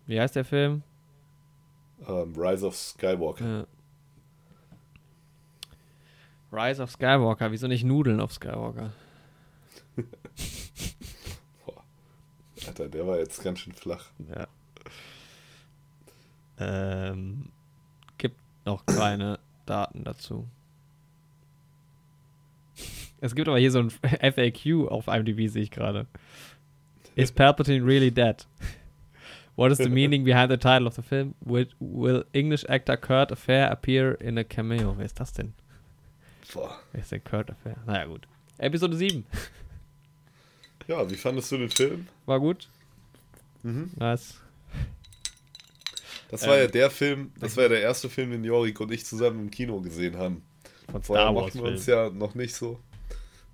[0.06, 0.84] Wie heißt der Film?
[2.08, 3.62] Ähm, Rise of Skywalker.
[3.62, 3.66] Äh,
[6.52, 7.52] Rise of Skywalker.
[7.52, 8.92] Wieso nicht Nudeln auf Skywalker?
[12.68, 14.06] Alter, der war jetzt ganz schön flach.
[14.30, 14.48] Ja.
[16.60, 17.50] Ähm,
[18.18, 20.48] gibt noch keine Daten dazu.
[23.20, 26.08] Es gibt aber hier so ein FAQ auf IMDb, sehe ich gerade.
[27.16, 28.46] Is Palpatine really dead?
[29.56, 31.36] What is the meaning behind the title of the film?
[31.42, 34.96] Will, will English actor Kurt Affair appear in a cameo?
[34.98, 35.54] Wer ist das denn?
[36.54, 36.80] Boah.
[36.92, 37.76] Wer ist denn Kurt Affair?
[37.86, 38.28] Naja, gut.
[38.58, 39.26] Episode 7.
[40.86, 42.08] Ja, wie fandest du den Film?
[42.26, 42.68] War gut.
[43.62, 43.90] Mhm.
[43.96, 44.36] Nice.
[46.30, 48.92] Das war Ähm, ja der Film, das war ja der erste Film, den Jorik und
[48.92, 50.42] ich zusammen im Kino gesehen haben.
[50.92, 51.46] Von Vorher Star Wars.
[51.46, 52.82] mochten wir uns ja noch nicht so.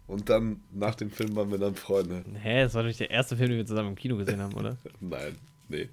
[0.07, 2.23] Und dann, nach dem Film waren wir dann Freunde.
[2.41, 4.55] Hä, das war doch nicht der erste Film, den wir zusammen im Kino gesehen haben,
[4.55, 4.77] oder?
[4.99, 5.37] Nein,
[5.69, 5.89] nee.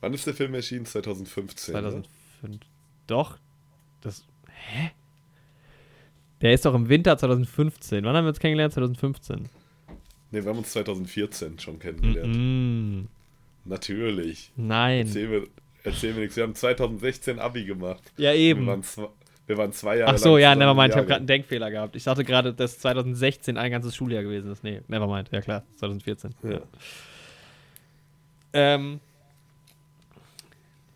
[0.00, 0.86] Wann ist der Film erschienen?
[0.86, 1.74] 2015.
[1.74, 1.80] ne?
[1.80, 2.60] 2005.
[3.06, 3.38] Doch.
[4.00, 4.24] Das.
[4.48, 4.92] Hä?
[6.40, 8.02] Der ist doch im Winter 2015.
[8.04, 8.72] Wann haben wir uns kennengelernt?
[8.72, 9.48] 2015.
[10.30, 12.34] Ne, wir haben uns 2014 schon kennengelernt.
[12.34, 13.08] Mm,
[13.64, 14.52] Natürlich.
[14.56, 15.06] nein.
[15.06, 15.46] Erzähl mir,
[15.84, 16.36] erzähl mir nichts.
[16.36, 18.02] Wir haben 2016 Abi gemacht.
[18.16, 18.66] Ja, Wir eben.
[18.66, 19.08] waren, zwei,
[19.46, 20.90] wir waren zwei Jahre Ach so, ja, nevermind.
[20.90, 21.96] Ich habe gerade einen Denkfehler gehabt.
[21.96, 24.62] Ich dachte gerade, dass 2016 ein ganzes Schuljahr gewesen ist.
[24.64, 25.28] Nee, nevermind.
[25.32, 25.64] Ja, klar.
[25.76, 26.34] 2014.
[26.44, 26.60] Ja.
[28.52, 29.00] Ähm.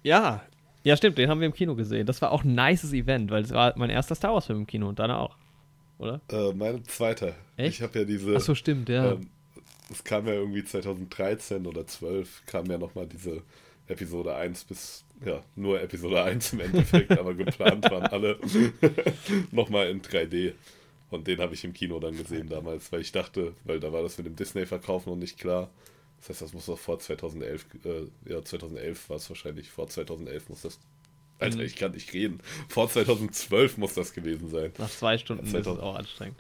[0.03, 0.43] Ja.
[0.83, 1.17] Ja, stimmt.
[1.17, 2.07] Den haben wir im Kino gesehen.
[2.07, 4.89] Das war auch ein nices Event, weil es war mein erster Star Wars-Film im Kino
[4.89, 5.37] und deiner auch.
[5.99, 6.21] Oder?
[6.31, 7.35] Äh, mein zweiter.
[7.57, 7.77] Echt?
[7.77, 8.37] Ich habe ja diese.
[8.37, 9.13] Ach so, stimmt, ja.
[9.13, 9.29] Ähm,
[9.91, 13.43] es kam ja irgendwie 2013 oder 12 kam ja nochmal diese
[13.87, 18.39] Episode 1 bis, ja, nur Episode 1 im Endeffekt, aber geplant waren alle
[19.53, 20.53] nochmal in 3D.
[21.11, 24.03] Und den habe ich im Kino dann gesehen damals, weil ich dachte, weil da war
[24.03, 25.71] das mit dem Disney-Verkauf noch nicht klar.
[26.27, 30.49] Das heißt, das muss doch vor 2011, äh, ja, 2011 war es wahrscheinlich, vor 2011
[30.49, 30.79] muss das,
[31.39, 31.63] Alter, Mhm.
[31.65, 34.73] ich kann nicht reden, vor 2012 muss das gewesen sein.
[34.79, 35.83] Nach zwei Stunden Ja, ist es 2000.
[35.85, 36.39] auch anstrengend.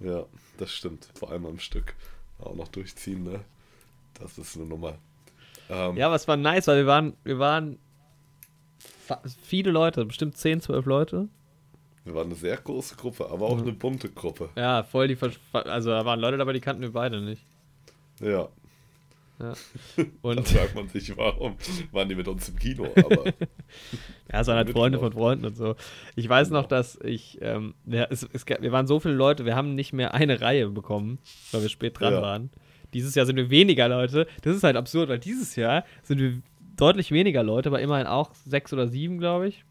[0.00, 0.26] Ja,
[0.58, 1.08] das stimmt.
[1.14, 1.94] Vor allem am Stück.
[2.38, 3.40] Auch noch durchziehen, ne?
[4.20, 4.98] Das ist eine Nummer.
[5.70, 7.78] Ähm, Ja, aber es war nice, weil wir waren, wir waren
[9.42, 11.28] viele Leute, bestimmt 10, 12 Leute.
[12.04, 13.62] Wir waren eine sehr große Gruppe, aber auch Mhm.
[13.62, 14.50] eine bunte Gruppe.
[14.56, 17.42] Ja, voll die, Versch- also da waren Leute dabei, die kannten wir beide nicht.
[18.20, 18.48] Ja.
[19.42, 19.54] Ja.
[19.96, 21.56] Da Und fragt man sich, warum
[21.90, 22.86] waren die mit uns im Kino?
[22.96, 23.24] Aber
[24.32, 25.74] ja, es waren halt Freunde von Freunden und so.
[26.16, 29.56] Ich weiß noch, dass ich, ähm, ja, es, es, wir waren so viele Leute, wir
[29.56, 31.18] haben nicht mehr eine Reihe bekommen,
[31.50, 32.22] weil wir spät dran Ja.
[32.22, 32.50] waren.
[32.94, 34.26] Dieses Jahr sind wir weniger Leute.
[34.42, 36.40] Das ist halt absurd, weil dieses Jahr sind wir
[36.76, 39.64] deutlich weniger Leute, aber immerhin auch sechs oder sieben, glaube ich.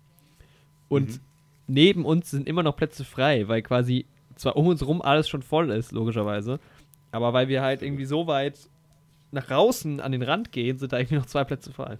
[0.89, 1.19] Und Mhm.
[1.67, 5.43] neben uns sind immer noch Plätze frei, weil quasi zwar um uns rum alles schon
[5.43, 6.59] voll ist, logischerweise,
[7.11, 8.57] aber weil wir halt irgendwie so weit
[9.31, 11.97] nach draußen an den Rand gehen, sind da irgendwie noch zwei Plätze frei.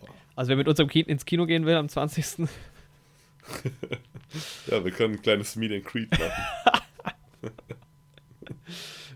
[0.00, 0.08] Boah.
[0.36, 2.38] Also wer mit uns im Ki ins Kino gehen will am 20.
[4.66, 6.32] ja, wir können ein kleines Meet and Greet machen.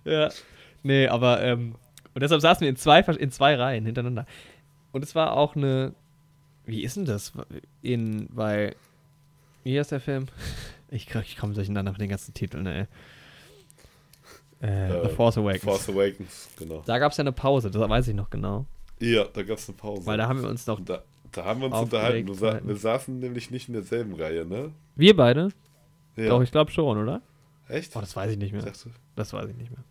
[0.05, 0.31] ja.
[0.83, 1.77] Nee, aber ähm,
[2.15, 4.27] und deshalb saßen wir in zwei, in zwei Reihen hintereinander.
[4.93, 5.95] Und es war auch eine.
[6.65, 7.33] Wie ist denn das?
[7.83, 8.75] In, bei.
[9.65, 10.27] Wie heißt der Film?
[10.91, 12.87] Ich, ich komme durcheinander mit den ganzen Titeln, ey.
[14.65, 15.63] Äh, Äh, The Force Awakens.
[15.65, 16.83] Force Awakens, genau.
[16.87, 18.65] Da gab es ja eine Pause, das weiß ich noch genau.
[19.01, 20.07] Ja, da gab es eine Pause.
[20.07, 20.81] Weil da haben wir uns noch.
[20.85, 22.27] Da, da haben wir uns unterhalten.
[22.27, 24.71] Du sa wir saßen nämlich nicht in derselben Reihe, ne?
[24.97, 25.51] Wir beide?
[26.17, 26.29] Ja.
[26.29, 27.21] Doch, ich glaube schon, oder?
[27.69, 27.95] Echt?
[27.97, 28.63] Oh, das weiß ich nicht mehr.
[28.63, 29.83] Dachte, Das weiß ich nicht mehr.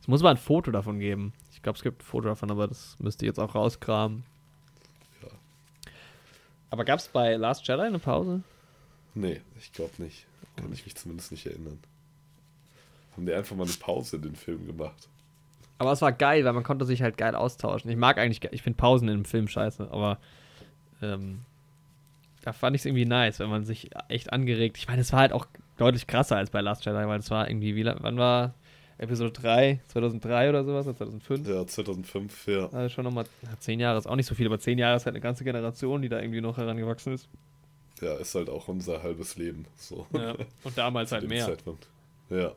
[0.00, 1.32] Es muss mal ein Foto davon geben.
[1.52, 4.22] Ich glaube, es gibt ein Foto davon, aber das müsste ich jetzt auch rauskramen.
[5.22, 5.28] Ja.
[6.70, 8.42] Aber gab es bei Last Jedi eine Pause?
[9.14, 10.26] nee, ich glaube nicht.
[10.56, 11.78] Kann ich mich zumindest nicht erinnern.
[13.16, 15.08] Haben die einfach mal eine Pause in den Film gemacht?
[15.78, 17.90] Aber es war geil, weil man konnte sich halt geil austauschen.
[17.90, 20.18] Ich mag eigentlich, ge- ich finde Pausen in einem Film scheiße, aber
[21.02, 21.40] ähm,
[22.42, 24.78] da fand ich es irgendwie nice, wenn man sich echt angeregt.
[24.78, 27.48] Ich meine, es war halt auch deutlich krasser als bei Last Jedi, weil es war
[27.50, 28.54] irgendwie, wie, wann war
[28.98, 29.80] Episode 3?
[29.88, 30.86] 2003 oder sowas?
[30.86, 31.48] Oder 2005?
[31.48, 32.68] Ja, 2005, ja.
[32.72, 33.26] Also schon nochmal,
[33.58, 36.00] zehn Jahre ist auch nicht so viel, aber zehn Jahre ist halt eine ganze Generation,
[36.00, 37.28] die da irgendwie noch herangewachsen ist.
[38.00, 39.66] Ja, ist halt auch unser halbes Leben.
[39.76, 40.06] So.
[40.14, 40.34] Ja.
[40.64, 41.44] Und damals halt mehr.
[41.44, 41.86] Zeitpunkt.
[42.30, 42.52] Ja.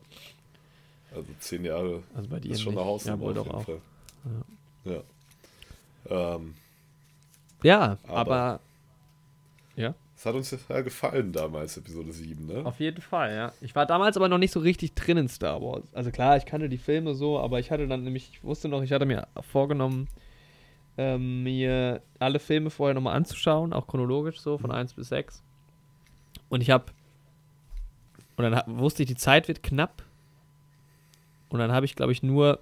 [1.14, 3.64] Also zehn Jahre Also bei dir ist schon eine Hausnummer Ja, auf jeden auch.
[3.64, 3.82] Fall.
[4.86, 6.36] Ja.
[6.36, 6.54] Ähm,
[7.64, 8.60] Ja, Aber- aber,
[9.76, 12.66] ja, es hat uns ja gefallen damals, Episode 7, ne?
[12.66, 13.54] auf jeden Fall, ja.
[13.62, 15.94] Ich war damals aber noch nicht so richtig drin in Star Wars.
[15.94, 18.82] Also klar, ich kannte die Filme so, aber ich hatte dann nämlich, ich wusste noch,
[18.82, 20.08] ich hatte mir vorgenommen,
[20.98, 25.42] ähm, mir alle Filme vorher nochmal anzuschauen, auch chronologisch so, von 1 bis 6.
[26.50, 26.86] Und ich habe,
[28.36, 30.04] und dann wusste ich, die Zeit wird knapp.
[31.50, 32.60] Und dann habe ich, glaube ich, nur,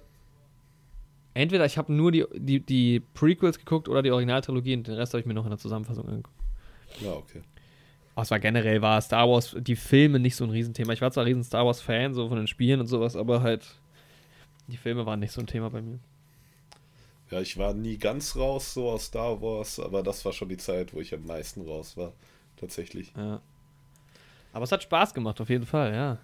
[1.34, 5.12] entweder ich habe nur die, die, die Prequels geguckt oder die Originaltrilogie und den Rest
[5.12, 6.36] habe ich mir noch in der Zusammenfassung angeguckt.
[7.00, 7.42] Ja, okay.
[8.14, 10.92] Aber es war generell, war Star Wars, die Filme nicht so ein Riesenthema.
[10.92, 13.64] Ich war zwar ein riesen Star Wars-Fan, so von den Spielen und sowas, aber halt,
[14.66, 16.00] die Filme waren nicht so ein Thema bei mir.
[17.30, 20.56] Ja, ich war nie ganz raus so aus Star Wars, aber das war schon die
[20.56, 22.12] Zeit, wo ich am meisten raus war.
[22.56, 23.12] Tatsächlich.
[23.16, 23.40] Ja.
[24.52, 26.18] Aber es hat Spaß gemacht, auf jeden Fall, ja.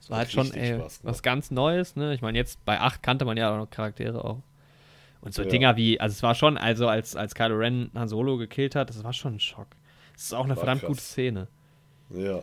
[0.00, 2.14] Es war halt schon ey, was ganz Neues, ne?
[2.14, 4.42] Ich meine, jetzt bei 8 kannte man ja auch noch Charaktere auch.
[5.20, 5.48] Und so Ja.
[5.48, 8.88] Dinger wie, also es war schon, also als, als Kylo Ren Han Solo gekillt hat,
[8.88, 9.66] das war schon ein Schock.
[10.14, 10.88] Das ist auch eine War verdammt krass.
[10.88, 11.46] gute Szene.
[12.10, 12.42] Ja.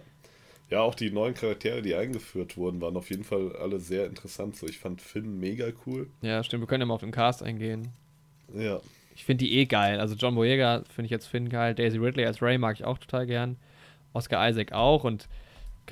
[0.70, 4.56] Ja, auch die neuen Charaktere, die eingeführt wurden, waren auf jeden Fall alle sehr interessant.
[4.58, 6.08] So, ich fand Finn mega cool.
[6.22, 7.88] Ja, stimmt, wir können ja mal auf den Cast eingehen.
[8.54, 8.80] Ja.
[9.16, 10.00] Ich finde die eh geil.
[10.00, 11.74] Also John Boyega finde ich jetzt Finn geil.
[11.74, 13.56] Daisy Ridley als Ray mag ich auch total gern.
[14.14, 15.28] Oscar Isaac auch und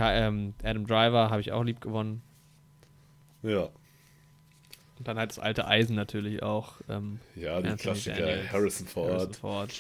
[0.04, 2.22] Adam Driver habe ich auch lieb gewonnen.
[3.44, 3.70] Ja.
[4.98, 6.74] Und dann halt das alte Eisen natürlich auch.
[6.90, 9.12] Ähm, Ja, die Klassiker Daniels, Harrison Ford.
[9.12, 9.74] Harrison Ford.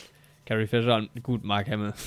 [0.45, 1.93] Carrie Fisher und gut, Mark Hamill.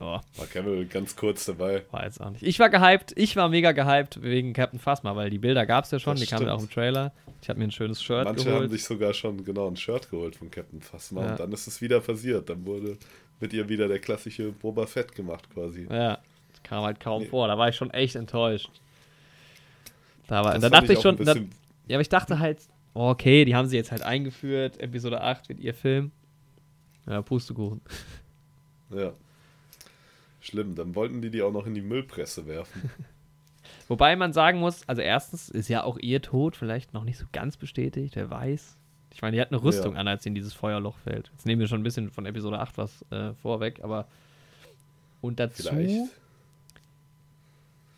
[0.00, 1.84] Oh, Mark Hamill ganz kurz dabei.
[1.92, 2.42] war jetzt auch nicht.
[2.42, 5.92] Ich war gehypt, ich war mega gehypt wegen Captain Phasma, weil die Bilder gab es
[5.92, 6.72] ja schon, Das die kamen ja auch stimmt.
[6.72, 7.12] im Trailer.
[7.40, 8.70] Ich habe mir ein schönes Shirt Manche haben geholt.
[8.72, 11.30] sich sogar schon genau ein Shirt geholt von Captain Phasma Ja.
[11.30, 12.50] und dann ist es wieder passiert.
[12.50, 12.98] Dann wurde
[13.38, 15.86] mit ihr wieder der klassische Boba Fett gemacht quasi.
[15.88, 16.18] Ja,
[16.64, 17.28] kam halt kaum Nee.
[17.28, 17.46] vor.
[17.48, 18.68] Da war ich schon echt enttäuscht.
[20.26, 22.58] Da, war, da dachte ich auch schon, da, ja, aber ich dachte halt,
[22.94, 26.10] oh, okay, die haben sie jetzt halt eingeführt, Episode 8 wird ihr Film.
[27.06, 27.82] Ja, Pustekuchen.
[28.90, 29.12] ja.
[30.40, 32.90] Schlimm, dann wollten die die auch noch in die Müllpresse werfen.
[33.88, 37.26] Wobei man sagen muss, also erstens ist ja auch ihr Tod vielleicht noch nicht so
[37.32, 38.76] ganz bestätigt, wer weiß.
[39.12, 40.00] Ich meine, die hat eine Rüstung Ja.
[40.00, 41.30] an, als sie in dieses Feuerloch fällt.
[41.32, 44.06] Jetzt nehmen wir schon ein bisschen von Episode 8 was äh, vorweg, aber
[45.20, 46.10] und dazu Vielleicht.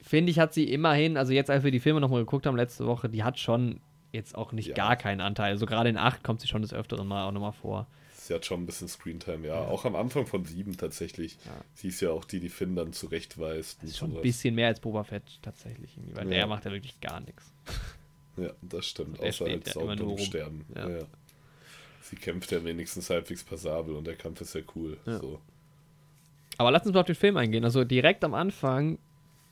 [0.08, 2.86] Finde ich, hat sie immerhin, also jetzt, als wir die Filme nochmal geguckt haben letzte
[2.86, 3.80] Woche, die hat schon
[4.12, 4.74] jetzt auch nicht Ja.
[4.74, 5.50] gar keinen Anteil.
[5.52, 7.86] Also gerade in 8 kommt sie schon des Öfteren mal auch nochmal vor.
[8.14, 9.54] Sie hat schon ein bisschen Screentime, ja.
[9.60, 11.36] Auch am Anfang von sieben tatsächlich.
[11.44, 11.52] Ja.
[11.74, 13.82] Sie ist ja auch die, die Finn dann zurechtweist.
[13.82, 14.22] Das ist schon ein sowas.
[14.22, 16.30] bisschen mehr als Boba Fett tatsächlich, irgendwie, weil Ja.
[16.38, 17.52] der macht ja wirklich gar nichts.
[18.38, 19.18] Ja, das stimmt.
[19.18, 20.66] Außer halt ja sau immer nur dumm sterben.
[20.74, 20.88] Ja.
[20.90, 20.98] Ja.
[22.02, 24.98] Sie kämpft ja wenigstens halbwegs passabel und der Kampf ist ja cool.
[25.06, 25.18] Ja.
[25.18, 25.40] So.
[26.58, 27.64] Aber lass uns mal auf den Film eingehen.
[27.64, 28.98] Also direkt am Anfang,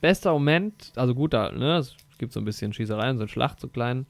[0.04, 3.58] bester Moment, also gut, da, ne, es gibt so ein bisschen Schießereien, so eine Schlacht,
[3.58, 4.04] so klein.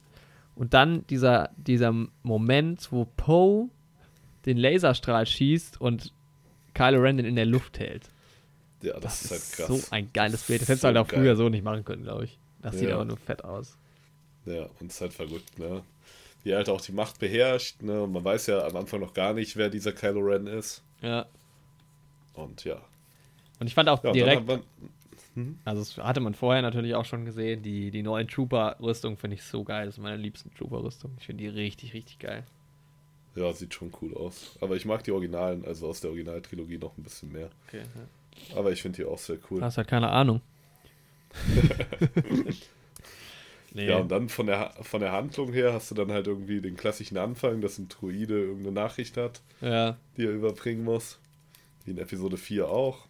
[0.53, 3.69] Und dann dieser, dieser Moment, wo Poe
[4.45, 6.11] den Laserstrahl schießt und
[6.73, 8.09] Kylo Ren den in der Luft hält.
[8.81, 9.81] Ja, das, Das, ist halt krass.
[9.87, 10.59] so ein geiles Bild.
[10.61, 11.21] Das So hättest du halt auch geil.
[11.21, 12.37] früher so nicht machen können, glaube ich.
[12.61, 12.95] Das sieht Ja.
[12.95, 13.77] aber nur fett aus.
[14.45, 15.81] Ja, und es ist halt verrückt, ne?
[16.43, 18.03] Wie er halt auch die Macht beherrscht, ne?
[18.03, 20.83] Und man weiß ja am Anfang noch gar nicht, wer dieser Kylo Ren ist.
[21.01, 21.25] Ja.
[22.33, 22.81] Und ja.
[23.59, 24.61] Und ich fand auch ja direkt, dann
[25.35, 29.35] man, also das hatte man vorher natürlich auch schon gesehen, die, die neuen Trooper-Rüstung finde
[29.35, 29.85] ich so geil.
[29.85, 31.11] Das ist meine liebsten Trooper-Rüstung.
[31.19, 32.43] Ich finde die richtig, richtig geil.
[33.35, 34.57] ja, sieht schon cool aus.
[34.61, 37.49] Aber ich mag die Originalen, also aus der Originaltrilogie noch ein bisschen mehr.
[37.67, 38.57] Okay, ja.
[38.57, 39.59] Aber ich finde die auch sehr cool.
[39.59, 40.41] Du hast halt keine Ahnung.
[43.73, 43.87] nee.
[43.87, 46.75] Ja, und dann von der, von der Handlung her hast du dann halt irgendwie den
[46.77, 51.19] klassischen Anfang, dass ein Druide irgendeine Nachricht hat, ja, die er überbringen muss.
[51.83, 53.07] Wie in Episode 4 auch.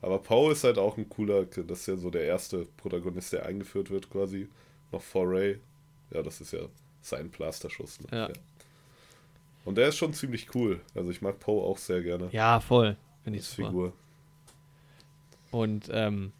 [0.00, 3.46] Aber Poe ist halt auch ein cooler, das ist ja so der erste Protagonist, der
[3.46, 4.48] eingeführt wird quasi.
[4.92, 5.58] Noch vor Ray.
[6.12, 6.60] Ja, das ist ja
[7.02, 8.00] sein Blasterschuss.
[8.00, 8.06] Ne?
[8.16, 8.28] Ja.
[9.64, 10.80] Und der ist schon ziemlich cool.
[10.94, 12.28] Also ich mag Poe auch sehr gerne.
[12.32, 12.96] ja, voll.
[13.24, 13.68] Finde ich super.
[13.68, 13.92] Figur.
[15.50, 16.32] Und ähm,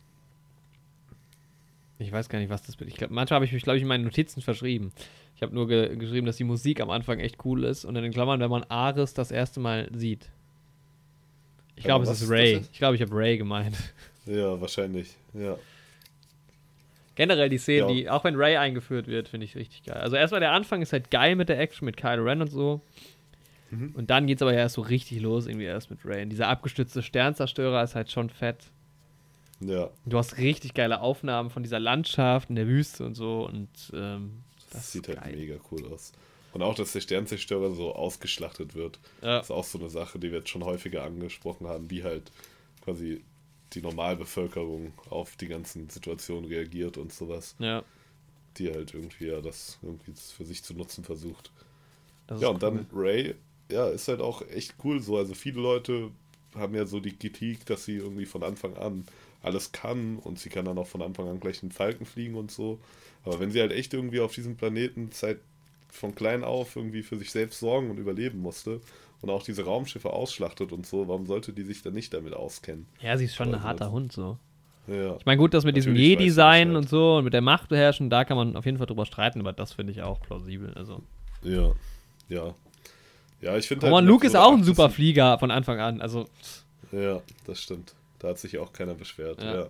[1.99, 2.89] Ich weiß gar nicht, was das bin.
[2.89, 4.93] Ich glaube, manchmal habe ich mich, glaube ich, in meinen Notizen verschrieben.
[5.35, 8.03] Ich habe nur ge geschrieben, dass die Musik am Anfang echt cool ist und in
[8.03, 10.31] den Klammern, wenn man Ares das erste Mal sieht.
[11.79, 12.63] Ich glaube, es ist Ray.
[12.73, 13.77] Ich glaube, ich habe Ray gemeint.
[14.27, 15.17] Ja, wahrscheinlich.
[15.33, 15.57] Ja.
[17.15, 17.87] Generell die Szene, Ja.
[17.95, 19.97] die, auch wenn Ray eingeführt wird, finde ich richtig geil.
[19.97, 22.83] Also erstmal der Anfang ist halt geil mit der Action, mit Kylo Ren und so.
[23.71, 23.93] Mhm.
[23.97, 26.23] Und dann geht's aber ja erst so richtig los, irgendwie erst mit Ray.
[26.25, 28.59] Und dieser abgestützte Sternzerstörer ist halt schon fett.
[29.61, 29.89] Ja.
[30.05, 34.43] Du hast richtig geile Aufnahmen von dieser Landschaft in der Wüste und so und ähm,
[34.71, 36.13] Das, das sieht halt mega cool aus.
[36.53, 38.99] Und auch, dass der Sternzerstörer so ausgeschlachtet wird.
[39.23, 39.41] Ja.
[39.41, 42.31] Ist auch so eine Sache, die wir jetzt schon häufiger angesprochen haben, wie halt
[42.85, 43.23] quasi
[43.75, 47.85] die Normalbevölkerung auf die ganzen Situationen reagiert und sowas, Ja,
[48.57, 51.51] die halt irgendwie ja das irgendwie für sich zu nutzen versucht.
[52.27, 53.35] das Ja, und dann Ray,
[53.71, 55.19] ja, ist halt auch echt cool so.
[55.19, 56.11] Also viele Leute
[56.55, 59.07] haben ja so die Kritik, dass sie irgendwie von Anfang an
[59.43, 62.51] alles kann und sie kann dann auch von Anfang an gleich einen Falken fliegen und
[62.51, 62.81] so.
[63.25, 65.41] Aber wenn sie halt echt irgendwie auf diesem Planeten seit
[65.91, 68.81] von klein auf irgendwie für sich selbst sorgen und überleben musste
[69.21, 72.87] und auch diese Raumschiffe ausschlachtet und so, warum sollte die sich dann nicht damit auskennen?
[73.01, 74.39] Ja, sie ist schon ein Also harter das- Hund so.
[74.87, 76.83] Ja, Ich meine, gut, das mit diesem Natürlich sie Jedi-Sein Bescheid.
[76.83, 79.41] und so und mit der Macht beherrschen, da kann man auf jeden Fall drüber streiten,
[79.41, 80.73] aber das finde ich auch plausibel.
[80.75, 81.03] Also.
[81.43, 81.73] ja,
[82.29, 82.55] ja.
[83.41, 86.01] Ja, ich finde in Luke ist auch ein 8 super Flieger von Anfang an.
[86.01, 86.25] Also,
[86.91, 87.95] Ja, das stimmt.
[88.19, 89.41] Da hat sich auch keiner beschwert.
[89.43, 89.55] Ja.
[89.61, 89.67] ja.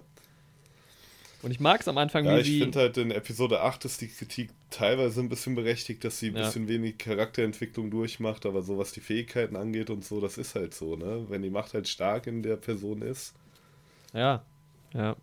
[1.43, 2.59] Und ich mag es am Anfang, Ja, wie ich sie.
[2.61, 6.37] finde halt in Episode 8 ist die Kritik teilweise ein bisschen berechtigt, dass sie ein
[6.37, 6.43] Ja.
[6.45, 10.75] bisschen wenig Charakterentwicklung durchmacht, aber so was die Fähigkeiten angeht und so, das ist halt
[10.75, 11.27] so, ne?
[11.29, 13.35] Wenn die Macht halt stark in der Person ist.
[14.13, 14.43] Ja,
[14.95, 15.17] ja.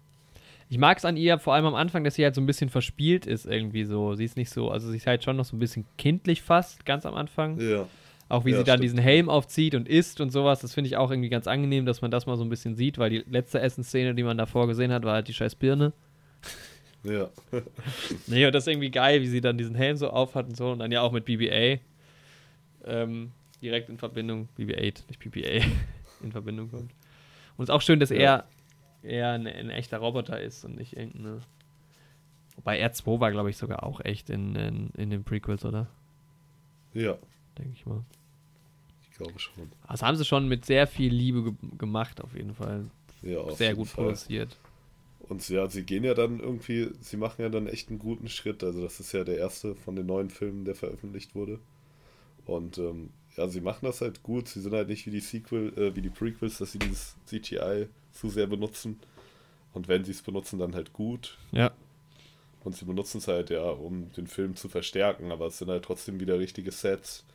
[0.68, 2.70] Ich mag es an ihr vor allem am Anfang, dass sie halt so ein bisschen
[2.72, 4.16] verspielt ist irgendwie so.
[4.16, 6.86] Sie ist nicht so, also sie ist halt schon noch so ein bisschen kindlich fast,
[6.88, 7.60] ganz am Anfang.
[7.60, 7.88] Ja.
[8.28, 8.84] Auch wie Ja, sie dann stimmt.
[8.86, 12.02] diesen Helm aufzieht und isst und sowas, das finde ich auch irgendwie ganz angenehm, dass
[12.02, 14.92] man das mal so ein bisschen sieht, weil die letzte Essensszene, die man davor gesehen
[14.92, 15.94] hat, war halt die scheiß Birne.
[17.04, 17.30] Ja.
[18.28, 20.72] Nee, und das ist irgendwie geil, wie sie dann diesen Helm so aufhat und so
[20.72, 21.80] und dann ja auch mit BB-8
[22.86, 23.32] ähm,
[23.62, 25.64] direkt in Verbindung, BB-8, nicht BB-A,
[26.24, 26.92] in Verbindung kommt.
[27.58, 28.18] Und es ist auch schön, dass Ja.
[28.18, 28.46] er
[29.04, 31.42] eher ein, ein echter Roboter ist und nicht irgendeine.
[32.56, 35.88] Wobei R2 war, glaube ich, sogar auch echt in, in, in den Prequels, oder?
[36.94, 37.18] Ja,
[37.58, 38.04] Denke ich mal.
[39.02, 39.72] ich glaube schon.
[39.88, 42.86] Das haben sie schon mit sehr viel Liebe ge gemacht, auf jeden Fall.
[43.22, 44.06] Ja, sehr gut Fall.
[44.06, 44.58] produziert.
[45.28, 48.64] Und ja, sie gehen ja dann irgendwie, sie machen ja dann echt einen guten Schritt.
[48.64, 51.60] Also das ist ja der erste von den neuen Filmen, der veröffentlicht wurde.
[52.46, 54.48] Und ähm, ja, sie machen das halt gut.
[54.48, 57.88] Sie sind halt nicht wie die Sequel, äh, wie die Prequels, dass sie dieses CGI
[58.12, 59.00] zu sehr benutzen.
[59.74, 61.38] Und wenn sie es benutzen, dann halt gut.
[61.52, 61.72] Ja.
[62.64, 65.84] Und sie benutzen es halt ja, um den Film zu verstärken, aber es sind halt
[65.84, 67.26] trotzdem wieder richtige Sets.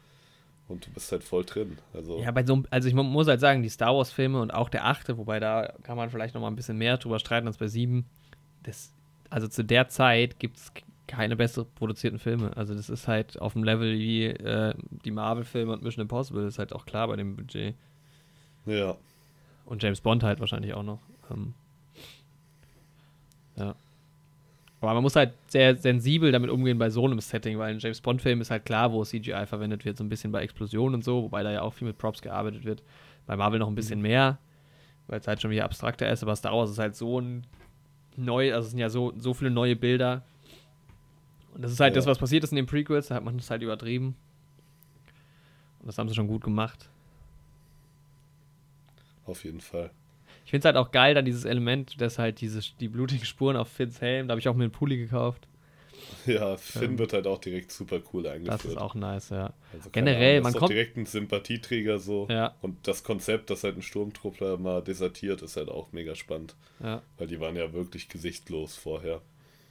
[0.71, 1.79] Und du bist halt voll drin.
[1.93, 4.53] Also, Ja, bei so einem, also ich mu- muss halt sagen, die Star Wars-Filme und
[4.55, 7.47] auch der achte, wobei da kann man vielleicht noch mal ein bisschen mehr drüber streiten
[7.49, 8.07] als bei sieben.
[8.63, 8.93] Das,
[9.31, 10.73] also zu der Zeit gibt es
[11.09, 12.57] keine besser produzierten Filme.
[12.57, 14.75] Also das ist halt auf dem Level wie äh,
[15.05, 17.75] die Marvel-Filme und Mission Impossible, ist halt auch klar bei dem Budget.
[18.67, 18.97] ja,
[19.67, 21.01] Und James Bond halt wahrscheinlich auch noch.
[21.33, 21.55] Ähm,
[23.57, 23.75] ja.
[24.81, 28.01] Aber man muss halt sehr sensibel damit umgehen bei so einem Setting, weil ein James
[28.01, 31.25] Bond-Film ist halt klar, wo CGI verwendet wird, so ein bisschen bei Explosionen und so,
[31.25, 32.83] wobei da ja auch viel mit Props gearbeitet wird.
[33.27, 34.39] Bei Marvel noch ein bisschen mehr,
[35.07, 37.47] weil es halt schon wieder abstrakter ist, aber Star Wars ist halt so ein
[38.17, 40.25] neu, also es sind ja so, so viele neue Bilder.
[41.55, 41.97] Und das ist halt Ja.
[41.97, 44.17] das, was passiert ist in den Prequels, da hat man es halt übertrieben.
[45.81, 46.89] Und das haben sie schon gut gemacht.
[49.27, 49.91] auf jeden Fall.
[50.51, 53.57] Ich finde es halt auch geil, dann dieses Element, dass halt diese, die blutigen Spuren
[53.57, 55.47] auf Finns Helm, da habe ich auch mir einen Pulli gekauft.
[56.27, 58.65] Ja, Finn Ähm, wird halt auch direkt super cool Das eingeführt.
[58.65, 59.53] ist auch nice, ja.
[59.73, 62.27] Also generell, Ahnung, man ist kommt- direkt ein Sympathieträger so.
[62.29, 66.57] Ja, Und das Konzept, dass halt ein Sturmtruppler mal desertiert, ist halt auch mega spannend.
[66.83, 67.01] ja.
[67.17, 69.21] Weil die waren ja wirklich gesichtslos vorher.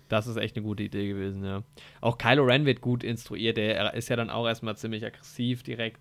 [0.08, 1.62] Das ist echt eine gute Idee gewesen, ja.
[2.00, 3.58] Auch Kylo Ren wird gut instruiert.
[3.58, 6.00] Der ist ja dann auch erstmal ziemlich aggressiv direkt.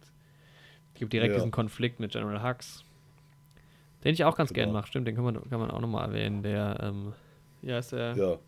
[0.94, 1.38] Gibt direkt Ja.
[1.38, 2.84] diesen Konflikt mit General Hux.
[4.04, 4.66] Den ich auch ganz Genau.
[4.66, 4.86] gern mache.
[4.88, 6.42] Stimmt, den kann man, kann man auch nochmal erwähnen.
[6.42, 7.12] Der, ähm?
[7.62, 7.76] Ja.
[7.78, 8.38] Ähm, ist der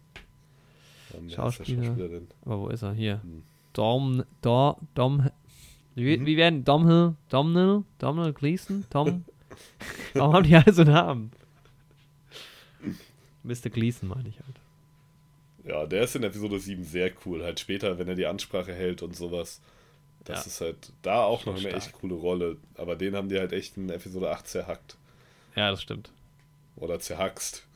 [1.28, 1.84] Schauspieler.
[1.84, 2.28] Schauspieler denn?
[2.44, 2.92] Aber wo ist er?
[2.92, 3.20] Hier.
[3.22, 3.42] Hm.
[3.72, 5.28] Dom, Dom, Dom,
[5.96, 6.26] wie, Mhm.
[6.26, 9.24] wie werden Domhnall, Domhnall, Domhnall Gleason, Tom?
[10.14, 11.32] Warum haben die alle so Namen?
[13.42, 13.70] Mr.
[13.70, 14.56] Gleason meine ich halt.
[15.64, 17.42] Ja, der ist in Episode 7 sehr cool.
[17.44, 19.60] Halt später, wenn er die Ansprache hält und sowas.
[20.24, 20.46] Das Ja.
[20.50, 22.56] ist halt da auch noch eine echt coole Rolle.
[22.76, 24.96] Aber den haben die halt echt in Episode 8 zerhackt.
[25.56, 26.10] Ja, das stimmt.
[26.76, 27.66] Oder zerhackst.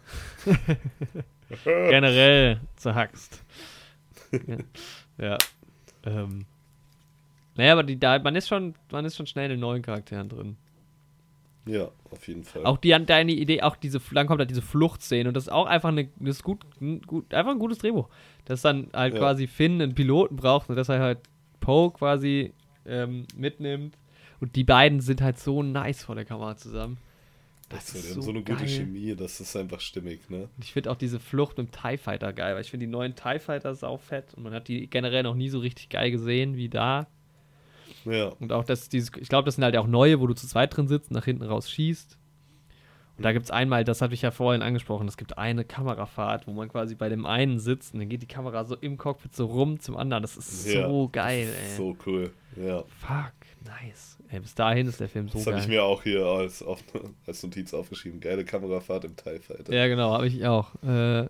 [1.65, 3.43] Generell zerhackst.
[5.19, 5.39] ja.
[6.05, 6.47] Ähm.
[7.57, 10.29] Naja, aber die, da, man, ist schon, man ist schon schnell in den neuen Charakteren
[10.29, 10.57] drin.
[11.67, 12.65] Ja, auf jeden Fall.
[12.67, 15.67] Auch die, deine Idee, auch diese, dann kommt halt diese Fluchtszene und das ist auch
[15.67, 16.65] einfach eine, das gut,
[17.07, 18.09] gut, einfach ein gutes Drehbuch.
[18.45, 19.21] Dass dann halt Ja.
[19.21, 21.19] quasi Finn einen Piloten braucht und dass er halt
[21.61, 22.53] Poe quasi
[22.87, 23.97] ähm, mitnimmt.
[24.41, 26.99] Und die beiden sind halt so nice vor der Kamera zusammen.
[27.69, 28.69] Das so, ist so, so eine gute geil.
[28.69, 30.43] Chemie, das ist einfach stimmig, ne?
[30.57, 32.93] Und ich finde auch diese Flucht mit dem TIE Fighter geil, weil ich finde die
[32.93, 36.57] neuen TIE Fighter saufett und man hat die generell noch nie so richtig geil gesehen
[36.57, 37.07] wie da.
[38.05, 40.47] Ja, Und auch das, dieses, ich glaube, das sind halt auch neue, wo du zu
[40.47, 42.19] zweit drin sitzt, nach hinten raus schießt.
[43.17, 46.47] Und da gibt es einmal, das hatte ich ja vorhin angesprochen, es gibt eine Kamerafahrt,
[46.49, 49.35] wo man quasi bei dem einen sitzt und dann geht die Kamera so im Cockpit
[49.37, 50.23] so rum zum anderen.
[50.23, 50.89] Das ist Ja.
[50.89, 51.77] so geil, ey.
[51.77, 52.33] so cool.
[52.57, 53.33] Ja, Fuck,
[53.65, 54.19] nice.
[54.35, 56.83] Ey, bis dahin ist der Film so das habe ich mir auch hier als, auf,
[57.25, 58.19] als Notiz aufgeschrieben.
[58.19, 59.73] Geile Kamerafahrt im TIE Fighter.
[59.73, 60.71] ja, genau, habe ich auch.
[60.83, 61.29] Äh,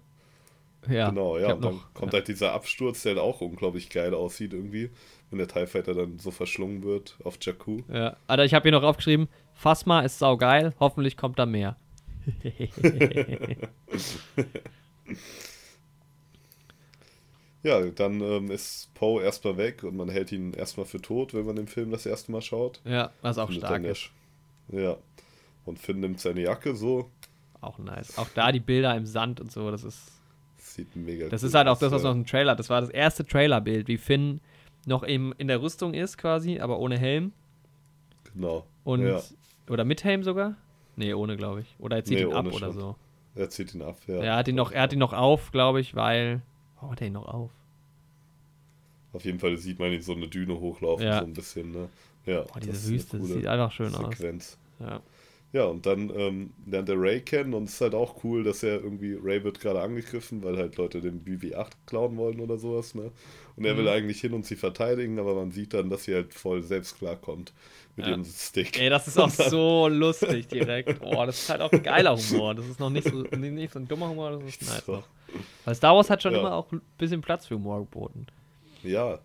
[0.88, 1.52] ja, genau, ja.
[1.52, 2.18] Und dann noch- kommt ja.
[2.20, 4.88] halt dieser Absturz, der auch unglaublich geil aussieht irgendwie,
[5.28, 7.82] wenn der TIE Fighter dann so verschlungen wird auf Jakku.
[7.92, 11.76] Ja, Alter, ich habe hier noch aufgeschrieben, Phasma ist saugeil, hoffentlich kommt da mehr.
[17.64, 21.44] Ja, dann ähm, ist Poe erstmal weg und man hält ihn erstmal für tot, wenn
[21.46, 22.80] man den Film das erste Mal schaut.
[22.84, 24.10] ja, was auch Findet stark ist.
[24.68, 24.96] Ja.
[25.64, 27.10] Und Finn nimmt seine Jacke so.
[27.62, 28.18] Auch nice.
[28.18, 30.12] Auch da die Bilder im Sand und so, das ist.
[30.58, 32.10] Sieht mega Das cool ist halt auch das, was ja.
[32.10, 32.54] noch im Trailer.
[32.54, 34.40] Das war das erste Trailerbild, wie Finn
[34.86, 37.32] noch im, in der Rüstung ist, quasi, aber ohne Helm.
[38.34, 38.66] Genau.
[38.84, 39.06] Und.
[39.06, 39.22] Ja.
[39.70, 40.56] Oder mit Helm sogar?
[40.96, 41.74] Nee, ohne, glaube ich.
[41.78, 42.78] Oder er zieht Nee, ihn ab ohne oder schon.
[42.78, 42.96] so.
[43.34, 44.16] Er zieht ihn ab, ja.
[44.16, 46.42] er, hat ihn noch, er hat ihn noch auf, glaube ich, weil.
[46.76, 47.50] Warum hat er ihn noch auf?
[49.12, 51.20] Auf jeden Fall sieht man ihn so eine Düne hochlaufen, Ja.
[51.20, 51.88] so ein bisschen, ne?
[52.26, 52.42] Ja.
[52.42, 54.16] Boah, diese Wüste, sieht einfach schön aus.
[54.16, 54.58] Sequenz.
[54.80, 55.00] Ja.
[55.52, 58.64] Ja, und dann ähm, lernt er Ray kennen und es ist halt auch cool, dass
[58.64, 62.96] er irgendwie, Ray wird gerade angegriffen, weil halt Leute den BB-8 klauen wollen oder sowas,
[62.96, 63.12] ne?
[63.54, 63.90] Und er will Mhm.
[63.90, 67.52] eigentlich hin und sie verteidigen, aber man sieht dann, dass sie halt voll selbst klarkommt
[67.94, 68.12] mit Ja.
[68.14, 68.80] ihrem Stick.
[68.80, 70.98] Ey, das ist auch so lustig direkt.
[70.98, 72.56] Boah, das ist halt auch ein geiler Humor.
[72.56, 75.04] Das ist noch nicht so, nicht so ein dummer Humor, das ist nice So.
[75.64, 76.40] Weil Star Wars hat schon Ja.
[76.40, 78.26] immer auch ein bisschen Platz für Humor geboten.
[78.82, 79.18] Ja,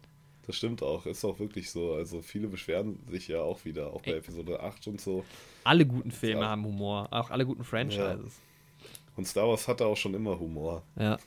[0.48, 1.06] das stimmt auch.
[1.06, 1.94] Ist auch wirklich so.
[1.94, 4.18] Also viele beschweren sich ja auch wieder, auch bei Ey.
[4.18, 5.23] Episode 8 und so.
[5.64, 6.49] Alle guten Filme Ja.
[6.49, 8.40] haben Humor, auch alle guten Franchises.
[9.15, 10.81] Und Star Wars hatte auch schon immer Humor.
[10.98, 11.18] Ja.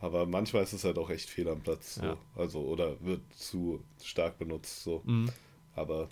[0.00, 1.96] Aber manchmal ist es halt auch echt fehl am Platz.
[1.96, 2.02] So.
[2.04, 2.16] Ja.
[2.36, 4.82] Also, oder wird zu stark benutzt.
[4.84, 5.02] So.
[5.04, 5.28] Mhm.
[5.74, 6.08] Aber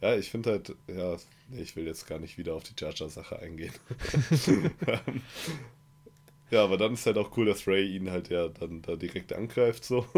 [0.00, 1.16] ja, ich finde halt, ja,
[1.52, 3.72] ich will jetzt gar nicht wieder auf die Jar Jar Sache eingehen.
[6.54, 9.32] ja, aber dann ist halt auch cool, dass Ray ihn halt ja dann da direkt
[9.32, 10.06] angreift so.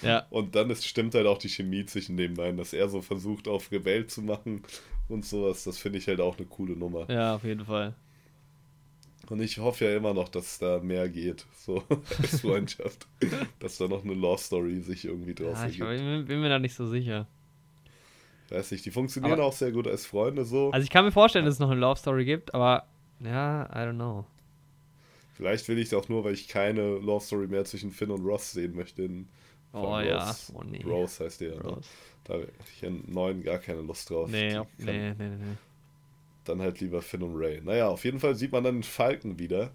[0.00, 0.26] Ja.
[0.30, 3.46] Und dann ist, stimmt halt auch die Chemie zwischen den beiden, dass er so versucht,
[3.46, 4.62] auf Rebell zu machen
[5.08, 5.62] und sowas.
[5.64, 7.08] Das finde ich halt auch eine coole Nummer.
[7.08, 7.94] Ja, auf jeden Fall.
[9.28, 11.84] Und ich hoffe ja immer noch, dass da mehr geht, so
[12.20, 13.06] als Freundschaft.
[13.60, 16.02] dass da noch eine Love Story sich irgendwie draus Ja, ich ergibt.
[16.04, 17.28] bin, bin mir da nicht so sicher.
[18.48, 20.70] Weiß nicht, die funktionieren Aber- auch sehr gut als Freunde so.
[20.70, 22.86] Also ich kann mir vorstellen, dass es noch eine Love Story gibt, aber
[23.20, 24.24] ja, I don't know.
[25.42, 28.24] Vielleicht will ich es auch nur, weil ich keine Love Story mehr zwischen Finn und
[28.24, 29.02] Ross sehen möchte.
[29.02, 29.28] In,
[29.72, 30.52] Oh ja, Rose.
[30.54, 30.82] oh nee.
[30.84, 31.56] Rose heißt der.
[31.56, 31.78] Ne?
[32.24, 32.46] Da habe
[32.76, 34.30] ich in neun gar keine Lust drauf.
[34.30, 35.56] Nee, kann- nee, nee, nee.
[36.44, 37.60] Dann halt lieber Finn und Ray.
[37.60, 39.70] Naja, auf jeden Fall sieht man dann den Falken wieder.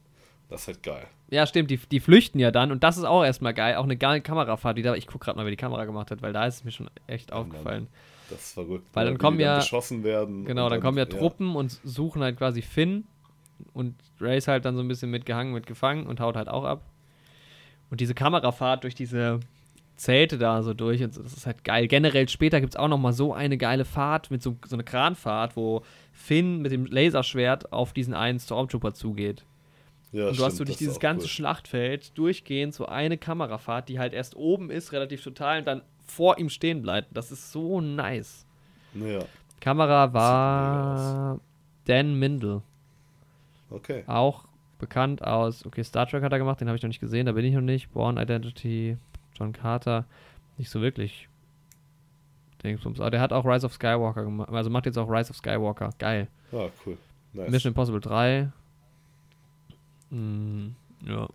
[0.50, 1.08] Das ist halt geil.
[1.30, 3.76] Ja, stimmt, die, die flüchten ja dann und das ist auch erstmal geil.
[3.76, 6.22] Auch eine geile Kamerafahrt, die da, ich guck gerade mal, wer die Kamera gemacht hat,
[6.22, 7.40] weil da ist es mir schon echt Mann.
[7.40, 7.88] aufgefallen.
[8.30, 8.86] Das ist verrückt.
[8.94, 9.12] Weil ne?
[9.12, 10.46] dann kommen ja- beschossen werden.
[10.46, 13.06] Genau, und dann kommen ja Truppen und suchen halt quasi Finn
[13.74, 16.84] und Ray ist halt dann so ein bisschen mitgehangen, mitgefangen und haut halt auch ab.
[17.90, 19.40] Und diese Kamerafahrt durch diese
[19.96, 21.88] Zelte da so durch und so, das ist halt geil.
[21.88, 24.84] Generell später gibt es auch noch mal so eine geile Fahrt mit so, so eine
[24.84, 29.44] Kranfahrt, wo Finn mit dem Laserschwert auf diesen einen Stormtrooper zugeht.
[30.12, 31.30] Ja, und du hast so durch dieses ganze cool.
[31.30, 36.38] Schlachtfeld durchgehend so eine Kamerafahrt, die halt erst oben ist, relativ total, und dann vor
[36.38, 37.10] ihm stehen bleibt.
[37.16, 38.46] Das ist so nice.
[38.94, 39.26] Ja,
[39.60, 41.40] Kamera war
[41.86, 42.62] Dan Mindel.
[43.70, 44.04] Okay.
[44.08, 44.46] Auch
[44.80, 47.32] bekannt aus, okay, Star Trek hat er gemacht, den habe ich noch nicht gesehen, da
[47.32, 47.92] bin ich noch nicht.
[47.92, 48.98] Born Identity,
[49.34, 50.06] John Carter,
[50.58, 51.28] nicht so wirklich.
[52.64, 53.00] Dingsbums.
[53.00, 55.92] Aber der hat auch Rise of Skywalker gemacht, also macht jetzt auch Rise of Skywalker.
[56.00, 56.28] Geil.
[56.52, 56.98] Ah, cool.
[57.34, 57.52] Nice.
[57.52, 58.52] Mission Impossible 3.
[60.10, 60.70] Mm,
[61.06, 61.28] ja.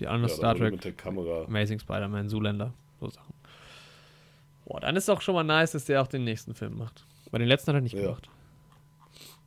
[0.00, 1.04] Die andere ja, Star Trek.
[1.46, 3.34] Amazing Spider-Man, Zoolander, so Sachen.
[4.64, 7.04] Boah, dann ist auch schon mal nice, dass der auch den nächsten Film macht.
[7.30, 8.02] Bei den letzten hat er nicht Ja.
[8.02, 8.28] gemacht.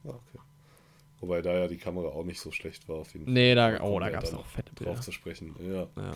[0.04, 0.40] Ah, okay.
[1.22, 3.34] Wobei da ja die Kamera auch nicht so schlecht war auf jeden Fall.
[3.34, 4.92] Nee, da, oh, da gab es auch fette Bilder.
[4.94, 5.56] drauf zu sprechen.
[5.66, 6.14] Ja, Ja.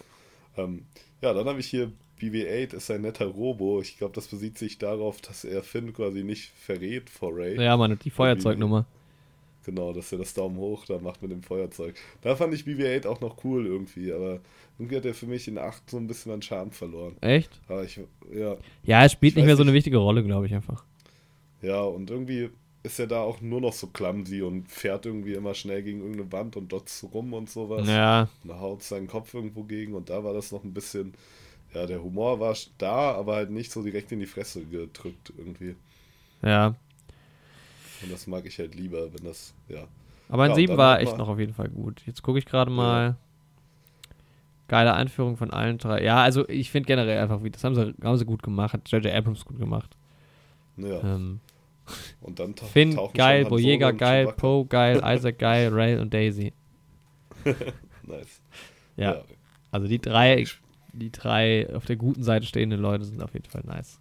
[0.57, 0.85] ähm,
[1.21, 3.81] ja dann habe ich hier BB-8 ist ein netter Robo.
[3.81, 7.61] Ich glaube, das besieht sich darauf, dass er Finn quasi nicht verrät vor Ray.
[7.61, 8.85] ja, Mann, die Feuerzeugnummer.
[9.65, 11.95] Genau, dass er das Daumen hoch da macht mit dem Feuerzeug.
[12.21, 14.39] Da fand ich BB-8 auch noch cool irgendwie, aber
[14.77, 17.17] irgendwie hat er für mich in 8 so ein bisschen an Charme verloren.
[17.21, 17.59] Echt?
[17.83, 17.99] Ich,
[18.33, 20.83] ja, Ja, er spielt Ich nicht mehr so eine wichtige Rolle, glaube ich einfach.
[21.61, 22.49] ja, und irgendwie,
[22.85, 26.31] ist er da auch nur noch so clumsy und fährt irgendwie immer schnell gegen irgendeine
[26.31, 27.87] Wand und dotzt rum und sowas.
[27.87, 28.29] Ja.
[28.43, 31.13] Und haut seinen Kopf irgendwo gegen und da war das noch ein bisschen,
[31.73, 35.75] ja, der Humor war da, aber halt nicht so direkt in die Fresse gedrückt irgendwie.
[36.41, 36.75] Ja.
[38.03, 39.87] Und das mag ich halt lieber, wenn das, ja.
[40.29, 42.01] Aber in Ja, 7 dann war echt noch auf jeden Fall gut.
[42.05, 43.15] Jetzt gucke ich gerade mal.
[44.67, 46.03] Geile Einführung von allen drei.
[46.03, 48.89] Ja, also ich finde generell einfach, wie das haben sie, haben sie gut gemacht, hat
[48.89, 49.13] J.J.
[49.13, 49.95] Abrams gut gemacht.
[50.77, 51.01] Ja.
[51.03, 51.39] Ähm,
[52.21, 56.53] Und dann ta Finn geil, Boyega geil, Poe geil, Isaac geil, Ray und Daisy.
[58.07, 58.41] Nice.
[58.97, 59.23] Ja,
[59.71, 60.45] also die drei,
[60.93, 63.99] die drei auf der guten Seite stehenden Leute sind auf jeden Fall nice.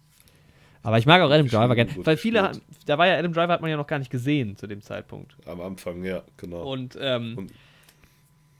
[0.83, 3.53] Aber ich mag auch Adam Driver gerne, weil viele, haben- da war ja Adam Driver
[3.53, 5.35] hat man ja noch gar nicht gesehen zu dem Zeitpunkt.
[5.47, 6.71] Am Anfang, ja, genau.
[6.71, 7.51] Und, ähm, Und-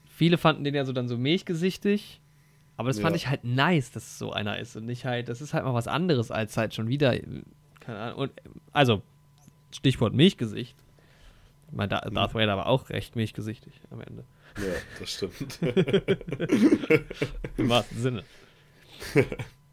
[0.09, 2.19] viele fanden den ja so dann so milchgesichtig.
[2.77, 3.17] Aber das fand Ja.
[3.17, 5.73] ich halt nice, dass es so einer ist und nicht halt, das ist halt mal
[5.73, 7.23] was anderes als halt schon wieder, äh,
[7.79, 8.17] keine Ahnung.
[8.19, 8.31] Und,
[8.73, 9.01] also,
[9.75, 10.75] Stichwort Milchgesicht.
[11.69, 14.23] Ich meine, Da- Darth Vader war auch recht milchgesichtig am Ende.
[14.57, 15.59] ja, das stimmt.
[17.57, 18.23] Im wahrsten Sinne.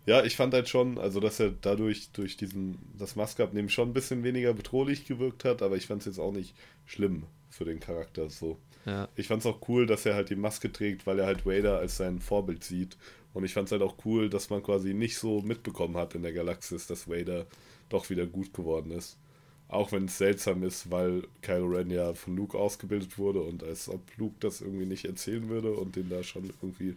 [0.05, 3.91] Ja, ich fand halt schon, also dass er dadurch durch diesen das Maske abnehmen schon
[3.91, 6.57] ein bisschen weniger bedrohlich gewirkt hat, aber ich fand es jetzt auch nicht
[6.87, 8.59] schlimm für den Charakter so.
[8.85, 9.07] Ja.
[9.15, 11.79] Ich fand es auch cool, dass er halt die Maske trägt, weil er halt Vader
[11.79, 12.97] als sein Vorbild sieht.
[13.33, 16.23] Und ich fand es halt auch cool, dass man quasi nicht so mitbekommen hat in
[16.23, 17.47] der Galaxis, dass Vader
[17.89, 19.17] doch wieder gut geworden ist.
[19.73, 23.89] Auch wenn es seltsam ist, weil Kylo Ren ja von Luke ausgebildet wurde und als
[23.89, 26.95] ob Luke das irgendwie nicht erzählen würde und den da schon irgendwie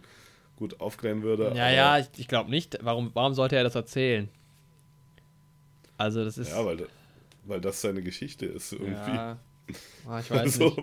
[0.56, 1.54] gut aufklären würde.
[1.56, 2.78] Ja, ja, ich, ich glaube nicht.
[2.82, 4.28] Warum, warum sollte er das erzählen?
[5.96, 6.50] Also, das ist.
[6.50, 6.86] Ja, weil,
[7.46, 8.92] weil das seine Geschichte ist irgendwie.
[8.92, 9.38] Ja,
[10.06, 10.82] Ah, ich weiß also, nicht.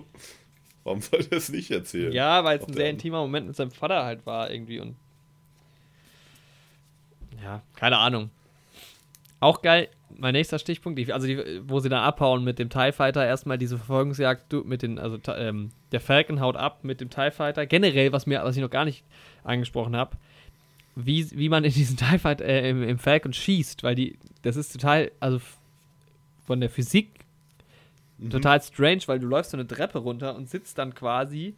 [0.83, 2.11] warum sollte er es nicht erzählen?
[2.11, 4.95] Ja, weil es ein sehr intimer Moment mit seinem Vater halt war irgendwie und.
[7.43, 8.31] Ja, keine Ahnung.
[9.39, 12.91] Auch geil, mein nächster Stichpunkt, die, also die, wo sie dann abhauen mit dem TIE
[12.91, 17.31] Fighter, erstmal diese Verfolgungsjagd mit den, also ähm, der Falcon haut ab mit dem TIE
[17.31, 17.65] Fighter.
[17.65, 19.03] Generell, was mir, was ich noch gar nicht
[19.44, 20.18] angesprochen habe,
[20.95, 24.56] wie, wie man in diesen TIE Fighter, äh, im, im Falcon schießt, weil die, das
[24.56, 25.41] ist total, also
[26.45, 27.23] von der Physik
[28.23, 28.30] Mhm.
[28.30, 31.56] total strange, weil du läufst so eine Treppe runter und sitzt dann quasi.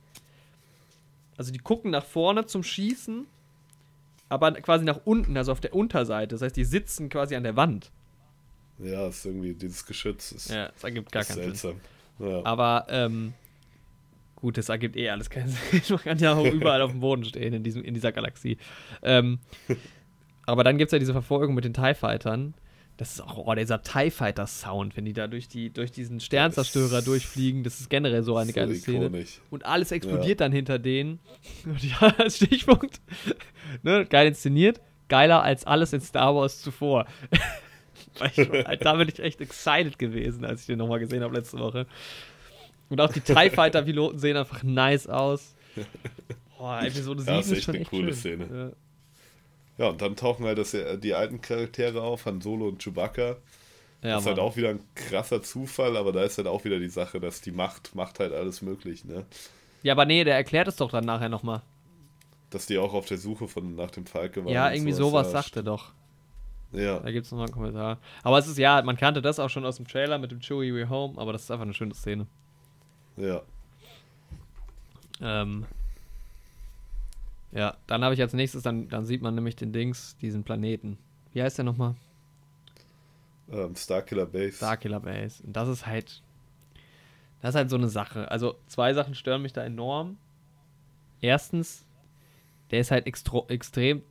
[1.38, 3.28] Also die gucken nach vorne zum Schießen,
[4.30, 6.36] aber quasi nach unten, also auf der Unterseite.
[6.36, 7.92] Das heißt, die sitzen quasi an der Wand.
[8.80, 11.44] Ja, ist irgendwie dieses Geschütz ist, Ja, das ergibt gar keinen Sinn.
[11.56, 11.82] seltsam.
[12.20, 12.46] Ja.
[12.46, 13.34] Aber ähm,
[14.36, 15.82] gut, das ergibt eh alles keinen Sinn.
[15.90, 18.58] Man kann ja auch überall auf dem Boden stehen in, diesem, in dieser Galaxie.
[19.02, 19.40] Ähm,
[20.46, 22.54] aber dann gibt es ja diese Verfolgung mit den TIE Fightern.
[22.98, 26.22] Das ist auch, oh, dieser TIE Fighter Sound, wenn die da durch, die, durch diesen
[26.22, 27.64] Sternzerstörer durchfliegen.
[27.64, 29.08] Das ist generell so eine geile Szene.
[29.08, 29.42] ikonisch.
[29.52, 31.20] Und alles explodiert dann hinter denen.
[31.66, 33.02] Und ja, als Stichpunkt.
[33.84, 34.80] ne, geil inszeniert.
[35.10, 37.06] Geiler als alles in Star Wars zuvor.
[38.66, 41.86] Halt, da bin ich echt excited gewesen, als ich den nochmal gesehen habe letzte Woche.
[42.90, 45.56] Und auch die TIE Fighter-Piloten sehen einfach nice aus.
[46.58, 48.42] Boah, Episode 7 Ja, ist, ist echt schon eine echt coole schön.
[48.42, 48.74] Szene.
[49.78, 53.28] Ja, und dann tauchen halt das, die alten Charaktere auf, Han Solo und Chewbacca.
[53.32, 53.38] Ja,
[54.02, 54.46] das ja ist halt Mann.
[54.46, 57.52] auch wieder ein krasser Zufall, aber da ist halt auch wieder die Sache, dass die
[57.52, 59.26] Macht macht halt alles möglich, ne?
[59.84, 61.62] ja, aber nee, der erklärt es doch dann nachher nochmal.
[62.52, 64.54] Dass die auch auf der Suche von nach dem Falke waren.
[64.54, 65.92] Ja, irgendwie sowas ja, sagt er doch.
[66.78, 67.98] Ja, Da gibt es nochmal einen Kommentar.
[68.24, 70.74] Aber es ist ja, man kannte das auch schon aus dem Trailer mit dem Chewie
[70.74, 72.28] We Home, aber das ist einfach eine schöne Szene.
[73.18, 73.42] ja.
[75.22, 75.66] Ähm,
[77.54, 80.98] ja, dann habe ich als nächstes, dann, dann sieht man nämlich den Dings, diesen Planeten.
[81.32, 81.96] Wie heißt der nochmal?
[83.50, 84.58] Ähm, Starkiller Base.
[84.58, 85.42] Starkiller Base.
[85.42, 86.22] Und das ist halt,
[87.42, 88.30] das ist halt so eine Sache.
[88.30, 90.18] Also zwei Sachen stören mich da enorm.
[91.22, 91.86] Erstens,
[92.72, 94.02] der ist halt extro extrem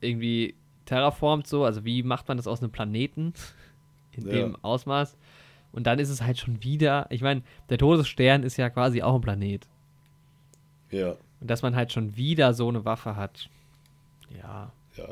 [0.00, 0.54] irgendwie
[0.92, 1.64] terraformt so.
[1.64, 3.32] Also wie macht man das aus einem Planeten
[4.12, 4.32] in Ja.
[4.32, 5.16] dem Ausmaß?
[5.72, 9.14] Und dann ist es halt schon wieder, ich meine, der Todesstern ist ja quasi auch
[9.14, 9.66] ein Planet.
[10.90, 13.48] Ja, Und dass man halt schon wieder so eine Waffe hat.
[14.38, 15.08] Ja, ja.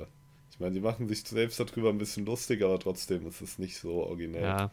[0.50, 3.78] Ich meine, die machen sich selbst darüber ein bisschen lustig, aber trotzdem ist es nicht
[3.78, 4.42] so originell.
[4.42, 4.70] ja.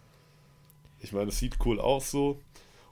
[1.00, 2.42] Ich meine, es sieht cool aus so.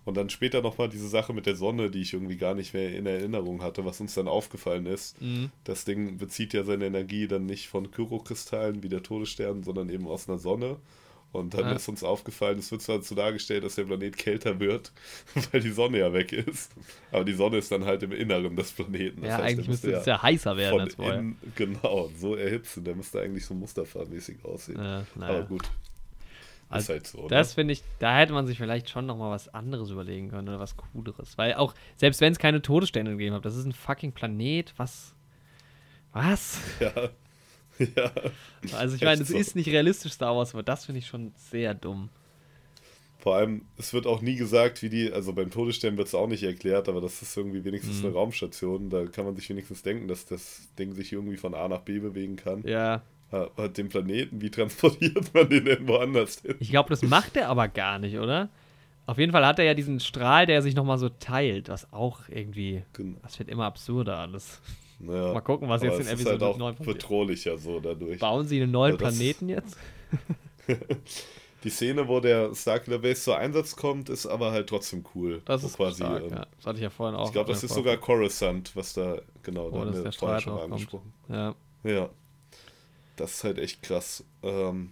[0.05, 2.95] Und dann später nochmal diese Sache mit der Sonne, die ich irgendwie gar nicht mehr
[2.95, 5.19] in Erinnerung hatte, was uns dann aufgefallen ist.
[5.21, 5.49] Mhm.
[5.63, 10.07] Das Ding bezieht ja seine Energie dann nicht von Kyrokristallen wie der Todesstern, sondern eben
[10.07, 10.77] aus einer Sonne.
[11.31, 11.73] Und dann Ja.
[11.73, 14.93] ist uns aufgefallen, es wird zwar so dargestellt, dass der Planet kälter wird,
[15.51, 16.71] weil die Sonne ja weg ist.
[17.11, 19.21] Aber die Sonne ist dann halt im Inneren des Planeten.
[19.21, 21.19] Das ja, heißt, eigentlich müsste es ja heißer werden als vorher.
[21.19, 22.83] innen, genau, so erhitzen.
[22.85, 24.77] Der müsste eigentlich so musterfahrmäßig aussehen.
[24.77, 25.41] Ja, Aber naja.
[25.41, 25.63] gut.
[26.75, 27.27] Also, halt so.
[27.27, 27.55] Das ne?
[27.55, 30.59] finde ich, da hätte man sich vielleicht schon noch mal was anderes überlegen können oder
[30.59, 31.37] was Cooleres.
[31.37, 35.13] Weil auch, selbst wenn es keine Todessterne gegeben hat, das ist ein fucking Planet, was.
[36.13, 36.59] Was?
[36.79, 37.89] Ja.
[37.93, 38.11] ja.
[38.77, 39.37] Also ich meine, es so.
[39.37, 42.09] ist nicht realistisch Star Wars, aber das finde ich schon sehr dumm.
[43.17, 46.27] Vor allem, es wird auch nie gesagt, wie die, also beim Todesstern wird es auch
[46.27, 48.05] nicht erklärt, aber das ist irgendwie wenigstens Mhm.
[48.05, 48.89] eine Raumstation.
[48.89, 51.99] Da kann man sich wenigstens denken, dass das Ding sich irgendwie von A nach B
[51.99, 52.61] bewegen kann.
[52.65, 53.01] Ja.
[53.31, 56.55] Aber den Planeten, wie transportiert man den denn woanders hin?
[56.59, 58.49] Ich glaube, das macht er aber gar nicht, oder?
[59.07, 62.21] Auf jeden Fall hat er ja diesen Strahl, der sich nochmal so teilt, was auch
[62.29, 62.83] irgendwie.
[62.93, 64.61] Gen- Das wird immer absurder alles.
[64.99, 65.33] Ja.
[65.33, 66.97] Mal gucken, was jetzt in Episode halt 9 auch passiert.
[66.99, 68.17] bedrohlicher so dadurch.
[68.19, 69.77] Bauen sie einen neuen Ja, Planeten jetzt?
[71.63, 75.41] Die Szene, wo der Starkiller Base zur Einsatz kommt, ist aber halt trotzdem cool.
[75.45, 76.45] Das ist quasi, stark, ähm, ja.
[76.57, 77.25] Das hatte ich ja vorhin auch.
[77.27, 80.59] Ich glaube, das ist vor- sogar Coruscant, was da, genau, Wo da der Strahl schon
[80.59, 81.11] angesprochen.
[81.27, 81.55] Ja.
[81.83, 82.09] Ja.
[83.15, 84.23] Das ist halt echt krass.
[84.43, 84.91] Ähm,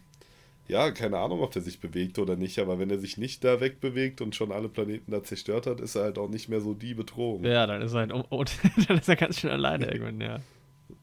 [0.68, 3.60] ja, keine Ahnung, ob der sich bewegt oder nicht, aber wenn er sich nicht da
[3.60, 6.74] wegbewegt und schon alle Planeten da zerstört hat, ist er halt auch nicht mehr so
[6.74, 7.44] die Bedrohung.
[7.44, 8.14] ja, dann ist er halt.
[8.14, 8.44] Oh, oh,
[8.88, 10.40] dann ist er ganz schön alleine irgendwann, ja.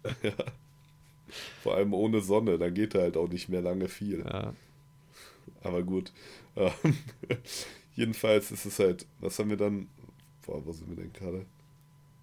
[1.63, 4.25] Vor allem ohne Sonne, dann geht er halt auch nicht mehr lange viel.
[4.25, 4.55] ja.
[5.63, 6.13] Aber gut.
[6.57, 6.71] Ähm,
[7.95, 9.89] jedenfalls ist es halt, was haben wir dann?
[10.47, 11.45] Boah, wo sind wir denn gerade?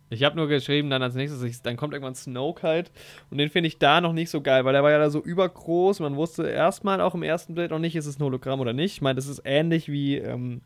[0.10, 2.92] Ich habe nur geschrieben, dann als nächstes, ich, dann kommt irgendwann Snoke halt.
[3.30, 5.19] Und den finde ich da noch nicht so geil, weil der war ja da so
[5.19, 6.00] übergroß.
[6.00, 8.94] Man wusste erstmal auch im ersten Bild noch nicht, ist es ein Hologramm oder nicht.
[8.94, 10.61] Ich meine, das ist ähnlich wie ähm,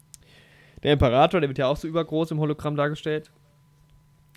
[0.83, 3.31] der Imperator, der wird ja auch so übergroß im Hologramm dargestellt.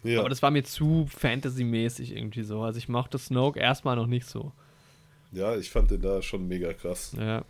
[0.04, 2.62] Ja, Aber das war mir zu Fantasy-mäßig irgendwie so.
[2.62, 4.52] Also ich mochte Snoke erstmal noch nicht so.
[5.32, 7.14] ja, ich fand den da schon mega krass.
[7.18, 7.44] Ja.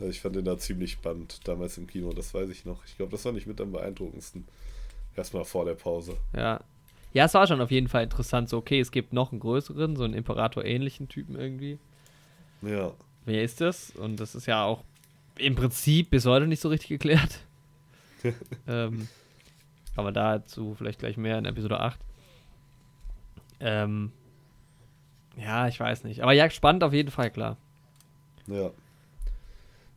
[0.00, 2.84] Ich fand den da ziemlich spannend, damals im Kino, das weiß ich noch.
[2.84, 4.46] Ich glaube, das war nicht mit am beeindruckendsten.
[5.16, 6.16] Erstmal vor der Pause.
[6.36, 6.60] Ja.
[7.16, 8.50] Ja, es war schon auf jeden Fall interessant.
[8.50, 11.78] So, okay, es gibt noch einen größeren, so einen Imperator-ähnlichen Typen irgendwie.
[12.60, 12.92] Ja,
[13.24, 13.90] Wer ist das?
[13.90, 14.84] Und das ist ja auch
[15.38, 17.40] im Prinzip bis heute nicht so richtig geklärt.
[18.68, 19.08] ähm,
[19.96, 21.98] aber dazu vielleicht gleich mehr in Episode 8.
[23.60, 24.12] Ähm,
[25.38, 26.22] ja, ich weiß nicht.
[26.22, 27.56] Aber ja, spannend auf jeden Fall, klar.
[28.46, 28.70] ja.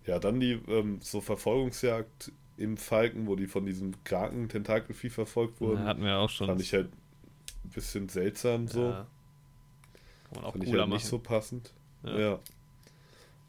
[0.05, 5.81] Ja, dann die ähm, so Verfolgungsjagd im Falken, wo die von diesem Kraken-Tentakelvieh verfolgt wurden.
[5.81, 6.47] Ja, hatten wir auch schon.
[6.47, 6.89] fand ich halt
[7.65, 8.83] ein bisschen seltsam so.
[8.89, 9.07] Ja.
[10.25, 11.71] Kann man auch Fand ich cooler halt nicht so passend.
[12.03, 12.19] Ja.
[12.19, 12.39] Ja.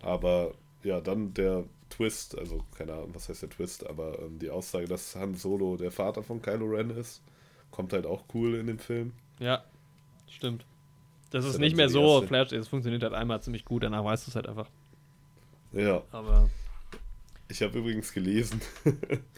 [0.02, 4.48] Aber ja, dann der Twist, also keine Ahnung, was heißt der Twist, aber ähm, die
[4.50, 7.20] Aussage, dass Han Solo der Vater von Kylo Ren ist,
[7.70, 9.12] kommt halt auch cool in dem Film.
[9.38, 9.64] Ja,
[10.28, 10.64] stimmt.
[11.30, 14.04] Das Ist ist nicht mehr so erste- Flash, es funktioniert halt einmal ziemlich gut, danach
[14.04, 14.68] weißt du es halt einfach.
[15.72, 16.48] Ja, Aber
[17.50, 18.60] ich habe übrigens gelesen,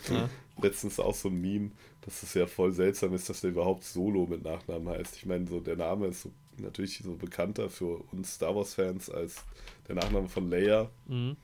[0.09, 0.29] ja.
[0.63, 1.71] letztens auch so ein Meme,
[2.03, 5.17] dass es ja voll seltsam ist, dass der überhaupt Solo mit Nachnamen heißt.
[5.17, 9.45] Ich meine, so der Name ist so, natürlich so bekannter für uns Star Wars-Fans als
[9.89, 11.37] der Nachname von Leia, Mhm.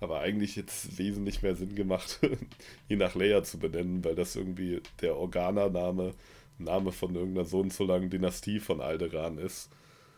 [0.00, 2.20] aber eigentlich jetzt wesentlich mehr Sinn gemacht,
[2.88, 6.14] ihn nach Leia zu benennen, weil das irgendwie der Organa-Name,
[6.58, 9.70] Name von irgendeiner so und so langen Dynastie von Alderan ist.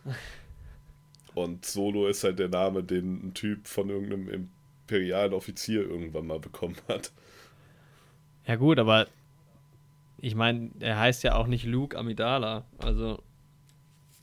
[1.34, 4.51] Und Solo ist halt der Name, den ein Typ von irgendeinem
[4.83, 7.12] imperialen Offizier irgendwann mal bekommen hat.
[8.47, 9.07] Ja gut, aber
[10.19, 12.65] ich meine, er heißt ja auch nicht Luke Amidala.
[12.78, 13.23] Also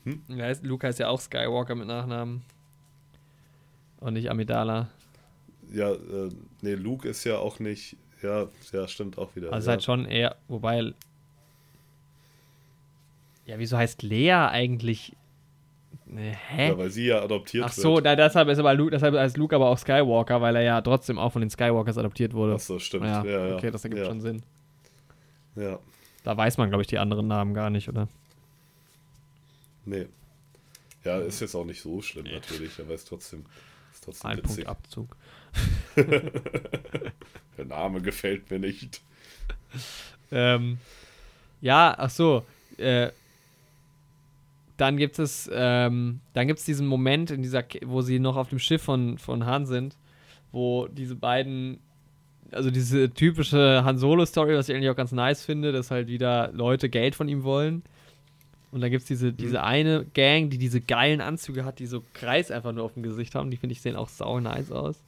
[0.04, 0.22] Hm?
[0.28, 2.42] er heißt, Luke heißt ja auch Skywalker mit Nachnamen.
[4.00, 4.88] Und nicht Amidala.
[5.72, 6.30] Ja, äh,
[6.62, 7.96] nee, Luke ist ja auch nicht.
[8.22, 9.52] Ja, ja, stimmt auch wieder.
[9.52, 9.72] Also ja.
[9.72, 10.94] halt schon eher, wobei.
[13.46, 15.16] Ja, wieso heißt Lea eigentlich.
[16.16, 16.68] Hä?
[16.68, 18.06] ja, weil sie ja adoptiert Ach so, wird.
[18.06, 21.18] da, deshalb ist aber Luke, deshalb heißt Luke aber auch Skywalker, weil er ja trotzdem
[21.18, 22.54] auch von den Skywalkers adoptiert wurde.
[22.56, 23.04] Ach so, stimmt.
[23.06, 24.42] ja, Ja, ja, okay, das ergibt schon Sinn.
[25.56, 25.78] Ja,
[26.24, 28.08] Da weiß man, glaube ich, die anderen Namen gar nicht, oder?
[29.84, 30.06] nee.
[31.02, 33.46] Ja, ist jetzt auch nicht so schlimm natürlich, aber ist trotzdem,
[33.92, 34.68] ist trotzdem Ein Punkt witzig.
[34.68, 35.16] Abzug.
[37.56, 39.00] Der Name gefällt mir nicht.
[40.30, 40.78] Ähm,
[41.62, 42.44] ja, ach so.
[42.76, 43.10] Äh,
[44.80, 48.48] dann gibt es, ähm, dann gibt es diesen Moment in dieser, wo sie noch auf
[48.48, 49.96] dem Schiff von, von Han sind,
[50.52, 51.80] wo diese beiden,
[52.50, 56.50] also diese typische Han Solo-Story, was ich eigentlich auch ganz nice finde, dass halt wieder
[56.52, 57.82] Leute Geld von ihm wollen.
[58.72, 62.02] Und dann gibt es diese, diese eine Gang, die diese geilen Anzüge hat, die so
[62.14, 63.50] Kreis einfach nur auf dem Gesicht haben.
[63.50, 65.02] Die finde ich sehen auch sau nice aus.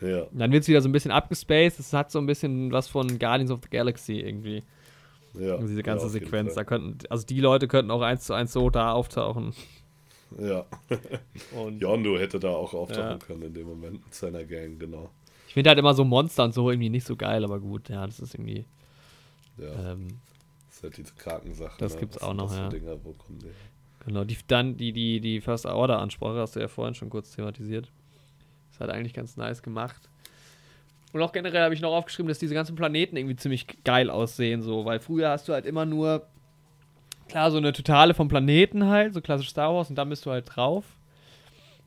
[0.00, 1.78] Ja, Und dann wird es wieder so ein bisschen abgespaced.
[1.78, 4.62] Es hat so ein bisschen was von Guardians of the Galaxy irgendwie.
[5.38, 5.54] Ja.
[5.54, 6.54] Also diese ja, ganze jeden Sequenz.
[6.54, 9.52] Da könnten, also die Leute könnten auch eins zu eins so da auftauchen.
[10.38, 10.64] Ja,
[11.56, 13.18] Und Yondu hätte da auch auftauchen Ja.
[13.18, 15.10] können in dem Moment mit seiner Gang, genau.
[15.46, 18.04] ich finde halt immer so Monster und so irgendwie nicht so geil, aber gut, ja,
[18.04, 18.64] das ist irgendwie.
[19.56, 20.08] Ja, Ähm,
[20.66, 21.78] das ist halt diese Krakensache.
[21.78, 22.00] das ne?
[22.00, 22.68] gibt's Was auch noch, ja.
[22.68, 23.50] Dinger, wo kommen die?
[24.04, 24.24] genau.
[24.24, 27.90] Die, dann die, die, die First Order Ansprache hast du ja vorhin schon kurz thematisiert.
[28.72, 30.10] Das hat eigentlich ganz nice gemacht.
[31.16, 34.60] Und auch generell habe ich noch aufgeschrieben, dass diese ganzen Planeten irgendwie ziemlich geil aussehen,
[34.60, 36.26] so, weil früher hast du halt immer nur,
[37.28, 40.30] klar, so eine Totale vom Planeten halt, so klassisch Star Wars, und dann bist du
[40.30, 40.84] halt drauf.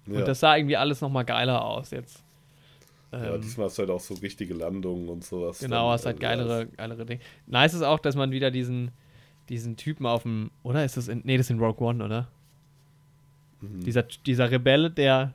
[0.08, 2.24] Ja, Und das sah irgendwie alles nochmal geiler aus jetzt.
[3.12, 5.60] ja, Ähm, diesmal hast du halt auch so richtige Landungen und sowas.
[5.60, 7.22] Genau, dann, hast halt äh, geilere, geilere Dinge.
[7.46, 8.90] Nice ist auch, dass man wieder diesen,
[9.50, 12.28] diesen Typen auf dem, oder ist das in, nee, das ist in Rogue One, oder?
[13.62, 13.84] Mhm.
[13.84, 15.34] Dieser, dieser Rebelle, der,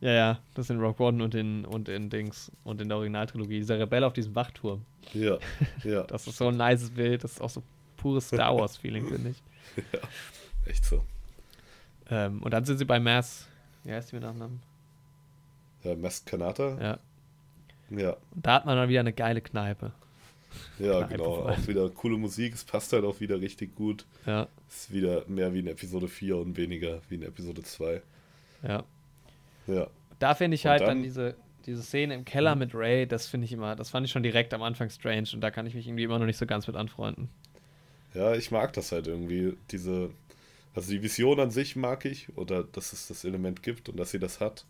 [0.00, 2.98] ja, ja, das ist in Rogue One und in, und in Dings, und in der
[2.98, 4.84] Originaltrilogie, dieser Rebelle auf diesem Wachturm.
[5.12, 5.38] Ja,
[5.84, 7.62] ja, Das ist so ein nices Bild, das ist auch so
[7.96, 9.42] pures Star Wars-Feeling, finde ich.
[10.66, 11.04] echt so.
[12.10, 13.46] Ähm, und dann sind sie bei Mass,
[13.84, 14.60] wie heißt die mit Nachnamen?
[15.84, 16.78] Ja, Mast Kanata?
[16.80, 16.98] Ja.
[17.90, 19.92] Ja, Und da hat man dann wieder eine geile Kneipe.
[20.78, 21.48] ja, Kneipe genau.
[21.48, 24.04] Auch wieder coole Musik, es passt halt auch wieder richtig gut.
[24.26, 28.02] Ja, ist wieder mehr wie in Episode 4 und weniger wie in Episode 2.
[28.62, 28.84] ja.
[29.68, 29.86] Ja,
[30.18, 33.44] Da finde ich halt dann, dann- diese, diese Szene im Keller mit Ray, das finde
[33.44, 35.86] ich immer, das fand ich schon direkt am Anfang strange und da kann ich mich
[35.86, 37.28] irgendwie immer noch nicht so ganz mit anfreunden.
[38.14, 39.56] ja, ich mag das halt irgendwie.
[39.70, 40.10] Diese,
[40.74, 44.10] also die Vision an sich mag ich, oder dass es das Element gibt und dass
[44.10, 44.64] sie das hat.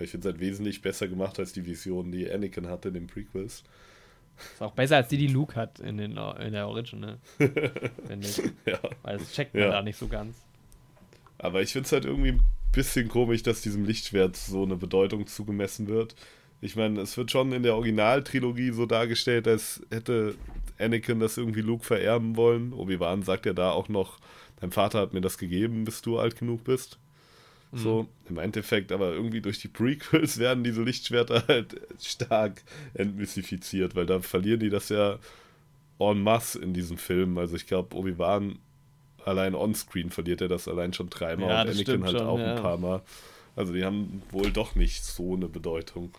[0.00, 3.06] Ich finde es halt wesentlich besser gemacht als die Vision, die Anakin hatte in den
[3.06, 3.62] Prequels.
[4.54, 7.18] Ist auch besser als die, die Luke hat in, den, in der Original.
[7.38, 8.38] finde ich.
[8.64, 8.78] Ja.
[9.02, 9.70] Weil das checkt man Ja.
[9.70, 10.36] da nicht so ganz.
[11.38, 12.40] Aber ich finde es halt irgendwie
[12.72, 16.14] bisschen komisch, dass diesem Lichtschwert so eine Bedeutung zugemessen wird.
[16.60, 20.34] Ich meine, es wird schon in der Originaltrilogie so dargestellt, als hätte
[20.78, 22.72] Anakin das irgendwie Luke vererben wollen.
[22.72, 24.18] Obi-Wan sagt ja da auch noch,
[24.60, 26.98] dein Vater hat mir das gegeben, bis du alt genug bist.
[27.72, 32.62] So, im Endeffekt, aber irgendwie durch die Prequels werden diese Lichtschwerter halt stark
[32.94, 35.18] entmystifiziert, weil da verlieren die das ja
[36.00, 37.38] en masse in diesem Film.
[37.38, 38.58] Also ich glaube, Obi-Wan
[39.24, 42.38] allein onscreen verliert er das allein schon dreimal Ja, und das Anakin halt schon, auch
[42.38, 42.54] ja.
[42.56, 43.02] ein paar Mal.
[43.56, 46.10] Also die haben wohl doch nicht so eine Bedeutung.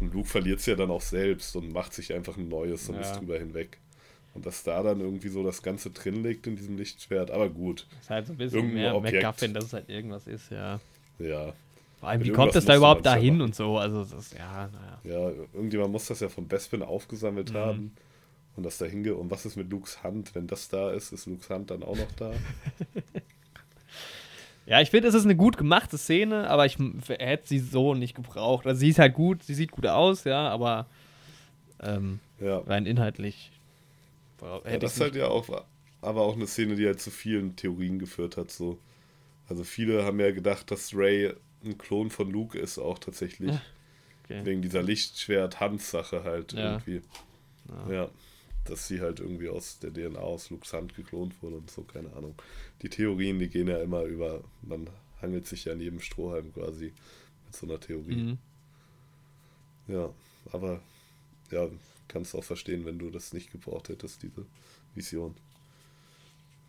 [0.00, 2.96] Und Luke verliert es ja dann auch selbst und macht sich einfach ein neues und
[2.96, 3.00] Ja.
[3.02, 3.78] ist drüber hinweg.
[4.34, 7.86] Und dass da dann irgendwie so das Ganze drin liegt in diesem Lichtschwert, aber gut,
[8.00, 9.56] Ist halt so ein bisschen Irgendein mehr Objekt.
[9.56, 10.78] Dass es halt irgendwas ist, ja.
[11.18, 11.52] ja.
[11.98, 13.46] Vor allem, wie kommt es da überhaupt dahin machen.
[13.48, 13.76] und so?
[13.78, 15.00] Also, das ist, ja, naja.
[15.02, 17.56] Ja, irgendjemand muss das ja von Bespin aufgesammelt Mhm.
[17.56, 17.92] haben
[18.58, 20.34] und das dahin ge Und was ist mit Lukes Hand?
[20.34, 22.32] Wenn das da ist, ist Lukes Hand dann auch noch da?
[24.66, 26.76] Ja, ich finde, es ist eine gut gemachte Szene, aber ich
[27.08, 28.66] hätte sie so nicht gebraucht.
[28.66, 30.84] Also, sie ist halt gut, sie sieht gut aus, ja, aber
[31.80, 32.58] ähm, Ja.
[32.58, 33.50] rein inhaltlich
[34.42, 35.48] ja das ist halt ja auch,
[36.02, 38.50] aber auch eine Szene, die halt zu vielen Theorien geführt hat.
[38.50, 38.78] So.
[39.48, 41.32] Also viele haben ja gedacht, dass Ray
[41.64, 43.56] ein Klon von Luke ist, auch tatsächlich.
[44.24, 44.44] okay.
[44.44, 46.74] Wegen dieser Lichtschwert-Hand-Sache halt Ja.
[46.74, 47.00] irgendwie.
[47.88, 48.10] Ja.
[48.68, 52.12] Dass sie halt irgendwie aus der DNA aus Lukes Hand geklont wurde und so, keine
[52.14, 52.34] Ahnung.
[52.82, 54.88] Die Theorien, die gehen ja immer über, man
[55.22, 56.92] hangelt sich ja an jedem Strohhalm quasi
[57.46, 58.14] mit so einer Theorie.
[58.14, 58.38] Mhm.
[59.88, 60.10] Ja,
[60.52, 60.80] aber
[61.50, 61.68] ja,
[62.08, 64.44] kannst auch verstehen, wenn du das nicht gebraucht hättest, diese
[64.94, 65.34] Vision.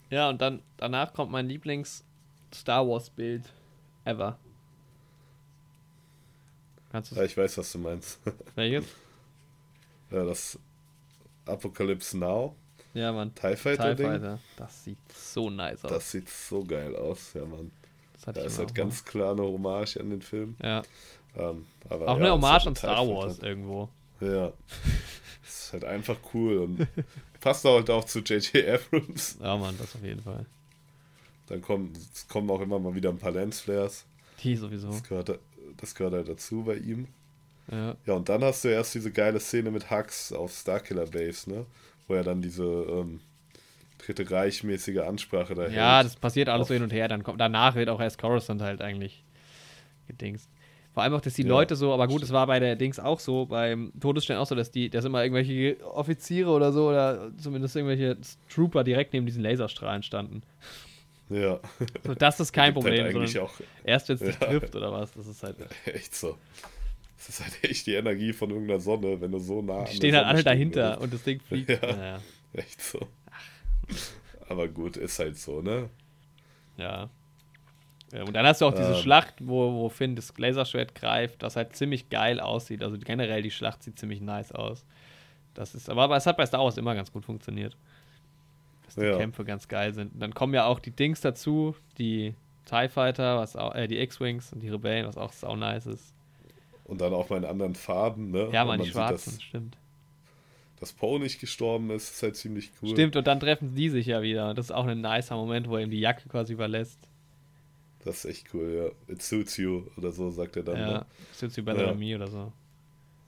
[0.10, 3.44] Ja, und dann danach kommt mein Lieblings-Star Wars-Bild
[4.06, 4.40] ever.
[6.92, 8.20] Kannst du Ja, ich weiß, was du meinst.
[8.56, 8.86] welches?
[10.12, 10.58] ja, das
[11.50, 12.56] Apocalypse Now,
[12.94, 13.34] Ja, Mann.
[13.36, 14.04] TIE Fighter TIE.
[14.04, 14.40] Fighter.
[14.58, 15.92] Das sieht so nice aus.
[15.92, 17.72] Das sieht so geil aus, ja, Mann.
[18.26, 20.56] Da ist halt ganz klar eine Hommage an den Film.
[20.62, 20.84] Ja.
[21.36, 23.90] Ähm, Auch ja, eine Hommage an Star Wars irgendwo.
[24.20, 24.52] Ja.
[25.44, 26.88] Das ist halt einfach cool und
[27.40, 28.68] passt halt auch zu J.J.
[28.68, 29.38] Abrams.
[29.42, 30.46] Ja, Mann, das auf jeden Fall.
[31.48, 31.94] Dann kommen,
[32.28, 34.06] kommen auch immer mal wieder ein paar Lensflares.
[34.44, 34.90] Die sowieso.
[34.90, 35.40] Das gehört,
[35.78, 37.08] das gehört halt dazu bei ihm.
[37.72, 37.96] Ja.
[38.06, 41.66] Ja, und dann hast du erst diese geile Szene mit Hux auf Starkiller Base, ne?
[42.08, 43.20] Wo er dann diese ähm,
[44.04, 47.08] Dritte Reich-mäßige Ansprache da Ja, das passiert alles so Auf- hin und her.
[47.08, 49.24] Dann kommt, danach wird auch erst Coruscant halt eigentlich
[50.08, 50.50] gedingst.
[50.94, 52.98] Vor allem auch, dass die Ja, Leute so, aber gut, es war bei der Dings
[53.00, 57.30] auch so, beim Todesstern auch so, dass die, dass immer irgendwelche Offiziere oder so, oder
[57.38, 58.18] zumindest irgendwelche
[58.52, 60.42] Trooper direkt neben diesen Laserstrahlen standen.
[61.30, 61.60] Ja.
[62.04, 63.06] So, das ist kein halt Problem.
[63.06, 64.48] eigentlich sondern auch erst wenn es dich Ja.
[64.48, 65.58] trifft oder was, das ist halt.
[65.86, 66.36] echt so.
[67.20, 70.16] Das ist halt echt die Energie von irgendeiner Sonne, wenn du so nah Die stehen
[70.16, 71.02] halt alle dahinter würdest.
[71.02, 71.70] und das Ding fliegt.
[71.82, 71.96] Ja.
[71.96, 72.20] Naja,
[72.54, 73.08] Echt so.
[74.48, 75.90] Aber gut, ist halt so, ne?
[76.78, 77.10] ja.
[78.14, 78.24] ja.
[78.24, 79.02] Und dann hast du auch diese Ähm.
[79.02, 82.82] Schlacht, wo, wo Finn das Laserschwert greift, das halt ziemlich geil aussieht.
[82.84, 84.86] Also generell die Schlacht sieht ziemlich nice aus.
[85.54, 87.76] Das ist, aber, aber es hat bei Star Wars immer ganz gut funktioniert.
[88.86, 89.18] Dass die Ja.
[89.18, 90.14] Kämpfe ganz geil sind.
[90.14, 92.34] Und dann kommen ja auch die Dings dazu, die
[92.66, 96.14] TIE Fighter, was auch, äh, die X-Wings und die Rebellen, was auch sau nice ist.
[96.90, 98.50] Und dann auch mal in anderen Farben, ne?
[98.52, 99.78] Ja, man, die sieht, Schwarzen, dass, stimmt.
[100.80, 102.90] dass Poe nicht gestorben ist, ist halt ziemlich cool.
[102.90, 104.54] Stimmt, und dann treffen die sich ja wieder.
[104.56, 107.00] Das ist auch ein nicer Moment, wo er ihm die Jacke quasi überlässt.
[108.04, 109.14] Das ist echt cool, ja.
[109.14, 110.78] It suits you oder so, sagt er dann.
[110.78, 111.06] Ja, Ne?
[111.34, 111.88] sitzt wie Better Ja.
[111.90, 112.52] Than Me oder so.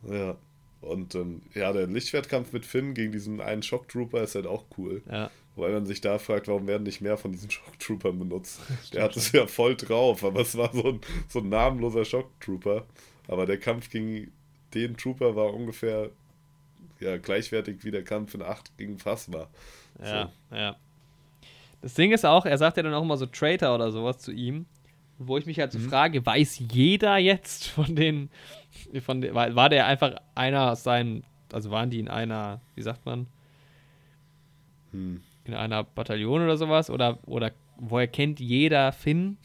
[0.10, 0.36] Ja.
[0.82, 5.04] Und ähm, ja, der Lichtschwertkampf mit Finn gegen diesen einen Shocktrooper ist halt auch cool.
[5.12, 8.60] Ja, Wobei man sich da fragt, warum werden nicht mehr von diesen Shocktroopern benutzt?
[8.94, 12.86] der hat es ja voll drauf, aber es war so ein, so ein namenloser Shocktrooper.
[13.28, 14.32] Aber der Kampf ging
[14.74, 16.12] den Trooper war ungefähr
[17.00, 19.48] ja, gleichwertig wie der Kampf in 8 gegen Phasma.
[20.02, 20.56] Ja, so.
[20.56, 20.76] ja.
[21.82, 24.32] Das Ding ist auch, er sagt ja dann auch immer so Traitor oder sowas zu
[24.32, 24.66] ihm.
[25.18, 25.90] Wo ich mich halt so mhm.
[25.90, 28.30] frage, weiß jeder jetzt von den,
[29.04, 32.82] von den, war, war der einfach einer aus seinen, also waren die in einer, wie
[32.82, 33.28] sagt man,
[34.92, 35.22] hm.
[35.44, 36.90] in einer Bataillon oder sowas?
[36.90, 39.38] Oder, oder woher kennt jeder Finn?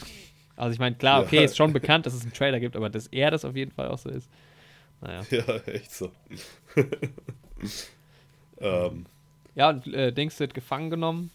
[0.56, 1.42] Also ich meine, klar, okay, ja.
[1.42, 3.88] ist schon bekannt, dass es einen Trailer gibt, aber dass er das auf jeden Fall
[3.88, 4.28] auch so ist.
[5.00, 5.24] Naja.
[5.30, 6.10] Ja, echt so.
[8.58, 9.06] ähm.
[9.54, 11.30] Ja, und äh, Dings wird gefangen genommen.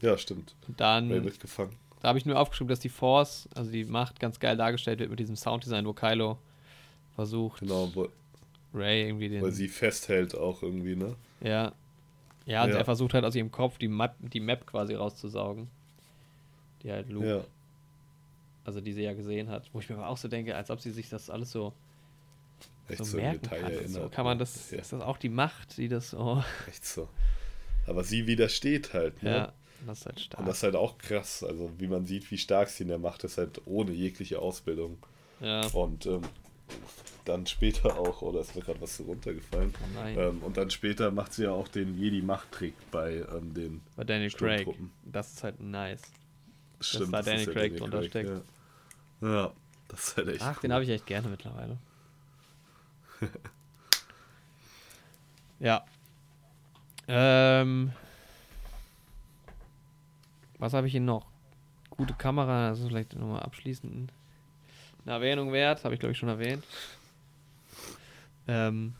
[0.00, 0.54] Ja, stimmt.
[0.66, 1.10] Und dann.
[1.10, 1.76] Ray wird gefangen.
[2.00, 5.10] Da habe ich nur aufgeschrieben, dass die Force, also die Macht, ganz geil dargestellt wird
[5.10, 6.38] mit diesem Sounddesign, wo Kylo
[7.14, 7.60] versucht.
[7.60, 8.08] Genau, wo,
[8.72, 9.42] Ray irgendwie den.
[9.42, 11.16] Weil sie festhält auch irgendwie, ne?
[11.42, 11.72] Ja.
[12.46, 12.78] Ja, und ja.
[12.78, 15.68] er versucht halt aus ihrem Kopf die Map, die Map quasi rauszusaugen.
[16.82, 17.28] Die halt Luke.
[17.28, 17.44] Ja.
[18.70, 19.68] Also die sie ja gesehen hat.
[19.72, 21.72] Wo ich mir aber auch so denke, als ob sie sich das alles so
[22.88, 23.58] Echt so, merken kann.
[23.58, 24.78] Erinnert, so kann man das, ja.
[24.78, 26.40] ist das auch die Macht, die das oh.
[26.68, 27.08] Echt so.
[27.88, 29.30] Aber sie widersteht halt, ne?
[29.30, 29.52] Ja,
[29.86, 30.40] das ist halt stark.
[30.40, 32.98] Und das ist halt auch krass, also wie man sieht, wie stark sie in der
[32.98, 34.98] Macht ist, halt ohne jegliche Ausbildung.
[35.40, 35.66] Ja.
[35.72, 36.22] Und ähm,
[37.24, 39.72] dann später auch, oder ist mir gerade was so runtergefallen.
[39.96, 44.04] Oh ähm, und dann später macht sie ja auch den Jedi-Macht-Trick bei ähm, den Bei
[44.04, 44.68] Daniel Craig.
[45.04, 46.02] Das ist halt nice.
[46.80, 48.30] Stimmt, dass da Daniel Craig drunter steckt.
[48.30, 48.42] Ja.
[49.20, 49.52] Ja.
[49.88, 50.60] das ist halt echt Ach, cool.
[50.62, 51.78] den habe ich echt gerne mittlerweile.
[55.58, 55.84] ja.
[57.08, 57.92] Ähm.
[60.58, 61.26] Was habe ich hier noch?
[61.90, 64.12] Gute Kamera, das ist vielleicht nochmal abschließend
[65.04, 66.64] eine Erwähnung wert, habe ich glaube ich schon erwähnt.
[68.46, 68.94] Ähm,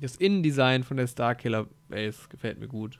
[0.00, 2.98] das Innendesign von der Starkiller Base gefällt mir gut.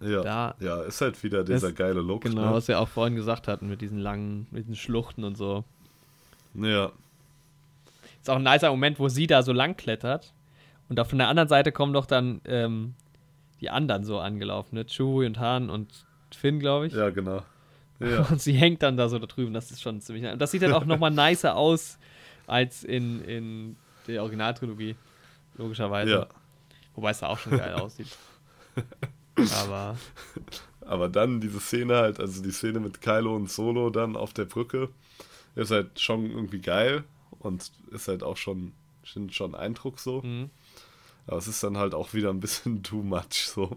[0.00, 2.22] Ja, da, ja, ist halt wieder dieser ist, geile Look.
[2.22, 2.52] Genau, ne?
[2.52, 5.64] was wir auch vorhin gesagt hatten mit diesen langen, mit diesen Schluchten und so.
[6.54, 6.90] Ja.
[8.20, 10.32] Ist auch ein nicer Moment, wo sie da so lang klettert.
[10.88, 12.94] Und auf der anderen Seite kommen doch dann ähm,
[13.60, 14.86] die anderen so angelaufen, ne?
[14.86, 16.94] Chewie und Han und Finn, glaube ich.
[16.94, 17.42] Ja, genau.
[18.00, 18.22] Ja.
[18.30, 19.52] Und sie hängt dann da so da drüben.
[19.52, 20.24] Das ist schon ziemlich.
[20.24, 21.98] Und das sieht dann auch nochmal nicer aus
[22.46, 24.96] als in, in der Originaltrilogie.
[25.58, 26.10] Logischerweise.
[26.10, 26.26] Ja.
[26.94, 28.16] Wobei es da auch schon geil aussieht.
[29.36, 29.96] Aber.
[30.80, 34.44] Aber dann diese Szene halt, also die Szene mit Kylo und Solo dann auf der
[34.44, 34.88] Brücke,
[35.54, 37.04] ist halt schon irgendwie geil
[37.38, 40.22] und ist halt auch schon, schon Eindruck so.
[40.22, 40.50] Mhm.
[41.26, 43.76] Aber es ist dann halt auch wieder ein bisschen too much so.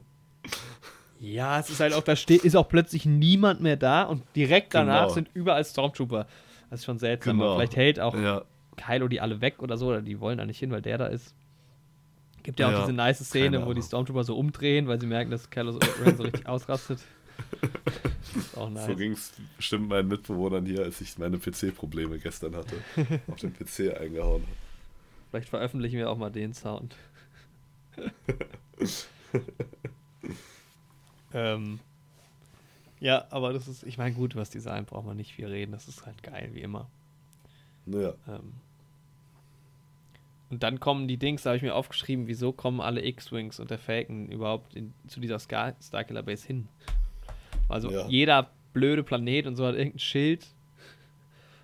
[1.19, 4.73] Ja, es ist halt auch, da steht, ist auch plötzlich niemand mehr da und direkt
[4.73, 5.13] danach genau.
[5.13, 6.27] sind überall Stormtrooper.
[6.69, 7.37] Das ist schon seltsam.
[7.37, 7.55] Genau.
[7.55, 8.43] Vielleicht hält auch ja.
[8.75, 11.05] Kylo die alle weg oder so, oder die wollen da nicht hin, weil der da
[11.05, 11.33] ist.
[12.43, 15.31] Gibt ja auch ja, diese nice Szene, wo die Stormtrooper so umdrehen, weil sie merken,
[15.31, 16.99] dass Kylo Ren so richtig ausrastet.
[18.55, 18.87] auch nice.
[18.87, 22.75] So ging es bestimmt meinen Mitbewohnern hier, als ich meine PC-Probleme gestern hatte.
[23.27, 24.43] auf den PC eingehauen
[25.29, 26.95] Vielleicht veröffentlichen wir auch mal den Sound.
[31.33, 31.79] Ähm,
[32.99, 35.71] ja, aber das ist, ich meine, gut, was Design braucht man nicht viel reden.
[35.71, 36.89] Das ist halt geil, wie immer.
[37.85, 38.13] Ja.
[38.27, 38.53] Ähm,
[40.53, 43.71] und dann kommen die Dings, da habe ich mir aufgeschrieben, wieso kommen alle X-Wings und
[43.71, 46.67] der Falcon überhaupt in, zu dieser Star Starkiller Base hin?
[47.69, 48.07] Also ja.
[48.07, 50.45] jeder blöde Planet und so hat irgendein Schild.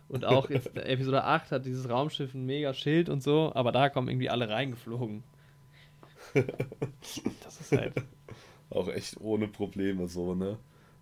[0.07, 3.89] Und auch jetzt Episode 8 hat dieses Raumschiff ein mega Schild und so, aber da
[3.89, 5.23] kommen irgendwie alle reingeflogen.
[7.43, 7.93] Das ist halt
[8.69, 10.57] auch echt ohne Probleme so, ne?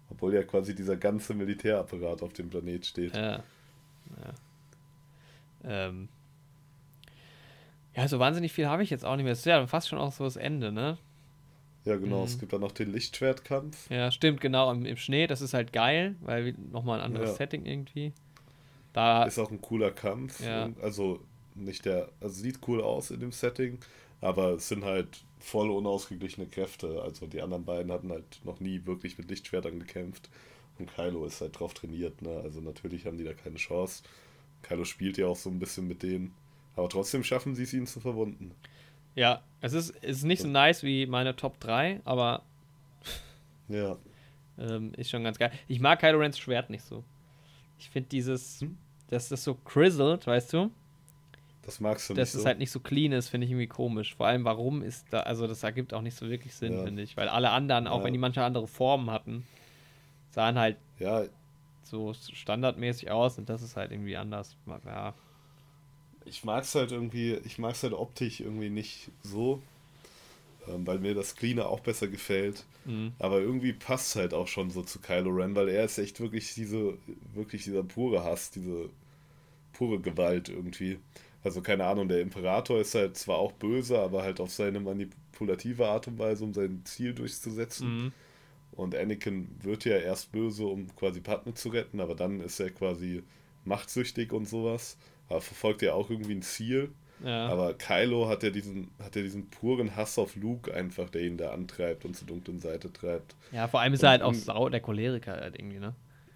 [0.09, 3.15] Obwohl ja quasi dieser ganze Militärapparat auf dem Planet steht.
[3.15, 3.43] Ja.
[4.23, 4.33] Ja.
[5.65, 6.09] Ähm.
[7.97, 9.31] Ja, so wahnsinnig viel habe ich jetzt auch nicht mehr.
[9.31, 10.97] Das ist ja fast schon auch so das Ende, ne?
[11.83, 12.19] Ja, genau.
[12.19, 12.25] Mhm.
[12.25, 13.89] Es gibt dann noch den Lichtschwertkampf.
[13.89, 14.71] Ja, stimmt, genau.
[14.71, 17.35] Im, im Schnee, das ist halt geil, weil nochmal ein anderes ja.
[17.37, 18.13] Setting irgendwie.
[18.93, 20.39] Da ist auch ein cooler Kampf.
[20.45, 20.69] Ja.
[20.81, 21.21] Also
[21.55, 23.79] nicht der, also sieht cool aus in dem Setting,
[24.21, 27.01] aber es sind halt voll unausgeglichene Kräfte.
[27.01, 30.29] Also die anderen beiden hatten halt noch nie wirklich mit Lichtschwertern gekämpft.
[30.77, 32.41] Und Kylo ist halt drauf trainiert, ne?
[32.43, 34.03] Also natürlich haben die da keine Chance.
[34.61, 36.33] Kylo spielt ja auch so ein bisschen mit denen.
[36.77, 38.55] Aber trotzdem schaffen sie es, ihn zu verwunden.
[39.15, 42.43] Ja, es ist, es ist nicht so nice wie meine Top 3, aber.
[43.69, 43.97] Ja.
[44.57, 45.51] ähm, ist schon ganz geil.
[45.67, 47.03] Ich mag Kylo Rens Schwert nicht so.
[47.77, 48.61] Ich finde dieses.
[48.61, 48.77] Hm?
[49.09, 50.71] Dass das so crizzled, weißt du?
[51.63, 52.21] Das magst du nicht.
[52.21, 52.39] Dass so.
[52.39, 54.15] es halt nicht so clean ist, finde ich irgendwie komisch.
[54.15, 56.83] Vor allem, warum ist da, also das ergibt auch nicht so wirklich Sinn, ja.
[56.83, 57.17] finde ich.
[57.17, 58.05] Weil alle anderen, auch ja.
[58.05, 59.45] wenn die manche andere Formen hatten,
[60.29, 61.23] sahen halt ja.
[61.83, 64.55] so standardmäßig aus und das ist halt irgendwie anders.
[64.85, 65.13] Ja.
[66.27, 69.61] Ich mag es halt irgendwie, ich mag es halt optisch irgendwie nicht so,
[70.67, 72.65] ähm, weil mir das Cleaner auch besser gefällt.
[72.85, 73.13] Mhm.
[73.19, 76.19] Aber irgendwie passt es halt auch schon so zu Kylo Ren, weil er ist echt
[76.19, 76.97] wirklich diese,
[77.33, 78.89] wirklich dieser pure Hass, diese
[79.73, 80.99] pure Gewalt irgendwie.
[81.43, 85.87] Also keine Ahnung, der Imperator ist halt zwar auch böse, aber halt auf seine manipulative
[85.87, 88.05] Art und Weise, um sein Ziel durchzusetzen.
[88.05, 88.11] Mhm.
[88.71, 92.69] Und Anakin wird ja erst böse, um quasi Padme zu retten, aber dann ist er
[92.69, 93.23] quasi
[93.65, 94.97] machtsüchtig und sowas.
[95.29, 96.91] Aber verfolgt ja auch irgendwie ein Ziel.
[97.23, 97.47] Ja.
[97.47, 101.37] Aber Kylo hat ja diesen, hat ja diesen puren Hass auf Luke einfach, der ihn
[101.37, 103.35] da antreibt und zur dunklen Seite treibt.
[103.51, 105.95] ja, vor allem ist er halt auch sau der Choleriker halt irgendwie, ne?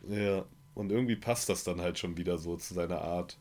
[0.09, 3.37] Ja, und irgendwie passt das dann halt schon wieder so zu seiner Art.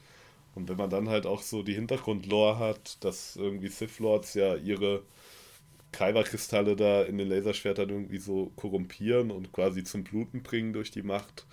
[0.55, 4.57] Und wenn man dann halt auch so die Hintergrundlore hat, dass irgendwie Sith Lords ja
[4.57, 5.03] ihre
[5.93, 11.03] Kyber-Kristalle da in den Laserschwertern irgendwie so korrumpieren und quasi zum Bluten bringen durch die
[11.03, 11.47] Macht.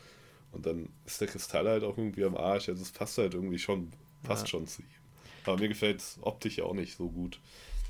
[0.57, 2.67] Und dann ist der Kristall halt auch irgendwie am Arsch.
[2.67, 3.91] Also es passt halt irgendwie schon,
[4.23, 4.47] passt Ja.
[4.49, 4.87] schon zu ihm.
[5.45, 7.39] Aber mir gefällt es optisch ja auch nicht so gut.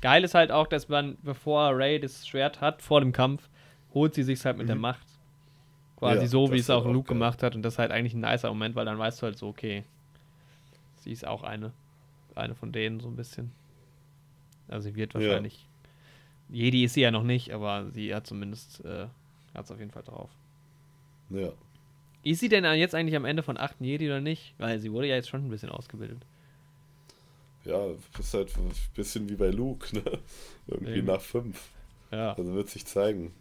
[0.02, 3.48] Geil ist halt auch, dass man, bevor Ray das Schwert hat, vor dem Kampf,
[3.94, 5.06] holt sie sich halt mit der Macht.
[5.96, 6.22] Quasi Mhm.
[6.24, 7.14] Ja, so, wie es auch auch Luke geil.
[7.16, 7.54] gemacht hat.
[7.54, 9.82] Und das ist halt eigentlich ein nicer Moment, weil dann weißt du halt so, okay,
[10.98, 11.72] sie ist auch eine.
[12.34, 13.50] Eine von denen, so ein bisschen.
[14.68, 15.20] Also sie wird Ja.
[15.20, 15.66] wahrscheinlich.
[16.50, 19.06] Jedi ist sie ja noch nicht, aber sie hat zumindest, äh,
[19.54, 20.30] hat es auf jeden Fall drauf.
[21.30, 21.50] Ja.
[22.30, 23.76] Ist sie denn jetzt eigentlich am Ende von 8.
[23.80, 24.54] Jedi oder nicht?
[24.58, 26.24] Weil sie wurde ja jetzt schon ein bisschen ausgebildet.
[27.64, 27.86] Ja,
[28.18, 30.02] ist halt ein bisschen wie bei Luke, ne?
[30.66, 31.06] Irgendwie Eben.
[31.06, 31.68] nach fünf.
[32.10, 32.34] Ja.
[32.34, 33.32] Also wird sich zeigen.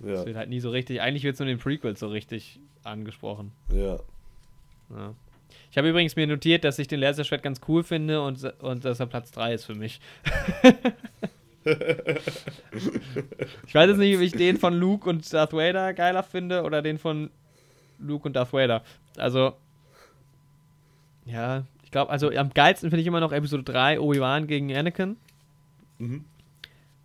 [0.00, 1.00] Ja, Das wird halt nie so richtig.
[1.00, 3.52] Eigentlich wird es nur in den Prequels so richtig angesprochen.
[3.72, 3.98] ja.
[4.90, 5.14] Ja.
[5.70, 9.00] Ich habe übrigens mir notiert, dass ich den Laserschwert ganz cool finde und, und dass
[9.00, 10.00] er Platz 3 ist für mich.
[11.64, 11.74] ich
[13.74, 16.98] weiß jetzt nicht, ob ich den von Luke und Darth Vader geiler finde oder den
[16.98, 17.30] von
[18.02, 18.82] Luke und Darth Vader.
[19.16, 19.54] Also,
[21.24, 25.16] ja, ich glaube, also am geilsten finde ich immer noch Episode 3, Obi-Wan gegen Anakin.
[25.98, 26.24] Mhm.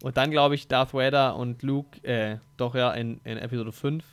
[0.03, 4.03] Und dann glaube ich Darth Vader und Luke, äh, doch ja, in, in Episode 5.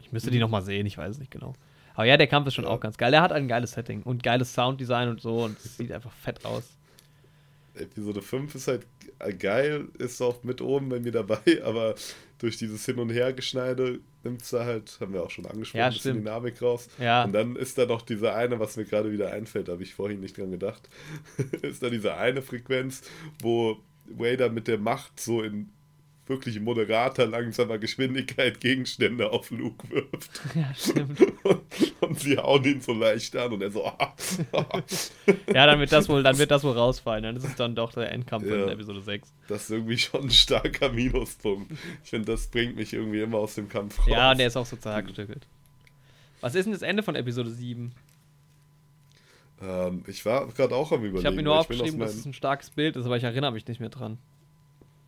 [0.00, 0.42] Ich müsste die Mhm.
[0.42, 1.54] nochmal sehen, ich weiß es nicht genau.
[1.94, 2.70] Aber ja, der Kampf ist schon Ja.
[2.70, 3.10] auch ganz geil.
[3.10, 6.44] Der hat ein geiles Setting und geiles Sounddesign und so und es sieht einfach fett
[6.44, 6.76] aus.
[7.74, 8.86] Episode 5 ist halt
[9.38, 11.94] geil, ist auch mit oben bei mir dabei, aber
[12.40, 15.88] durch dieses Hin- und Hergeschneide nimmt es da halt, haben wir auch schon angesprochen, Ja,
[15.90, 16.16] bisschen.
[16.16, 16.88] Dynamik raus.
[16.98, 17.24] Ja.
[17.24, 19.94] Und dann ist da noch diese eine, was mir gerade wieder einfällt, da habe ich
[19.94, 20.88] vorhin nicht dran gedacht,
[21.62, 23.02] ist da diese eine Frequenz,
[23.40, 25.70] wo Vader mit der Macht so in
[26.30, 30.30] wirklich moderater, langsamer Geschwindigkeit Gegenstände auf Luke wirft.
[30.54, 31.20] Ja, stimmt.
[31.44, 31.60] Und,
[32.00, 34.14] und sie hauen ihn so leicht an und er so, ah,
[34.52, 34.82] ah.
[35.52, 37.22] Ja, dann wird das wohl, dann wird das wohl rausfallen.
[37.22, 38.68] Dann ist es dann doch der Endkampf in Ja.
[38.68, 39.32] Episode 6.
[39.48, 41.72] Das ist irgendwie schon ein starker Minuspunkt.
[42.02, 44.06] Ich finde, das bringt mich irgendwie immer aus dem Kampf raus.
[44.08, 45.46] Ja, und der ist auch so zerhackstückelt.
[46.40, 47.92] Was ist denn das Ende von Episode 7?
[49.62, 51.18] ähm, ich war gerade auch am überlegen.
[51.18, 53.66] Ich habe mir nur aufgeschrieben, dass es ein starkes Bild ist, aber ich erinnere mich
[53.66, 54.18] nicht mehr dran.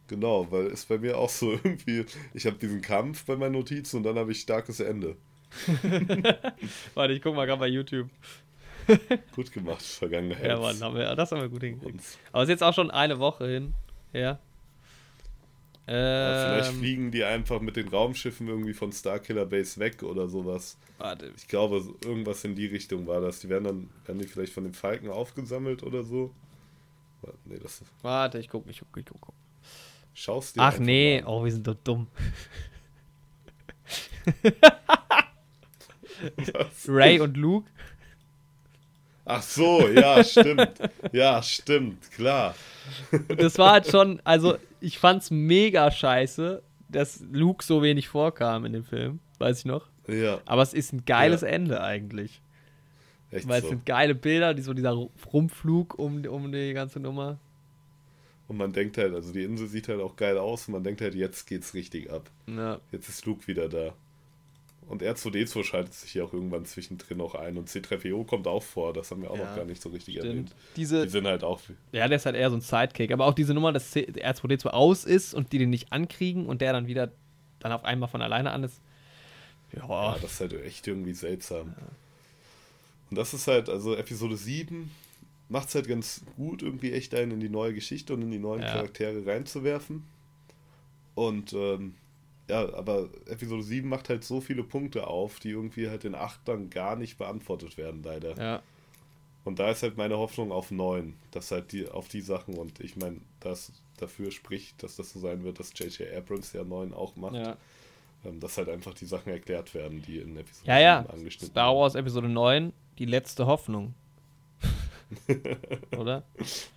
[0.08, 3.98] Genau, weil ist bei mir auch so irgendwie, ich habe diesen Kampf bei meinen Notizen
[3.98, 5.16] und dann habe ich starkes Ende.
[6.94, 8.08] Warte, ich guck mal gerade bei YouTube.
[9.34, 10.44] Gut gemacht, Vergangenheit.
[10.44, 12.00] Ja, Mann, haben wir, das haben wir gut hingekriegt.
[12.32, 13.74] Aber es ist jetzt auch schon eine Woche hin.
[14.12, 14.20] Ja.
[14.22, 14.38] ja,
[15.86, 20.78] vielleicht Ähm, fliegen die einfach mit den Raumschiffen irgendwie von Starkiller Base weg oder sowas.
[20.98, 21.32] warte.
[21.36, 23.40] Ich glaube, irgendwas in die Richtung war das.
[23.40, 26.34] Die werden dann, werden die vielleicht von den Falken aufgesammelt oder so.
[27.44, 29.32] Nee, das Warte, ich guck, ich guck, ich guck.
[30.14, 32.06] Schaust dir Ach nee, oh, wir sind doch dumm.
[36.86, 37.68] Ray und Luke.
[39.24, 40.72] Ach so, ja, stimmt.
[41.12, 42.54] Ja, stimmt, klar.
[43.36, 48.72] Das war halt schon, also ich fand's mega scheiße, dass Luke so wenig vorkam in
[48.72, 49.20] dem Film.
[49.38, 49.86] Weiß ich noch.
[50.08, 51.48] Ja, Aber es ist ein geiles Ja.
[51.48, 52.42] Ende eigentlich.
[53.30, 53.68] echt Weil es so.
[53.70, 54.90] sind geile Bilder, die so dieser
[55.32, 57.38] Rumflug um, um die ganze Nummer.
[58.48, 61.00] Und man denkt halt, also die Insel sieht halt auch geil aus und man denkt
[61.00, 62.28] halt, jetzt geht's richtig ab.
[62.46, 62.80] Ja.
[62.90, 63.94] Jetzt ist Luke wieder da.
[64.88, 68.92] Und R2D2 schaltet sich hier auch irgendwann zwischendrin noch ein und C3PO kommt auch vor,
[68.92, 70.26] das haben wir auch Ja, noch gar nicht so richtig Stimmt.
[70.28, 70.54] erwähnt.
[70.76, 71.60] Diese, Die sind halt auch.
[71.92, 73.12] ja, der ist halt eher so ein Sidekick.
[73.12, 76.60] Aber auch diese Nummer, dass C- R2D2 aus ist und die den nicht ankriegen und
[76.60, 77.10] der dann wieder
[77.60, 78.80] dann auf einmal von alleine an ist.
[79.74, 81.74] Ja, Ja, das ist halt echt irgendwie seltsam.
[83.08, 84.90] Und das ist halt, also Episode 7
[85.48, 88.38] macht es halt ganz gut, irgendwie echt einen in die neue Geschichte und in die
[88.38, 88.72] neuen Ja.
[88.72, 90.04] Charaktere reinzuwerfen.
[91.14, 91.94] Und ähm,
[92.48, 96.40] ja, aber Episode 7 macht halt so viele Punkte auf, die irgendwie halt in 8
[96.46, 98.36] dann gar nicht beantwortet werden, leider.
[98.36, 98.62] ja.
[99.44, 102.78] Und da ist halt meine Hoffnung auf 9, dass halt die, auf die Sachen und
[102.78, 106.14] ich meine, das dafür spricht, dass das so sein wird, dass J.J.
[106.16, 107.56] Abrams ja 9 auch macht, ja.
[108.24, 111.02] ähm, dass halt einfach die Sachen erklärt werden, die in Episode Ja, ja.
[111.02, 111.74] 7 angeschnitten Star.
[111.74, 113.94] Wars Episode 9, die letzte Hoffnung.
[115.96, 116.22] Oder?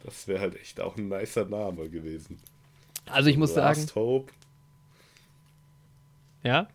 [0.03, 2.39] Das wäre halt echt auch ein nicer Name gewesen.
[3.05, 4.31] Also ich muss sagen, Last Hope.
[6.43, 6.67] ja.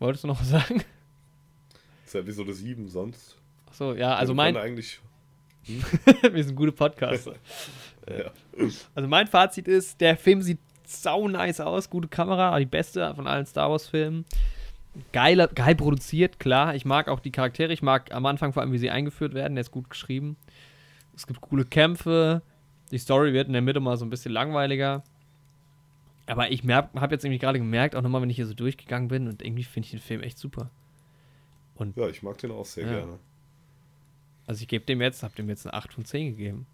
[0.00, 0.82] Wolltest du noch was sagen?
[2.02, 3.36] Das ist ja Episode 7 sonst.
[3.66, 5.00] Achso, ja, also mein, eigentlich.
[5.66, 7.34] Wir sind gute Podcaster.
[8.06, 8.30] Ja.
[8.94, 13.26] Also mein Fazit ist, der Film sieht sau nice aus, gute Kamera, die beste von
[13.26, 14.26] allen Star Wars Filmen.
[15.12, 16.74] Geil, geil produziert, klar.
[16.74, 17.72] Ich mag auch die Charaktere.
[17.72, 19.54] Ich mag am Anfang vor allem, wie sie eingeführt werden.
[19.54, 20.36] Der ist gut geschrieben.
[21.16, 22.42] Es gibt coole Kämpfe.
[22.90, 25.02] Die Story wird in der Mitte mal so ein bisschen langweiliger.
[26.26, 29.28] Aber ich habe jetzt irgendwie gerade gemerkt, auch nochmal, wenn ich hier so durchgegangen bin,
[29.28, 30.70] und irgendwie finde ich den Film echt super.
[31.74, 32.92] Und Ja, ich mag den auch sehr Ja.
[33.00, 33.18] gerne.
[34.46, 36.66] also ich gebe dem jetzt, habe dem jetzt eine 8 von 10 gegeben.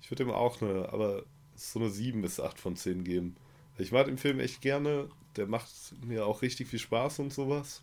[0.00, 1.24] Ich würde ihm auch eine, aber
[1.56, 3.36] so eine 7 bis 8 von 10 geben.
[3.76, 5.08] Ich mag den Film echt gerne.
[5.36, 5.68] Der macht
[6.04, 7.82] mir auch richtig viel Spaß und sowas.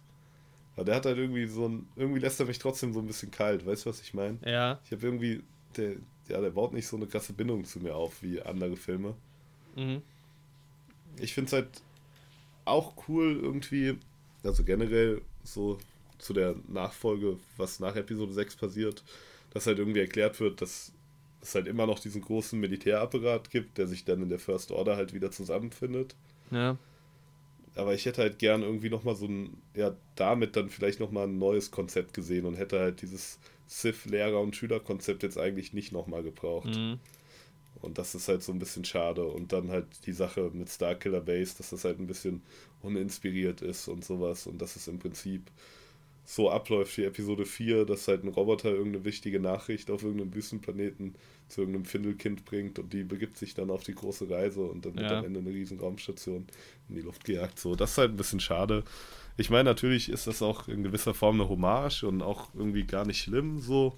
[0.75, 1.88] Aber der hat halt irgendwie so ein.
[1.95, 3.65] Irgendwie lässt er mich trotzdem so ein bisschen kalt.
[3.65, 4.40] Weißt du, was ich meine?
[4.45, 4.80] Ja.
[4.85, 5.43] Ich habe irgendwie.
[5.77, 5.93] Der,
[6.27, 9.15] ja, der baut nicht so eine krasse Bindung zu mir auf wie andere Filme.
[9.75, 10.01] Mhm.
[11.19, 11.82] Ich finde es halt
[12.65, 13.98] auch cool irgendwie.
[14.43, 15.77] Also generell so
[16.17, 19.03] zu der Nachfolge, was nach Episode 6 passiert,
[19.51, 20.91] dass halt irgendwie erklärt wird, dass
[21.41, 24.95] es halt immer noch diesen großen Militärapparat gibt, der sich dann in der First Order
[24.95, 26.15] halt wieder zusammenfindet.
[26.51, 26.77] Ja.
[27.75, 31.39] Aber ich hätte halt gern irgendwie nochmal so ein, ja, damit dann vielleicht nochmal ein
[31.39, 36.67] neues Konzept gesehen und hätte halt dieses Sith-Lehrer- und Schüler-Konzept jetzt eigentlich nicht nochmal gebraucht.
[36.75, 36.99] Mhm.
[37.81, 39.25] Und das ist halt so ein bisschen schade.
[39.25, 42.41] Und dann halt die Sache mit Starkiller Base, dass das halt ein bisschen
[42.81, 44.47] uninspiriert ist und sowas.
[44.47, 45.41] Und dass es im Prinzip
[46.25, 51.15] so abläuft wie Episode 4, dass halt ein Roboter irgendeine wichtige Nachricht auf irgendeinem Wüstenplaneten
[51.49, 54.95] zu irgendeinem Findelkind bringt und die begibt sich dann auf die große Reise und dann
[54.95, 55.19] wird Ja.
[55.19, 56.47] am Ende eine riesen Raumstation
[56.89, 57.59] in die Luft gejagt.
[57.59, 58.83] So, das ist halt ein bisschen schade.
[59.35, 63.05] Ich meine, natürlich ist das auch in gewisser Form eine Hommage und auch irgendwie gar
[63.05, 63.97] nicht schlimm so.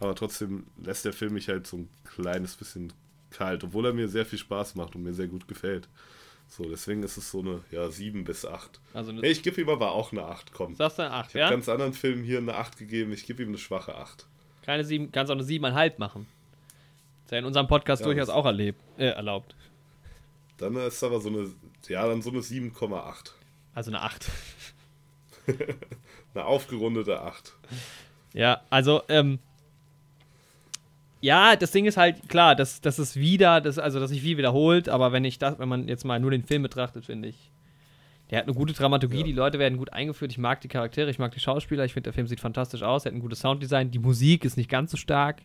[0.00, 2.92] Aber trotzdem lässt der Film mich halt so ein kleines bisschen
[3.30, 5.88] kalt, obwohl er mir sehr viel Spaß macht und mir sehr gut gefällt.
[6.52, 8.80] So, deswegen ist es so eine, ja, 7 bis 8.
[8.92, 10.74] Also Nee, ich gebe ihm aber auch eine 8, komm.
[10.74, 11.50] sagst du eine 8, Ich habe ja?
[11.50, 14.26] ganz anderen Filmen hier eine 8 gegeben, ich gebe ihm eine schwache 8.
[14.66, 16.26] Keine 7, kannst auch eine 7,5 machen.
[17.24, 19.54] Ist ja in unserem Podcast Ja, durchaus auch erlebt, äh, erlaubt.
[20.58, 21.48] Dann ist aber so eine,
[21.88, 23.30] ja, dann so eine 7,8.
[23.72, 24.26] Also eine 8.
[26.34, 27.54] Eine aufgerundete 8.
[28.34, 29.38] Ja, also, ähm,
[31.20, 34.38] ja, das Ding ist halt, klar, das, das ist wieder, das, also, dass sich viel
[34.38, 37.50] wiederholt, aber wenn ich das, wenn man jetzt mal nur den Film betrachtet, finde ich,
[38.30, 39.24] der hat eine gute Dramaturgie, Ja.
[39.24, 42.04] die Leute werden gut eingeführt, ich mag die Charaktere, ich mag die Schauspieler, ich finde,
[42.04, 44.92] der Film sieht fantastisch aus, er hat ein gutes Sounddesign, die Musik ist nicht ganz
[44.92, 45.42] so stark.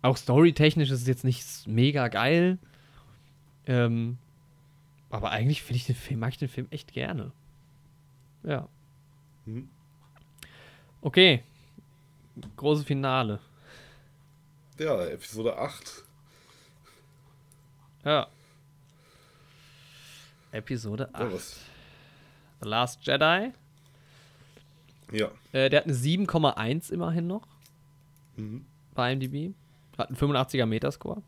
[0.00, 2.58] Auch storytechnisch ist es jetzt nicht mega geil.
[3.66, 4.16] Ähm,
[5.10, 7.32] aber eigentlich finde ich den Film, mag ich den Film echt gerne.
[8.44, 8.68] Ja.
[9.44, 9.68] Mhm.
[11.02, 11.42] Okay.
[12.56, 13.40] Große Finale.
[14.78, 16.04] Ja, Episode 8.
[18.04, 18.28] Ja.
[20.52, 21.20] Episode 8.
[21.20, 21.60] Ja, was?
[22.62, 23.52] The Last Jedi.
[25.12, 25.30] Ja.
[25.52, 27.46] Äh, der hat eine 7,1 immerhin noch
[28.36, 28.64] Mhm.
[28.94, 29.54] bei IMDb.
[29.96, 31.22] Hat einen 85er Metascore.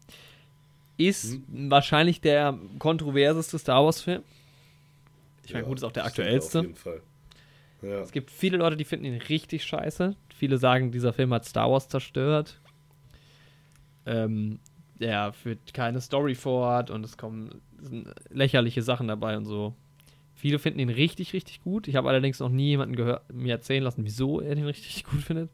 [0.96, 1.70] Ist Mhm.
[1.70, 4.22] wahrscheinlich der kontroverseste Star Wars-Film.
[5.44, 6.60] Ich meine, Ja, gut, ist auch der aktuellste.
[6.60, 7.02] Auf jeden Fall.
[7.82, 8.00] Ja.
[8.00, 10.14] Es gibt viele Leute, die finden ihn richtig scheiße.
[10.36, 12.60] Viele sagen, dieser Film hat Star Wars zerstört.
[14.06, 14.58] Ähm,
[14.98, 17.60] der führt keine Story fort und es kommen
[18.28, 19.74] lächerliche Sachen dabei und so.
[20.34, 21.88] Viele finden ihn richtig, richtig gut.
[21.88, 25.22] Ich habe allerdings noch nie jemanden gehört, mir erzählen lassen, wieso er den richtig gut
[25.22, 25.50] findet.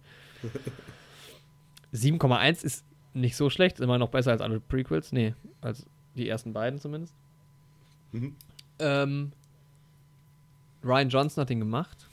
[1.93, 2.85] 7,1 ist
[3.15, 5.13] nicht so schlecht, ist immer noch besser als alle Prequels.
[5.13, 7.15] Nee, als die ersten beiden zumindest.
[8.13, 8.37] Mhm.
[8.79, 9.33] Ähm,
[10.85, 12.09] Ryan Johnson hat den gemacht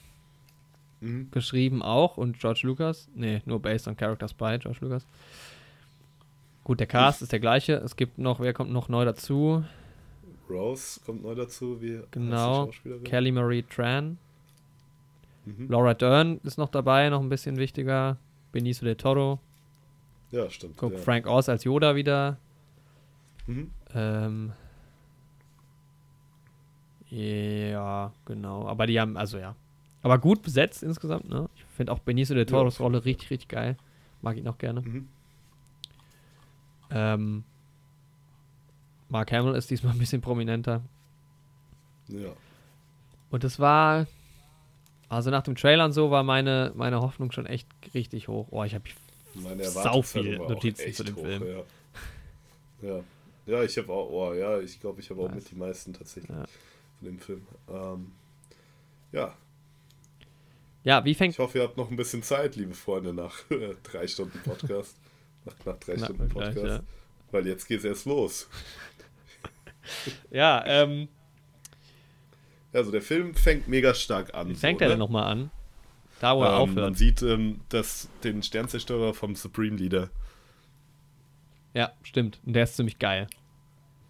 [1.02, 1.30] Mhm.
[1.32, 3.10] geschrieben auch und George Lucas.
[3.14, 5.06] Nee, nur based on characters by George Lucas.
[6.64, 7.74] Gut, der Cast ist der gleiche.
[7.76, 9.64] Es gibt noch, wer kommt noch neu dazu?
[10.50, 12.70] Rose kommt neu dazu, wie Genau.
[13.04, 14.18] Kelly Marie Tran.
[15.46, 15.68] Mhm.
[15.70, 18.18] Laura Dern ist noch dabei, noch ein bisschen wichtiger.
[18.52, 19.40] Benicio del Toro.
[20.32, 20.78] Ja, stimmt.
[20.78, 21.00] Guck, ja.
[21.00, 22.38] Frank Oz als Yoda wieder.
[23.46, 23.72] Mhm.
[23.94, 24.54] Ähm,
[27.10, 28.68] ja, genau.
[28.68, 29.56] Aber die haben, also ja.
[30.02, 31.50] Aber gut besetzt insgesamt, ne?
[31.56, 33.78] Ich finde auch Benicio del Ja, Toros jeden Rolle richtig, richtig geil.
[34.22, 34.82] Mag ihn auch gerne.
[34.82, 35.08] Mhm.
[36.94, 37.44] Ähm,
[39.10, 40.82] Mark Hamill ist diesmal ein bisschen prominenter.
[42.08, 42.32] Ja.
[43.30, 44.06] Und das war,
[45.10, 48.48] also nach dem Trailer und so war meine, meine Hoffnung schon echt richtig hoch.
[48.52, 48.84] Oh, ich habe
[49.60, 51.44] Sau viel Notizen zu dem hoch, Film.
[52.82, 53.04] Ja, ja.
[53.48, 56.30] ja ich habe auch, oh, ja, ich glaube, ich habe auch mit die meisten tatsächlich
[56.30, 56.46] Ja.
[57.00, 57.48] von dem Film.
[57.70, 58.12] Ähm,
[59.12, 59.34] ja,
[60.84, 61.34] Ja, wie fängt.
[61.34, 63.36] ich hoffe, ihr habt noch ein bisschen Zeit, liebe Freunde, nach
[63.84, 64.96] drei Stunden Podcast.
[65.46, 66.78] Nach knapp drei Na, Stunden gleich, Podcast.
[66.84, 66.84] ja.
[67.32, 68.48] Weil jetzt geht's erst los.
[70.32, 71.10] Ja, ähm,
[72.72, 74.48] Also der Film fängt mega stark an.
[74.50, 74.94] wie fängt so, er ne?
[74.94, 75.52] denn nochmal an?
[76.22, 76.78] Da, wo er Ähm, aufhört.
[76.86, 80.10] man sieht ähm, das, den Sternzerstörer vom Supreme Leader.
[81.74, 82.40] Ja, stimmt.
[82.46, 83.28] Und der ist ziemlich geil.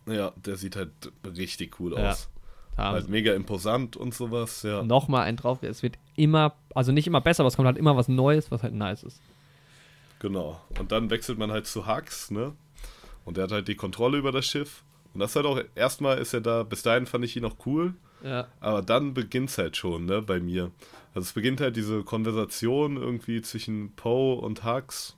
[0.06, 0.92] Ja, der sieht halt
[1.26, 2.12] richtig cool Ja.
[2.12, 2.30] aus.
[2.78, 4.82] Halt mega imposant und sowas, ja.
[4.84, 5.62] nochmal einen drauf.
[5.62, 8.64] Es wird immer, also nicht immer besser, aber es kommt halt immer was Neues, was
[8.64, 9.22] halt nice ist.
[10.24, 10.60] Genau.
[10.80, 12.54] Und dann wechselt man halt zu Hux, ne?
[13.26, 14.84] Und der hat halt die Kontrolle über das Schiff.
[15.14, 17.94] Und das halt auch, erstmal ist er da, bis dahin fand ich ihn auch cool,
[18.24, 18.48] Ja.
[18.62, 20.72] aber dann beginnt's halt schon, ne, bei mir.
[21.14, 25.16] Also es beginnt halt diese Konversation irgendwie zwischen Poe und Hux.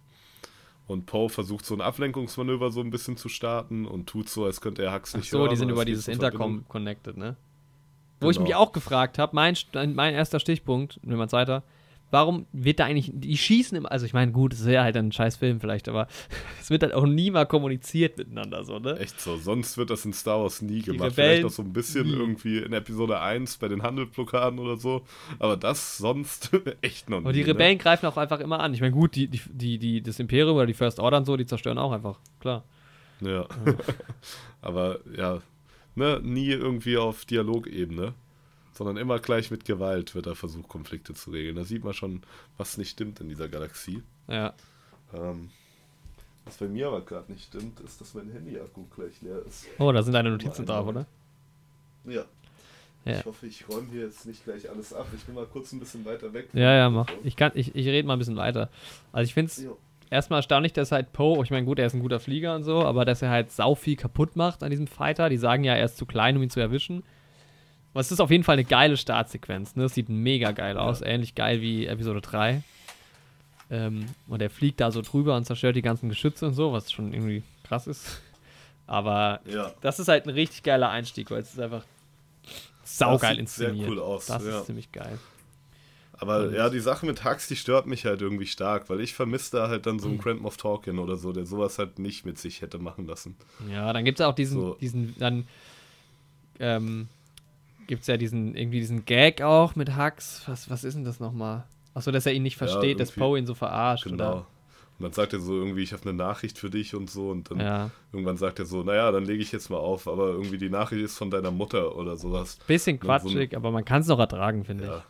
[0.88, 4.60] Und Poe versucht so ein Ablenkungsmanöver so ein bisschen zu starten und tut so, als
[4.60, 5.52] könnte er Hux Ach nicht so, hören.
[5.52, 7.36] die sind über es dieses Intercom connected, ne?
[8.22, 8.48] Wo ich Genau.
[8.48, 9.56] mich auch gefragt habe, mein,
[9.94, 11.62] mein erster Stichpunkt, wenn man weiter,
[12.16, 14.96] warum wird da eigentlich, die schießen immer, also ich meine, gut, es ist ja halt
[14.96, 16.08] ein scheiß Film vielleicht, aber
[16.62, 18.98] es wird halt auch nie mal kommuniziert miteinander, so, ne?
[19.00, 21.12] Echt so, sonst wird das in Star Wars nie gemacht.
[21.12, 22.14] Rebellen Vielleicht noch so ein bisschen nie.
[22.14, 25.06] irgendwie in Episode 1 bei den Handelblockaden oder so.
[25.40, 27.28] Aber das sonst echt noch nie.
[27.28, 27.48] Und die ne?
[27.48, 28.74] Rebellen greifen auch einfach immer an.
[28.74, 31.36] Ich meine, gut, die, die, die, die, das Imperium oder die First Order und so,
[31.36, 32.64] die zerstören auch einfach, klar.
[33.20, 33.46] Ja.
[34.62, 35.42] Aber ja,
[35.96, 38.14] ne, nie irgendwie auf Dialogebene,
[38.78, 41.56] sondern immer gleich mit Gewalt wird da versucht, Konflikte zu regeln.
[41.56, 42.22] Da sieht man schon,
[42.58, 44.04] was nicht stimmt in dieser Galaxie.
[44.28, 44.54] Ja.
[45.14, 45.50] Ähm,
[46.44, 49.66] was bei mir aber gerade nicht stimmt, ist, dass mein Handy-Akku gleich leer ist.
[49.80, 51.06] Oh, da sind deine Notizen drauf, oder?
[52.06, 52.26] Ja.
[53.06, 53.20] Ja.
[53.20, 55.08] Ich hoffe, ich räume hier jetzt nicht gleich alles ab.
[55.16, 56.50] Ich bin mal kurz ein bisschen weiter weg.
[56.54, 57.08] Ja, ja, mach.
[57.24, 58.70] Ich, kann, ich, ich rede mal ein bisschen weiter.
[59.12, 59.66] Also ich finde es
[60.10, 62.84] erstmal erstaunlich, dass halt Poe, ich meine, gut, er ist ein guter Flieger und so,
[62.84, 65.30] aber dass er halt sau viel kaputt macht an diesem Fighter.
[65.30, 67.04] Die sagen ja, er ist zu klein, um ihn zu erwischen.
[67.96, 69.86] Aber es ist auf jeden Fall eine geile Startsequenz, ne?
[69.86, 72.62] Es sieht mega geil aus, ähnlich geil wie Episode 3.
[73.72, 76.92] Ähm, und er fliegt da so drüber und zerstört die ganzen Geschütze und so, was
[76.92, 78.22] schon irgendwie krass ist.
[78.86, 79.72] Aber Ja.
[79.80, 81.86] das ist halt ein richtig geiler Einstieg, weil es ist einfach
[82.84, 83.90] saugeil sieht sehr inszeniert.
[83.90, 84.60] cool aus, Das ja.
[84.60, 85.18] ist ziemlich geil.
[86.18, 89.56] Aber ja, die Sache mit Hux, die stört mich halt irgendwie stark, weil ich vermisse
[89.58, 90.00] da halt dann Mhm.
[90.00, 93.36] so einen Grand Moff oder so, der sowas halt nicht mit sich hätte machen lassen.
[93.72, 94.74] Ja, dann gibt es auch diesen, So.
[94.76, 95.48] diesen, dann
[96.60, 97.08] ähm,
[97.88, 100.44] gibt es ja diesen, irgendwie diesen Gag auch mit Hux.
[100.48, 101.64] Was, was ist denn das nochmal?
[101.94, 104.46] Achso, dass er ihn nicht versteht, dass irgendwie- Poe ihn so verarscht, Genau.
[104.98, 107.30] Und dann sagt er so irgendwie, ich habe eine Nachricht für dich und so.
[107.30, 107.66] Und dann oder?
[107.66, 107.92] Ja.
[108.14, 111.04] irgendwann sagt er so, naja, dann lege ich jetzt mal auf, aber irgendwie die Nachricht
[111.04, 112.58] ist von deiner Mutter oder sowas.
[112.66, 115.04] Bisschen Dann so ein- quatschig, aber man kann es noch ertragen, finde Ja.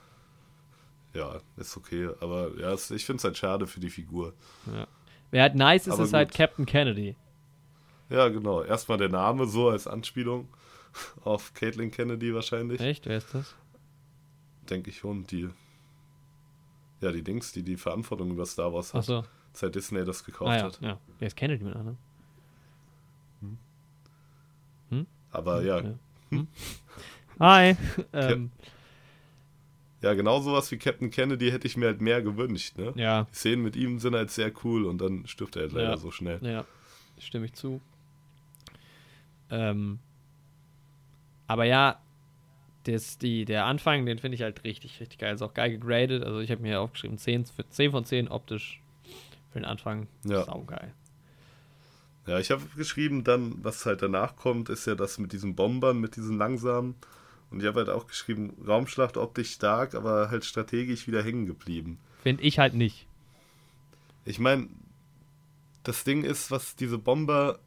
[1.14, 2.10] Ja, ist okay.
[2.20, 4.34] Aber ja, es, ich finde es halt schade für die Figur.
[4.66, 4.74] ich.
[4.74, 4.88] Ja.
[5.32, 6.38] Wer halt nice ist, Aber ist halt gut.
[6.38, 7.16] Captain Kennedy.
[8.10, 8.64] Ja, genau.
[8.64, 10.48] Erstmal der Name so als Anspielung
[11.24, 12.80] auf Caitlin Kennedy wahrscheinlich.
[12.82, 13.06] Echt?
[13.06, 13.56] Wer ist das?
[14.70, 15.26] Denke ich schon.
[15.28, 15.50] Die,
[17.02, 19.24] ja, die Dings, die die Verantwortung über Star Wars hat, Achso.
[19.54, 20.82] seit Disney das gekauft Ah ja, hat.
[20.82, 21.00] ja.
[21.20, 21.98] Wer ist Kennedy mit anderen?
[25.32, 25.94] Aber ja, Ja.
[26.30, 26.48] Hm?
[27.42, 27.76] Hi.
[28.14, 28.52] ähm,
[30.02, 32.78] ja, genau sowas wie Captain Kennedy hätte ich mir halt mehr gewünscht.
[32.78, 32.94] Ne?
[32.96, 35.90] ja, Die Szenen mit ihm sind halt sehr cool und dann stirbt er halt leider
[35.92, 35.98] Ja.
[35.98, 36.40] so schnell.
[36.42, 36.64] Ja,
[37.20, 37.82] stimme ich zu.
[39.50, 40.00] Ähm,
[41.48, 42.00] aber ja,
[42.84, 45.36] das, die, der Anfang, den finde ich halt richtig, richtig geil.
[45.36, 46.24] Ist auch geil gegradet.
[46.24, 48.82] Also ich habe mir aufgeschrieben, 10, für 10 von 10 optisch
[49.52, 50.08] für den Anfang.
[50.24, 50.44] Ja.
[50.44, 50.94] Saugeil.
[52.28, 56.00] Ja, ich habe geschrieben, dann, was halt danach kommt, ist ja das mit diesen Bombern,
[56.00, 56.96] mit diesen langsamen.
[57.52, 62.00] Und ich habe halt auch geschrieben, Raumschlacht optisch stark, aber halt strategisch wieder hängen geblieben.
[62.24, 63.08] Finde ich halt nicht.
[64.26, 64.68] Ich meine,
[65.84, 67.60] das Ding ist, was diese Bomber,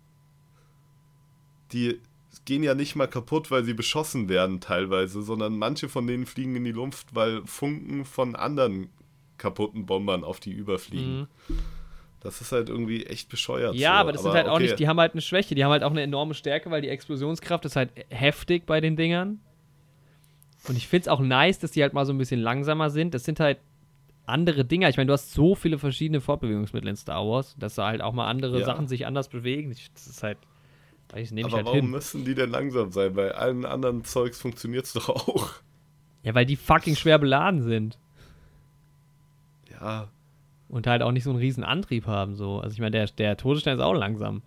[1.72, 2.00] die
[2.48, 6.56] gehen ja nicht mal kaputt, weil sie beschossen werden teilweise, sondern manche von denen fliegen
[6.56, 8.88] in die Luft, weil Funken von anderen
[9.36, 11.28] kaputten Bombern auf die überfliegen.
[12.20, 13.74] Das ist halt irgendwie echt bescheuert.
[13.74, 13.96] Ja, so.
[13.98, 14.62] aber das sind halt auch okay.
[14.62, 16.88] nicht, die haben halt eine Schwäche, die haben halt auch eine enorme Stärke, weil die
[16.88, 19.40] Explosionskraft ist halt heftig bei den Dingern.
[20.66, 23.12] Und ich finde es auch nice, dass die halt mal so ein bisschen langsamer sind.
[23.12, 23.58] Das sind halt
[24.24, 24.88] andere Dinger.
[24.88, 28.14] Ich meine, du hast so viele verschiedene Fortbewegungsmittel in Star Wars, dass da halt auch
[28.14, 28.64] mal andere Ja.
[28.64, 29.74] Sachen sich anders bewegen.
[29.92, 30.38] Das ist halt,
[31.16, 31.90] ich, nehme Aber halt warum hin.
[31.90, 33.14] müssen die denn langsam sein?
[33.14, 35.50] Bei allen anderen Zeugs funktioniert es doch auch.
[36.22, 37.98] Ja, weil die fucking schwer beladen sind.
[39.80, 40.08] Ja,
[40.68, 42.34] Und halt auch nicht so einen riesen Antrieb haben.
[42.34, 42.60] So.
[42.60, 44.42] Also ich meine, der, der Todesstern ist auch langsam.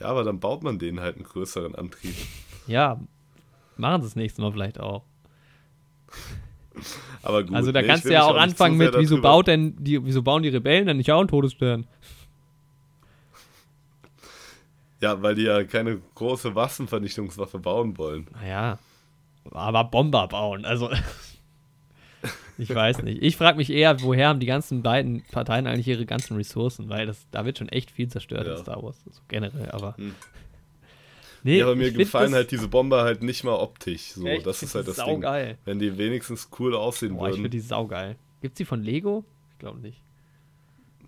[0.00, 2.14] ja, aber dann baut man denen halt einen größeren Antrieb.
[2.66, 3.00] Ja,
[3.76, 5.02] machen sie das nächste Mal vielleicht auch.
[7.22, 7.54] Aber gut.
[7.54, 10.42] Also da nee, kannst du ja auch anfangen mit, wieso baut denn die, wieso bauen
[10.42, 11.86] die Rebellen denn nicht auch einen Todesstern?
[15.00, 18.26] Ja, weil die ja keine große Waffenvernichtungswaffe bauen wollen.
[18.40, 18.78] Naja,
[19.50, 20.90] aber Bomber bauen, also
[22.58, 23.22] ich weiß nicht.
[23.22, 27.06] Ich frage mich eher, woher haben die ganzen beiden Parteien eigentlich ihre ganzen Ressourcen, weil
[27.06, 28.52] das, da wird schon echt viel zerstört Ja.
[28.54, 30.14] in Star Wars, so generell, aber Hm.
[31.42, 34.12] Nee, ja, aber mir gefallen halt diese Bomber halt nicht mal optisch.
[34.14, 34.44] So, Echt?
[34.46, 35.22] das ist halt das die Ding.
[35.22, 35.58] saugeil.
[35.64, 37.50] Wenn die wenigstens cool aussehen Boah, ich finde würden.
[37.52, 38.16] die saugeil.
[38.40, 39.24] Gibt's die von Lego?
[39.52, 40.02] Ich glaube nicht.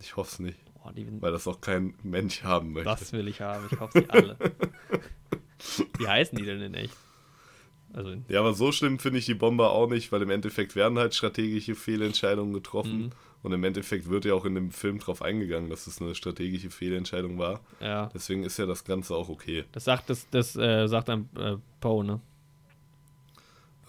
[0.01, 0.59] Ich hoffe es nicht,
[0.93, 2.91] Die weil das auch kein Mensch haben möchte.
[2.91, 3.67] Das will ich haben.
[3.71, 4.37] Ich kaufe sie alle.
[5.99, 6.95] Wie heißen die denn in echt?
[7.93, 10.99] Also, Ja, aber so schlimm finde ich die Bomber auch nicht, weil im Endeffekt werden
[10.99, 12.99] halt strategische Fehlentscheidungen getroffen.
[12.99, 13.11] Mhm.
[13.43, 16.71] Und im Endeffekt wird ja auch in dem Film drauf eingegangen, dass es eine strategische
[16.71, 17.61] Fehlentscheidung war.
[17.81, 18.11] ja.
[18.13, 19.65] Deswegen ist ja das Ganze auch okay.
[19.73, 22.21] Das sagt, das, das äh, sagt dann äh, Poe, ne?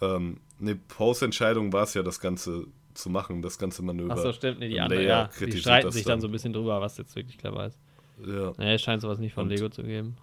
[0.01, 4.13] Ähm, eine Post-Entscheidung war es ja, das Ganze zu machen, das ganze Manöver.
[4.13, 4.59] Achso, stimmt.
[4.59, 5.45] Nee, die Und andere, Leia ja.
[5.45, 6.21] Die streiten das sich dann dann.
[6.21, 7.77] so ein bisschen drüber, was jetzt wirklich clever ist.
[8.25, 10.17] Ja, Naja, es scheint sowas nicht von Und- Lego zu geben.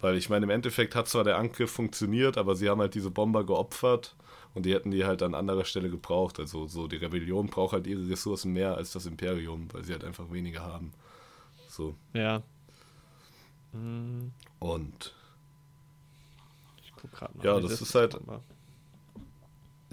[0.00, 3.10] weil ich meine, im Endeffekt hat zwar der Angriff funktioniert, aber sie haben halt diese
[3.10, 4.16] Bomber geopfert
[4.52, 6.38] und die hätten die halt an anderer Stelle gebraucht.
[6.40, 10.04] Also so die Rebellion braucht halt ihre Ressourcen mehr als das Imperium, weil sie halt
[10.04, 10.92] einfach weniger haben.
[11.68, 11.94] So.
[12.12, 12.42] Ja.
[14.58, 15.14] Und
[16.82, 17.46] ich guck gerade mal.
[17.46, 18.42] Ja, wie das ist halt- war.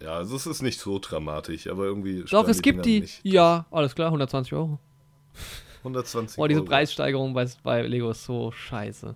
[0.01, 2.23] Ja, also es ist nicht so dramatisch, aber irgendwie.
[2.23, 3.01] Doch, es gibt Dinger die.
[3.01, 3.25] Nicht.
[3.25, 4.79] Ja, alles klar, 120 Euro.
[5.79, 6.69] 120 Boah, diese Euro.
[6.69, 9.15] Preissteigerung bei, bei Lego ist so scheiße.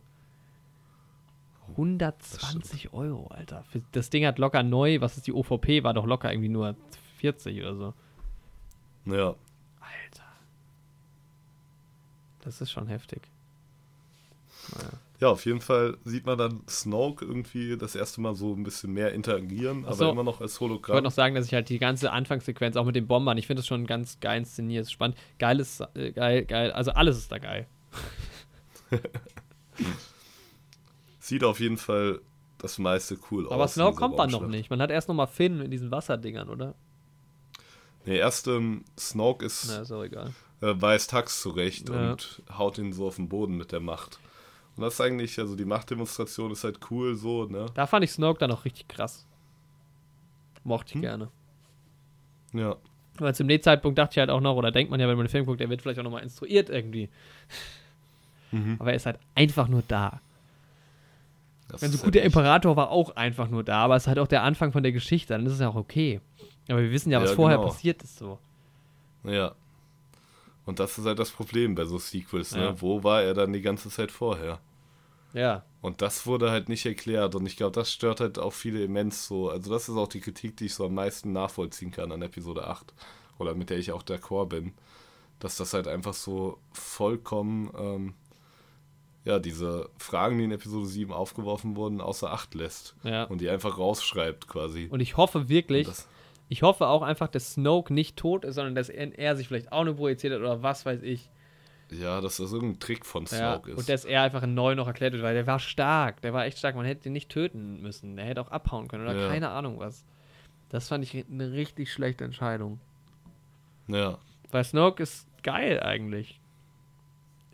[1.71, 3.63] 120 Euro, Alter.
[3.91, 6.75] Das Ding hat locker neu, was ist die OVP, war doch locker irgendwie nur
[7.17, 7.93] 40 oder so.
[9.05, 9.35] Ja,
[9.79, 10.23] Alter.
[12.41, 13.21] Das ist schon heftig.
[14.75, 14.89] Naja.
[15.23, 18.91] Ja, auf jeden Fall sieht man dann Snoke irgendwie das erste Mal so ein bisschen
[18.91, 20.03] mehr interagieren, Ach so.
[20.03, 21.01] aber immer noch als Ich wollte Hologramm.
[21.05, 23.67] noch sagen, dass ich halt die ganze Anfangssequenz auch mit den Bombern, ich finde das
[23.67, 25.17] schon ganz geil inszeniert, ist spannend.
[25.39, 27.67] Geiles, äh, geil, geil, also alles ist da geil.
[31.19, 32.19] Sieht auf jeden Fall
[32.57, 33.53] das meiste cool aus.
[33.53, 34.69] Aber Snow in dieser kommt man noch nicht.
[34.69, 36.75] Man hat erst noch mal Finn in diesen Wasserdingern, oder?
[38.05, 42.11] Nee, erst ähm, Snoke ist, Na, ist äh, weist Hux zurecht Ja.
[42.11, 44.19] und haut ihn so auf den Boden mit der Macht.
[44.75, 47.67] Und das ist eigentlich, also die Machtdemonstration ist halt cool so, ne?
[47.75, 49.25] Da fand ich Snoke dann auch richtig krass.
[50.63, 51.01] Mochte ich Hm?
[51.01, 51.29] gerne.
[52.53, 52.75] Ja.
[53.19, 55.25] Weil zum dem Zeitpunkt dachte ich halt auch noch, oder denkt man ja, wenn man
[55.27, 57.09] den Film guckt, der wird vielleicht auch nochmal instruiert irgendwie.
[58.51, 58.77] Mhm.
[58.79, 60.21] Aber er ist halt einfach nur da.
[61.67, 64.03] Das Wenn so ist gut der halt Imperator war auch einfach nur da, aber es
[64.03, 66.21] ist halt auch der Anfang von der Geschichte, dann ist es ja auch okay.
[66.69, 67.69] Aber wir wissen ja, was Ja, vorher genau.
[67.69, 68.39] passiert ist so.
[69.23, 69.53] Ja.
[70.65, 72.63] Und das ist halt das Problem bei so Sequels, ne?
[72.65, 72.81] Ja.
[72.81, 74.59] Wo war er dann die ganze Zeit vorher?
[75.33, 75.65] Ja.
[75.81, 79.27] Und das wurde halt nicht erklärt und ich glaube, das stört halt auch viele immens
[79.27, 79.49] so.
[79.49, 82.67] Also das ist auch die Kritik, die ich so am meisten nachvollziehen kann an Episode
[82.67, 82.93] 8
[83.39, 84.73] oder mit der ich auch d'accord bin,
[85.39, 88.13] dass das halt einfach so vollkommen, ähm,
[89.25, 93.23] ja, diese Fragen, die in Episode 7 aufgeworfen wurden, außer Acht lässt Ja.
[93.25, 94.87] und die einfach rausschreibt quasi.
[94.91, 96.07] Und ich hoffe wirklich, das,
[96.53, 99.71] ich hoffe auch einfach, dass Snoke nicht tot ist, sondern dass er, er sich vielleicht
[99.71, 101.29] auch nur projiziert hat oder was weiß ich.
[101.91, 103.77] ja, dass das irgendein Trick von Ja, Snoke ist.
[103.79, 106.45] und dass er einfach in neu noch erklärt wird, weil der war stark, der war
[106.45, 109.27] echt stark, man hätte ihn nicht töten müssen, der hätte auch abhauen können oder Ja.
[109.29, 110.05] keine Ahnung was.
[110.69, 112.79] Das fand ich eine richtig schlechte Entscheidung.
[113.87, 114.17] ja,
[114.51, 116.39] Weil Snoke ist geil eigentlich.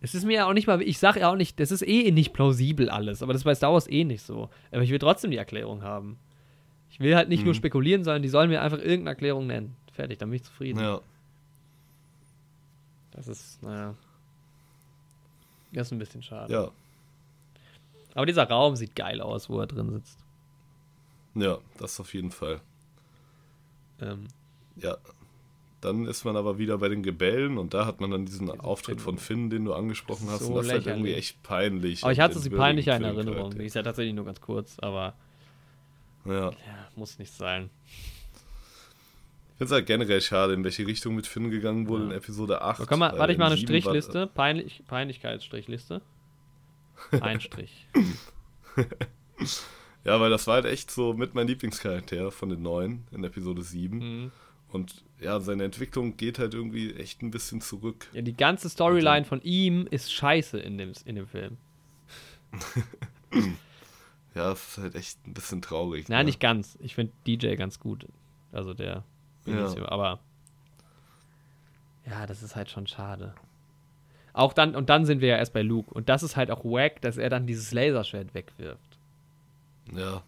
[0.02, 2.11] Es ist mir ja auch nicht mal, ich sage ja auch nicht, das ist eh
[2.11, 4.50] nicht plausibel alles, aber das ist bei Star Wars eh nicht so.
[4.72, 6.18] Aber ich will trotzdem die Erklärung haben.
[7.00, 7.58] Ich will halt nicht nur Mhm.
[7.58, 9.76] spekulieren, sondern die sollen mir einfach irgendeine Erklärung nennen.
[9.94, 10.80] Fertig, dann bin ich zufrieden.
[10.80, 11.02] ja.
[13.11, 13.95] Das ist, naja.
[15.74, 16.52] Das ist ein bisschen schade.
[16.53, 16.72] Ja,
[18.16, 20.18] Aber dieser Raum sieht geil aus, wo er drin sitzt.
[21.36, 22.61] ja, das auf jeden Fall.
[24.02, 24.28] Ähm,
[24.76, 24.98] Ja.
[25.82, 28.60] Dann ist man aber wieder bei den Gebällen und da hat man dann diesen Diesen
[28.60, 29.03] Auftritt Finn.
[29.06, 30.42] von Finn, den du angesprochen hast.
[30.42, 31.30] So und das ist halt irgendwie lächerlich.
[31.36, 32.03] echt peinlich.
[32.03, 33.36] aber ich hatte es wie peinlicher in Erinnerung.
[33.36, 33.60] Charakter.
[33.60, 35.14] Die ist ja tatsächlich nur ganz kurz, aber
[36.25, 36.49] Ja.
[36.51, 36.56] ja,
[36.95, 37.69] muss nicht sein.
[37.88, 42.09] Ich finde es halt generell schade, in welche Richtung mit Finn gegangen wurde Ja.
[42.11, 42.77] in Episode 8.
[42.77, 44.27] So, komm mal, warte ich in mal eine 7 war- Strichliste.
[44.27, 46.01] Peinlich, Peinlichkeitsstrichliste.
[47.22, 47.88] Ein Strich.
[50.06, 53.61] Ja, weil das war halt echt so mit mein Lieblingscharakter von den neuen in Episode
[53.61, 53.98] 7.
[53.99, 54.31] Mhm.
[54.69, 58.07] Und ja, seine Entwicklung geht halt irgendwie echt ein bisschen zurück.
[58.14, 61.57] Ja, die ganze Storyline von ihm ist scheiße in dem, in dem Film.
[64.35, 66.08] Ja, das ist halt echt ein bisschen traurig.
[66.08, 66.25] Nein, ne?
[66.25, 66.77] nicht ganz.
[66.82, 68.06] Ich finde DJ ganz gut.
[68.51, 69.03] Also der
[69.45, 70.19] Benicio, aber
[72.09, 73.35] ja, das ist halt schon schade.
[74.33, 75.93] Auch dann, und dann sind wir ja erst bei Luke.
[75.93, 78.98] Und das ist halt auch wack, dass er dann dieses Laserschwert wegwirft.
[79.93, 80.24] Ja,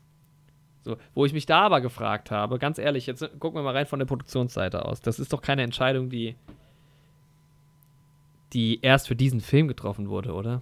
[0.84, 3.86] So, wo ich mich da aber gefragt habe, ganz ehrlich, jetzt gucken wir mal rein
[3.86, 5.02] von der Produktionsseite aus.
[5.02, 6.36] Das ist doch keine Entscheidung, die,
[8.54, 10.62] die erst für diesen Film getroffen wurde, oder?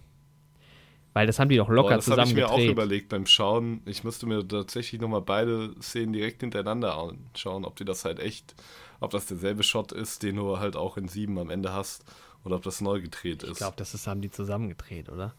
[1.19, 3.25] Weil das haben die doch locker Boah, das habe ich zusammen mir auch überlegt beim
[3.25, 3.81] Schauen.
[3.85, 8.55] Ich müsste mir tatsächlich nochmal beide Szenen direkt hintereinander anschauen, ob die das halt echt,
[9.01, 12.05] ob das derselbe Shot ist, den du halt auch in 7 am Ende hast,
[12.45, 13.57] oder ob das neu gedreht Ich ist.
[13.57, 15.33] glaube, das ist, haben die zusammen gedreht, oder?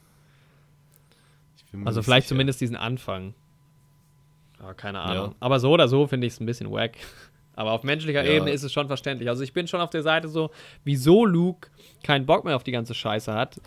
[1.56, 2.34] Ich Also vielleicht sicher.
[2.34, 3.32] zumindest diesen Anfang.
[4.60, 5.30] Ja, keine Ahnung.
[5.30, 5.34] Ja.
[5.40, 6.92] Aber so oder so finde ich es ein bisschen wack.
[7.56, 8.32] Aber auf menschlicher Ja.
[8.32, 9.30] Ebene ist es schon verständlich.
[9.30, 10.50] Also ich bin schon auf der Seite so,
[10.84, 11.70] wieso Luke
[12.02, 13.60] keinen Bock mehr auf die ganze Scheiße hat,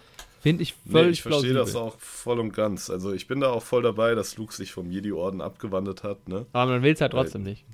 [0.44, 1.74] finde ich Nee, völlig ich verstehe plausibel.
[1.74, 2.90] das auch voll und ganz.
[2.92, 6.46] Also ich bin da auch voll dabei, dass Luke sich vom Jedi-Orden abgewandt hat, ne?
[6.54, 7.66] Aber man will es halt trotzdem nicht.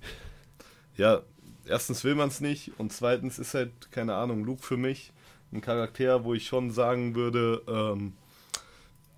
[0.95, 1.22] Ja,
[1.65, 5.11] erstens will man es nicht und zweitens ist halt, keine Ahnung, Luke für mich
[5.51, 8.14] ein Charakter, wo ich schon sagen würde, ähm,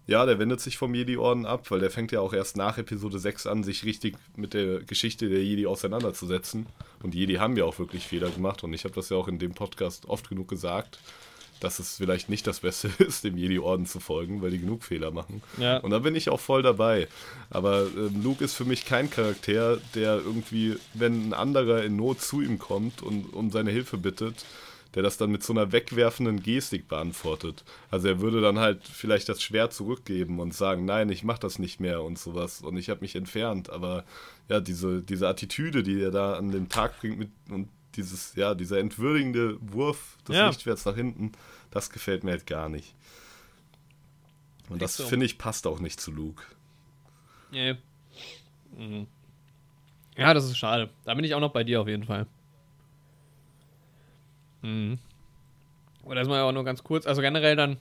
[0.08, 3.20] ja, der wendet sich vom Jedi-Orden ab, weil der fängt ja auch erst nach Episode
[3.20, 6.66] 6 an, sich richtig mit der Geschichte der Jedi auseinanderzusetzen.
[7.04, 9.40] Und Jedi haben ja auch wirklich Fehler gemacht und ich habe das ja auch in
[9.40, 11.00] dem Podcast oft genug gesagt,
[11.62, 15.12] dass es vielleicht nicht das Beste ist, dem Jedi-Orden zu folgen, weil die genug Fehler
[15.12, 15.42] machen.
[15.58, 15.78] Ja.
[15.78, 17.08] Und da bin ich auch voll dabei.
[17.50, 22.22] Aber ähm, Luke ist für mich kein Charakter, der irgendwie, wenn ein anderer in Not
[22.22, 24.46] zu ihm kommt und um seine Hilfe bittet,
[24.96, 27.64] der das dann mit so einer wegwerfenden Gestik beantwortet.
[27.90, 31.60] Also er würde dann halt vielleicht das Schwert zurückgeben und sagen, nein, ich mach das
[31.60, 33.70] nicht mehr und sowas und ich habe mich entfernt.
[33.70, 34.04] Aber
[34.50, 38.56] ja, diese, diese Attitüde, die er da an den Tag bringt mit und dieses, ja,
[38.56, 40.48] dieser entwürdigende Wurf des Ja.
[40.48, 41.32] Lichtschwerts nach hinten,
[41.72, 42.96] das gefällt mir halt gar nicht.
[44.70, 46.44] Und das finde ich passt auch nicht zu Luke.
[47.52, 47.76] Nee.
[48.78, 49.08] Mhm.
[50.16, 50.90] Ja, das ist schade.
[51.04, 52.28] Da bin ich auch noch bei dir auf jeden Fall.
[54.62, 54.98] Mhm.
[56.04, 57.06] Aber das mal ja auch nur ganz kurz.
[57.06, 57.78] Also generell dann,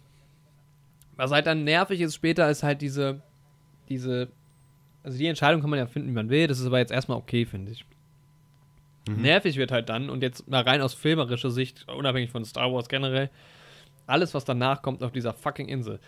[1.16, 3.22] was halt dann nervig ist später, ist halt diese,
[3.88, 4.28] diese,
[5.02, 6.46] also die Entscheidung kann man ja finden, wie man will.
[6.46, 7.84] Das ist aber jetzt erstmal okay, finde ich.
[9.08, 12.88] Nervig wird halt dann, und jetzt mal rein aus filmerischer Sicht, unabhängig von Star Wars
[12.88, 13.30] generell,
[14.06, 16.00] alles, was danach kommt auf dieser fucking Insel.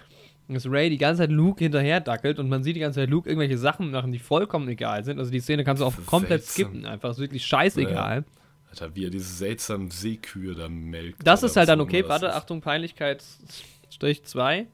[0.48, 3.28] Dass Ray die ganze Zeit Luke hinterher dackelt und man sieht die ganze Zeit Luke
[3.28, 5.18] irgendwelche Sachen machen, die vollkommen egal sind.
[5.18, 6.66] Also die Szene kannst du auch komplett seltsam.
[6.66, 7.10] skippen, einfach.
[7.10, 8.24] Ist wirklich scheißegal.
[8.68, 11.26] Alter, wie er diese seltsamen Seekühe da melkt.
[11.26, 12.04] Das ist halt dann okay.
[12.08, 12.34] Warte.
[12.34, 13.22] Achtung, Peinlichkeit
[13.88, 14.66] Strich 2.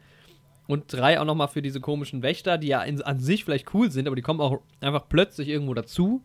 [0.66, 3.90] Und drei auch nochmal für diese komischen Wächter, die ja in, an sich vielleicht cool
[3.90, 6.22] sind, aber die kommen auch einfach plötzlich irgendwo dazu,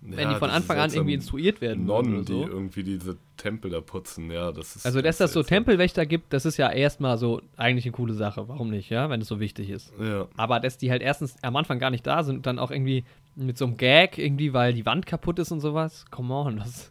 [0.00, 1.84] wenn Ja, die von Anfang an irgendwie instruiert werden.
[1.84, 2.44] Nonnen, so.
[2.44, 4.86] die irgendwie diese Tempel da putzen, ja, das ist.
[4.86, 5.42] Also, dass das so.
[5.42, 8.48] Tempelwächter gibt, das ist ja erstmal so eigentlich eine coole Sache.
[8.48, 9.92] Warum nicht, ja, wenn es so wichtig ist.
[10.00, 12.70] Ja, Aber dass die halt erstens am Anfang gar nicht da sind und dann auch
[12.70, 13.04] irgendwie
[13.34, 16.04] mit so einem Gag irgendwie, weil die Wand kaputt ist und sowas.
[16.10, 16.90] Come on, was,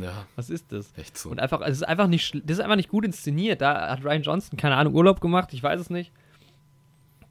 [0.00, 0.92] ja, was ist das?
[0.96, 1.30] echt so.
[1.30, 3.60] Und einfach, es ist einfach nicht, das ist einfach nicht gut inszeniert.
[3.60, 6.12] Da hat Ryan Johnson, keine Ahnung, Urlaub gemacht, ich weiß es nicht.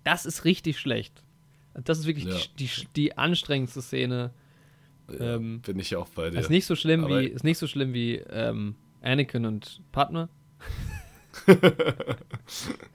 [0.03, 1.21] Das ist richtig schlecht.
[1.73, 2.35] Das ist wirklich Ja.
[2.57, 4.31] die, die, die anstrengendste Szene.
[5.09, 6.39] Ja, ähm, bin ich auch bei dir.
[6.39, 10.29] Ist nicht so schlimm Aber- wie, ist nicht so schlimm wie ähm, Anakin und Padme.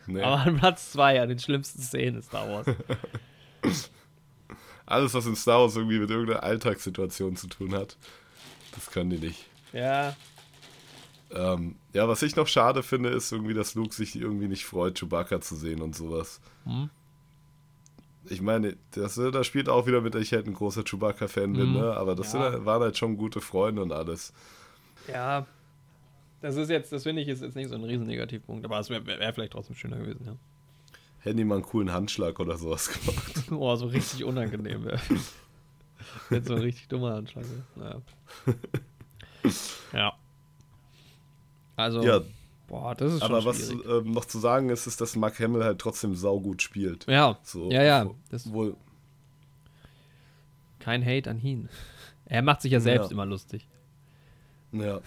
[0.06, 0.22] Nee.
[0.22, 2.66] Aber an Platz zwei an den schlimmsten Szenen in Star Wars.
[4.86, 7.96] Alles, was in Star Wars irgendwie mit irgendeiner Alltagssituation zu tun hat,
[8.74, 9.46] das können die nicht.
[9.72, 10.16] ja.
[11.34, 14.98] Ähm, ja, was ich noch schade finde, ist irgendwie, dass Luke sich irgendwie nicht freut,
[14.98, 16.42] Chewbacca zu sehen und sowas.
[16.64, 16.90] Hm.
[18.28, 21.52] Ich meine, das, äh, da spielt auch wieder mit, dass ich halt ein großer Chewbacca-Fan
[21.54, 21.80] bin, Mhm.
[21.80, 21.96] ne?
[21.96, 22.38] aber das Ja.
[22.40, 24.32] halt- waren halt schon gute Freunde und alles.
[25.08, 25.46] Ja.
[26.40, 28.90] Das ist jetzt, das finde ich, ist jetzt nicht so ein riesen Negativpunkt, aber es
[28.90, 30.36] wäre wär vielleicht trotzdem schöner gewesen, ja.
[31.20, 33.44] Hätten die mal einen coolen Handschlag oder sowas gemacht.
[33.50, 35.00] Boah, so richtig unangenehm wäre.
[36.30, 37.44] Jetzt so ein richtig dummer Anschlag.
[37.76, 38.00] Naja.
[39.92, 40.12] Ja.
[41.76, 42.20] Also, Ja,
[42.72, 45.62] boah, das ist schon aber was ähm, noch zu sagen ist, ist, dass Mark Hamill
[45.62, 47.06] halt trotzdem saugut spielt.
[47.06, 48.10] Ja, So, ja, ja.
[48.30, 48.74] Das, Wohl,
[50.80, 51.68] kein Hate an ihn.
[52.24, 53.12] Er macht sich ja selbst Ja.
[53.12, 53.66] immer lustig.
[54.72, 55.00] ja.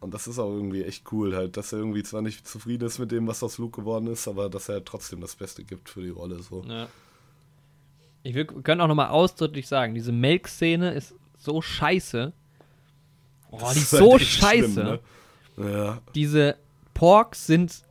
[0.00, 2.98] Und das ist auch irgendwie echt cool, halt, dass er irgendwie zwar nicht zufrieden ist
[2.98, 6.02] mit dem, was aus Luke geworden ist, aber dass er trotzdem das Beste gibt für
[6.02, 6.42] die Rolle.
[6.42, 6.64] So.
[6.66, 6.88] Ja.
[8.24, 12.32] Ich will, können auch nochmal ausdrücklich sagen, diese Melk-Szene ist so scheiße.
[13.52, 14.72] Oh, Das die ist ist halt so echt scheiße.
[14.72, 15.00] schlimm, ne?
[15.56, 16.56] Ja, Diese
[16.94, 17.82] Porks sind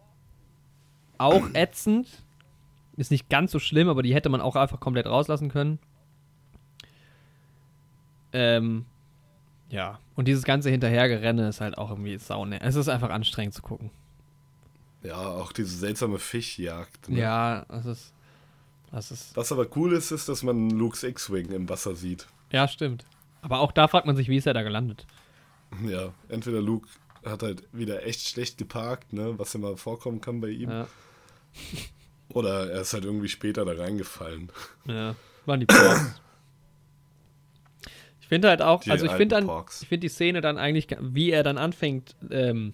[1.17, 2.07] auch ätzend.
[2.97, 5.79] Ist nicht ganz so schlimm, aber die hätte man auch einfach komplett rauslassen können.
[8.33, 8.85] Ähm,
[9.69, 9.99] ja.
[10.15, 12.61] Und dieses ganze Hinterhergerenne ist halt auch irgendwie saune.
[12.61, 13.91] Es ist einfach anstrengend zu gucken.
[15.03, 17.09] ja, auch diese seltsame Fischjagd.
[17.09, 17.19] Ne?
[17.19, 18.13] Ja, es ist.
[18.91, 19.35] Das ist.
[19.37, 22.27] Was aber cool ist, ist, dass man Lukes X-Wing im Wasser sieht.
[22.51, 23.05] Ja, stimmt.
[23.41, 25.05] Aber auch da fragt man sich, wie ist er da gelandet?
[25.87, 26.87] Ja, entweder Luke
[27.25, 30.87] hat halt wieder echt schlecht geparkt, ne, was immer vorkommen kann bei ihm, Ja.
[32.29, 34.51] oder er ist halt irgendwie später da reingefallen.
[34.85, 36.21] Ja, waren die Porks.
[38.21, 39.49] Ich finde halt auch, Die also ich finde dann,
[39.81, 42.73] ich finde die Szene dann eigentlich, wie er dann anfängt, ähm,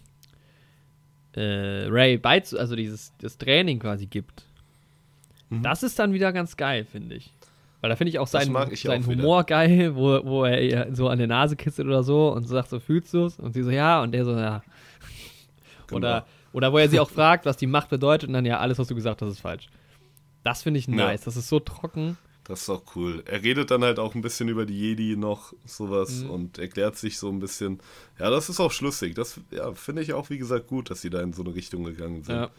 [1.35, 4.43] äh, Ray beizu, also dieses das Training quasi gibt.
[5.49, 5.63] Mhm.
[5.63, 7.31] Das ist dann wieder ganz geil, finde ich.
[7.81, 9.21] Weil da finde ich auch seinen, ich seinen auch wieder.
[9.21, 12.69] Humor geil, wo, wo er ihr so an der Nase kitzelt oder so und sagt
[12.69, 13.37] so, fühlst du es?
[13.39, 14.63] Und sie so, ja, und der so, ja.
[15.87, 15.97] Genau.
[15.97, 18.79] Oder, oder wo er sie auch fragt, was die Macht bedeutet und dann, ja, alles,
[18.79, 19.67] was du gesagt hast, ist falsch.
[20.43, 21.21] Das finde ich nice.
[21.21, 21.25] Ja.
[21.25, 22.17] Das ist so trocken.
[22.45, 23.23] Das ist auch cool.
[23.25, 26.29] Er redet dann halt auch ein bisschen über die Jedi noch, sowas, mhm.
[26.29, 27.79] und erklärt sich so ein bisschen.
[28.17, 29.15] Ja, das ist auch schlüssig.
[29.15, 31.83] Das ja, finde ich auch, wie gesagt, gut, dass sie da in so eine Richtung
[31.83, 32.35] gegangen sind.
[32.35, 32.49] Ja.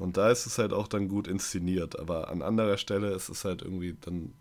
[0.00, 1.98] Und da ist es halt auch dann gut inszeniert.
[1.98, 4.32] Aber an anderer Stelle ist es halt irgendwie dann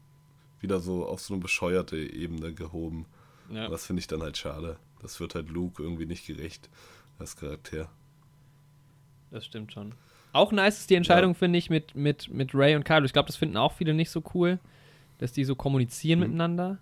[0.62, 3.06] wieder so auf so eine bescheuerte Ebene gehoben.
[3.52, 3.68] Ja.
[3.68, 4.78] das finde ich dann halt schade.
[5.02, 6.70] Das wird halt Luke irgendwie nicht gerecht
[7.18, 7.90] als Charakter.
[9.32, 9.94] Das stimmt schon.
[10.32, 11.38] Auch nice ist die Entscheidung, ja.
[11.38, 13.06] finde ich, mit, mit, mit Ray und Kylo.
[13.06, 14.60] Ich glaube, das finden auch viele nicht so cool,
[15.18, 16.26] dass die so kommunizieren mhm.
[16.28, 16.78] miteinander.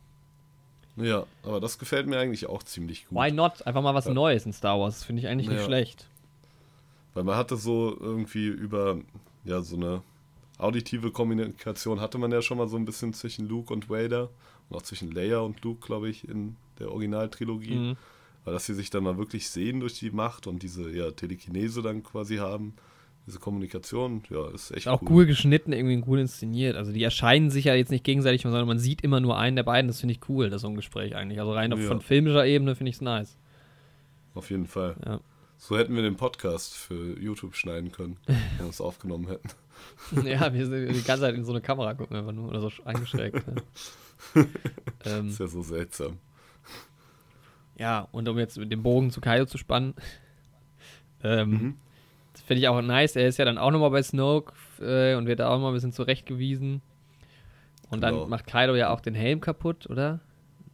[0.97, 3.17] Ja, aber das gefällt mir eigentlich auch ziemlich gut.
[3.17, 3.65] Why not?
[3.65, 4.14] Einfach mal was ja.
[4.14, 4.95] Neues in Star Wars.
[4.95, 6.07] Das finde ich eigentlich nicht schlecht.
[7.17, 8.99] Weil man hatte so irgendwie über,
[9.43, 10.03] ja, so eine
[10.59, 14.29] auditive Kommunikation hatte man ja schon mal so ein bisschen zwischen Luke und Vader
[14.69, 17.73] und auch zwischen Leia und Luke, glaube ich, in der Originaltrilogie.
[17.73, 17.97] Mhm.
[18.45, 21.81] Weil dass sie sich dann mal wirklich sehen durch die Macht und diese ja, Telekinese
[21.81, 22.73] dann quasi haben,
[23.25, 25.07] diese Kommunikation, ja, ist echt auch cool.
[25.09, 26.75] cool geschnitten, irgendwie cool inszeniert.
[26.75, 29.63] Also die erscheinen sich ja jetzt nicht gegenseitig, sondern man sieht immer nur einen der
[29.63, 29.87] beiden.
[29.87, 31.39] Das finde ich cool, das so ein Gespräch eigentlich.
[31.39, 31.77] Also rein ja.
[31.77, 33.39] von filmischer Ebene finde ich es nice.
[34.35, 34.95] Auf jeden Fall.
[35.03, 35.19] Ja.
[35.58, 39.50] So hätten wir den Podcast für YouTube schneiden können, wenn wir es aufgenommen hätten.
[40.27, 42.72] ja, wir sind die ganze Zeit in so eine Kamera gucken einfach nur oder so
[42.86, 43.44] eingeschränkt.
[44.36, 44.45] Ja.
[45.06, 46.18] ähm, ist ja so seltsam.
[47.77, 49.94] Ja, und um jetzt den Bogen zu Kaio zu spannen,
[51.24, 51.76] ähm, mhm.
[52.45, 53.16] finde ich auch nice.
[53.16, 55.74] Er ist ja dann auch nochmal bei Snoke äh, und wird da auch mal ein
[55.74, 56.82] bisschen zurechtgewiesen.
[57.90, 58.27] Und dann genau.
[58.27, 60.19] macht Kaido ja auch den Helm kaputt, oder?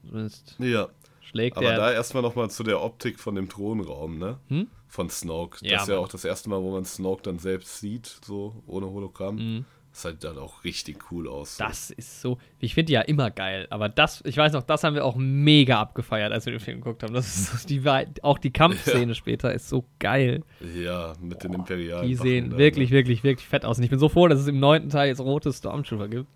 [0.05, 0.89] Zumindest ja.
[1.33, 4.37] Schlägt Aber da erstmal nochmal zu der Optik von dem Thronraum, ne?
[4.49, 4.67] Hm?
[4.87, 5.57] Von Snoke.
[5.65, 8.61] Ja, das ist ja auch das erste Mal, wo man Snoke dann selbst sieht, so
[8.67, 9.35] ohne Hologramm.
[9.35, 9.65] Mhm.
[9.91, 11.57] Das sieht dann auch richtig cool aus.
[11.57, 11.63] So.
[11.63, 12.37] Das ist so.
[12.59, 15.15] Ich finde die ja immer geil, aber das, ich weiß noch, das haben wir auch
[15.15, 17.15] mega abgefeiert, als wir den Film geguckt haben.
[17.15, 17.81] Das ist die,
[18.21, 19.13] auch die Kampfszene ja.
[19.15, 20.43] später ist so geil.
[20.75, 22.07] Ja, mit den Imperialen.
[22.07, 22.97] Die sehen dann, wirklich, ne?
[22.97, 23.79] wirklich, wirklich fett aus.
[23.79, 26.27] Und ich bin so froh, dass es im neunten Teil jetzt rote Stormtrooper gibt.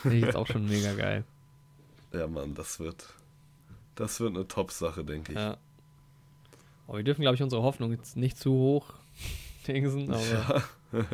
[0.00, 1.24] Finde ich jetzt auch schon mega geil.
[2.14, 3.04] Ja, Mann, das wird.
[3.98, 5.38] Das wird eine Top-Sache, denke ich.
[5.38, 5.56] Ja.
[6.86, 8.94] Aber wir dürfen, glaube ich, unsere Hoffnung jetzt nicht zu hoch
[9.66, 10.62] dingsen, aber.
[10.92, 11.04] Ja.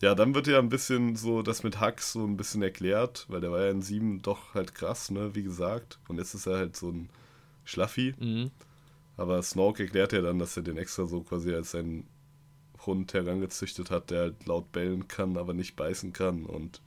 [0.00, 3.40] Ja, dann wird ja ein bisschen so das mit Hux so ein bisschen erklärt, weil
[3.40, 6.00] der war ja in 7 doch halt krass, ne, wie gesagt.
[6.08, 7.08] Und jetzt ist er halt so ein
[7.64, 8.12] Schlaffi.
[8.18, 8.50] Mhm.
[9.16, 12.08] Aber Snoke erklärt ja dann, dass er den extra so quasi als seinen
[12.84, 16.46] Hund herangezüchtet hat, der halt laut bellen kann, aber nicht beißen kann.
[16.46, 16.82] Und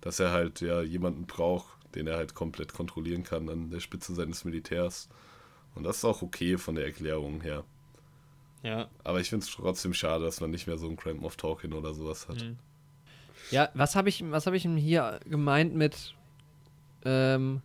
[0.00, 4.14] dass er halt ja jemanden braucht, den er halt komplett kontrollieren kann an der Spitze
[4.14, 5.08] seines Militärs.
[5.74, 7.64] Und das ist auch okay von der Erklärung her.
[8.62, 8.88] Ja.
[9.04, 11.72] Aber ich finde es trotzdem schade, dass man nicht mehr so einen Grand Moff Talking
[11.72, 12.42] oder sowas hat.
[12.42, 12.58] Mhm.
[13.50, 16.14] Ja, was habe ich, was habe ich hier gemeint mit,
[17.04, 17.62] ähm,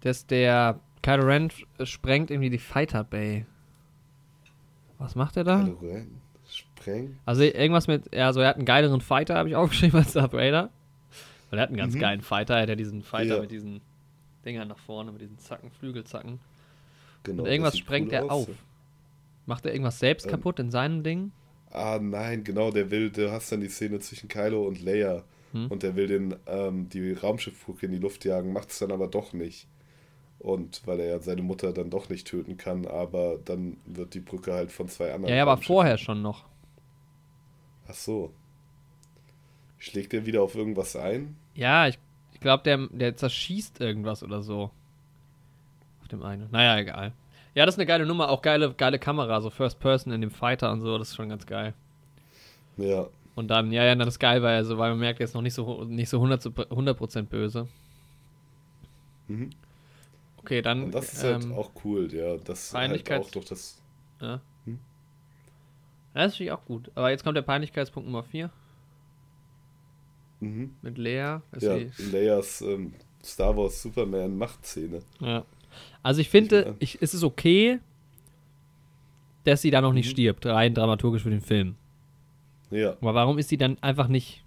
[0.00, 1.50] dass der Kylo Ren
[1.82, 3.46] sprengt irgendwie die Fighter Bay.
[4.98, 5.64] Was macht er da?
[5.64, 7.18] Kylo Ren sprengt?
[7.24, 10.32] Also irgendwas mit, ja, also er hat einen geileren Fighter, habe ich aufgeschrieben als Darth
[10.32, 10.70] Vader.
[11.50, 12.00] Weil er hat einen ganz mhm.
[12.00, 13.40] geilen Fighter, er hat ja diesen Fighter ja.
[13.40, 13.80] mit diesen
[14.44, 16.38] Dingern nach vorne, mit diesen Zacken, Flügelzacken.
[17.24, 17.42] Genau.
[17.42, 18.48] Und irgendwas sprengt cool er aus.
[18.48, 18.56] auf.
[19.46, 21.32] Macht er irgendwas selbst ähm, kaputt in seinem Ding?
[21.70, 25.66] Ah, nein, genau, der will, du hast dann die Szene zwischen Kylo und Leia hm?
[25.68, 29.08] und der will den, ähm, die Raumschiffbrücke in die Luft jagen, macht es dann aber
[29.08, 29.66] doch nicht.
[30.38, 34.20] Und weil er ja seine Mutter dann doch nicht töten kann, aber dann wird die
[34.20, 35.30] Brücke halt von zwei anderen.
[35.30, 36.46] Ja, ja aber vorher schon noch.
[37.86, 38.32] Ach so.
[39.80, 41.36] Schlägt er wieder auf irgendwas ein?
[41.54, 41.98] Ja, ich,
[42.34, 44.70] ich glaube, der, der zerschießt irgendwas oder so.
[46.02, 46.48] Auf dem einen.
[46.52, 47.12] Naja, egal.
[47.54, 50.30] Ja, das ist eine geile Nummer, auch geile, geile Kamera, so First Person in dem
[50.30, 51.74] Fighter und so, das ist schon ganz geil.
[52.76, 53.08] Ja.
[53.34, 55.42] Und dann, ja, ja, dann ist geil, weil, also, weil man merkt, er ist noch
[55.42, 57.66] nicht so, nicht so 100%, 100 böse.
[59.28, 59.50] Mhm.
[60.36, 60.84] Okay, dann.
[60.84, 62.36] Und das ist halt ähm, halt auch cool, ja.
[62.36, 63.80] Das halt auch durch das.
[64.20, 64.40] Ja.
[64.66, 64.78] Hm?
[66.12, 66.90] Das ist natürlich auch gut.
[66.94, 68.50] Aber jetzt kommt der Peinlichkeitspunkt Nummer 4.
[70.40, 70.74] Mhm.
[70.82, 71.38] Mit Lea.
[71.60, 71.78] Ja,
[72.10, 75.00] Leas ähm, Star Wars Superman Machtszene.
[75.20, 75.44] Ja.
[76.02, 77.78] Also ich finde, ich, es ist okay,
[79.44, 80.12] dass sie da noch nicht mhm.
[80.12, 81.76] stirbt, rein dramaturgisch für den Film.
[82.70, 82.96] Ja.
[83.00, 84.42] Aber warum ist sie dann einfach nicht,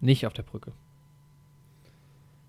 [0.00, 0.72] nicht auf der Brücke?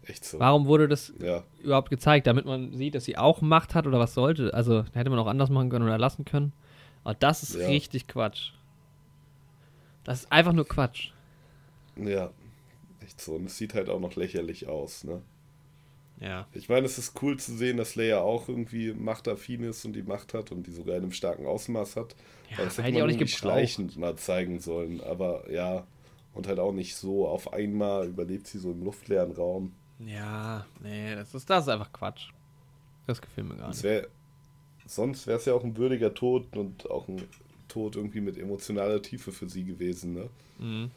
[0.03, 0.39] Echt so.
[0.39, 1.43] Warum wurde das ja.
[1.61, 2.27] überhaupt gezeigt?
[2.27, 4.53] Damit man sieht, dass sie auch Macht hat oder was sollte?
[4.53, 6.53] Also hätte man auch anders machen können oder lassen können.
[7.03, 7.67] Aber das ist ja.
[7.67, 8.51] richtig Quatsch.
[10.03, 11.11] Das ist einfach nur Quatsch.
[12.05, 12.31] Ja,
[13.03, 13.35] echt so.
[13.35, 15.21] Und es sieht halt auch noch lächerlich aus, ne?
[16.19, 16.47] Ja.
[16.53, 20.01] Ich meine, es ist cool zu sehen, dass Leia auch irgendwie machtaffin ist und die
[20.01, 22.15] Macht hat und die sogar in einem starken Ausmaß hat.
[22.49, 24.99] Ja, das hätte man auch nicht schleichend mal zeigen sollen.
[25.01, 25.85] Aber ja,
[26.33, 27.27] und halt auch nicht so.
[27.27, 29.73] Auf einmal überlebt sie so im luftleeren Raum.
[29.99, 32.29] Ja, nee, das ist, das ist einfach Quatsch.
[33.05, 33.83] Das gefällt mir gar nicht.
[33.83, 34.07] Wär,
[34.85, 37.21] sonst wäre es ja auch ein würdiger Tod und auch ein
[37.67, 40.13] Tod irgendwie mit emotionaler Tiefe für sie gewesen.
[40.13, 40.29] Ne?
[40.59, 40.91] Mhm.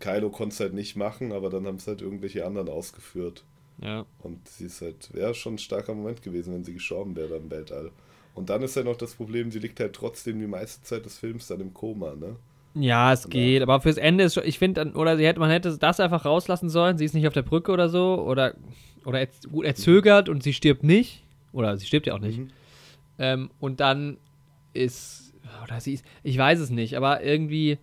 [0.00, 3.44] Kylo konnte es halt nicht machen, aber dann haben es halt irgendwelche anderen ausgeführt.
[3.82, 4.06] Ja.
[4.18, 7.50] Und sie ist halt, wäre schon ein starker Moment gewesen, wenn sie gestorben wäre im
[7.50, 7.92] Weltall.
[8.34, 11.18] Und dann ist ja noch das Problem, sie liegt halt trotzdem die meiste Zeit des
[11.18, 12.36] Films dann im Koma, ne?
[12.74, 15.76] Ja, es geht, aber fürs Ende ist schon, ich finde, oder sie hätte, man hätte
[15.76, 18.54] das einfach rauslassen sollen, sie ist nicht auf der Brücke oder so, oder,
[19.04, 19.28] oder er,
[19.64, 22.38] er zögert und sie stirbt nicht, oder sie stirbt ja auch nicht.
[22.38, 22.50] Mhm.
[23.18, 24.18] Ähm, und dann
[24.74, 27.78] ist, oder sie ist, ich weiß es nicht, aber irgendwie,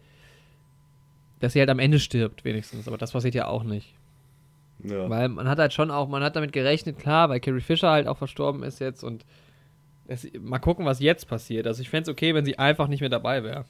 [1.39, 3.93] dass sie halt am Ende stirbt, wenigstens, aber das passiert ja auch nicht.
[4.83, 5.09] Ja.
[5.09, 8.07] Weil man hat halt schon auch, man hat damit gerechnet, klar, weil Carrie Fisher halt
[8.07, 9.25] auch verstorben ist jetzt und
[10.07, 11.65] es, mal gucken, was jetzt passiert.
[11.67, 13.65] Also ich fände es okay, wenn sie einfach nicht mehr dabei wäre,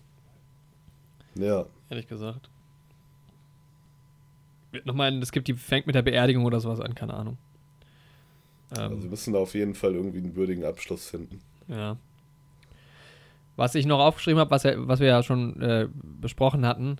[1.35, 1.65] ja.
[1.89, 2.49] ehrlich gesagt.
[4.83, 7.37] Nochmal, es gibt die, fängt mit der Beerdigung oder sowas an, keine Ahnung.
[8.71, 11.39] Also Ähm, wir müssen da auf jeden Fall irgendwie einen würdigen Abschluss finden.
[11.67, 11.97] ja.
[13.57, 16.97] Was ich noch aufgeschrieben habe, was, was wir ja schon äh, besprochen hatten,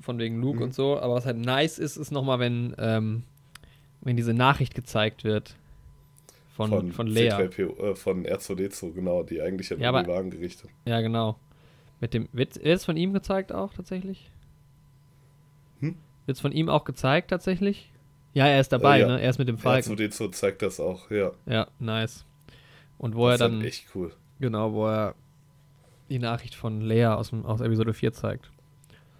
[0.00, 0.62] von wegen Luke Mhm.
[0.64, 3.22] und so, aber was halt nice ist, ist nochmal, wenn, ähm,
[4.02, 5.56] wenn diese Nachricht gezeigt wird
[6.54, 7.30] von, von, Lea.
[7.30, 10.70] C3PO, äh, von R2D2, genau, die eigentlich an Ja, aber- Obi-Wan gerichtet.
[10.84, 11.36] Ja, genau.
[12.00, 14.30] Mit dem, wird es von ihm gezeigt auch tatsächlich?
[15.80, 15.96] Hm?
[16.26, 17.90] Wird es von ihm auch gezeigt tatsächlich?
[18.34, 19.06] Ja, er ist dabei, Äh, ja.
[19.08, 19.20] ne?
[19.20, 19.96] Er ist mit dem Falken.
[19.96, 21.32] R2D2 zeigt das auch, ja.
[21.46, 22.24] Ja, nice.
[22.98, 24.12] Und wo das er ist dann, halt echt cool.
[24.40, 25.14] genau, wo er
[26.10, 28.50] die Nachricht von Lea aus, dem, aus Episode 4 zeigt.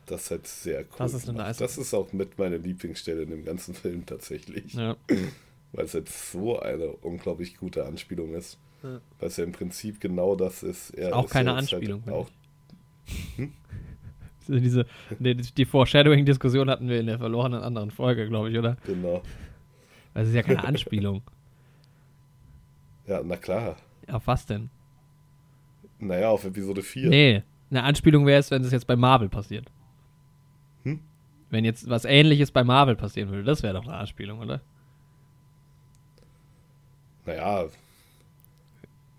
[0.06, 0.86] Das ist halt sehr cool.
[0.98, 4.74] Das ist eine nice- Das ist auch mit meine Lieblingsstelle in dem ganzen Film tatsächlich.
[4.74, 4.96] Ja.
[5.72, 8.58] Weil es jetzt so eine unglaublich gute Anspielung ist.
[8.82, 9.00] Ja.
[9.18, 10.90] Weil es ja im Prinzip genau das ist.
[10.90, 12.02] Er auch ist keine jetzt Anspielung.
[12.06, 12.28] Halt auch,
[14.48, 14.86] Also Diese,
[15.18, 18.76] die, die Foreshadowing-Diskussion hatten wir in der verlorenen anderen Folge, glaube ich, oder?
[18.86, 19.22] genau.
[20.14, 21.22] Das ist ja keine Anspielung.
[23.06, 23.76] Ja, na klar.
[24.10, 24.68] Auf was denn?
[26.00, 27.08] Naja, auf Episode 4.
[27.08, 29.66] Nee, eine Anspielung wäre es, wenn es jetzt bei Marvel passiert.
[30.86, 31.00] Hm?
[31.50, 34.60] Wenn jetzt was ähnliches bei Marvel passieren würde, das wäre doch eine Anspielung, oder?
[37.24, 37.66] Naja.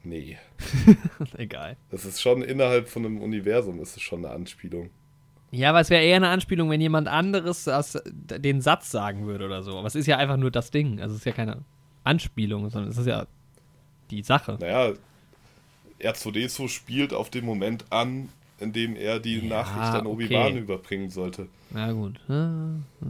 [0.04, 0.38] Nee.
[1.38, 1.76] Egal.
[1.92, 4.90] Das ist schon innerhalb von einem Universum, ist es schon eine Anspielung.
[5.52, 9.46] Ja, aber es wäre eher eine Anspielung, wenn jemand anderes das, den Satz sagen würde
[9.46, 9.78] oder so.
[9.78, 11.02] Aber es ist ja einfach nur das Ding.
[11.02, 11.64] Also es ist ja keine
[12.04, 13.28] Anspielung, sondern es ist ja
[14.10, 14.58] die Sache.
[14.60, 14.94] Naja,
[16.00, 18.30] R2D2 spielt auf den Moment an,
[18.60, 20.60] in dem er die Ja, Nachricht an Obi-Wan okay.
[20.60, 21.48] überbringen sollte.
[21.70, 22.20] Na gut.
[22.28, 23.06] Ah, ah.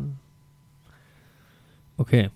[1.98, 2.30] Okay.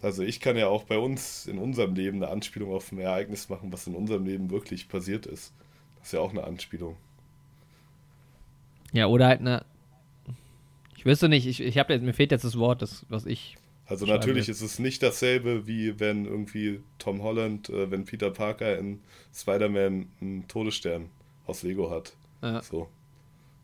[0.00, 3.48] Also ich kann ja auch bei uns in unserem Leben eine Anspielung auf ein Ereignis
[3.48, 5.54] machen, was in unserem Leben wirklich passiert ist.
[5.98, 6.96] Das ist ja auch eine Anspielung.
[8.92, 9.64] Ja, oder halt eine.
[10.96, 13.56] Ich wüsste nicht, ich, ich habe mir fehlt jetzt das Wort, das, was ich.
[13.86, 18.78] Also natürlich ist es nicht dasselbe, wie wenn irgendwie Tom Holland, äh, wenn Peter Parker
[18.78, 19.00] in
[19.34, 21.10] Spider-Man einen Todesstern
[21.46, 22.12] aus Lego hat.
[22.42, 22.88] Äh, So.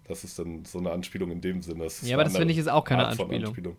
[0.09, 1.87] Das ist dann so eine Anspielung in dem Sinne.
[2.03, 3.77] Ja, aber das finde ich ist auch keine Art von Anspielung.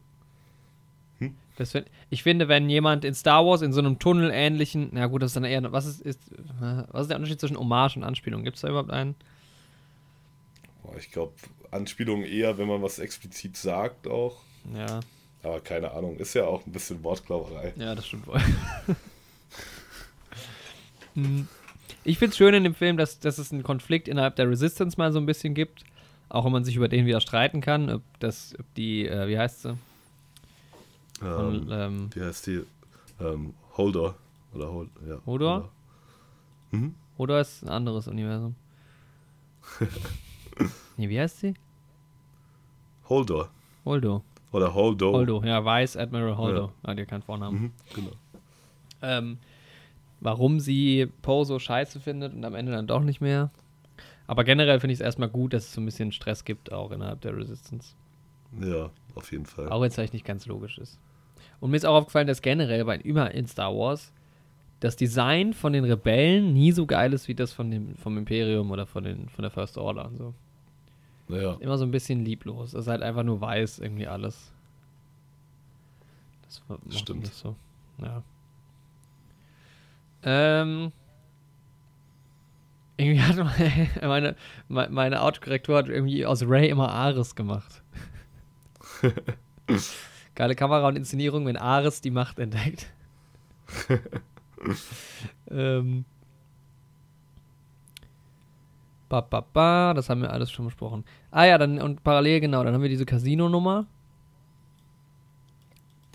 [1.58, 4.90] das find, ich finde, wenn jemand in Star Wars in so einem Tunnel ähnlichen.
[4.94, 5.70] Na gut, das ist dann eher.
[5.74, 6.20] Was ist, ist,
[6.60, 8.46] was ist der Unterschied zwischen Hommage und Anspielung?
[8.46, 9.16] Gibt es da überhaupt einen?
[10.84, 11.34] Boah, ich glaube,
[11.70, 14.38] Anspielung eher, wenn man was explizit sagt auch.
[14.74, 15.02] Ja,
[15.44, 17.74] Aber keine Ahnung, ist ja auch ein bisschen Wortklauberei.
[17.76, 18.40] ja, das stimmt wohl.
[21.14, 21.46] Hm.
[22.04, 24.98] Ich finde es schön in dem Film, dass, dass es einen Konflikt innerhalb der Resistance
[24.98, 25.84] mal so ein bisschen gibt.
[26.30, 29.38] Auch wenn man sich über den wieder streiten kann, ob das, ob die, äh, wie
[29.38, 29.78] heißt sie?
[31.20, 32.62] Von, Ähm, ähm, wie heißt die?
[33.20, 34.16] Ähm, Holder.
[34.54, 35.18] Oder Hold, ja.
[35.26, 35.70] Hodor?
[36.72, 36.96] Mhm.
[37.18, 38.56] Oder ist ein anderes Universum?
[40.98, 41.54] nee, wie heißt sie?
[43.08, 43.50] Holder.
[43.86, 44.24] Holdo.
[44.52, 45.14] Oder Holdo.
[45.14, 46.72] Holdo, ja, Vice Admiral Holdo.
[46.86, 47.62] Hat ja keinen Vornamen.
[47.62, 48.12] Mhm, genau.
[49.02, 49.38] Ähm,
[50.22, 53.52] warum sie Poe so scheiße findet und am Ende dann doch nicht mehr.
[54.28, 56.92] Aber generell finde ich es erstmal gut, dass es so ein bisschen Stress gibt, auch
[56.92, 57.96] innerhalb der Resistance.
[58.62, 59.68] Ja, auf jeden Fall.
[59.70, 61.00] Auch wenn es vielleicht nicht ganz logisch ist.
[61.60, 64.14] Und mir ist auch aufgefallen, dass generell bei immer in Star Wars
[64.80, 68.72] das Design von den Rebellen nie so geil ist wie das von dem, vom Imperium
[68.72, 70.34] oder von, den, von der First Order und so.
[71.28, 72.74] Naja, Immer so ein bisschen lieblos.
[72.74, 74.52] Es ist halt einfach nur weiß, irgendwie alles.
[76.44, 76.62] Das
[77.00, 77.22] Stimmt.
[77.22, 77.56] nicht so.
[78.00, 78.24] Ja.
[80.24, 80.92] Ähm.
[82.98, 83.36] Irgendwie hat
[84.02, 84.36] meine,
[84.68, 87.82] meine, meine Autokorrektur hat irgendwie aus Ray immer Ares gemacht.
[90.36, 92.92] Geile Kamera und Inszenierung, wenn Ares die Macht entdeckt.
[95.50, 96.06] ähm.
[99.10, 101.04] Ba, ba, ba, das haben wir alles schon besprochen.
[101.32, 103.86] Ah ja, dann und parallel, genau, dann haben wir diese Casino-Nummer.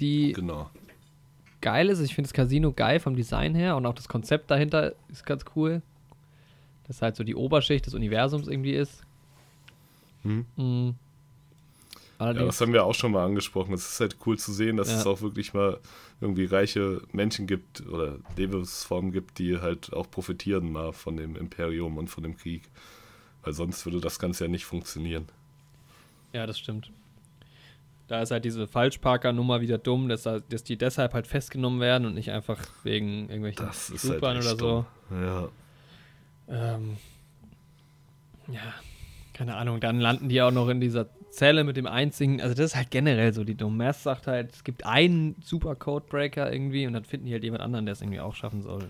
[0.01, 0.70] Die genau.
[1.67, 1.99] Geil ist.
[1.99, 5.45] Ich finde das Casino geil vom Design her und auch das Konzept dahinter ist ganz
[5.57, 5.83] cool.
[6.86, 9.03] das halt so die Oberschicht des Universums irgendwie ist.
[10.23, 10.47] Hm.
[10.57, 10.95] Mhm.
[12.20, 13.75] Ja, das haben wir auch schon mal angesprochen.
[13.75, 15.01] Es ist halt cool zu sehen, dass Ja.
[15.01, 15.81] es auch wirklich mal
[16.20, 21.99] irgendwie reiche Menschen gibt oder Lebensformen gibt, die halt auch profitieren mal von dem Imperium
[21.99, 22.62] und von dem Krieg.
[23.43, 25.27] Weil sonst würde das Ganze ja nicht funktionieren.
[26.33, 26.91] ja, das stimmt.
[28.09, 32.07] Da ist halt diese Falschparker-Nummer wieder dumm, dass, da- dass die deshalb halt festgenommen werden
[32.07, 34.57] und nicht einfach wegen irgendwelchen Supern halt oder so.
[35.10, 35.23] dumm.
[35.23, 35.49] Ja.
[36.49, 36.97] Ähm,
[38.49, 38.60] ja,
[39.35, 39.81] keine Ahnung.
[39.81, 42.41] Dann landen die auch noch in dieser Zelle mit dem einzigen.
[42.41, 43.43] Also, das ist halt generell so.
[43.44, 47.43] Die Domass sagt halt, es gibt einen super Codebreaker irgendwie und dann finden die halt
[47.44, 48.85] jemand anderen, der es irgendwie auch schaffen soll.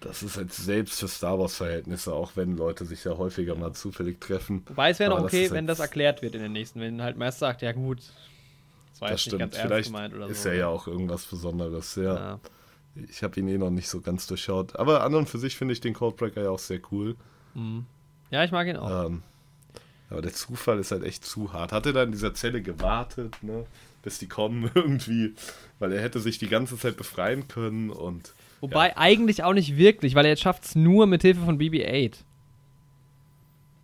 [0.00, 4.18] Das ist halt selbst für Star Wars-Verhältnisse, auch wenn Leute sich ja häufiger mal zufällig
[4.20, 4.62] treffen.
[4.66, 6.80] Wobei es wäre noch das okay, ist halt- wenn das erklärt wird in den nächsten.
[6.80, 7.98] Wenn halt Mass sagt, ja gut,
[8.92, 9.70] das war Das jetzt nicht ganz stimmt.
[9.72, 10.48] ernst Vielleicht gemeint oder ist so.
[10.48, 11.94] er ja auch irgendwas Besonderes.
[11.96, 12.14] Ja.
[12.14, 12.40] Ja.
[13.10, 14.74] Ich habe ihn eh noch nicht so ganz durchschaut.
[14.76, 17.14] Aber an und für sich finde ich den Codebreaker ja auch sehr cool.
[17.54, 17.84] Mhm.
[18.30, 19.06] ja, ich mag ihn auch.
[19.06, 19.22] Ähm,
[20.08, 21.72] aber der Zufall ist halt echt zu hart.
[21.72, 23.66] Hat er da in dieser Zelle gewartet, ne,
[24.02, 25.34] bis die kommen irgendwie?
[25.78, 30.14] Weil er hätte sich die ganze Zeit befreien können und Wobei eigentlich auch nicht wirklich,
[30.14, 32.16] weil er schafft es nur mit Hilfe von BB-8.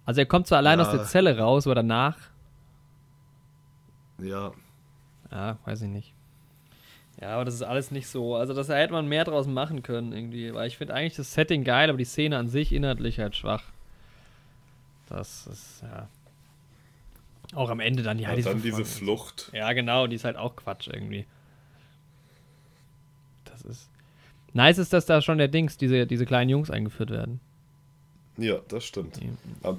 [0.04, 0.84] Also er kommt zwar allein Ja.
[0.84, 2.16] aus der Zelle raus, aber danach
[4.22, 4.52] ja,
[5.30, 6.12] Ja, weiß ich nicht.
[7.20, 8.36] Ja, aber das ist alles nicht so.
[8.36, 10.52] Also, das da hätte man mehr draus machen können, irgendwie.
[10.52, 13.64] Weil ich finde eigentlich das Setting geil, aber die Szene an sich inhaltlich halt schwach.
[15.08, 16.08] Das ist, ja.
[17.54, 18.84] Auch am Ende dann, ja, ja dann diese.
[18.84, 19.50] Flucht.
[19.54, 21.26] Ja, genau, die ist halt auch Quatsch irgendwie.
[23.44, 23.88] Das ist.
[24.56, 27.40] Nice ist, dass da schon der Dings, diese, diese kleinen Jungs eingeführt werden.
[28.38, 29.20] Ja, das stimmt.
[29.20, 29.30] Die,
[29.62, 29.76] ja,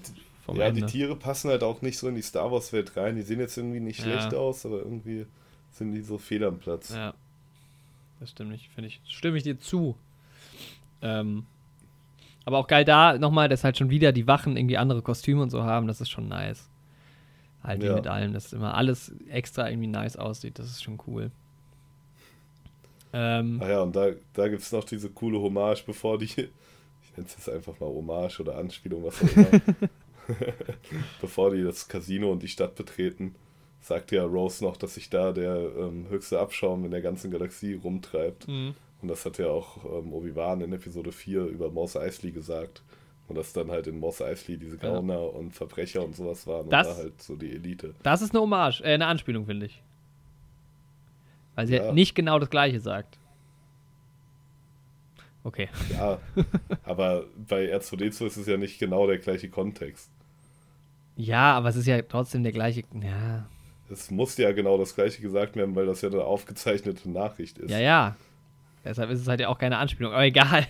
[0.66, 0.82] Ende.
[0.82, 3.16] die Tiere passen halt auch nicht so in die Star Wars-Welt rein.
[3.16, 4.06] Die sehen jetzt irgendwie nicht Ja.
[4.06, 5.26] schlecht aus, aber irgendwie
[5.72, 6.94] sind die so fehl am Platz.
[6.94, 7.14] Ja.
[8.20, 9.02] Das stimmt nicht, finde ich.
[9.08, 9.96] Stimme ich dir zu.
[11.02, 11.46] Ähm,
[12.46, 15.50] aber auch geil da nochmal, dass halt schon wieder die Wachen irgendwie andere Kostüme und
[15.50, 16.70] so haben, das ist schon nice.
[17.64, 17.96] Halt wie Ja.
[17.96, 21.30] mit allem, dass immer alles extra irgendwie nice aussieht, das ist schon cool.
[23.20, 26.38] Ähm, Ah ja, und da, da gibt es noch diese coole Hommage, bevor die, ich
[26.38, 29.48] nenne es jetzt einfach mal Hommage oder Anspielung, was auch immer,
[31.22, 33.36] bevor die das Casino und die Stadt betreten,
[33.82, 37.74] sagt ja Rose noch, dass sich da der ähm, höchste Abschaum in der ganzen Galaxie
[37.76, 38.48] rumtreibt.
[38.48, 38.76] mhm.
[39.00, 42.82] Und das hat ja auch ähm, Obi-Wan in Episode 4 über Mos Eisley gesagt.
[43.28, 44.92] Und dass dann halt in Mos Eisley diese Ja.
[44.94, 47.94] Gauner und Verbrecher und sowas waren Das- und da halt so die Elite.
[48.02, 49.84] Das ist eine Hommage, äh, eine Anspielung, finde ich.
[51.58, 51.92] Weil sie Ja.
[51.92, 53.18] nicht genau das gleiche sagt.
[55.44, 55.70] Okay.
[55.92, 56.20] Ja,
[56.84, 60.12] aber bei R2D2 ist es ja nicht genau der gleiche Kontext.
[61.16, 62.84] Ja, aber es ist ja trotzdem der gleiche.
[63.02, 63.48] Ja,
[63.90, 67.72] Es muss ja genau das gleiche gesagt werden, weil das ja eine aufgezeichnete Nachricht ist.
[67.72, 68.16] Ja, ja.
[68.86, 70.68] Deshalb ist es halt ja auch keine Anspielung, aber egal.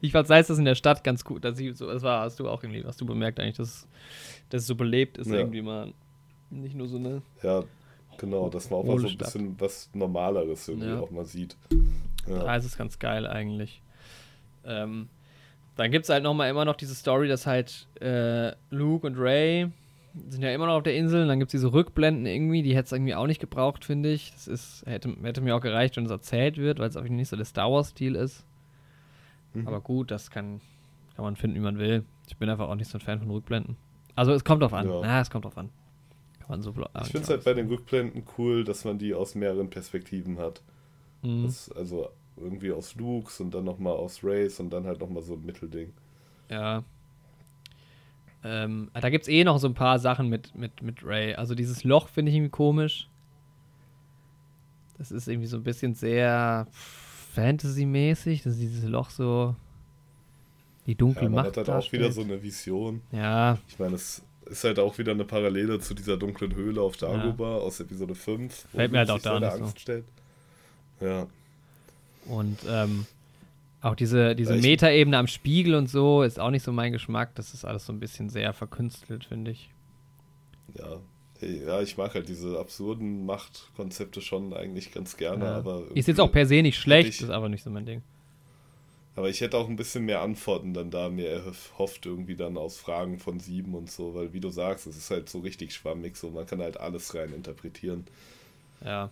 [0.00, 1.44] Ich fand sei es das in der Stadt ganz gut.
[1.44, 3.88] Dass ich so, das war, hast du auch irgendwie, hast du bemerkt eigentlich, dass,
[4.50, 5.36] dass es so belebt ist, Ja.
[5.38, 5.92] irgendwie mal.
[6.50, 7.22] Nicht nur so eine.
[7.42, 7.64] Ja,
[8.18, 11.00] genau, dass man auch mal so ein bisschen was Normaleres irgendwie Ja.
[11.00, 11.56] auch mal sieht.
[12.26, 13.82] Da Ja, ist es ganz geil eigentlich.
[14.64, 15.08] Ähm,
[15.76, 19.70] dann gibt es halt nochmal immer noch diese Story, dass halt äh, Luke und Ray
[20.28, 22.74] sind ja immer noch auf der Insel und dann gibt es diese Rückblenden irgendwie, die
[22.74, 24.32] hätte es irgendwie auch nicht gebraucht, finde ich.
[24.32, 27.28] Das ist, hätte, hätte mir auch gereicht, wenn es erzählt wird, weil es auch nicht
[27.28, 28.46] so der Star Wars-Stil ist.
[29.52, 29.68] Mhm.
[29.68, 30.60] Aber gut, das kann,
[31.14, 32.04] kann man finden, wie man will.
[32.28, 33.76] Ich bin einfach auch nicht so ein Fan von Rückblenden.
[34.14, 34.88] Also es kommt drauf an.
[34.88, 35.02] Ja.
[35.02, 35.68] Ja, es kommt drauf an.
[36.46, 39.14] Kann man so blo- ich finde es halt bei den Rückblenden cool, dass man die
[39.14, 40.62] aus mehreren Perspektiven hat.
[41.22, 41.44] Mhm.
[41.44, 45.34] Das, also irgendwie aus Lukes und dann nochmal aus Rays und dann halt nochmal so
[45.34, 45.92] ein Mittelding.
[46.48, 46.84] Ja.
[48.44, 51.34] Ähm, da gibt es eh noch so ein paar Sachen mit, mit, mit Ray.
[51.34, 53.08] Also dieses Loch finde ich irgendwie komisch.
[54.98, 59.56] Das ist irgendwie so ein bisschen sehr Fantasy-mäßig, dass dieses Loch so
[60.86, 63.02] die dunkle Ja, man Macht hat halt auch wieder so eine Vision.
[63.10, 66.96] Ja, Ich meine, es ist halt auch wieder eine Parallele zu dieser dunklen Höhle auf
[66.96, 68.66] Dagobah aus Episode 5.
[68.72, 69.46] wo Fällt mir halt auch da so.
[69.64, 70.04] Angst stellt.
[71.00, 71.26] Ja,
[72.26, 73.06] und ähm,
[73.82, 77.34] auch diese, diese Ja, Metaebene am Spiegel und so ist auch nicht so mein Geschmack.
[77.34, 79.70] Das ist alles so ein bisschen sehr verkünstelt, finde ich.
[80.78, 80.96] ja.
[81.38, 85.56] Hey, ja, ich mag halt diese absurden Machtkonzepte schon eigentlich ganz gerne, Ja.
[85.58, 85.82] aber.
[85.94, 88.00] Ist jetzt auch per se nicht schlecht, ich- ist aber nicht so mein Ding.
[89.16, 92.76] Aber ich hätte auch ein bisschen mehr Antworten dann da mir erhofft, irgendwie dann aus
[92.76, 96.16] Fragen von sieben und so, weil wie du sagst, es ist halt so richtig schwammig,
[96.16, 98.04] so man kann halt alles rein interpretieren.
[98.84, 99.10] Ja,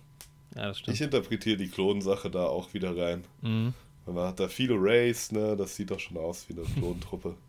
[0.55, 0.95] ja das stimmt.
[0.95, 3.25] Ich interpretiere die Klonsache da auch wieder rein.
[3.41, 3.73] mhm.
[4.05, 7.35] Weil man hat da viele Rays, ne, das sieht doch schon aus wie eine Klontruppe.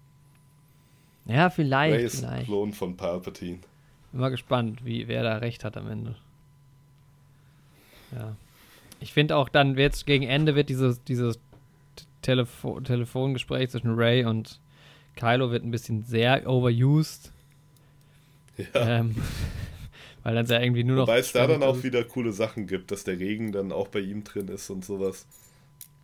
[1.27, 2.45] Ja, Ray vielleicht, ist ein vielleicht.
[2.45, 3.57] Klon von Palpatine.
[4.11, 6.15] Bin mal gespannt, wie, wer da recht hat am Ende.
[8.11, 8.35] Ja.
[8.99, 11.39] Ich finde auch dann, jetzt gegen Ende wird dieses, dieses
[12.25, 14.59] Telefo Telefongespräch zwischen Ray und
[15.15, 17.31] Kylo wird ein bisschen sehr overused.
[18.57, 18.65] Ja.
[18.73, 19.15] Ähm,
[20.23, 21.03] weil dann ja irgendwie nur noch.
[21.03, 23.99] Wobei es da dann auch wieder coole Sachen gibt, dass der Regen dann auch bei
[23.99, 25.27] ihm drin ist und sowas.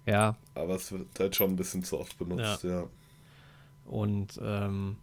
[0.05, 0.35] Ja.
[0.53, 2.81] Aber es wird halt schon ein bisschen zu oft benutzt, ja.
[2.81, 2.87] ja.
[3.85, 4.97] Und ähm,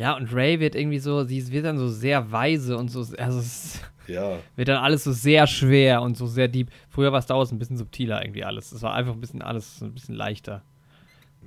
[0.00, 3.38] ja, und Ray wird irgendwie so, sie wird dann so sehr weise und so, also
[3.38, 4.38] es ja.
[4.56, 6.70] wird dann alles so sehr schwer und so sehr deep.
[6.88, 8.72] Früher war es damals ein bisschen subtiler irgendwie alles.
[8.72, 10.62] Es war einfach ein bisschen alles ein bisschen leichter.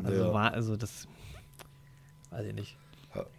[0.04, 0.34] Also ja.
[0.36, 1.08] war, also das
[2.30, 2.78] weiß ich nicht.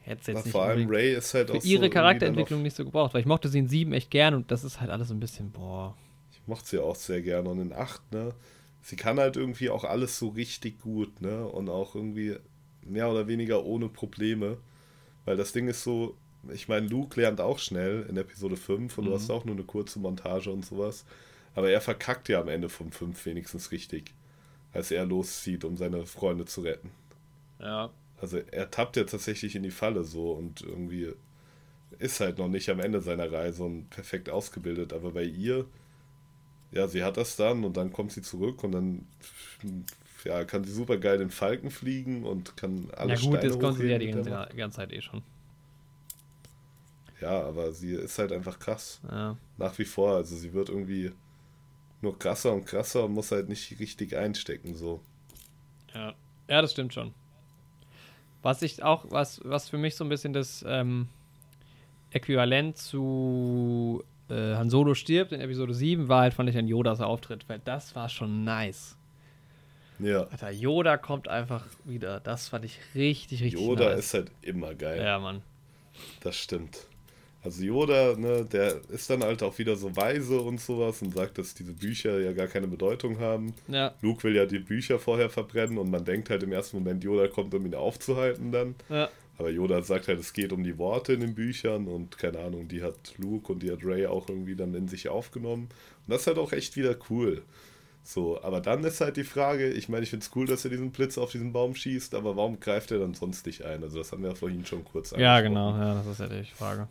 [0.03, 2.85] Hätte jetzt nicht vor allem Ray ist halt für auch ihre so Charakterentwicklung nicht so
[2.85, 5.15] gebraucht, weil ich mochte sie in 7 echt gern und das ist halt alles so
[5.15, 5.97] ein bisschen, boah.
[6.33, 8.35] Ich mochte sie auch sehr gern und in 8, ne?
[8.83, 11.47] Sie kann halt irgendwie auch alles so richtig gut, ne?
[11.47, 12.35] Und auch irgendwie
[12.83, 14.59] mehr oder weniger ohne Probleme.
[15.25, 16.17] Weil das Ding ist so,
[16.53, 19.09] ich meine, Luke lernt auch schnell in Episode 5 und mhm.
[19.09, 21.05] du hast auch nur eine kurze Montage und sowas.
[21.55, 24.13] Aber er verkackt ja am Ende vom 5 wenigstens richtig.
[24.73, 26.91] Als er loszieht, um seine Freunde zu retten.
[27.61, 27.91] Ja.
[28.21, 31.13] Also er tappt ja tatsächlich in die Falle so und irgendwie
[31.99, 34.93] ist halt noch nicht am Ende seiner Reise und perfekt ausgebildet.
[34.93, 35.67] Aber bei ihr,
[36.73, 39.07] ja, sie hat das dann und dann kommt sie zurück und dann
[40.25, 43.59] ja, kann sie super geil den Falken fliegen und kann alles Ja gut, Steine das
[43.61, 45.23] konnte sie ja die ganze, ganze Zeit eh schon.
[47.21, 49.01] Ja, aber sie ist halt einfach krass.
[49.11, 49.37] Ja.
[49.57, 50.17] Nach wie vor.
[50.17, 51.13] Also sie wird irgendwie
[52.03, 55.01] nur krasser und krasser und muss halt nicht richtig einstecken, so.
[55.95, 56.15] Ja,
[56.49, 57.15] ja das stimmt schon.
[58.43, 61.09] Was ich auch, was, was für mich so ein bisschen das ähm,
[62.11, 67.01] Äquivalent zu äh, Han Solo stirbt in Episode 7 war halt, fand ich, ein Yodas
[67.01, 68.99] Auftritt, weil das war schon nice.
[69.99, 70.25] Ja.
[70.25, 72.21] Alter, Yoda kommt einfach wieder.
[72.21, 73.99] Das fand ich richtig, richtig Yoda nice.
[74.01, 75.03] ist halt immer geil.
[75.03, 75.43] Ja, Mann.
[76.21, 76.87] Das stimmt.
[77.45, 81.37] Also Yoda, ne, der ist dann halt auch wieder so weise und sowas und sagt,
[81.37, 83.55] dass diese Bücher ja gar keine Bedeutung haben.
[83.69, 83.95] Ja.
[84.01, 87.29] Luke will ja die Bücher vorher verbrennen und man denkt halt im ersten Moment, Yoda
[87.29, 88.75] kommt, um ihn aufzuhalten dann.
[88.89, 89.11] Ja.
[89.37, 92.67] Aber Yoda sagt halt, es geht um die Worte in den Büchern und keine Ahnung,
[92.69, 95.65] die hat Luke und die hat Ray auch irgendwie dann in sich aufgenommen.
[96.07, 97.43] Und das ist halt auch echt wieder cool.
[98.07, 100.71] So, aber dann ist halt die Frage, ich meine, ich finde es cool, dass er
[100.71, 103.83] diesen Blitz auf diesen Baum schießt, aber warum greift er dann sonst nicht ein?
[103.83, 105.23] Also das haben wir ja vorhin schon kurz angesprochen.
[105.23, 106.87] Ja, genau, ja, das ist ja die Frage.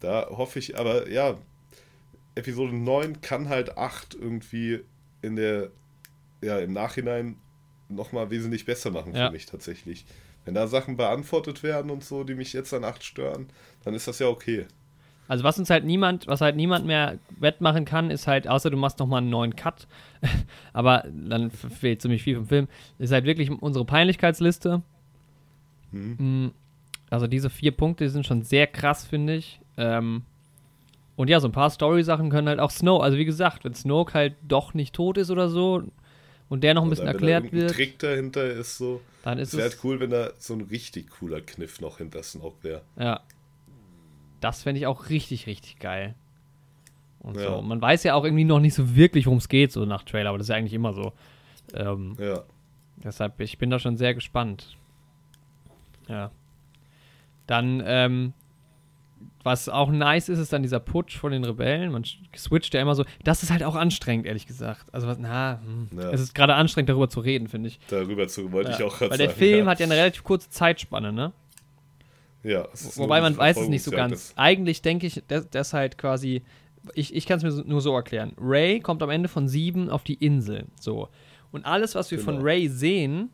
[0.00, 1.36] Da hoffe ich, aber ja,
[2.34, 4.80] Episode 9 kann halt 8 irgendwie
[5.20, 5.70] in der,
[6.42, 7.36] ja, im Nachhinein
[7.90, 9.26] nochmal wesentlich besser machen ja.
[9.26, 10.06] für mich tatsächlich.
[10.46, 13.50] Wenn da Sachen beantwortet werden und so, die mich jetzt an 8 stören,
[13.84, 14.66] dann ist das ja okay.
[15.26, 18.76] Also was uns halt niemand, was halt niemand mehr wettmachen kann, ist halt, außer du
[18.76, 19.86] machst nochmal einen neuen Cut,
[20.72, 24.82] aber dann fehlt ziemlich viel vom Film, ist halt wirklich unsere Peinlichkeitsliste.
[25.92, 26.52] Mhm.
[27.10, 29.60] Also diese vier Punkte sind schon sehr krass, finde ich.
[29.76, 30.22] Ähm,
[31.16, 34.14] und ja, so ein paar Story-Sachen können halt auch Snow, also wie gesagt, wenn Snoke
[34.14, 35.84] halt doch nicht tot ist oder so
[36.48, 37.70] und der noch ein bisschen erklärt wird.
[37.70, 39.00] Ein Trick dahinter ist so.
[39.22, 39.58] Dann ist es.
[39.58, 42.82] wäre halt cool, wenn da so ein richtig cooler Kniff noch hinter Snoke wäre.
[42.98, 43.20] Ja.
[44.44, 46.14] Das fände ich auch richtig, richtig geil.
[47.20, 47.44] Und ja.
[47.44, 47.62] so.
[47.62, 50.28] Man weiß ja auch irgendwie noch nicht so wirklich, worum es geht, so nach Trailer,
[50.28, 51.14] aber das ist ja eigentlich immer so.
[51.72, 52.42] Ähm, ja.
[53.02, 54.76] Deshalb, ich bin da schon sehr gespannt.
[56.08, 56.30] Ja.
[57.46, 58.34] Dann, ähm,
[59.42, 61.90] was auch nice ist, ist dann dieser Putsch von den Rebellen.
[61.90, 62.04] Man
[62.36, 63.06] switcht ja immer so.
[63.22, 64.92] Das ist halt auch anstrengend, ehrlich gesagt.
[64.92, 65.98] Also, was, na, hm.
[65.98, 66.10] ja.
[66.10, 67.78] es ist gerade anstrengend, darüber zu reden, finde ich.
[67.88, 68.76] Darüber zu, wollte ja.
[68.76, 69.10] ich auch gerade sagen.
[69.12, 69.70] Weil der Film ja.
[69.70, 71.32] hat ja eine relativ kurze Zeitspanne, ne?
[72.44, 72.68] Ja.
[72.96, 74.32] Wobei man weiß es nicht so ganz.
[74.36, 76.42] Eigentlich denke ich, dass, dass halt quasi.
[76.92, 78.34] Ich, ich kann es mir nur so erklären.
[78.38, 80.66] Ray kommt am Ende von sieben auf die Insel.
[80.78, 81.08] So.
[81.50, 82.32] Und alles, was wir genau.
[82.32, 83.30] von Ray sehen,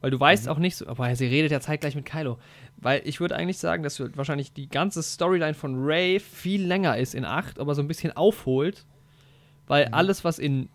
[0.00, 0.50] weil du weißt mhm.
[0.50, 2.38] auch nicht so, aber sie redet ja zeitgleich mit Kylo.
[2.76, 7.14] Weil ich würde eigentlich sagen, dass wahrscheinlich die ganze Storyline von Ray viel länger ist
[7.14, 8.84] in 8, aber so ein bisschen aufholt.
[9.68, 9.94] Weil mhm.
[9.94, 10.68] alles, was in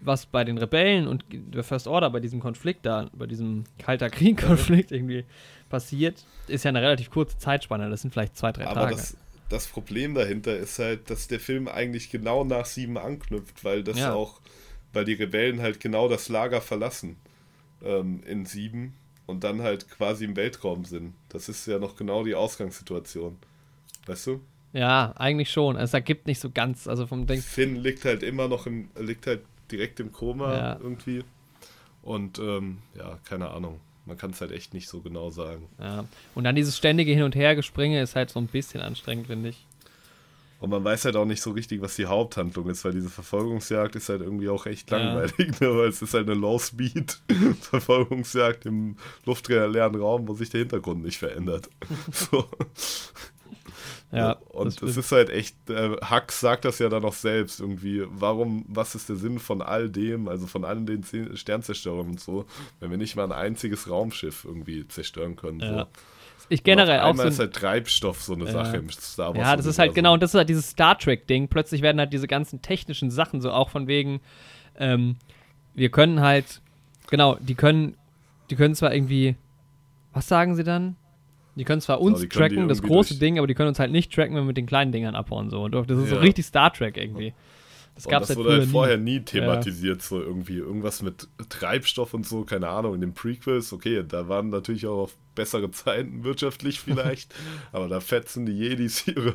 [0.00, 4.10] was bei den Rebellen und der First Order, bei diesem Konflikt da, bei diesem kalter
[4.10, 5.24] Krieg-Konflikt irgendwie
[5.70, 7.88] passiert, ist ja eine relativ kurze Zeitspanne.
[7.88, 8.96] Das sind vielleicht zwei, drei aber Tage.
[8.96, 9.16] Das,
[9.48, 13.98] das Problem dahinter ist halt, dass der Film eigentlich genau nach sieben anknüpft, weil das
[13.98, 14.12] ja.
[14.14, 14.40] auch,
[14.92, 17.16] weil die Rebellen halt genau das Lager verlassen
[17.82, 18.94] ähm, in sieben
[19.26, 21.14] und dann halt quasi im Weltraum sind.
[21.28, 23.36] Das ist ja noch genau die Ausgangssituation.
[24.06, 24.40] Weißt du?
[24.72, 25.76] Ja, eigentlich schon.
[25.76, 29.26] Es ergibt nicht so ganz, also vom Denk Finn liegt halt immer noch im, liegt
[29.26, 30.78] halt direkt im Koma ja.
[30.80, 31.24] irgendwie.
[32.02, 33.80] Und ähm, ja, keine Ahnung.
[34.06, 35.66] Man kann es halt echt nicht so genau sagen.
[35.80, 36.04] Ja.
[36.34, 39.66] Und dann dieses ständige Hin- und Hergespringe ist halt so ein bisschen anstrengend, finde ich.
[40.64, 43.96] Und man weiß halt auch nicht so richtig, was die Haupthandlung ist, weil diese Verfolgungsjagd
[43.96, 45.46] ist halt irgendwie auch echt langweilig, ja.
[45.68, 45.76] ne?
[45.76, 51.68] weil es ist halt eine Low-Speed-Verfolgungsjagd im luftleeren Raum, wo sich der Hintergrund nicht verändert.
[52.12, 52.48] so.
[54.16, 57.60] Ja, und das es ist halt echt, äh, Hux sagt das ja dann auch selbst
[57.60, 61.04] irgendwie, warum, was ist der Sinn von all dem, also von allen den
[61.36, 62.44] Sternzerstörern und so,
[62.80, 65.60] wenn wir nicht mal ein einziges Raumschiff irgendwie zerstören können.
[65.60, 65.78] Ja.
[65.80, 65.86] So.
[66.50, 67.30] Ich generell Und auch einmal so.
[67.32, 68.52] ist halt Treibstoff so eine Ja.
[68.52, 69.38] Sache im Star Wars.
[69.38, 71.48] Ja, das ist halt genau, und das ist halt dieses Star Trek-Ding.
[71.48, 74.20] Plötzlich werden halt diese ganzen technischen Sachen so auch von wegen,
[74.78, 75.16] ähm,
[75.74, 76.60] wir können halt,
[77.08, 77.96] genau, die können,
[78.50, 79.36] die können zwar irgendwie,
[80.12, 80.96] was sagen sie dann?
[81.56, 83.78] Die können zwar uns Genau, können die tracken, das große Ding, aber die können uns
[83.78, 85.50] halt nicht tracken, wenn wir mit den kleinen Dingern abhauen.
[85.50, 85.62] So.
[85.64, 86.20] Und das ist so Ja.
[86.20, 87.32] richtig Star Trek irgendwie.
[87.94, 89.18] Das gab's das halt wurde halt vorher nie.
[89.18, 92.96] nie thematisiert, so irgendwie irgendwas mit Treibstoff und so, keine Ahnung.
[92.96, 97.32] In den Prequels, okay, da waren natürlich auch auf bessere Zeiten wirtschaftlich vielleicht,
[97.72, 99.34] aber da fetzen die Jedis ihre,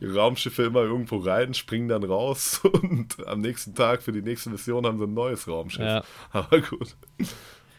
[0.00, 4.48] ihre Raumschiffe immer irgendwo rein, springen dann raus und am nächsten Tag für die nächste
[4.48, 5.84] Mission haben sie ein neues Raumschiff.
[5.84, 6.02] Ja.
[6.30, 6.96] Aber gut.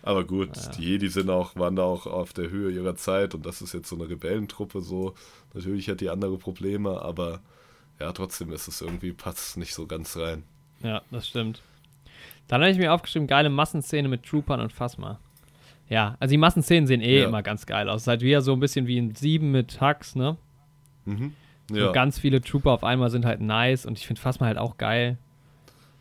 [0.04, 0.70] Aber gut, Ja.
[0.72, 3.74] die Jedi sind auch, waren da auch auf der Höhe ihrer Zeit und das ist
[3.74, 5.14] jetzt so eine Rebellentruppe so.
[5.54, 7.40] Natürlich hat die andere Probleme, aber
[8.00, 10.44] ja, trotzdem ist es irgendwie, passt nicht so ganz rein.
[10.82, 11.62] Ja, das stimmt.
[12.48, 15.20] Dann habe ich mir aufgeschrieben, geile Massenszene mit Troopern und Phasma.
[15.88, 17.28] Ja, also die Massenszenen sehen eh Ja.
[17.28, 17.98] immer ganz geil aus.
[17.98, 20.38] Es ist halt wieder so ein bisschen wie in 7 mit Hux, ne?
[21.06, 21.34] Mhm.
[21.70, 21.92] So Ja.
[21.92, 25.18] ganz viele Trooper auf einmal sind halt nice und ich finde Phasma halt auch geil.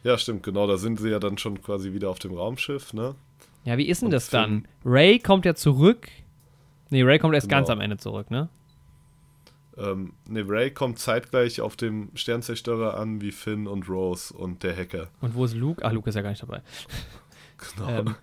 [0.02, 3.14] ja, stimmt, genau, da sind sie ja dann schon quasi wieder auf dem Raumschiff, ne?
[3.64, 4.66] Ja, wie ist denn das dann?
[4.84, 6.08] Ray kommt ja zurück.
[6.90, 7.58] Nee, Ray kommt erst Genau.
[7.58, 8.48] ganz am Ende zurück, ne?
[9.76, 14.76] Ähm, ne, Ray kommt zeitgleich auf dem Sternzerstörer an wie Finn und Rose und der
[14.76, 15.08] Hacker.
[15.20, 15.84] Und wo ist Luke?
[15.84, 16.62] Ach, Luke ist ja gar nicht dabei.
[17.76, 17.88] Genau.
[17.90, 18.14] Ähm.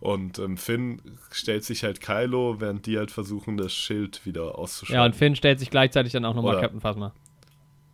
[0.00, 5.00] Und ähm, Finn stellt sich halt Kylo, während die halt versuchen, das Schild wieder auszuschalten.
[5.00, 7.14] Ja, und Finn stellt sich gleichzeitig dann auch nochmal Captain Phasma.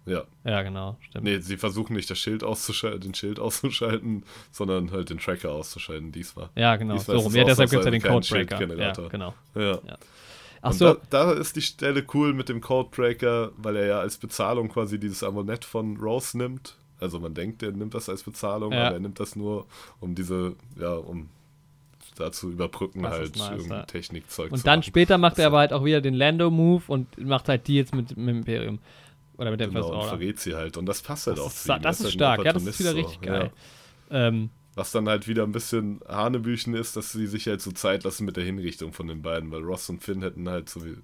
[0.08, 0.24] Ja.
[0.44, 1.24] Ja, genau, stimmt.
[1.24, 6.12] Nee, sie versuchen nicht das Schild auszuschalten, den Schild auszuschalten, sondern halt den Tracker auszuschalten
[6.12, 6.48] diesmal.
[6.54, 6.94] Ja, genau.
[6.94, 7.34] Diesmal So rum.
[7.34, 8.76] Ja, deshalb gibt es ja den Codebreaker.
[8.76, 9.34] Ja, genau.
[9.54, 9.78] Ja.
[10.60, 14.00] Ach und so, da, da ist die Stelle cool mit dem Codebreaker, weil er ja
[14.00, 16.76] als Bezahlung quasi dieses Ammonett von Rose nimmt.
[17.00, 18.86] Also man denkt, er nimmt das als Bezahlung, Ja.
[18.86, 19.66] aber er nimmt das nur,
[20.00, 21.28] um diese, ja, um
[22.16, 23.84] da zu überbrücken, Das halt nice, irgendein ja.
[23.84, 24.82] Technikzeug Und dann machen.
[24.88, 28.08] später macht Das er aber halt auch wieder den Lando-Move und macht halt Deals mit,
[28.10, 28.80] mit dem Imperium.
[29.38, 30.08] Oder mit dem Genau, First Order.
[30.10, 30.76] verrät sie halt.
[30.76, 31.82] Und das passt halt Das auch ist, zu ihm.
[31.82, 32.44] das Er ist halt stark.
[32.44, 33.26] Ja, das ist wieder richtig so.
[33.26, 33.50] geil.
[34.10, 34.28] Ja.
[34.28, 38.04] Ähm, Was dann halt wieder ein bisschen Hanebüchen ist, dass sie sich halt so Zeit
[38.04, 40.96] lassen mit der Hinrichtung von den beiden, weil Ross und Finn hätten halt so wie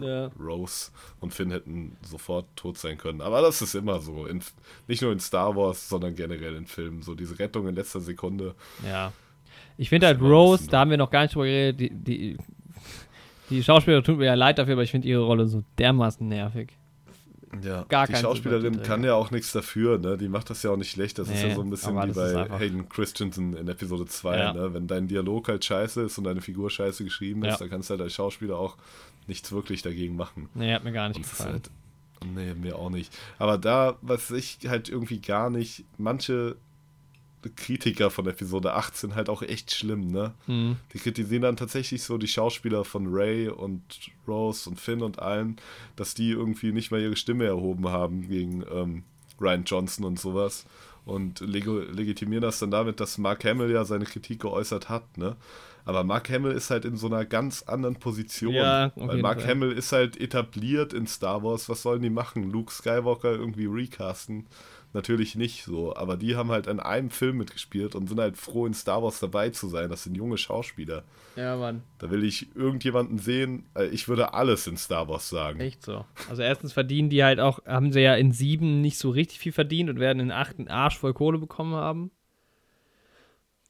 [0.00, 0.30] Ja.
[0.38, 0.90] Rose
[1.20, 3.20] und Finn hätten sofort tot sein können.
[3.22, 4.26] Aber das ist immer so.
[4.26, 4.42] In,
[4.88, 7.00] nicht nur in Star Wars, sondern generell in Filmen.
[7.02, 8.54] So diese Rettung in letzter Sekunde.
[8.84, 9.12] ja.
[9.78, 12.36] Ich finde halt Rose, da haben wir noch gar nicht drüber geredet, die, die,
[13.50, 16.72] die Schauspielerin tut mir ja leid dafür, aber ich finde ihre Rolle so dermaßen nervig.
[17.62, 20.18] Ja, Gar die Schauspielerin kann ja auch nichts dafür, ne?
[20.18, 21.18] Die macht das ja auch nicht schlecht.
[21.18, 24.36] Das ist Nee, ja so ein bisschen wie ist bei Hayden Christensen in Episode 2,
[24.38, 24.52] Ja.
[24.52, 24.74] ne?
[24.74, 27.56] Wenn dein Dialog halt scheiße ist und deine Figur scheiße geschrieben ist, Ja.
[27.58, 28.76] dann kannst du halt als Schauspieler auch
[29.26, 30.48] nichts wirklich dagegen machen.
[30.54, 31.52] Nee, hat mir gar nicht Und ist gefallen.
[31.52, 31.70] halt,
[32.34, 33.16] nee, mir auch nicht.
[33.38, 36.56] Aber da, was ich halt irgendwie gar nicht, manche
[37.54, 40.32] Kritiker von Episode 8 sind halt auch echt schlimm, ne?
[40.46, 40.76] Mhm.
[40.92, 43.82] Die kritisieren dann tatsächlich so die Schauspieler von Ray und
[44.26, 45.56] Rose und Finn und allen,
[45.96, 49.02] dass die irgendwie nicht mal ihre Stimme erhoben haben gegen ähm,
[49.40, 50.66] Ryan Johnson und sowas.
[51.04, 55.36] Und lego- legitimieren das dann damit, dass Mark Hamill ja seine Kritik geäußert hat, ne?
[55.84, 58.52] Aber Mark Hamill ist halt in so einer ganz anderen Position.
[58.52, 59.50] Ja, weil Mark Fall.
[59.52, 61.68] Hamill ist halt etabliert in Star Wars.
[61.68, 62.50] Was sollen die machen?
[62.50, 64.46] Luke Skywalker irgendwie recasten?
[64.96, 65.94] Natürlich nicht so.
[65.94, 69.20] Aber die haben halt in einem Film mitgespielt und sind halt froh, in Star Wars
[69.20, 69.90] dabei zu sein.
[69.90, 71.04] Das sind junge Schauspieler.
[71.36, 71.82] Ja, Mann.
[71.98, 73.66] Da will ich irgendjemanden sehen.
[73.76, 75.60] äh, Ich würde alles in Star Wars sagen.
[75.60, 76.06] Echt so.
[76.30, 79.52] Also erstens verdienen die halt auch, haben sie ja in sieben nicht so richtig viel
[79.52, 82.10] verdient und werden in acht einen Arsch voll Kohle bekommen haben.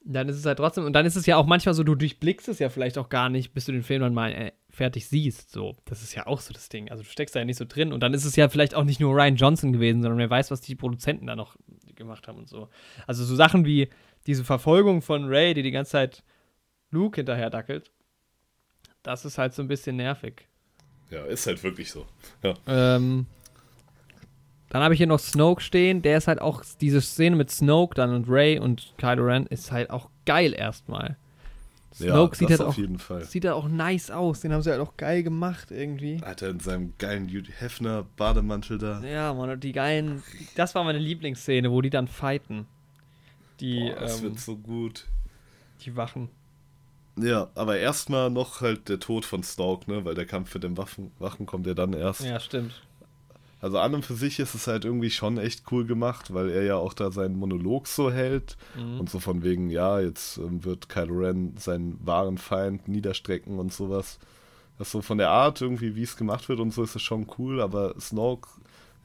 [0.05, 2.47] Dann ist es halt trotzdem, und dann ist es ja auch manchmal so, du durchblickst
[2.49, 5.51] es ja vielleicht auch gar nicht, bis du den Film dann mal äh, fertig siehst.
[5.51, 6.91] So, das ist ja auch so das Ding.
[6.91, 8.85] Also du steckst da ja nicht so drin und dann ist es ja vielleicht auch
[8.85, 11.57] nicht nur Ryan Johnson gewesen, sondern wer weiß, was die Produzenten da noch
[11.95, 12.69] gemacht haben und so.
[13.07, 13.89] Also so Sachen wie
[14.27, 16.23] diese Verfolgung von Ray, die die ganze Zeit
[16.91, 17.91] Luke hinterher dackelt,
[19.03, 20.47] das ist halt so ein bisschen nervig.
[21.11, 22.07] Ja, ist halt wirklich so.
[22.43, 22.55] Ja.
[22.67, 23.27] Ähm,
[24.69, 26.03] dann habe ich hier noch Snoke stehen.
[26.03, 29.73] Der ist halt auch, diese Szene mit Snoke dann und Ray und Kylo Ren ist
[29.73, 31.17] halt auch geil erstmal.
[31.97, 33.25] Snoke ja, sieht das halt auf auch, jeden Fall.
[33.25, 34.41] sieht halt auch nice aus.
[34.41, 36.21] Den haben sie halt auch geil gemacht irgendwie.
[36.21, 39.01] Hat er in seinem geilen Hugh Hefner Bademantel da.
[39.03, 40.23] Ja, Mann, und die geilen,
[40.57, 42.67] das war meine Lieblingsszene, wo die dann fighten.
[43.61, 45.07] Die, Boah, das ähm, wird so gut.
[45.85, 46.29] die Wachen.
[47.19, 50.05] Ja, aber erstmal noch halt der Tod von Snoke, ne?
[50.05, 52.21] Weil der Kampf für den Waffen, Wachen kommt ja dann erst.
[52.21, 52.83] Ja, stimmt.
[53.61, 56.63] Also an und für sich ist es halt irgendwie schon echt cool gemacht, weil er
[56.63, 59.01] ja auch da seinen Monolog so hält Mhm.
[59.01, 63.73] und so von wegen, ja, jetzt ähm, wird Kylo Ren seinen wahren Feind niederstrecken und
[63.73, 64.19] sowas.
[64.79, 67.27] Das so von der Art irgendwie, wie es gemacht wird und so ist es schon
[67.39, 68.49] cool, aber Snoke,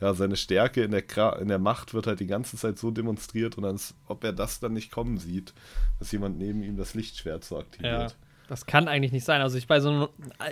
[0.02, 2.92] ja, seine Stärke in der, Kra in der Macht wird halt die ganze Zeit so
[2.92, 5.54] demonstriert und als ob er das dann nicht kommen sieht,
[6.00, 8.12] dass jemand neben ihm das Lichtschwert so aktiviert.
[8.12, 8.18] Ja,
[8.50, 9.42] das kann eigentlich nicht sein.
[9.42, 10.08] Also ich bei so einem,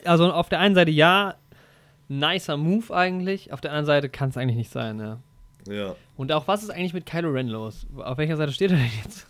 [0.06, 1.36] also auf der einen Seite ja,
[2.10, 5.20] nicer Move eigentlich, auf der anderen Seite kann es eigentlich nicht sein, ja.
[5.68, 5.96] Ja.
[6.18, 7.86] Und auch, was ist eigentlich mit Kylo Ren los?
[7.98, 9.28] Auf welcher Seite steht er denn jetzt?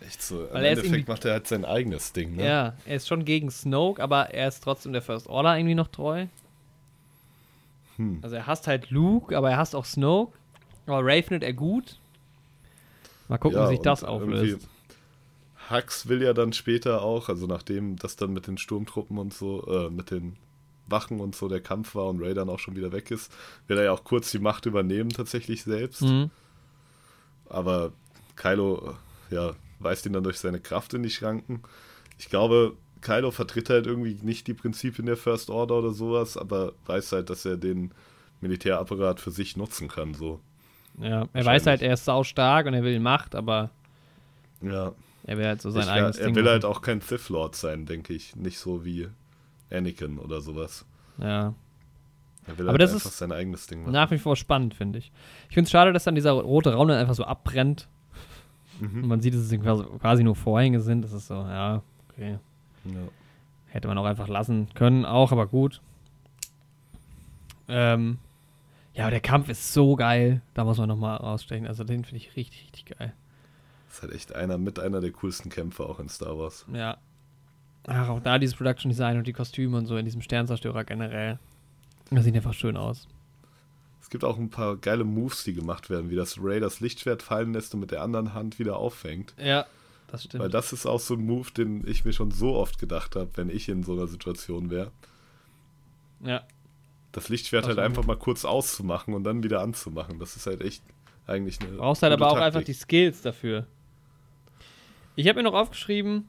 [0.00, 0.44] Echt so.
[0.44, 2.46] Im Weil er ist Endeffekt macht er halt sein eigenes Ding, ne?
[2.46, 5.88] Ja, er ist schon gegen Snoke, aber er ist trotzdem der First Order irgendwie noch
[5.88, 6.26] treu.
[7.96, 8.18] Hm.
[8.22, 10.36] Also er hasst halt Luke, aber er hasst auch Snoke.
[10.86, 11.98] Aber Ray findet er gut.
[13.28, 14.68] Mal gucken, wie sich das auflöst.
[15.68, 19.66] Hux will ja dann später auch, also nachdem das dann mit den Sturmtruppen und so,
[19.66, 20.36] äh, mit den
[20.88, 23.32] Wachen und so der Kampf war und Ray dann auch schon wieder weg ist,
[23.66, 26.02] will er ja auch kurz die Macht übernehmen tatsächlich selbst.
[26.02, 26.30] Mhm.
[27.48, 27.92] Aber
[28.36, 28.94] Kylo,
[29.30, 31.62] äh, ja, weist ihn dann durch seine Kraft in die Schranken.
[32.18, 36.72] Ich glaube, Kylo vertritt halt irgendwie nicht die Prinzipien der First Order oder sowas, aber
[36.86, 37.92] weiß halt, dass er den
[38.40, 40.40] Militärapparat für sich nutzen kann, so.
[40.98, 43.70] Ja, er weiß halt, er ist sau stark und er will Macht, aber
[44.62, 44.92] Ja.
[45.24, 46.52] er will halt so sein Ich, eigenes er Ding will machen.
[46.52, 48.34] halt auch kein Sith Lord sein, denke ich.
[48.34, 49.08] Nicht so wie
[49.70, 50.84] Anakin oder sowas.
[51.18, 51.54] Ja.
[52.46, 53.92] Er will Aber halt das einfach ist sein eigenes Ding machen.
[53.92, 55.10] Nach wie vor spannend, finde ich.
[55.48, 57.88] Ich finde es schade, dass dann dieser rote Raum dann einfach so abbrennt.
[58.80, 59.02] Mhm.
[59.02, 59.60] Und man sieht, dass es
[60.00, 61.02] quasi, nur Vorhänge sind.
[61.02, 62.38] Das ist so, ja, okay.
[62.84, 63.00] Ja.
[63.66, 65.80] Hätte man auch einfach lassen können, auch, aber gut.
[67.68, 68.18] Ähm,
[68.94, 70.40] ja, aber der Kampf ist so geil.
[70.54, 71.66] Da muss man nochmal rausstechen.
[71.66, 73.12] Also den finde ich richtig, richtig geil.
[73.90, 76.64] Ist halt echt einer mit einer der coolsten Kämpfe auch in Star Wars.
[76.72, 76.96] Ja.
[77.86, 81.38] Ach, auch da dieses Production Design und die Kostüme und so in diesem Sternzerstörer generell.
[82.10, 83.06] Das sieht einfach schön aus.
[84.00, 87.22] Es gibt auch ein paar geile Moves, die gemacht werden, wie das Ray das Lichtschwert
[87.22, 89.34] fallen lässt und mit der anderen Hand wieder auffängt.
[89.36, 89.66] Ja,
[90.08, 90.42] das stimmt.
[90.44, 93.30] Weil das ist auch so ein Move, den ich mir schon so oft gedacht habe,
[93.34, 94.90] wenn ich in so einer Situation wäre.
[96.22, 96.42] ja.
[97.12, 100.18] Das Lichtschwert Das halt einfach mal kurz auszumachen und dann wieder anzumachen.
[100.18, 100.82] Das ist halt echt
[101.26, 101.70] eigentlich eine.
[101.78, 102.46] Brauchst halt aber auch Taktik.
[102.46, 103.66] einfach die Skills dafür.
[105.14, 106.28] Ich habe mir noch aufgeschrieben,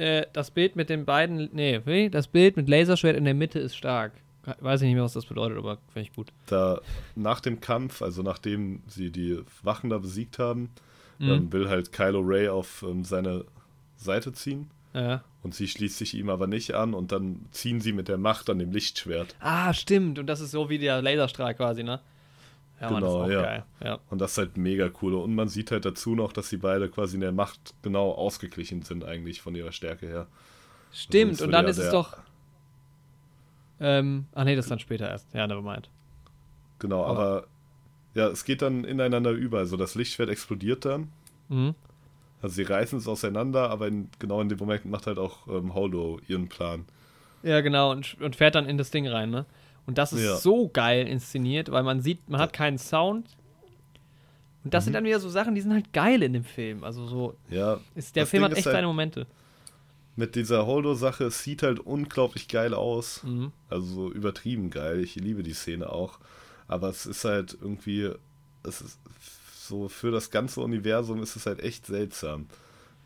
[0.00, 2.10] äh, das Bild mit den beiden, nee, wie?
[2.10, 4.12] das Bild mit Laserschwert in der Mitte ist stark.
[4.60, 6.28] Weiß ich nicht mehr, was das bedeutet, aber finde ich gut.
[6.46, 6.80] da
[7.14, 10.70] nach dem Kampf, also nachdem sie die Wachen da besiegt haben,
[11.18, 11.28] Mhm.
[11.28, 13.44] dann will halt Kylo Ray auf ähm, seine
[13.98, 15.22] Seite ziehen Ja.
[15.42, 18.48] und sie schließt sich ihm aber nicht an und dann ziehen sie mit der Macht
[18.48, 19.36] an dem Lichtschwert.
[19.40, 20.18] Ah, stimmt.
[20.18, 22.00] Und das ist so wie der Laserstrahl quasi, ne?
[22.80, 23.42] Ja, Mann, Genau, auch ja.
[23.42, 23.64] geil.
[23.84, 23.98] Ja.
[24.08, 25.14] Und das ist halt mega cool.
[25.14, 28.82] Und man sieht halt dazu noch, dass sie beide quasi in der Macht genau ausgeglichen
[28.82, 30.26] sind, eigentlich von ihrer Stärke her.
[30.92, 32.16] Stimmt, Sonst und dann ist es doch.
[33.80, 35.32] Ähm, ach nee, das ist dann später erst.
[35.34, 35.88] Ja, nevermind.
[36.78, 37.46] Genau, Aber- aber
[38.14, 39.58] ja, es geht dann ineinander über.
[39.58, 41.12] Also das Lichtschwert explodiert dann.
[41.48, 41.74] Mhm.
[42.42, 45.74] Also sie reißen es auseinander, aber in, genau in dem Moment macht halt auch ähm,
[45.74, 46.86] Holdo ihren Plan.
[47.42, 49.44] Ja, genau, und, und fährt dann in das Ding rein, ne?
[49.86, 50.36] Und das ist Ja.
[50.36, 53.26] so geil inszeniert, weil man sieht, man hat keinen Sound.
[54.64, 54.94] Und das sind Mhm.
[54.94, 56.84] dann wieder so Sachen, die sind halt geil in dem Film.
[56.84, 59.26] Also so, Ja, ist, der Film Ding hat echt halt- seine Momente.
[60.16, 63.22] mit dieser Holdo-Sache, es sieht halt unglaublich geil aus.
[63.24, 63.52] Mhm.
[63.70, 65.00] Also so übertrieben geil.
[65.00, 66.18] Ich liebe die Szene auch.
[66.68, 68.10] Aber es ist halt irgendwie,
[68.62, 68.98] es ist
[69.60, 72.46] so für das ganze Universum ist es halt echt seltsam.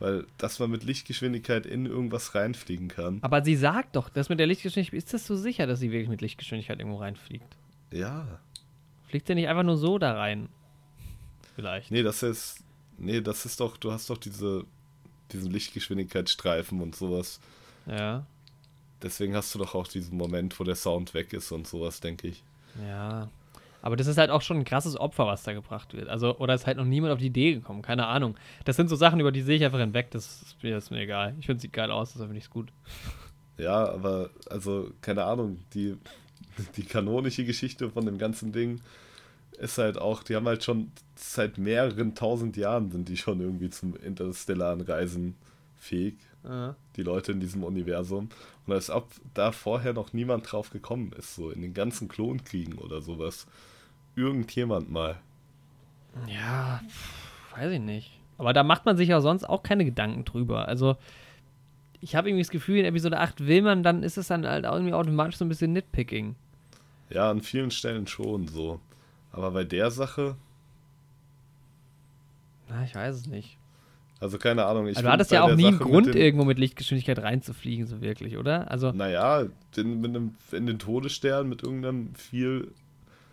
[0.00, 3.18] Weil, dass man mit Lichtgeschwindigkeit in irgendwas reinfliegen kann.
[3.22, 6.08] Aber sie sagt doch, das mit der Lichtgeschwindigkeit, ist das so sicher, dass sie wirklich
[6.08, 7.56] mit Lichtgeschwindigkeit irgendwo reinfliegt?
[7.92, 8.40] Ja.
[9.08, 10.48] Fliegt sie nicht einfach nur so da rein?
[11.54, 11.90] Vielleicht.
[11.90, 12.64] Nee, das ist.
[12.98, 14.64] Nee, das ist doch, du hast doch diese,
[15.32, 17.40] diesen Lichtgeschwindigkeitsstreifen und sowas.
[17.86, 18.26] Ja.
[19.02, 22.28] Deswegen hast du doch auch diesen Moment, wo der Sound weg ist und sowas, denke
[22.28, 22.42] ich.
[22.88, 23.28] Ja.
[23.84, 26.08] Aber das ist halt auch schon ein krasses Opfer, was da gebracht wird.
[26.08, 28.34] Also, oder ist halt noch niemand auf die Idee gekommen, keine Ahnung.
[28.64, 30.90] Das sind so Sachen, über die sehe ich einfach hinweg, das ist mir, das ist
[30.90, 31.34] mir egal.
[31.38, 32.72] Ich finde, es sieht geil aus, deshalb finde ich es gut.
[33.58, 35.98] Ja, aber, also, keine Ahnung, die,
[36.78, 38.80] die kanonische Geschichte von dem ganzen Ding
[39.58, 43.68] ist halt auch, die haben halt schon seit mehreren tausend Jahren sind die schon irgendwie
[43.68, 45.34] zum interstellaren Reisen
[45.76, 46.16] fähig,
[46.96, 48.30] die Leute in diesem Universum.
[48.66, 52.78] Und als ob da vorher noch niemand drauf gekommen ist, so in den ganzen Klonkriegen
[52.78, 53.46] oder sowas.
[54.16, 55.16] Irgendjemand mal.
[56.28, 56.80] Ja,
[57.56, 58.20] weiß ich nicht.
[58.38, 60.68] Aber da macht man sich ja sonst auch keine Gedanken drüber.
[60.68, 60.96] Also,
[62.00, 64.64] ich habe irgendwie das Gefühl, in Episode 8 will man, dann ist es dann halt
[64.64, 66.34] irgendwie automatisch so ein bisschen Nitpicking.
[67.10, 68.80] Ja, an vielen Stellen schon so.
[69.32, 70.36] Aber bei der Sache,
[72.68, 73.58] Na, ich weiß es nicht.
[74.20, 74.86] also keine Ahnung.
[74.86, 77.86] Ich Also, du hattest ja auch nie einen Sache mit Grund, irgendwo mit Lichtgeschwindigkeit reinzufliegen,
[77.86, 78.70] so wirklich, oder?
[78.70, 79.44] Also, Naja,
[79.76, 82.72] mit einem, in den Todesstern mit irgendeinem viel.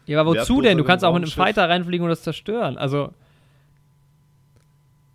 [0.05, 0.77] Ja, aber wozu denn?
[0.77, 1.31] Du kannst auch mit einem.
[1.31, 2.77] Fighter reinfliegen und das zerstören.
[2.77, 3.13] Also,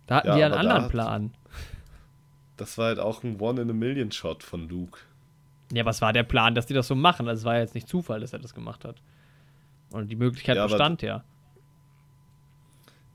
[0.07, 1.31] da hatten Ja, die einen aber anderen hat- Plan.
[2.57, 4.99] Das war halt auch ein One-in-a-Million-Shot von Luke.
[5.71, 7.27] Ja, was war der Plan, dass die das so machen?
[7.27, 8.95] Also es war ja jetzt nicht Zufall, dass er das gemacht hat.
[9.91, 11.23] Und die Möglichkeit Ja, aber- bestand ja.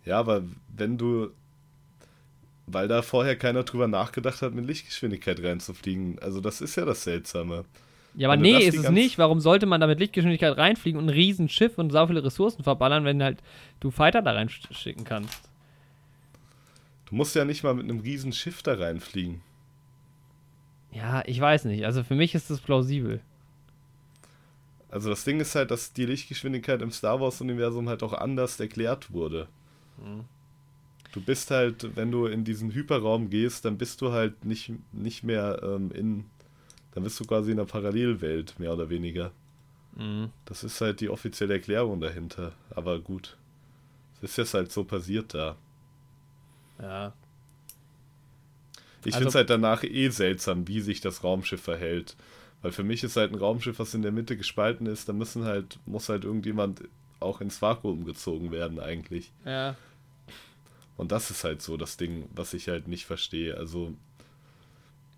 [0.05, 0.43] Ja, aber
[0.77, 1.31] wenn du.
[2.67, 6.19] Weil da vorher keiner drüber nachgedacht hat, mit Lichtgeschwindigkeit reinzufliegen.
[6.21, 7.65] Also, das ist ja das Seltsame.
[8.15, 9.19] Ja, aber nee, ist es nicht.
[9.19, 13.05] Warum sollte man da mit Lichtgeschwindigkeit reinfliegen und ein Riesenschiff und so viele Ressourcen verballern,
[13.05, 13.43] wenn halt
[13.81, 15.49] du Fighter da reinschicken kannst?
[17.07, 19.41] Du musst ja nicht mal mit einem riesen Schiff da reinfliegen.
[20.93, 21.87] Ja, ich weiß nicht.
[21.87, 23.21] Also für mich ist das plausibel.
[24.91, 29.11] Also das Ding ist halt, dass die Lichtgeschwindigkeit im Star Wars-Universum halt auch anders erklärt
[29.11, 29.49] wurde.
[29.97, 30.25] Mhm.
[31.13, 35.25] Du bist halt, wenn du in diesen Hyperraum gehst, dann bist du halt nicht, nicht
[35.25, 36.25] mehr ähm, in.
[36.95, 39.33] Dann bist du quasi in einer Parallelwelt, mehr oder weniger.
[39.97, 40.31] Mhm.
[40.45, 42.53] Das ist halt die offizielle Erklärung dahinter.
[42.71, 43.37] Aber gut.
[44.21, 45.57] Es ist jetzt halt so passiert da.
[46.81, 47.13] Ja.
[49.05, 52.17] Ich Also- finde es halt danach eh seltsam, wie sich das Raumschiff verhält.
[52.63, 55.45] Weil für mich ist halt ein Raumschiff, was in der Mitte gespalten ist, da müssen
[55.45, 56.83] halt, muss halt irgendjemand
[57.19, 59.33] auch ins Vakuum gezogen werden eigentlich.
[59.45, 59.77] Ja.
[60.97, 63.57] Und das ist halt so das Ding, was ich halt nicht verstehe.
[63.57, 63.95] Also,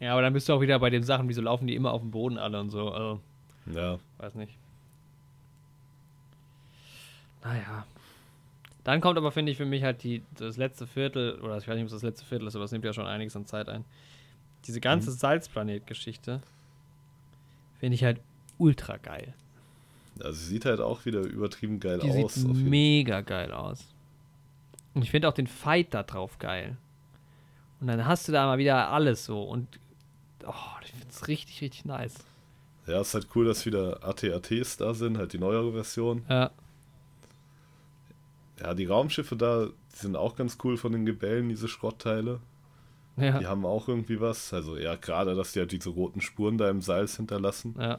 [0.05, 2.03] Ja, aber dann bist du auch wieder bei den Sachen, wieso laufen die immer auf
[2.03, 2.91] dem Boden alle und so.
[2.93, 3.21] Also,
[3.73, 3.99] ja.
[4.19, 4.59] weiß nicht.
[7.43, 7.87] Naja.
[8.85, 11.75] Dann kommt aber, finde ich, für mich halt die, das letzte Viertel, oder ich weiß
[11.75, 13.69] nicht, ob es das letzte Viertel ist, aber es nimmt ja schon einiges an Zeit
[13.71, 13.85] ein.
[14.67, 15.15] Diese ganze Mhm.
[15.15, 16.43] Salzplanet-Geschichte
[17.81, 18.21] finde ich halt
[18.59, 19.33] ultra geil.
[20.21, 22.35] Also sie sieht halt auch wieder übertrieben geil Die aus.
[22.35, 23.87] sieht mega geil aus.
[24.93, 26.77] Und ich finde auch den Fight da drauf geil.
[27.81, 29.67] Und dann hast du da mal wieder alles so und
[30.47, 32.15] oh, ich finde es richtig, richtig nice.
[32.87, 36.25] ja, ist halt cool, dass wieder AT-ATs da sind, halt die neuere Version.
[36.29, 36.51] Ja,
[38.61, 42.41] Ja, die Raumschiffe da, die sind auch ganz cool von den Gebällen, diese Schrottteile.
[43.17, 44.53] ja, Die haben auch irgendwie was.
[44.53, 47.75] Also ja, gerade, dass die halt diese roten Spuren da im Salz hinterlassen.
[47.79, 47.99] ja.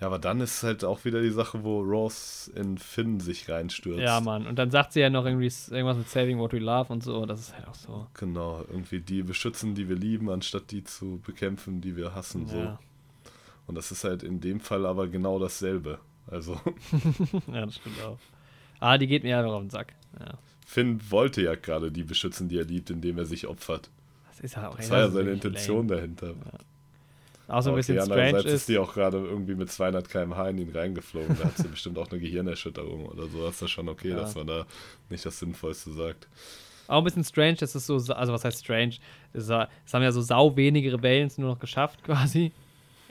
[0.00, 4.00] Ja, aber dann ist halt auch wieder die Sache, wo Ross in Finn sich reinstürzt.
[4.00, 4.46] Ja, Mann.
[4.46, 7.26] Und dann sagt sie ja noch irgendwie irgendwas mit Saving What We Love und so.
[7.26, 8.06] Das ist halt auch so.
[8.14, 12.46] Genau, irgendwie die beschützen, die wir lieben, anstatt die zu bekämpfen, die wir hassen.
[12.46, 12.58] So.
[12.58, 12.78] Ja.
[13.66, 15.98] Und das ist halt in dem Fall aber genau dasselbe.
[16.28, 16.60] Also
[17.52, 18.18] ja, das stimmt auch.
[18.78, 19.94] Ah, die geht mir einfach auf den Sack.
[20.20, 20.38] Ja.
[20.64, 23.90] Finn wollte ja gerade die beschützen, die er liebt, indem er sich opfert.
[24.28, 25.96] Das ist ja auch Das war ja seine Intention lame.
[26.00, 26.34] dahinter.
[27.48, 28.44] Auch so ein Okay, bisschen strange ist.
[28.44, 31.36] ist die auch gerade irgendwie mit 200 km/h in ihn reingeflogen.
[31.38, 33.42] Da hat sie bestimmt auch eine Gehirnerschütterung oder so.
[33.42, 34.16] Das ist das schon okay, Ja.
[34.16, 34.66] dass man da
[35.08, 36.28] nicht das Sinnvollste sagt.
[36.88, 38.94] Auch ein bisschen strange, dass es so, also was heißt strange?
[39.32, 39.68] Es, haben
[40.02, 42.52] ja so sau wenige Rebellen es nur noch geschafft, quasi.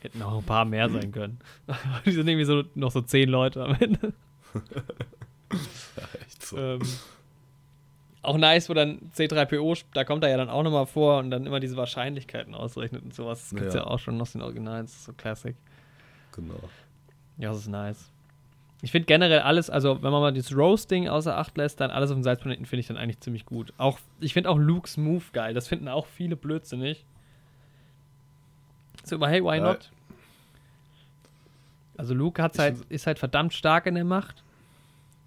[0.02, 1.40] Hätten auch ein paar mehr sein können.
[2.06, 4.14] Die sind irgendwie so noch so zehn Leute am Ende.
[5.54, 6.58] Ja, echt so.
[6.58, 6.80] Ähm,
[8.28, 11.32] auch nice, wo dann C3PO, sp- da kommt er ja dann auch nochmal vor und
[11.32, 13.42] dann immer diese Wahrscheinlichkeiten ausrechnet und sowas.
[13.50, 13.82] Das gibt's ja.
[13.82, 13.88] Ja.
[13.88, 15.56] auch schon aus den Originalen, das ist so Classic.
[16.34, 16.60] Genau.
[17.38, 18.12] Ja, das ist nice.
[18.84, 22.12] Ich finde generell alles, also wenn man mal dieses Roasting außer Acht lässt, dann alles
[22.12, 23.74] auf dem Salzplaneten finde ich dann eigentlich ziemlich gut.
[23.78, 25.56] Auch, ich finde auch Luke's Move geil.
[25.56, 27.04] Das finden auch viele blödsinnig.
[29.04, 29.90] So über, hey, why not?
[31.98, 34.44] Also Luke hat's halt, ist halt verdammt stark in der Macht.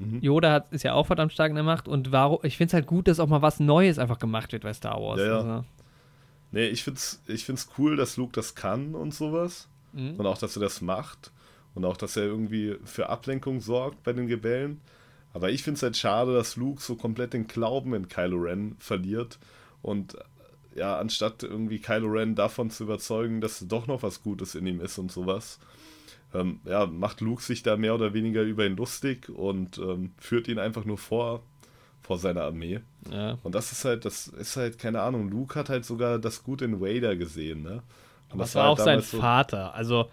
[0.00, 0.20] Mhm.
[0.20, 1.86] Yoda hat, ist ja auch verdammt stark in der Macht.
[1.86, 4.62] Und warum, ich finde es halt gut, dass auch mal was Neues einfach gemacht wird
[4.62, 5.20] bei Star Wars.
[5.20, 5.36] Ja, ja.
[5.36, 5.64] Also,
[6.52, 9.68] Nee, ich find's, ich find's cool, dass Luke das kann und sowas.
[9.92, 10.16] mhm.
[10.16, 11.30] Und auch, dass er das macht.
[11.74, 14.80] Und auch, dass er irgendwie für Ablenkung sorgt bei den Rebellen.
[15.32, 18.74] Aber ich finde es halt schade, dass Luke so komplett den Glauben in Kylo Ren
[18.80, 19.38] verliert.
[19.80, 20.18] Und äh,
[20.80, 24.80] ja, anstatt irgendwie Kylo Ren davon zu überzeugen, dass doch noch was Gutes in ihm
[24.80, 25.60] ist und sowas,
[26.34, 30.48] ähm, ja, macht Luke sich da mehr oder weniger über ihn lustig und ähm, führt
[30.48, 31.42] ihn einfach nur vor,
[32.02, 32.80] vor seiner Armee.
[33.10, 33.38] ja.
[33.42, 36.64] Und das ist halt, das ist halt, keine Ahnung, Luke hat halt sogar das Gute
[36.64, 37.82] in Vader gesehen, ne?
[38.28, 39.74] Und Aber das war auch sein so- Vater.
[39.74, 40.08] Also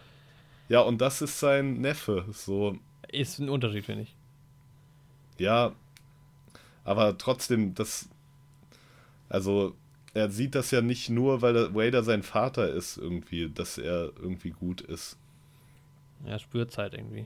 [0.70, 2.26] ja, und das ist sein Neffe.
[2.32, 2.78] So,
[3.10, 4.16] ist ein Unterschied, finde ich.
[5.38, 5.74] ja.
[6.84, 8.08] Aber trotzdem, das.
[9.30, 9.76] Also,
[10.14, 14.12] er sieht das ja nicht nur, weil der Vader sein Vater ist, irgendwie, dass er
[14.22, 15.18] irgendwie gut ist.
[16.26, 17.26] Er spürt halt irgendwie.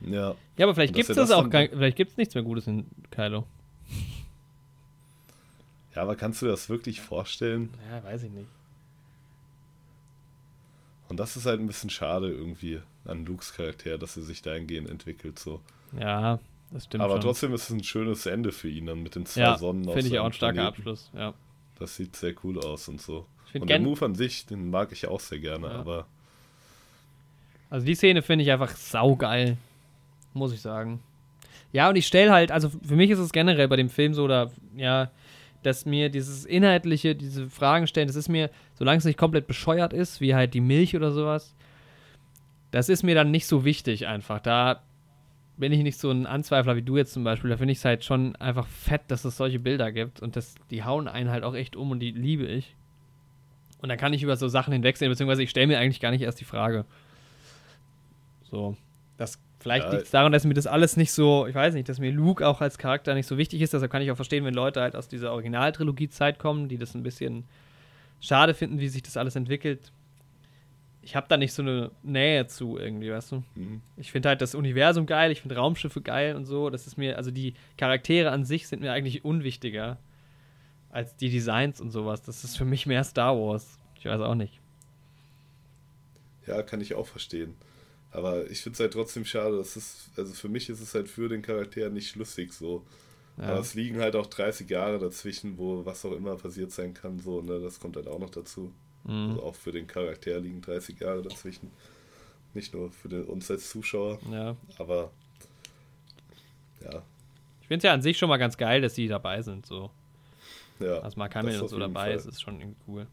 [0.00, 0.34] Ja.
[0.56, 2.66] Ja, aber vielleicht gibt es das das auch gar, vielleicht gibt es nichts mehr Gutes
[2.66, 3.46] in Kylo.
[5.94, 7.70] Ja, aber kannst du dir das wirklich vorstellen?
[7.90, 8.48] Ja, weiß ich nicht.
[11.08, 14.90] Und das ist halt ein bisschen schade irgendwie an Lukes Charakter, dass er sich dahingehend
[14.90, 15.60] entwickelt, so.
[15.98, 16.40] Ja,
[16.72, 17.20] das stimmt aber schon.
[17.22, 20.00] trotzdem ist es ein schönes Ende für ihn dann mit den zwei ja, Sonnen finde
[20.08, 20.76] ich auch ein starker Planeten.
[20.78, 21.10] Abschluss.
[21.14, 21.32] Ja.
[21.78, 23.26] Das sieht sehr cool aus und so.
[23.54, 25.72] Und der gen- Move an sich, den mag ich auch sehr gerne, Ja.
[25.74, 26.06] aber
[27.70, 29.56] Also die Szene finde ich einfach saugeil.
[30.34, 31.00] Muss ich sagen.
[31.72, 34.24] Ja, und ich stelle halt, also für mich ist es generell bei dem Film so,
[34.24, 35.10] oder ja,
[35.62, 39.92] dass mir dieses inhaltliche, diese Fragen stellen, das ist mir, solange es nicht komplett bescheuert
[39.92, 41.54] ist, wie halt die Milch oder sowas,
[42.70, 44.40] das ist mir dann nicht so wichtig einfach.
[44.40, 44.82] Da
[45.56, 47.50] bin ich nicht so ein Anzweifler wie du jetzt zum Beispiel.
[47.50, 50.54] Da finde ich es halt schon einfach fett, dass es solche Bilder gibt und das,
[50.70, 52.76] die hauen einen halt auch echt um und die liebe ich.
[53.80, 56.22] Und dann kann ich über so Sachen hinwegsehen, beziehungsweise ich stelle mir eigentlich gar nicht
[56.22, 56.84] erst die Frage.
[58.50, 58.76] So.
[59.16, 59.92] Das, vielleicht Ja.
[59.92, 62.46] liegt es daran, dass mir das alles nicht so, ich weiß nicht, dass mir Luke
[62.46, 63.72] auch als Charakter nicht so wichtig ist.
[63.72, 67.02] Deshalb kann ich auch verstehen, wenn Leute halt aus dieser Originaltrilogie-Zeit kommen, die das ein
[67.02, 67.44] bisschen
[68.20, 69.92] schade finden, wie sich das alles entwickelt.
[71.02, 73.44] Ich habe da nicht so eine Nähe zu irgendwie, weißt du?
[73.54, 73.80] Mhm.
[73.96, 76.68] Ich finde halt das Universum geil, ich finde Raumschiffe geil und so.
[76.68, 79.98] Das ist mir, also die Charaktere an sich sind mir eigentlich unwichtiger
[80.90, 82.22] als die Designs und sowas.
[82.22, 83.78] Das ist für mich mehr Star Wars.
[83.98, 84.60] Ich weiß auch nicht.
[86.46, 87.54] Ja, kann ich auch verstehen.
[88.12, 91.08] Aber ich finde es halt trotzdem schade, dass es, also für mich ist es halt
[91.08, 92.84] für den Charakter nicht schlüssig so.
[93.36, 93.58] Aber Ja.
[93.58, 97.42] es liegen halt auch 30 Jahre dazwischen, wo was auch immer passiert sein kann, so,
[97.42, 98.72] ne, das kommt halt auch noch dazu.
[99.04, 99.30] Mhm.
[99.30, 101.70] Also auch für den Charakter liegen 30 Jahre dazwischen.
[102.54, 104.56] Nicht nur für den, uns als Zuschauer, ja.
[104.78, 105.10] aber
[106.82, 107.02] ja,
[107.60, 109.66] Ich finde es ja an sich schon mal ganz geil, dass die dabei sind.
[109.66, 109.90] So.
[110.80, 111.00] ja.
[111.00, 112.14] Also mal Kamil das und auf so dabei Fall.
[112.14, 113.06] ist, ist schon irgendwie cool.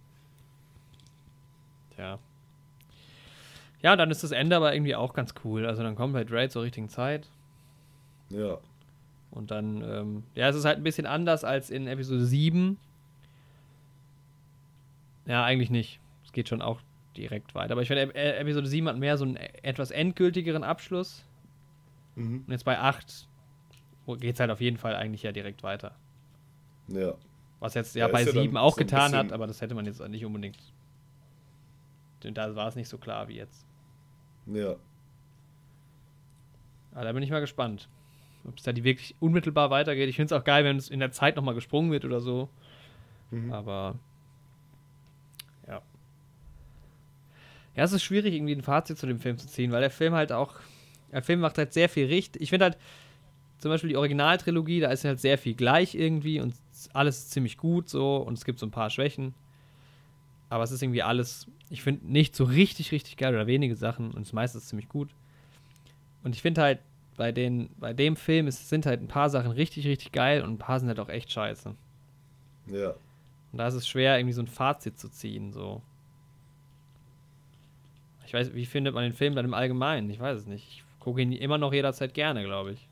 [1.95, 2.19] Tja.
[3.83, 5.65] Ja, dann ist das Ende aber irgendwie auch ganz cool.
[5.65, 7.27] Also dann kommt halt Raid zur richtigen Zeit.
[8.29, 8.57] Ja,
[9.29, 12.77] Und dann, ähm, ja, es ist halt ein bisschen anders als in Episode 7.
[15.25, 15.99] Ja, eigentlich nicht.
[16.25, 16.81] Es geht schon auch
[17.15, 17.73] direkt weiter.
[17.73, 21.23] Aber ich finde, Ep- Episode 7 hat mehr so einen etwas endgültigeren Abschluss.
[22.15, 22.43] mhm.
[22.45, 23.27] Und jetzt bei 8
[24.19, 25.95] geht es halt auf jeden Fall eigentlich ja direkt weiter.
[26.87, 27.13] ja.
[27.59, 29.73] Was jetzt Ja, ja, bei ja dann 7 auch so getan hat, aber das hätte
[29.73, 30.57] man jetzt nicht unbedingt.
[32.21, 33.65] Denn Da war es nicht so klar wie jetzt.
[34.45, 34.75] Ja,
[36.93, 37.89] Aber da bin ich mal gespannt.
[38.45, 40.09] Ob es da die wirklich unmittelbar weitergeht.
[40.09, 42.49] Ich finde es auch geil, wenn es in der Zeit nochmal gesprungen wird oder so.
[43.31, 43.51] mhm.
[43.53, 43.95] Aber
[45.67, 45.81] ja.
[47.75, 50.13] Ja, es ist schwierig, irgendwie ein Fazit zu dem Film zu ziehen, weil der Film
[50.13, 50.55] halt auch.
[51.11, 52.41] Der Film macht halt sehr viel richtig.
[52.41, 52.77] Ich finde halt,
[53.59, 56.55] zum Beispiel die Originaltrilogie, da ist halt sehr viel gleich irgendwie und
[56.93, 59.33] alles ziemlich gut so und es gibt so ein paar Schwächen.
[60.53, 64.11] Aber es ist irgendwie alles, ich finde, nicht so richtig, richtig geil oder wenige Sachen
[64.11, 65.09] und das meiste ist ziemlich gut.
[66.23, 66.79] Und ich finde halt,
[67.17, 70.51] bei, den, bei dem Film es sind halt ein paar Sachen richtig, richtig geil und
[70.51, 71.73] ein paar sind halt auch echt scheiße.
[72.67, 72.89] ja.
[73.51, 75.81] Und da ist es schwer, irgendwie so ein Fazit zu ziehen, so.
[78.27, 80.07] Ich weiß, wie findet man den Film dann im Allgemeinen?
[80.11, 80.67] Ich weiß es nicht.
[80.69, 82.87] Ich gucke ihn immer noch jederzeit gerne, glaube ich.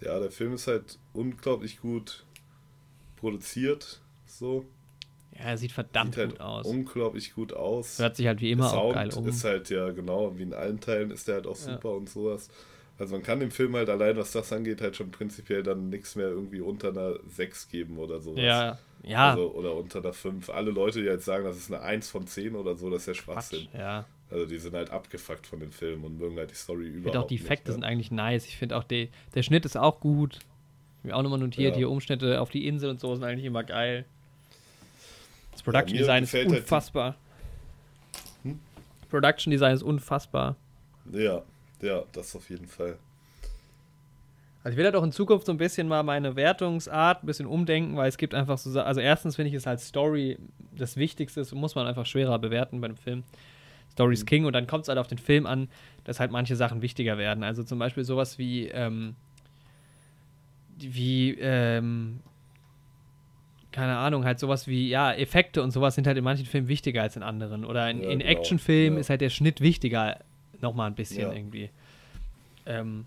[0.00, 2.24] Ja, der Film ist halt unglaublich gut
[3.16, 4.64] produziert, so.
[5.42, 6.66] Ja, er sieht verdammt Sieht halt gut aus.
[6.66, 7.98] unglaublich gut aus.
[7.98, 9.26] Hört sich halt wie immer der auch geil um.
[9.28, 11.72] ist halt ja genau, wie in allen Teilen ist der halt auch Ja.
[11.74, 12.48] super und sowas.
[12.98, 16.16] Also man kann dem Film halt allein, was das angeht, halt schon prinzipiell dann nichts
[16.16, 18.42] mehr irgendwie unter einer 6 geben oder sowas.
[18.42, 19.30] ja, ja.
[19.30, 20.50] Also, oder unter einer 5.
[20.50, 23.16] Alle Leute, die jetzt sagen, das ist eine 1 von 10 oder so, das ist
[23.16, 23.24] ja Quatsch.
[23.48, 23.68] Schwachsinn.
[23.72, 24.04] Ja.
[24.30, 27.16] Also die sind halt abgefuckt von dem Film und mögen halt die Story Ich überhaupt
[27.16, 28.46] auch die Effekte sind eigentlich nice.
[28.46, 30.34] Ich finde auch die, der Schnitt ist auch gut.
[30.34, 30.40] Ich
[30.98, 31.78] hab mir auch nochmal notiert, Ja.
[31.78, 34.04] hier Umschnitte auf die Insel und so sind eigentlich immer geil.
[35.60, 37.14] Das Production mir Design ist halt die- unfassbar.
[38.42, 38.58] Hm?
[39.08, 40.56] Production Design ist unfassbar.
[41.12, 41.42] Ja,
[41.82, 42.96] ja, das auf jeden Fall.
[44.62, 47.46] Also ich will halt auch in Zukunft so ein bisschen mal meine Wertungsart ein bisschen
[47.46, 50.38] umdenken, weil es gibt einfach so, also erstens finde ich es als Story
[50.76, 53.22] das Wichtigste, das muss man einfach schwerer bewerten bei einem Film.
[53.92, 54.26] Story ist Mhm.
[54.26, 55.68] King und dann kommt es halt auf den Film an,
[56.04, 57.42] dass halt manche Sachen wichtiger werden.
[57.42, 59.16] Also zum Beispiel sowas wie, ähm,
[60.76, 62.20] wie, ähm,
[63.72, 67.02] keine Ahnung, halt sowas wie, ja, Effekte und sowas sind halt in manchen Filmen wichtiger
[67.02, 67.64] als in anderen.
[67.64, 69.00] Oder in, Ja, in genau, Actionfilmen ja.
[69.00, 70.18] ist halt der Schnitt wichtiger,
[70.60, 71.32] nochmal ein bisschen Ja.
[71.32, 71.70] irgendwie.
[72.66, 73.06] Ähm,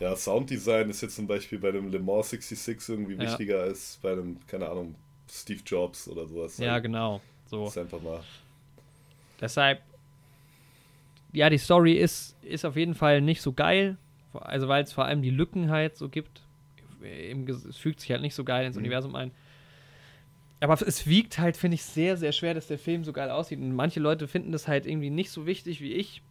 [0.00, 4.12] Ja, Sounddesign ist jetzt zum Beispiel bei einem Le Mans 66 irgendwie wichtiger als bei
[4.12, 4.94] einem, keine Ahnung,
[5.30, 6.58] Steve Jobs oder sowas.
[6.58, 7.20] ja, genau.
[7.46, 7.64] So.
[7.64, 8.20] Das ist einfach mal.
[9.40, 9.80] Deshalb,
[11.32, 13.96] ja, die Story ist, ist auf jeden Fall nicht so geil.
[14.34, 16.40] Also, weil es vor allem die Lücken halt so gibt.
[17.02, 18.82] Es fügt sich halt nicht so geil ins Mhm.
[18.82, 19.30] Universum ein.
[20.60, 23.58] Aber es wiegt halt, finde ich, sehr, sehr schwer, dass der Film so geil aussieht.
[23.58, 26.22] Und manche Leute finden das halt irgendwie nicht so wichtig wie ich.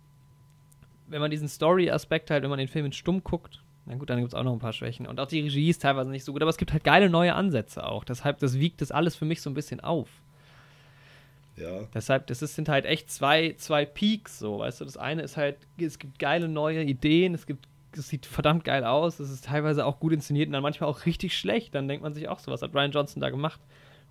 [1.08, 4.19] Wenn man diesen Story-Aspekt halt, wenn man den Film in stumm guckt, na gut, dann
[4.19, 5.06] gibt es auch noch ein paar Schwächen.
[5.06, 7.33] Und auch die Regie ist teilweise nicht so gut, aber es gibt halt geile neue
[7.35, 8.06] Ansätze auch.
[8.06, 10.08] Deshalb, das wiegt das alles für mich so ein bisschen auf.
[11.58, 14.85] Ja, Deshalb, das ist, sind halt echt zwei, zwei Peaks, so, weißt du.
[14.85, 18.83] Das eine ist halt, es gibt geile neue Ideen, es gibt, es sieht verdammt geil
[18.83, 21.75] aus, es ist teilweise auch gut inszeniert und dann manchmal auch richtig schlecht.
[21.75, 23.59] Dann denkt man sich auch so, was hat Brian Johnson da gemacht?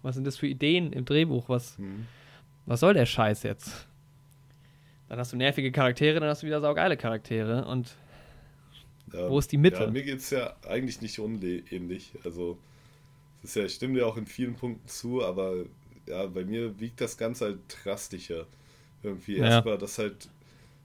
[0.02, 1.49] Was sind das für Ideen im Drehbuch?
[1.49, 2.07] Was, hm.
[2.67, 3.86] was soll der Scheiß jetzt?
[5.09, 7.94] Dann hast du nervige Charaktere, dann hast du wieder saugeile Charaktere und
[9.12, 9.28] ja.
[9.28, 9.83] Wo ist die Mitte?
[9.84, 12.12] Ja, mir geht es ja eigentlich nicht unähnlich.
[12.25, 12.59] Also,
[13.42, 15.65] es ist ja, ich stimme dir auch in vielen Punkten zu, aber
[16.07, 18.47] ja, bei mir wiegt das Ganze halt drastischer.
[19.02, 19.47] Irgendwie Ja.
[19.47, 20.28] erstmal, dass halt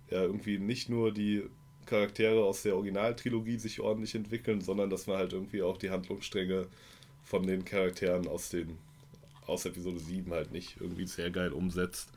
[0.09, 1.43] ja irgendwie nicht nur die
[1.85, 6.67] Charaktere aus der Originaltrilogie sich ordentlich entwickeln, sondern dass man halt irgendwie auch die Handlungsstränge
[7.23, 8.77] von den Charakteren aus den
[9.47, 12.09] aus Episode 7 halt nicht irgendwie sehr geil umsetzt.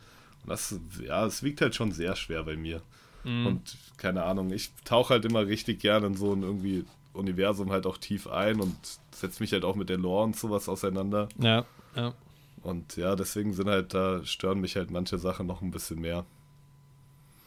[0.42, 2.80] Und das, ja, es wiegt halt schon sehr schwer bei mir.
[3.24, 3.46] Mhm.
[3.46, 7.86] Und keine Ahnung, ich tauche halt immer richtig gerne in so ein irgendwie Universum halt
[7.86, 8.76] auch tief ein und
[9.10, 11.28] setze mich halt auch mit der Lore und sowas auseinander.
[11.38, 12.14] Ja, ja.
[12.62, 16.24] Und ja, deswegen sind halt, da stören mich halt manche Sachen noch ein bisschen mehr.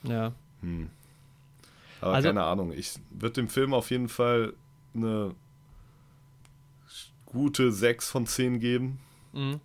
[0.04, 0.34] Ja.
[0.62, 0.90] Hm.
[2.02, 4.54] Aber Also- keine Ahnung, ich würde dem Film auf jeden Fall
[4.94, 5.34] eine
[7.26, 9.00] gute 6 von 10 geben.
[9.34, 9.60] Mhm.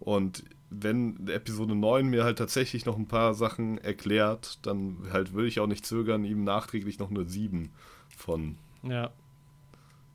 [0.00, 5.48] Und wenn Episode 9 mir halt tatsächlich noch ein paar Sachen erklärt, dann halt würde
[5.48, 7.70] ich auch nicht zögern, ihm nachträglich noch eine 7
[8.16, 9.10] von Ja.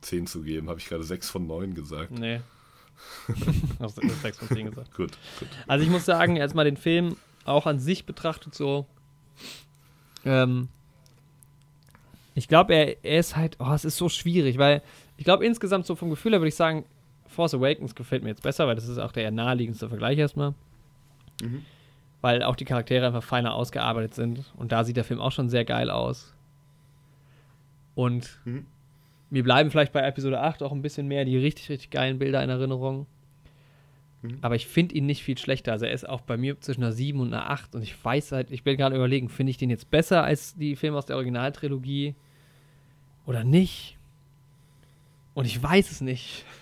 [0.02, 0.68] 10 zu geben.
[0.68, 2.12] Habe ich gerade 6 von 9 gesagt.
[2.12, 2.40] Nee.
[3.80, 4.94] Hast du 6 von 10 gesagt.
[4.94, 5.48] Gut, gut.
[5.66, 8.86] Also ich muss sagen, erstmal den Film auch an sich betrachtet so.
[10.24, 10.68] Ähm,
[12.34, 14.82] ich glaube, er, er ist halt, oh, es ist so schwierig, weil
[15.16, 16.84] ich glaube insgesamt so vom Gefühl her würde ich sagen,
[17.26, 20.54] Force Awakens gefällt mir jetzt besser, weil das ist auch der naheliegendste Vergleich erstmal.
[21.42, 21.64] Mhm.
[22.20, 24.44] Weil auch die Charaktere einfach feiner ausgearbeitet sind.
[24.56, 26.34] Und da sieht der Film auch schon sehr geil aus.
[27.94, 28.66] Und Mhm.
[29.30, 32.42] mir bleiben vielleicht bei Episode 8 auch ein bisschen mehr die richtig, richtig geilen Bilder
[32.42, 33.06] in Erinnerung.
[34.22, 34.38] Mhm.
[34.40, 35.72] Aber ich finde ihn nicht viel schlechter.
[35.72, 37.74] Also er ist auch bei mir zwischen einer 7 und einer 8.
[37.74, 40.76] Und ich weiß halt, ich bin gerade überlegen, finde ich den jetzt besser als die
[40.76, 42.14] Filme aus der Originaltrilogie
[43.26, 43.96] oder nicht?
[45.34, 46.44] Und ich weiß es nicht.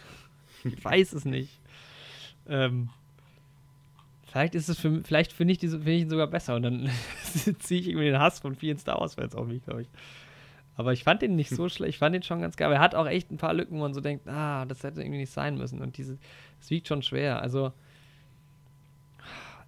[0.65, 1.59] Ich weiß es nicht.
[2.47, 2.91] Ähm,
[4.27, 6.91] vielleicht ist es für vielleicht finde ich, diese- finde ich ihn sogar besser und dann
[7.61, 9.89] ziehe ich irgendwie den Hass von vielen Star Wars-Fans auf mich, glaube ich.
[10.81, 11.91] Aber ich fand den nicht so schlecht.
[11.91, 12.67] Ich fand den schon ganz geil.
[12.67, 15.03] Aber er hat auch echt ein paar Lücken, wo man so denkt, ah, das hätte
[15.03, 15.83] irgendwie nicht sein müssen.
[15.83, 16.17] Und diese,
[16.59, 17.43] es wiegt schon schwer.
[17.43, 17.73] Also,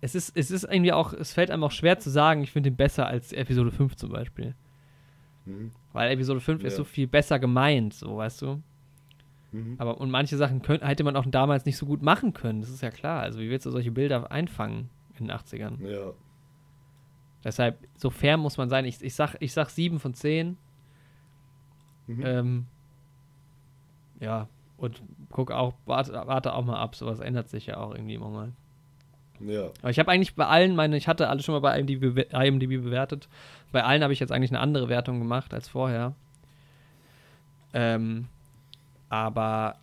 [0.01, 2.71] es ist, es ist irgendwie auch, es fällt einem auch schwer zu sagen, ich finde
[2.71, 4.55] den besser als Episode 5 zum Beispiel.
[5.45, 5.71] Mhm.
[5.93, 6.77] Weil Episode 5 ist Ja.
[6.79, 8.63] so viel besser gemeint, so, weißt du?
[9.53, 9.75] Mhm.
[9.79, 12.71] Aber und manche Sachen könnt, hätte man auch damals nicht so gut machen können, das
[12.71, 13.21] ist ja klar.
[13.23, 15.87] Also, wie willst du solche Bilder einfangen in den 80ern?
[15.87, 16.13] Ja.
[17.45, 18.85] Deshalb, so fair muss man sein.
[18.85, 20.57] Ich, ich, sag, ich sag 7 von 10.
[22.07, 22.23] Mhm.
[22.27, 22.67] Ähm,
[24.21, 28.15] ja, und guck auch, warte, warte auch mal ab, sowas ändert sich ja auch irgendwie
[28.15, 28.53] immer mal.
[29.41, 29.71] ja.
[29.81, 32.83] Aber ich habe eigentlich bei allen meine, ich hatte alle schon mal bei IMDb, IMDb
[32.83, 33.29] bewertet.
[33.73, 36.15] Bei allen habe ich jetzt eigentlich eine andere Wertung gemacht als vorher.
[37.75, 38.29] Ähm,
[39.09, 39.77] aber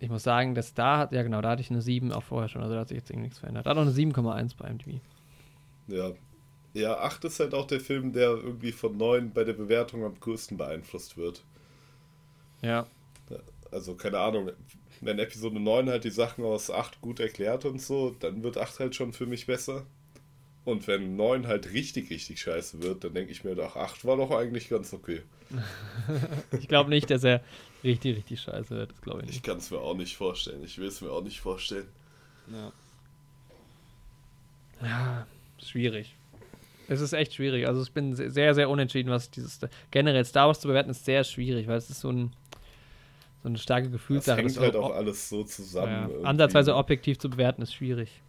[0.00, 2.48] ich muss sagen, dass da, hat- ja genau, da hatte ich eine 7 auch vorher
[2.48, 3.66] schon, also da hat sich jetzt irgendwie nichts verändert.
[3.66, 5.00] Da hat auch eine 7,1 bei IMDb.
[5.88, 6.10] Ja.
[6.76, 10.20] Ja, 8 ist halt auch der Film, der irgendwie von 9 bei der Bewertung am
[10.20, 11.42] größten beeinflusst wird.
[12.60, 12.86] Ja.
[13.70, 14.50] Also, keine Ahnung,
[15.00, 18.78] wenn Episode 9 halt die Sachen aus 8 gut erklärt und so, dann wird 8
[18.80, 19.86] halt schon für mich besser.
[20.66, 24.16] Und wenn 9 halt richtig, richtig scheiße wird, dann denke ich mir, ach, 8 war
[24.18, 25.22] doch eigentlich ganz okay.
[26.60, 27.42] Ich glaube nicht, dass er
[27.84, 28.90] richtig, richtig scheiße wird.
[28.92, 29.44] Das glaube ich Ich nicht.
[29.44, 30.62] kann es mir auch nicht vorstellen.
[30.64, 31.88] Ich will es mir auch nicht vorstellen.
[32.52, 32.72] Ja.
[34.82, 35.26] ja,
[35.64, 36.14] schwierig.
[36.88, 37.66] Es ist echt schwierig.
[37.66, 41.04] Also ich bin se- sehr, sehr unentschieden, was dieses generell Star Wars zu bewerten ist
[41.04, 42.32] sehr schwierig, weil es ist so ein
[43.42, 44.36] so eine starke Das Gefühlssache.
[44.36, 46.10] hängt Das halt o- auch alles so zusammen.
[46.10, 48.22] ja, ansatzweise objektiv zu bewerten ist schwierig.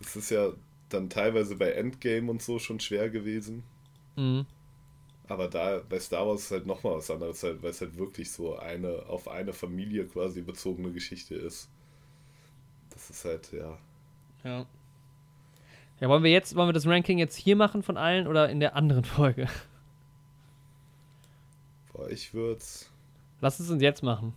[0.00, 0.52] Es ist ja
[0.90, 3.62] dann teilweise bei Endgame und so schon schwer gewesen.
[4.16, 4.46] Mhm.
[5.26, 8.30] Aber da bei Star Wars ist halt nochmal was anderes, halt, weil es halt wirklich
[8.30, 11.68] so eine auf eine Familie quasi bezogene Geschichte ist.
[12.90, 13.78] Das ist halt, ja.
[14.44, 14.66] Ja.
[16.02, 18.58] Ja, wollen wir jetzt, wollen wir das Ranking jetzt hier machen von allen oder in
[18.58, 19.46] der anderen Folge?
[21.92, 22.60] Boah, ich würde
[23.40, 24.34] Lass es uns jetzt machen.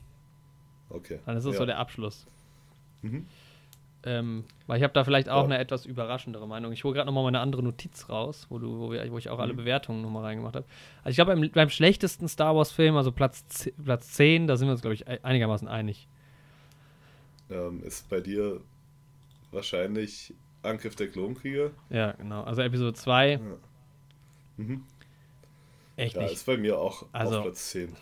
[0.90, 1.20] Okay.
[1.26, 1.60] Dann ist das ja.
[1.60, 2.28] so der Abschluss.
[3.02, 3.26] Mhm.
[4.04, 5.44] Ähm, weil ich habe da vielleicht auch Ja.
[5.46, 6.72] eine etwas überraschendere Meinung.
[6.72, 9.40] Ich hole gerade nochmal meine andere Notiz raus, wo, du, wo, wir, wo ich auch
[9.40, 9.58] alle Mhm.
[9.58, 10.68] Bewertungen nochmal reingemacht habe.
[11.04, 14.74] Also ich glaube, beim, beim schlechtesten Star Wars-Film, also Platz, Platz 10, da sind wir
[14.74, 16.08] uns, glaube ich, ei- einigermaßen einig.
[17.50, 18.62] Ähm, ist bei dir
[19.52, 20.36] wahrscheinlich
[20.66, 21.72] Angriff der Klonkrieger?
[21.90, 22.44] Ja, genau.
[22.44, 23.40] Also Episode 2,
[24.58, 24.84] Mhm.
[25.98, 26.34] echt Ja, nicht.
[26.34, 27.96] ist bei mir auch Also- auf Platz 10.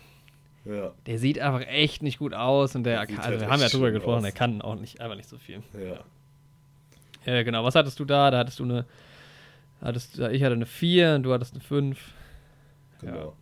[0.64, 3.60] Ja, Der sieht einfach echt nicht gut aus und der, Der also halt wir haben
[3.60, 4.22] ja drüber gesprochen, aus.
[4.22, 5.62] der kann auch nicht, einfach nicht so viel.
[5.78, 6.00] ja.
[7.26, 7.64] Ja, genau.
[7.64, 8.30] Was hattest du da?
[8.30, 8.84] Da hattest du eine,
[9.80, 12.12] hattest, ich hatte eine 4 und du hattest eine 5.
[13.00, 13.34] Genau.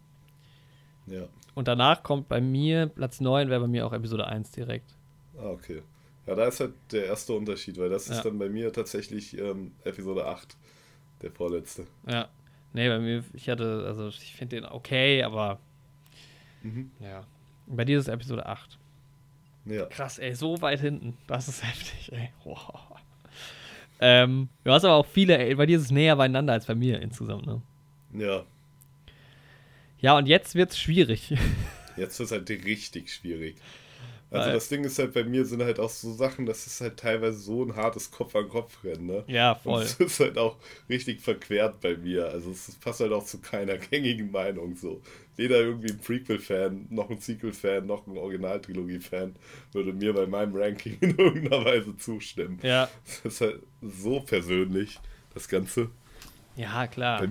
[1.07, 1.23] Ja.
[1.55, 4.95] Und danach kommt bei mir, Platz 9 wäre bei mir auch Episode 1 direkt.
[5.37, 5.83] Ah, okay.
[6.27, 8.15] Ja, da ist halt der erste Unterschied, weil das Ja.
[8.17, 10.57] ist dann bei mir tatsächlich ähm, Episode 8,
[11.23, 11.87] der vorletzte.
[12.09, 12.29] Ja.
[12.75, 15.59] Nee, bei mir, ich hatte, also ich finde den okay, aber
[16.63, 16.91] Mhm.
[17.01, 17.27] ja.
[17.67, 18.79] Bei dir ist es Episode 8.
[19.65, 19.87] Ja.
[19.87, 21.17] Krass, ey, so weit hinten.
[21.27, 22.31] Das ist heftig, ey.
[22.45, 22.83] Wow.
[24.01, 27.01] Ähm, du hast aber auch viele, bei dir ist es näher beieinander als bei mir
[27.01, 27.63] insgesamt, ne?
[28.15, 28.45] Ja.
[30.01, 31.35] Ja, und jetzt wird's schwierig.
[31.97, 33.57] Jetzt ist es halt richtig schwierig.
[34.33, 36.81] Also Weil- das Ding ist halt bei mir sind halt auch so Sachen, das ist
[36.81, 39.25] halt teilweise so ein hartes Kopf-an-Kopf-Rennen, ne?
[39.27, 39.83] Ja, Und voll.
[39.83, 40.57] es ist halt auch
[40.89, 42.29] richtig verquert bei mir.
[42.29, 45.03] Also es passt halt auch zu keiner gängigen Meinung so.
[45.37, 49.35] Weder irgendwie ein Prequel-Fan, noch ein Sequel-Fan, noch ein Originaltrilogie-Fan
[49.73, 52.59] würde mir bei meinem Ranking in irgendeiner Weise zustimmen.
[52.63, 54.99] Ja, Das ist halt so persönlich,
[55.35, 55.91] das Ganze.
[56.57, 57.23] ja, klar.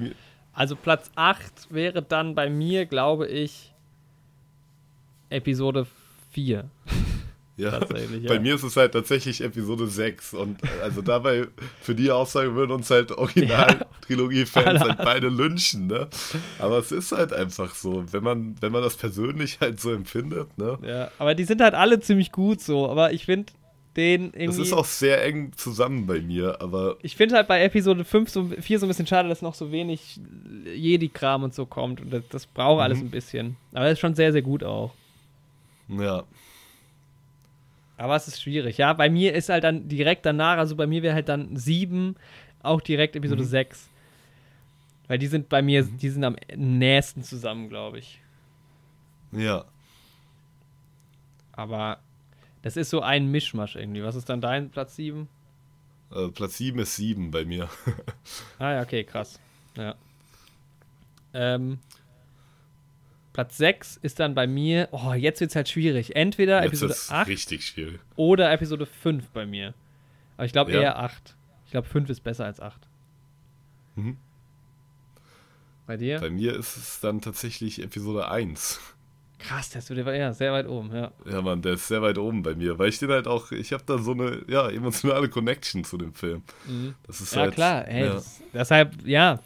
[0.53, 3.71] Also Platz 8 wäre dann bei mir, glaube ich,
[5.29, 6.00] Episode 4.
[7.57, 8.29] ja, Tatsächlich, ja.
[8.29, 11.47] bei mir ist es halt tatsächlich Episode 6 und also dabei
[11.81, 16.07] für die Aussage würden uns halt Original-Trilogie-Fans halt beide lynchen, ne?
[16.59, 20.57] Aber es ist halt einfach so, wenn man, wenn man das persönlich halt so empfindet,
[20.57, 20.77] ne?
[20.85, 22.89] Ja, aber die sind halt alle ziemlich gut so.
[22.89, 23.51] Aber ich finde
[23.97, 24.61] den Das irgendwie.
[24.61, 28.45] ist auch sehr eng zusammen bei mir, aber ich finde halt bei Episode 5 so,
[28.59, 30.19] 4 so ein bisschen schade, dass noch so wenig
[30.73, 32.01] Jedi-Kram und so kommt.
[32.01, 33.05] Und das, das braucht alles Mhm.
[33.07, 33.57] ein bisschen.
[33.73, 34.93] Aber das ist schon sehr, sehr gut auch.
[35.91, 36.23] Ja.
[37.97, 38.77] Aber es ist schwierig.
[38.77, 42.15] Ja, bei mir ist halt dann direkt danach, also bei mir wäre halt dann 7
[42.63, 43.47] auch direkt Episode Mhm.
[43.47, 43.89] 6.
[45.07, 48.19] Weil die sind bei mir, die sind am nächsten zusammen, glaube ich.
[49.31, 49.65] Ja.
[51.51, 51.99] Aber
[52.61, 54.03] das ist so ein Mischmasch irgendwie.
[54.03, 55.27] Was ist dann dein Platz 7?
[56.11, 57.69] Äh, Platz 7 ist 7 bei mir.
[58.59, 59.39] Ah ja, okay, krass.
[59.77, 59.95] Ja.
[61.33, 61.79] Ähm,
[63.33, 66.15] Platz 6 ist dann bei mir, oh, jetzt wird es halt schwierig.
[66.15, 67.99] Entweder Jetzt Episode ist 8 richtig schwierig.
[68.17, 69.73] oder Episode 5 bei mir.
[70.37, 70.81] Aber ich glaube Ja.
[70.81, 71.35] eher 8.
[71.65, 72.87] Ich glaube 5 ist besser als 8.
[73.95, 74.17] Mhm.
[75.87, 76.19] Bei dir?
[76.19, 78.79] Bei mir ist es dann tatsächlich Episode 1.
[79.39, 81.11] Krass, das wird ja sehr weit oben, ja.
[81.25, 83.73] Ja, Mann, der ist sehr weit oben bei mir, weil ich den halt auch, ich
[83.73, 86.43] habe da so eine, ja, emotionale Connection zu dem Film.
[87.07, 88.05] Das ist Ja, halt, klar, ey.
[88.05, 88.13] ja.
[88.13, 89.39] Das, deshalb, ja.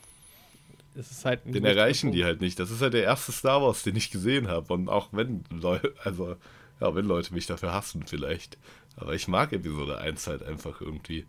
[0.97, 2.59] Es ist halt Den erreichen die halt nicht.
[2.59, 4.73] Das ist halt der erste Star Wars, den ich gesehen habe.
[4.73, 6.35] Und auch wenn Leute, also,
[6.79, 8.57] ja, wenn Leute mich dafür hassen vielleicht.
[8.95, 11.25] Aber ich mag Episode 1 halt einfach irgendwie.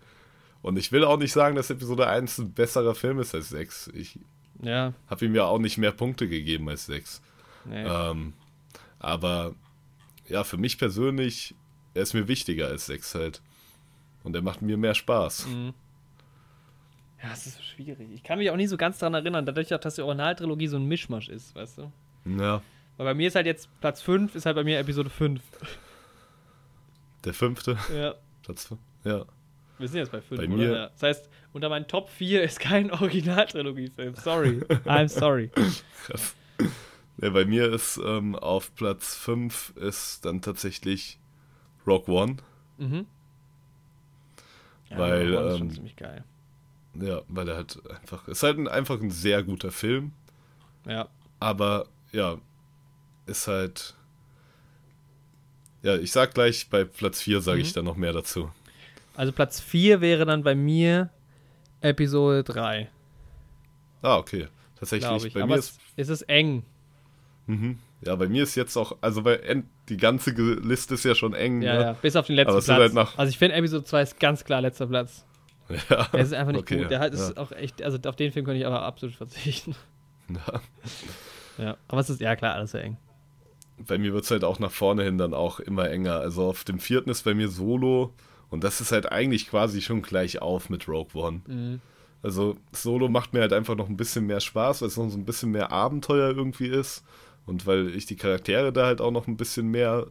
[0.63, 3.89] Und ich will auch nicht sagen, dass Episode 1 ein besserer Film ist als 6.
[3.95, 4.19] Ich
[4.63, 7.21] Ja, habe ihm ja auch nicht mehr Punkte gegeben als 6.
[7.65, 7.85] nee.
[7.85, 8.33] Ähm,
[8.99, 9.55] aber
[10.29, 11.55] ja, für mich persönlich,
[11.95, 13.43] er ist mir wichtiger als 6 halt.
[14.25, 15.47] Und er macht mir mehr Spaß.
[15.47, 15.75] Mhm.
[17.27, 18.09] Ja, es ist so schwierig.
[18.13, 20.77] Ich kann mich auch nie so ganz daran erinnern, dadurch, auch, dass die Originaltrilogie so
[20.77, 21.93] ein Mischmasch ist, weißt du?
[22.39, 22.63] Ja,
[22.97, 25.41] Weil bei mir ist halt jetzt Platz 5, ist halt bei mir Episode 5.
[27.25, 28.15] der fünfte Ja.
[28.43, 28.73] Platz.
[29.05, 29.25] Ja.
[29.79, 30.57] Wir sind jetzt bei 5, Bei oder?
[30.57, 30.87] mir- Ja.
[30.89, 34.15] Das heißt, unter meinen Top 4 ist kein Originaltrilogie-Film.
[34.17, 34.59] Sorry.
[34.87, 35.51] I'm sorry.
[36.07, 36.35] Krass.
[37.21, 41.19] Ja, bei mir ist ähm, auf Platz 5 ist dann tatsächlich
[41.87, 42.37] Rock One.
[42.79, 43.07] Mhm.
[44.91, 46.25] Weil, das ist schon ähm, ziemlich geil.
[47.01, 48.27] Ja, weil er halt einfach.
[48.29, 50.13] Ist halt ein, einfach ein sehr guter Film.
[50.87, 51.09] Ja.
[51.41, 52.39] Aber ja,
[53.27, 53.95] ist halt.
[55.83, 57.75] Ja, ich sag gleich, bei Platz 4 sage ich Mhm.
[57.75, 58.51] dann noch mehr dazu.
[59.15, 61.11] Also Platz 4 wäre dann bei mir
[61.81, 62.89] Episode 3,
[64.03, 64.49] Ah, okay.
[64.79, 65.35] Tatsächlich, ich.
[65.35, 65.81] bei Aber mir es, ist.
[65.97, 66.65] es ist eng.
[67.47, 67.79] Mhm.
[68.03, 68.97] Ja, bei mir ist jetzt auch.
[69.01, 71.63] Also, bei die ganze Liste ist ja schon eng.
[71.63, 71.81] Ja, ne?
[71.81, 72.69] ja, bis auf den letzten Platz.
[72.97, 75.25] halt Also ich finde Episode 2 ist ganz klar letzter Platz.
[75.91, 76.09] ja.
[76.13, 76.91] Der ist einfach nicht Okay, gut.
[76.91, 77.43] Der hat, ist ja.
[77.43, 79.75] auch echt, also auf den Film könnte ich aber absolut verzichten.
[80.29, 80.61] Ja.
[81.57, 82.97] Ja, aber es ist, ja klar, alles sehr eng.
[83.79, 86.17] bei mir wird es halt auch nach vorne hin dann auch immer enger.
[86.17, 88.13] Also auf dem vierten ist bei mir Solo
[88.51, 91.43] und das ist halt eigentlich quasi schon gleich auf mit Rogue One.
[91.47, 91.81] Mhm.
[92.23, 95.17] Also Solo macht mir halt einfach noch ein bisschen mehr Spaß, weil es noch so
[95.17, 97.05] ein bisschen mehr Abenteuer irgendwie ist
[97.47, 100.09] und weil ich die Charaktere da halt auch noch ein bisschen mehr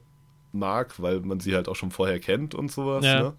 [0.53, 3.03] mag, weil man sie halt auch schon vorher kennt und sowas.
[3.03, 3.21] Ja.
[3.21, 3.33] Ne?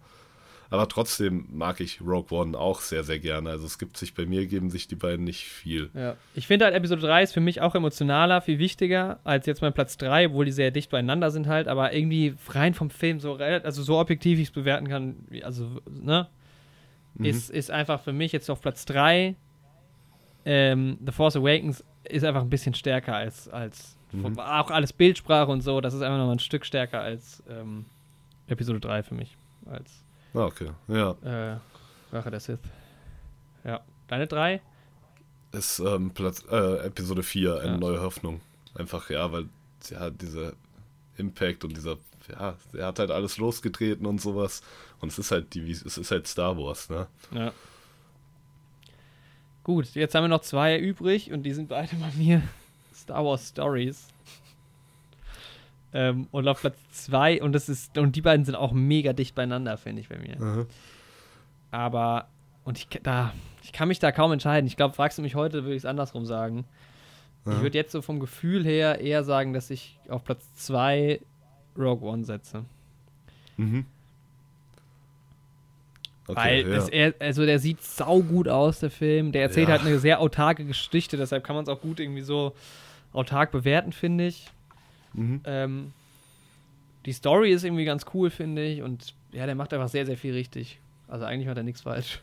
[0.70, 3.50] Aber trotzdem mag ich Rogue One auch sehr, sehr gerne.
[3.50, 5.90] Also es gibt sich bei mir, geben sich die beiden nicht viel.
[5.94, 6.16] Ja.
[6.34, 9.72] Ich finde halt, Episode 3 ist für mich auch emotionaler, viel wichtiger als jetzt mein
[9.72, 13.34] Platz 3, obwohl die sehr dicht beieinander sind halt, aber irgendwie rein vom Film, so,
[13.36, 16.28] also so objektiv ich es bewerten kann, also, ne,
[17.18, 19.36] ist, ist einfach für mich jetzt auf Platz 3
[20.44, 24.38] ähm, The Force Awakens ist einfach ein bisschen stärker als, als Mhm.
[24.38, 27.84] auch alles Bildsprache und so, das ist einfach noch mal ein Stück stärker als ähm,
[28.46, 29.36] Episode 3 für mich,
[29.66, 30.04] als
[30.36, 30.70] Ah, okay.
[30.88, 31.16] Ja.
[31.24, 31.56] äh,
[32.12, 32.58] Rache der Sith.
[33.64, 33.80] Ja.
[34.08, 34.60] Deine 3?
[35.52, 37.76] ist ähm, Platz, äh, Episode 4, eine Ja.
[37.78, 38.40] neue Hoffnung.
[38.74, 39.48] Einfach, ja, weil
[39.88, 40.52] ja, dieser
[41.16, 41.96] Impact und dieser,
[42.28, 44.62] ja, er hat halt alles losgetreten und sowas.
[45.00, 47.06] Und es ist halt die, es ist halt Star Wars, ne?
[47.32, 47.52] Ja.
[49.64, 52.42] Gut, jetzt haben wir noch zwei übrig und die sind beide bei mir
[52.94, 54.08] Star Wars Stories.
[55.98, 59.34] Ähm, und auf Platz zwei und das ist und die beiden sind auch mega dicht
[59.34, 60.66] beieinander, finde ich bei mir.
[61.70, 62.28] Aber
[62.64, 64.66] und ich, da, ich kann mich da kaum entscheiden.
[64.66, 66.64] Ich glaube, fragst du mich heute, würde ich es andersrum sagen.
[67.46, 67.60] Ich Ja.
[67.62, 71.20] würde jetzt so vom Gefühl her eher sagen, dass ich auf Platz 2
[71.78, 72.64] Rogue One setze.
[73.56, 73.86] Mhm.
[76.28, 76.88] Okay, Weil ja.
[76.88, 79.30] er, also der sieht saugut aus, der Film.
[79.30, 79.76] Der erzählt Ja.
[79.76, 82.52] halt eine sehr autarke Geschichte, deshalb kann man es auch gut irgendwie so
[83.12, 84.50] autark bewerten, finde ich.
[85.16, 85.40] Mhm.
[85.44, 85.92] Ähm,
[87.04, 88.82] die Story ist irgendwie ganz cool, finde ich.
[88.82, 90.78] Und ja, der macht einfach sehr, sehr viel richtig.
[91.08, 92.20] Also eigentlich macht er nichts falsch.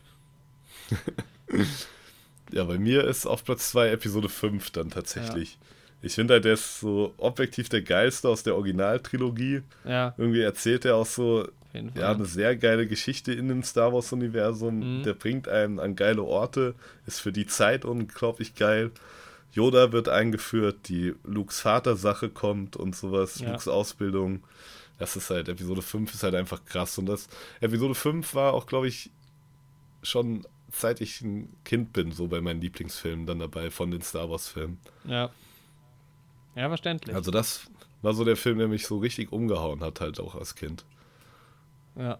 [2.52, 5.58] Ja, bei mir ist auf Platz 2 Episode 5 dann tatsächlich.
[6.02, 9.62] Ich finde halt, der ist so objektiv der geilste aus der Originaltrilogie.
[9.84, 14.98] Ja, Irgendwie erzählt er auch so, ja, eine sehr geile Geschichte in dem Star Wars-Universum.
[14.98, 15.02] Mhm.
[15.02, 16.74] Der bringt einen an geile Orte,
[17.06, 18.90] ist für die Zeit unglaublich geil.
[19.54, 23.50] Yoda wird eingeführt, die Lukes Vater-Sache kommt und sowas, Ja.
[23.50, 24.44] Lukes Ausbildung.
[24.98, 26.98] Das ist halt, Episode 5 ist halt einfach krass.
[26.98, 27.28] Und das,
[27.60, 29.10] Episode 5 war auch, glaube ich,
[30.02, 34.28] schon seit ich ein Kind bin, so bei meinen Lieblingsfilmen dann dabei von den Star
[34.28, 34.78] Wars-Filmen.
[35.04, 35.30] Ja.
[36.56, 37.14] Ja, verständlich.
[37.14, 37.66] Also das
[38.02, 40.84] war so der Film, der mich so richtig umgehauen hat, halt auch als Kind.
[41.96, 42.18] ja.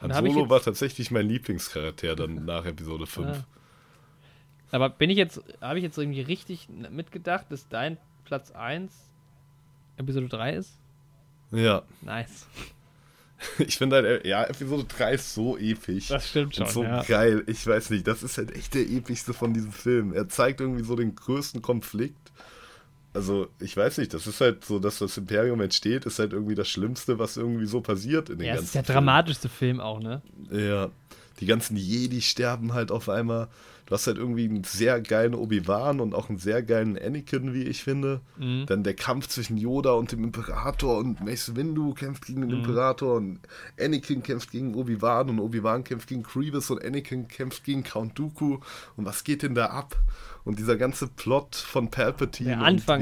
[0.00, 3.28] Han Solo war tatsächlich mein Lieblingscharakter dann nach Episode 5.
[3.28, 3.44] Ja.
[4.74, 8.92] Aber bin ich jetzt, habe ich jetzt irgendwie richtig mitgedacht, dass dein Platz 1
[9.98, 10.72] Episode 3 ist?
[11.52, 12.48] Ja, Nice.
[13.58, 16.08] ich finde halt, äh, ja, Episode 3 ist so episch.
[16.08, 16.66] Das stimmt schon.
[16.66, 17.04] und so ja.
[17.04, 17.44] geil.
[17.46, 20.12] Ich weiß nicht, das ist halt echt der epischste von diesem Film.
[20.12, 22.32] Er zeigt irgendwie so den größten Konflikt.
[23.12, 26.56] Also, ich weiß nicht, das ist halt so, dass das Imperium entsteht, ist halt irgendwie
[26.56, 28.96] das Schlimmste, was irgendwie so passiert in den ja, ganzen ist der Film.
[28.96, 30.20] dramatischste Film auch, ne?
[30.50, 30.90] Ja,
[31.38, 33.46] die ganzen Jedi sterben halt auf einmal.
[33.86, 37.64] Du hast halt irgendwie einen sehr geilen Obi-Wan und auch einen sehr geilen Anakin, wie
[37.64, 38.22] ich finde.
[38.38, 38.64] Mhm.
[38.66, 42.56] Dann der Kampf zwischen Yoda und dem Imperator und Mace Windu kämpft gegen den Mhm.
[42.64, 43.40] Imperator und
[43.78, 48.58] Anakin kämpft gegen Obi-Wan und Obi-Wan kämpft gegen Grievous und Anakin kämpft gegen Count Dooku.
[48.96, 49.96] Und was geht denn da ab?
[50.44, 52.50] Und dieser ganze Plot von Palpatine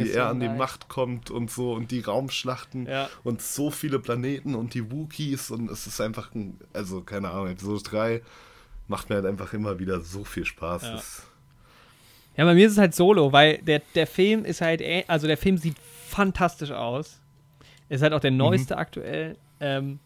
[0.04, 0.58] wie er an die nice.
[0.58, 3.08] Macht kommt und so und die Raumschlachten Ja.
[3.24, 7.48] und so viele Planeten und die Wookiees und es ist einfach ein, also keine Ahnung,
[7.48, 8.22] Episode 3
[8.88, 10.82] macht mir halt einfach immer wieder so viel Spaß.
[10.82, 11.02] Ja.
[12.36, 15.36] Ja, bei mir ist es halt Solo, weil der, der Film ist halt, also der
[15.36, 15.76] Film sieht
[16.08, 17.20] fantastisch aus.
[17.88, 19.36] Ist halt auch der neueste aktuell.
[19.60, 19.98] Ähm,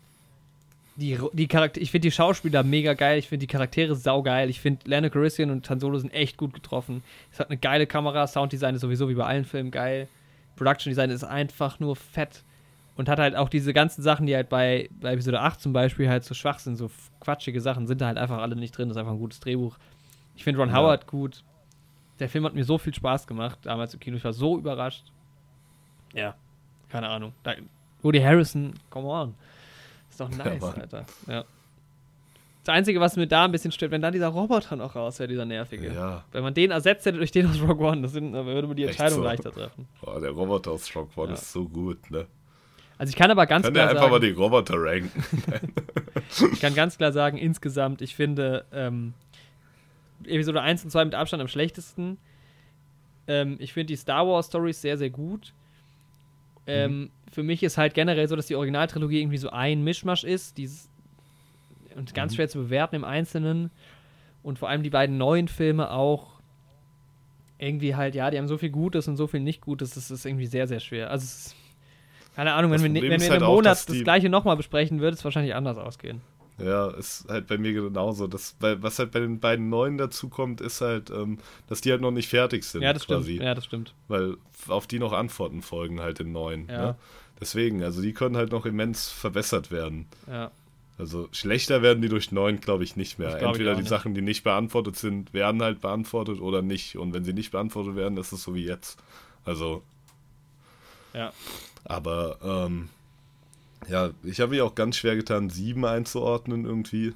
[0.97, 4.51] die, die Charakter ich finde die Schauspieler mega geil, ich finde die Charaktere saugeil.
[4.51, 7.05] Ich finde Lando Calrissian und Han Solo sind echt gut getroffen.
[7.31, 10.09] Es hat eine geile Kamera, Sounddesign ist sowieso wie bei allen Filmen geil.
[10.57, 12.43] Production Design ist einfach nur fett.
[12.97, 16.08] Und hat halt auch diese ganzen Sachen, die halt bei, bei Episode 8 zum Beispiel
[16.08, 18.89] halt so schwach sind, so quatschige Sachen, sind da halt einfach alle nicht drin.
[18.89, 19.76] Das ist einfach ein gutes Drehbuch.
[20.34, 20.76] Ich finde Ron Ja.
[20.76, 21.44] Howard gut.
[22.20, 24.16] Der Film hat mir so viel Spaß gemacht damals im Kino.
[24.16, 25.05] Ich war so überrascht.
[26.15, 26.34] Ja,
[26.89, 27.33] keine Ahnung.
[27.42, 27.52] Da,
[28.00, 29.34] Woody Harrison, come on.
[30.08, 30.81] Ist doch nice, Mann.
[30.81, 31.05] Alter.
[31.26, 31.44] Ja.
[32.65, 35.28] Das Einzige, was mir da ein bisschen stört, wenn dann dieser Roboter noch raus wäre,
[35.28, 35.92] dieser nervige.
[35.92, 38.66] ja, Wenn man den ersetzt hätte durch den aus Rogue One, das sind, dann würde
[38.66, 39.25] man die Entscheidung so?
[39.25, 39.86] leichter treffen.
[40.00, 41.34] Boah, der Roboter aus Rock One Ja.
[41.34, 42.26] ist so gut, ne?
[42.99, 45.10] Also ich kann aber ganz Kann klar einfach mal sagen, die Roboter ranken.
[46.52, 49.12] ich kann ganz klar sagen, insgesamt, ich finde ähm,
[50.25, 52.16] Episode 1 und 2 mit Abstand am schlechtesten.
[53.26, 55.52] Ähm, ich finde die Star Wars Stories sehr, sehr gut.
[56.66, 60.57] Ähm, Für mich ist halt generell so, dass die Originaltrilogie irgendwie so ein Mischmasch ist.
[60.58, 60.89] Dieses,
[61.94, 63.70] und ganz schwer zu bewerten im Einzelnen.
[64.42, 66.36] Und vor allem die beiden neuen Filme auch
[67.58, 70.26] irgendwie halt, ja, die haben so viel Gutes und so viel nicht Gutes, das ist
[70.26, 71.10] irgendwie sehr, sehr schwer.
[71.10, 71.57] Also es ist,
[72.37, 74.05] keine Ahnung, wenn Das wir, ne- wenn wir in halt einem auch, Monat das die-
[74.05, 76.21] gleiche nochmal besprechen, würde es wahrscheinlich anders ausgehen.
[76.59, 78.27] Ja, ist halt bei mir genauso.
[78.29, 82.01] Das, was halt bei den beiden neuen dazu kommt, ist halt, ähm, dass die halt
[82.01, 82.81] noch nicht fertig sind.
[82.83, 83.33] Ja, das quasi.
[83.35, 83.43] stimmt.
[83.45, 83.95] Ja, das stimmt.
[84.09, 84.37] Weil
[84.69, 86.67] auf die noch Antworten folgen halt in neuen.
[86.69, 86.79] Ja.
[86.87, 86.97] Ne?
[87.41, 90.07] Deswegen, also die können halt noch immens verbessert werden.
[90.31, 90.51] Ja.
[90.97, 93.33] Also schlechter werden die durch neun, glaube ich, nicht mehr.
[93.33, 93.91] Das Entweder die nicht.
[93.91, 96.97] Sachen, die nicht beantwortet sind, werden halt beantwortet oder nicht.
[96.97, 98.99] Und wenn sie nicht beantwortet werden, ist es so wie jetzt.
[99.45, 99.83] Also,
[101.13, 101.33] Ja.
[101.89, 102.89] Aber ähm,
[103.89, 107.15] ja, ich habe mich auch ganz schwer getan, sieben einzuordnen irgendwie.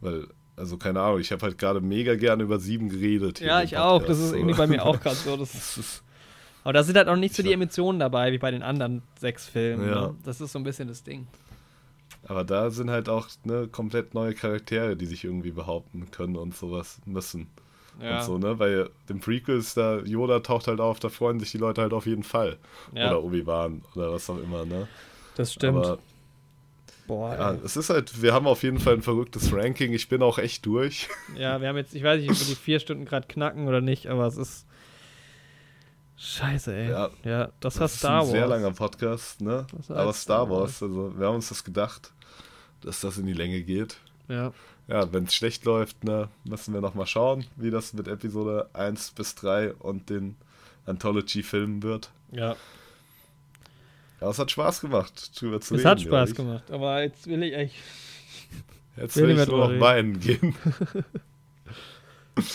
[0.00, 3.40] Weil, also keine Ahnung, ich habe halt gerade mega gerne über sieben geredet.
[3.40, 4.04] Ja, ich auch.
[4.04, 5.36] Das ist irgendwie bei mir auch gerade so.
[5.36, 6.02] Das ist,
[6.64, 9.48] aber da sind halt auch nicht so die Emotionen dabei, wie bei den anderen sechs
[9.48, 9.88] Filmen.
[9.88, 10.08] Ja.
[10.08, 10.16] Ne?
[10.24, 11.26] Das ist so ein bisschen das Ding.
[12.28, 16.56] aber da sind halt auch ne, komplett neue Charaktere, die sich irgendwie behaupten können und
[16.56, 17.48] sowas müssen.
[18.00, 18.18] Ja.
[18.18, 18.54] Und so, ne?
[18.54, 22.06] Bei den Prequels, da Yoda taucht halt auf, da freuen sich die Leute halt auf
[22.06, 22.58] jeden Fall.
[22.94, 24.88] ja Oder Obi-Wan oder was auch immer, ne?
[25.36, 25.84] das stimmt.
[25.84, 25.98] Aber
[27.06, 27.58] Boah, ja, ey.
[27.64, 29.92] es ist halt, wir haben auf jeden Fall ein verrücktes Ranking.
[29.92, 31.08] Ich bin auch echt durch.
[31.36, 33.80] ja, wir haben jetzt, ich weiß nicht, ob wir die vier Stunden gerade knacken oder
[33.80, 34.66] nicht, aber es ist.
[36.16, 36.90] Scheiße, ey.
[36.90, 37.10] Ja.
[37.24, 38.30] Ja, das, war Das ist Star ein Wars.
[38.30, 39.66] sehr langer Podcast, ne?
[39.76, 42.12] Das war Aber Star Wars, also wir haben uns das gedacht,
[42.80, 43.96] dass das in die Länge geht.
[44.28, 44.52] Ja.
[44.88, 49.12] Ja, wenn es schlecht läuft, ne, müssen wir nochmal schauen, wie das mit Episode 1
[49.12, 50.36] bis 3 und den
[50.86, 52.10] Anthology-Filmen wird.
[52.32, 52.56] Ja.
[54.20, 55.90] Aber es hat Spaß gemacht, drüber zu Es reden.
[55.90, 57.74] hat Spaß glaub gemacht, aber jetzt will ich echt.
[57.74, 57.82] ich.
[58.96, 60.54] Jetzt will will nicht ich nur noch weinen gehen.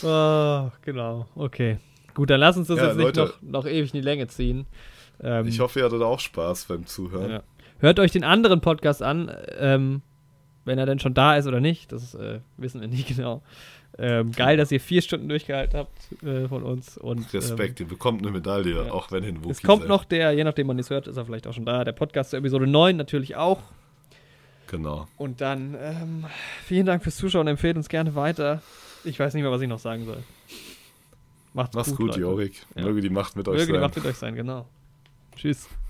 [0.03, 1.27] Oh, genau.
[1.35, 1.79] Okay.
[2.13, 3.21] Gut, dann lass uns das Ja, jetzt nicht Leute.
[3.21, 4.65] noch, noch ewig in die Länge ziehen.
[5.21, 7.29] Ähm, Ich hoffe, ihr hattet auch Spaß beim Zuhören.
[7.31, 7.43] Ja.
[7.79, 10.01] Hört euch den anderen Podcast an, ähm,
[10.67, 11.91] wenn er denn schon da ist oder nicht.
[11.91, 13.41] Das äh, wissen wir nicht genau.
[13.97, 16.97] Ähm, geil, dass ihr vier Stunden durchgehalten habt äh, von uns.
[16.97, 18.91] Und, Respekt, ihr bekommt eine Medaille, ja.
[18.91, 19.89] auch wenn Ähm, Wookie es kommt seid.
[19.89, 21.83] noch der, je nachdem man es hört, ist er vielleicht auch schon da.
[21.83, 23.59] Der Podcast zur Episode 9 natürlich auch.
[24.67, 25.07] Genau.
[25.17, 26.25] Und dann ähm,
[26.65, 27.47] vielen Dank fürs Zuschauen.
[27.47, 28.61] Empfehlt uns gerne weiter.
[29.03, 30.21] Ich weiß nicht mehr, was ich noch sagen soll.
[31.53, 32.19] Macht's, Mach's gut, Leute.
[32.19, 32.65] Jorik.
[32.75, 32.83] Ja.
[32.83, 33.81] Möge die Macht mit euch Möge die sein.
[33.81, 34.67] Macht mit euch sein, genau.
[35.35, 35.69] Tschüss.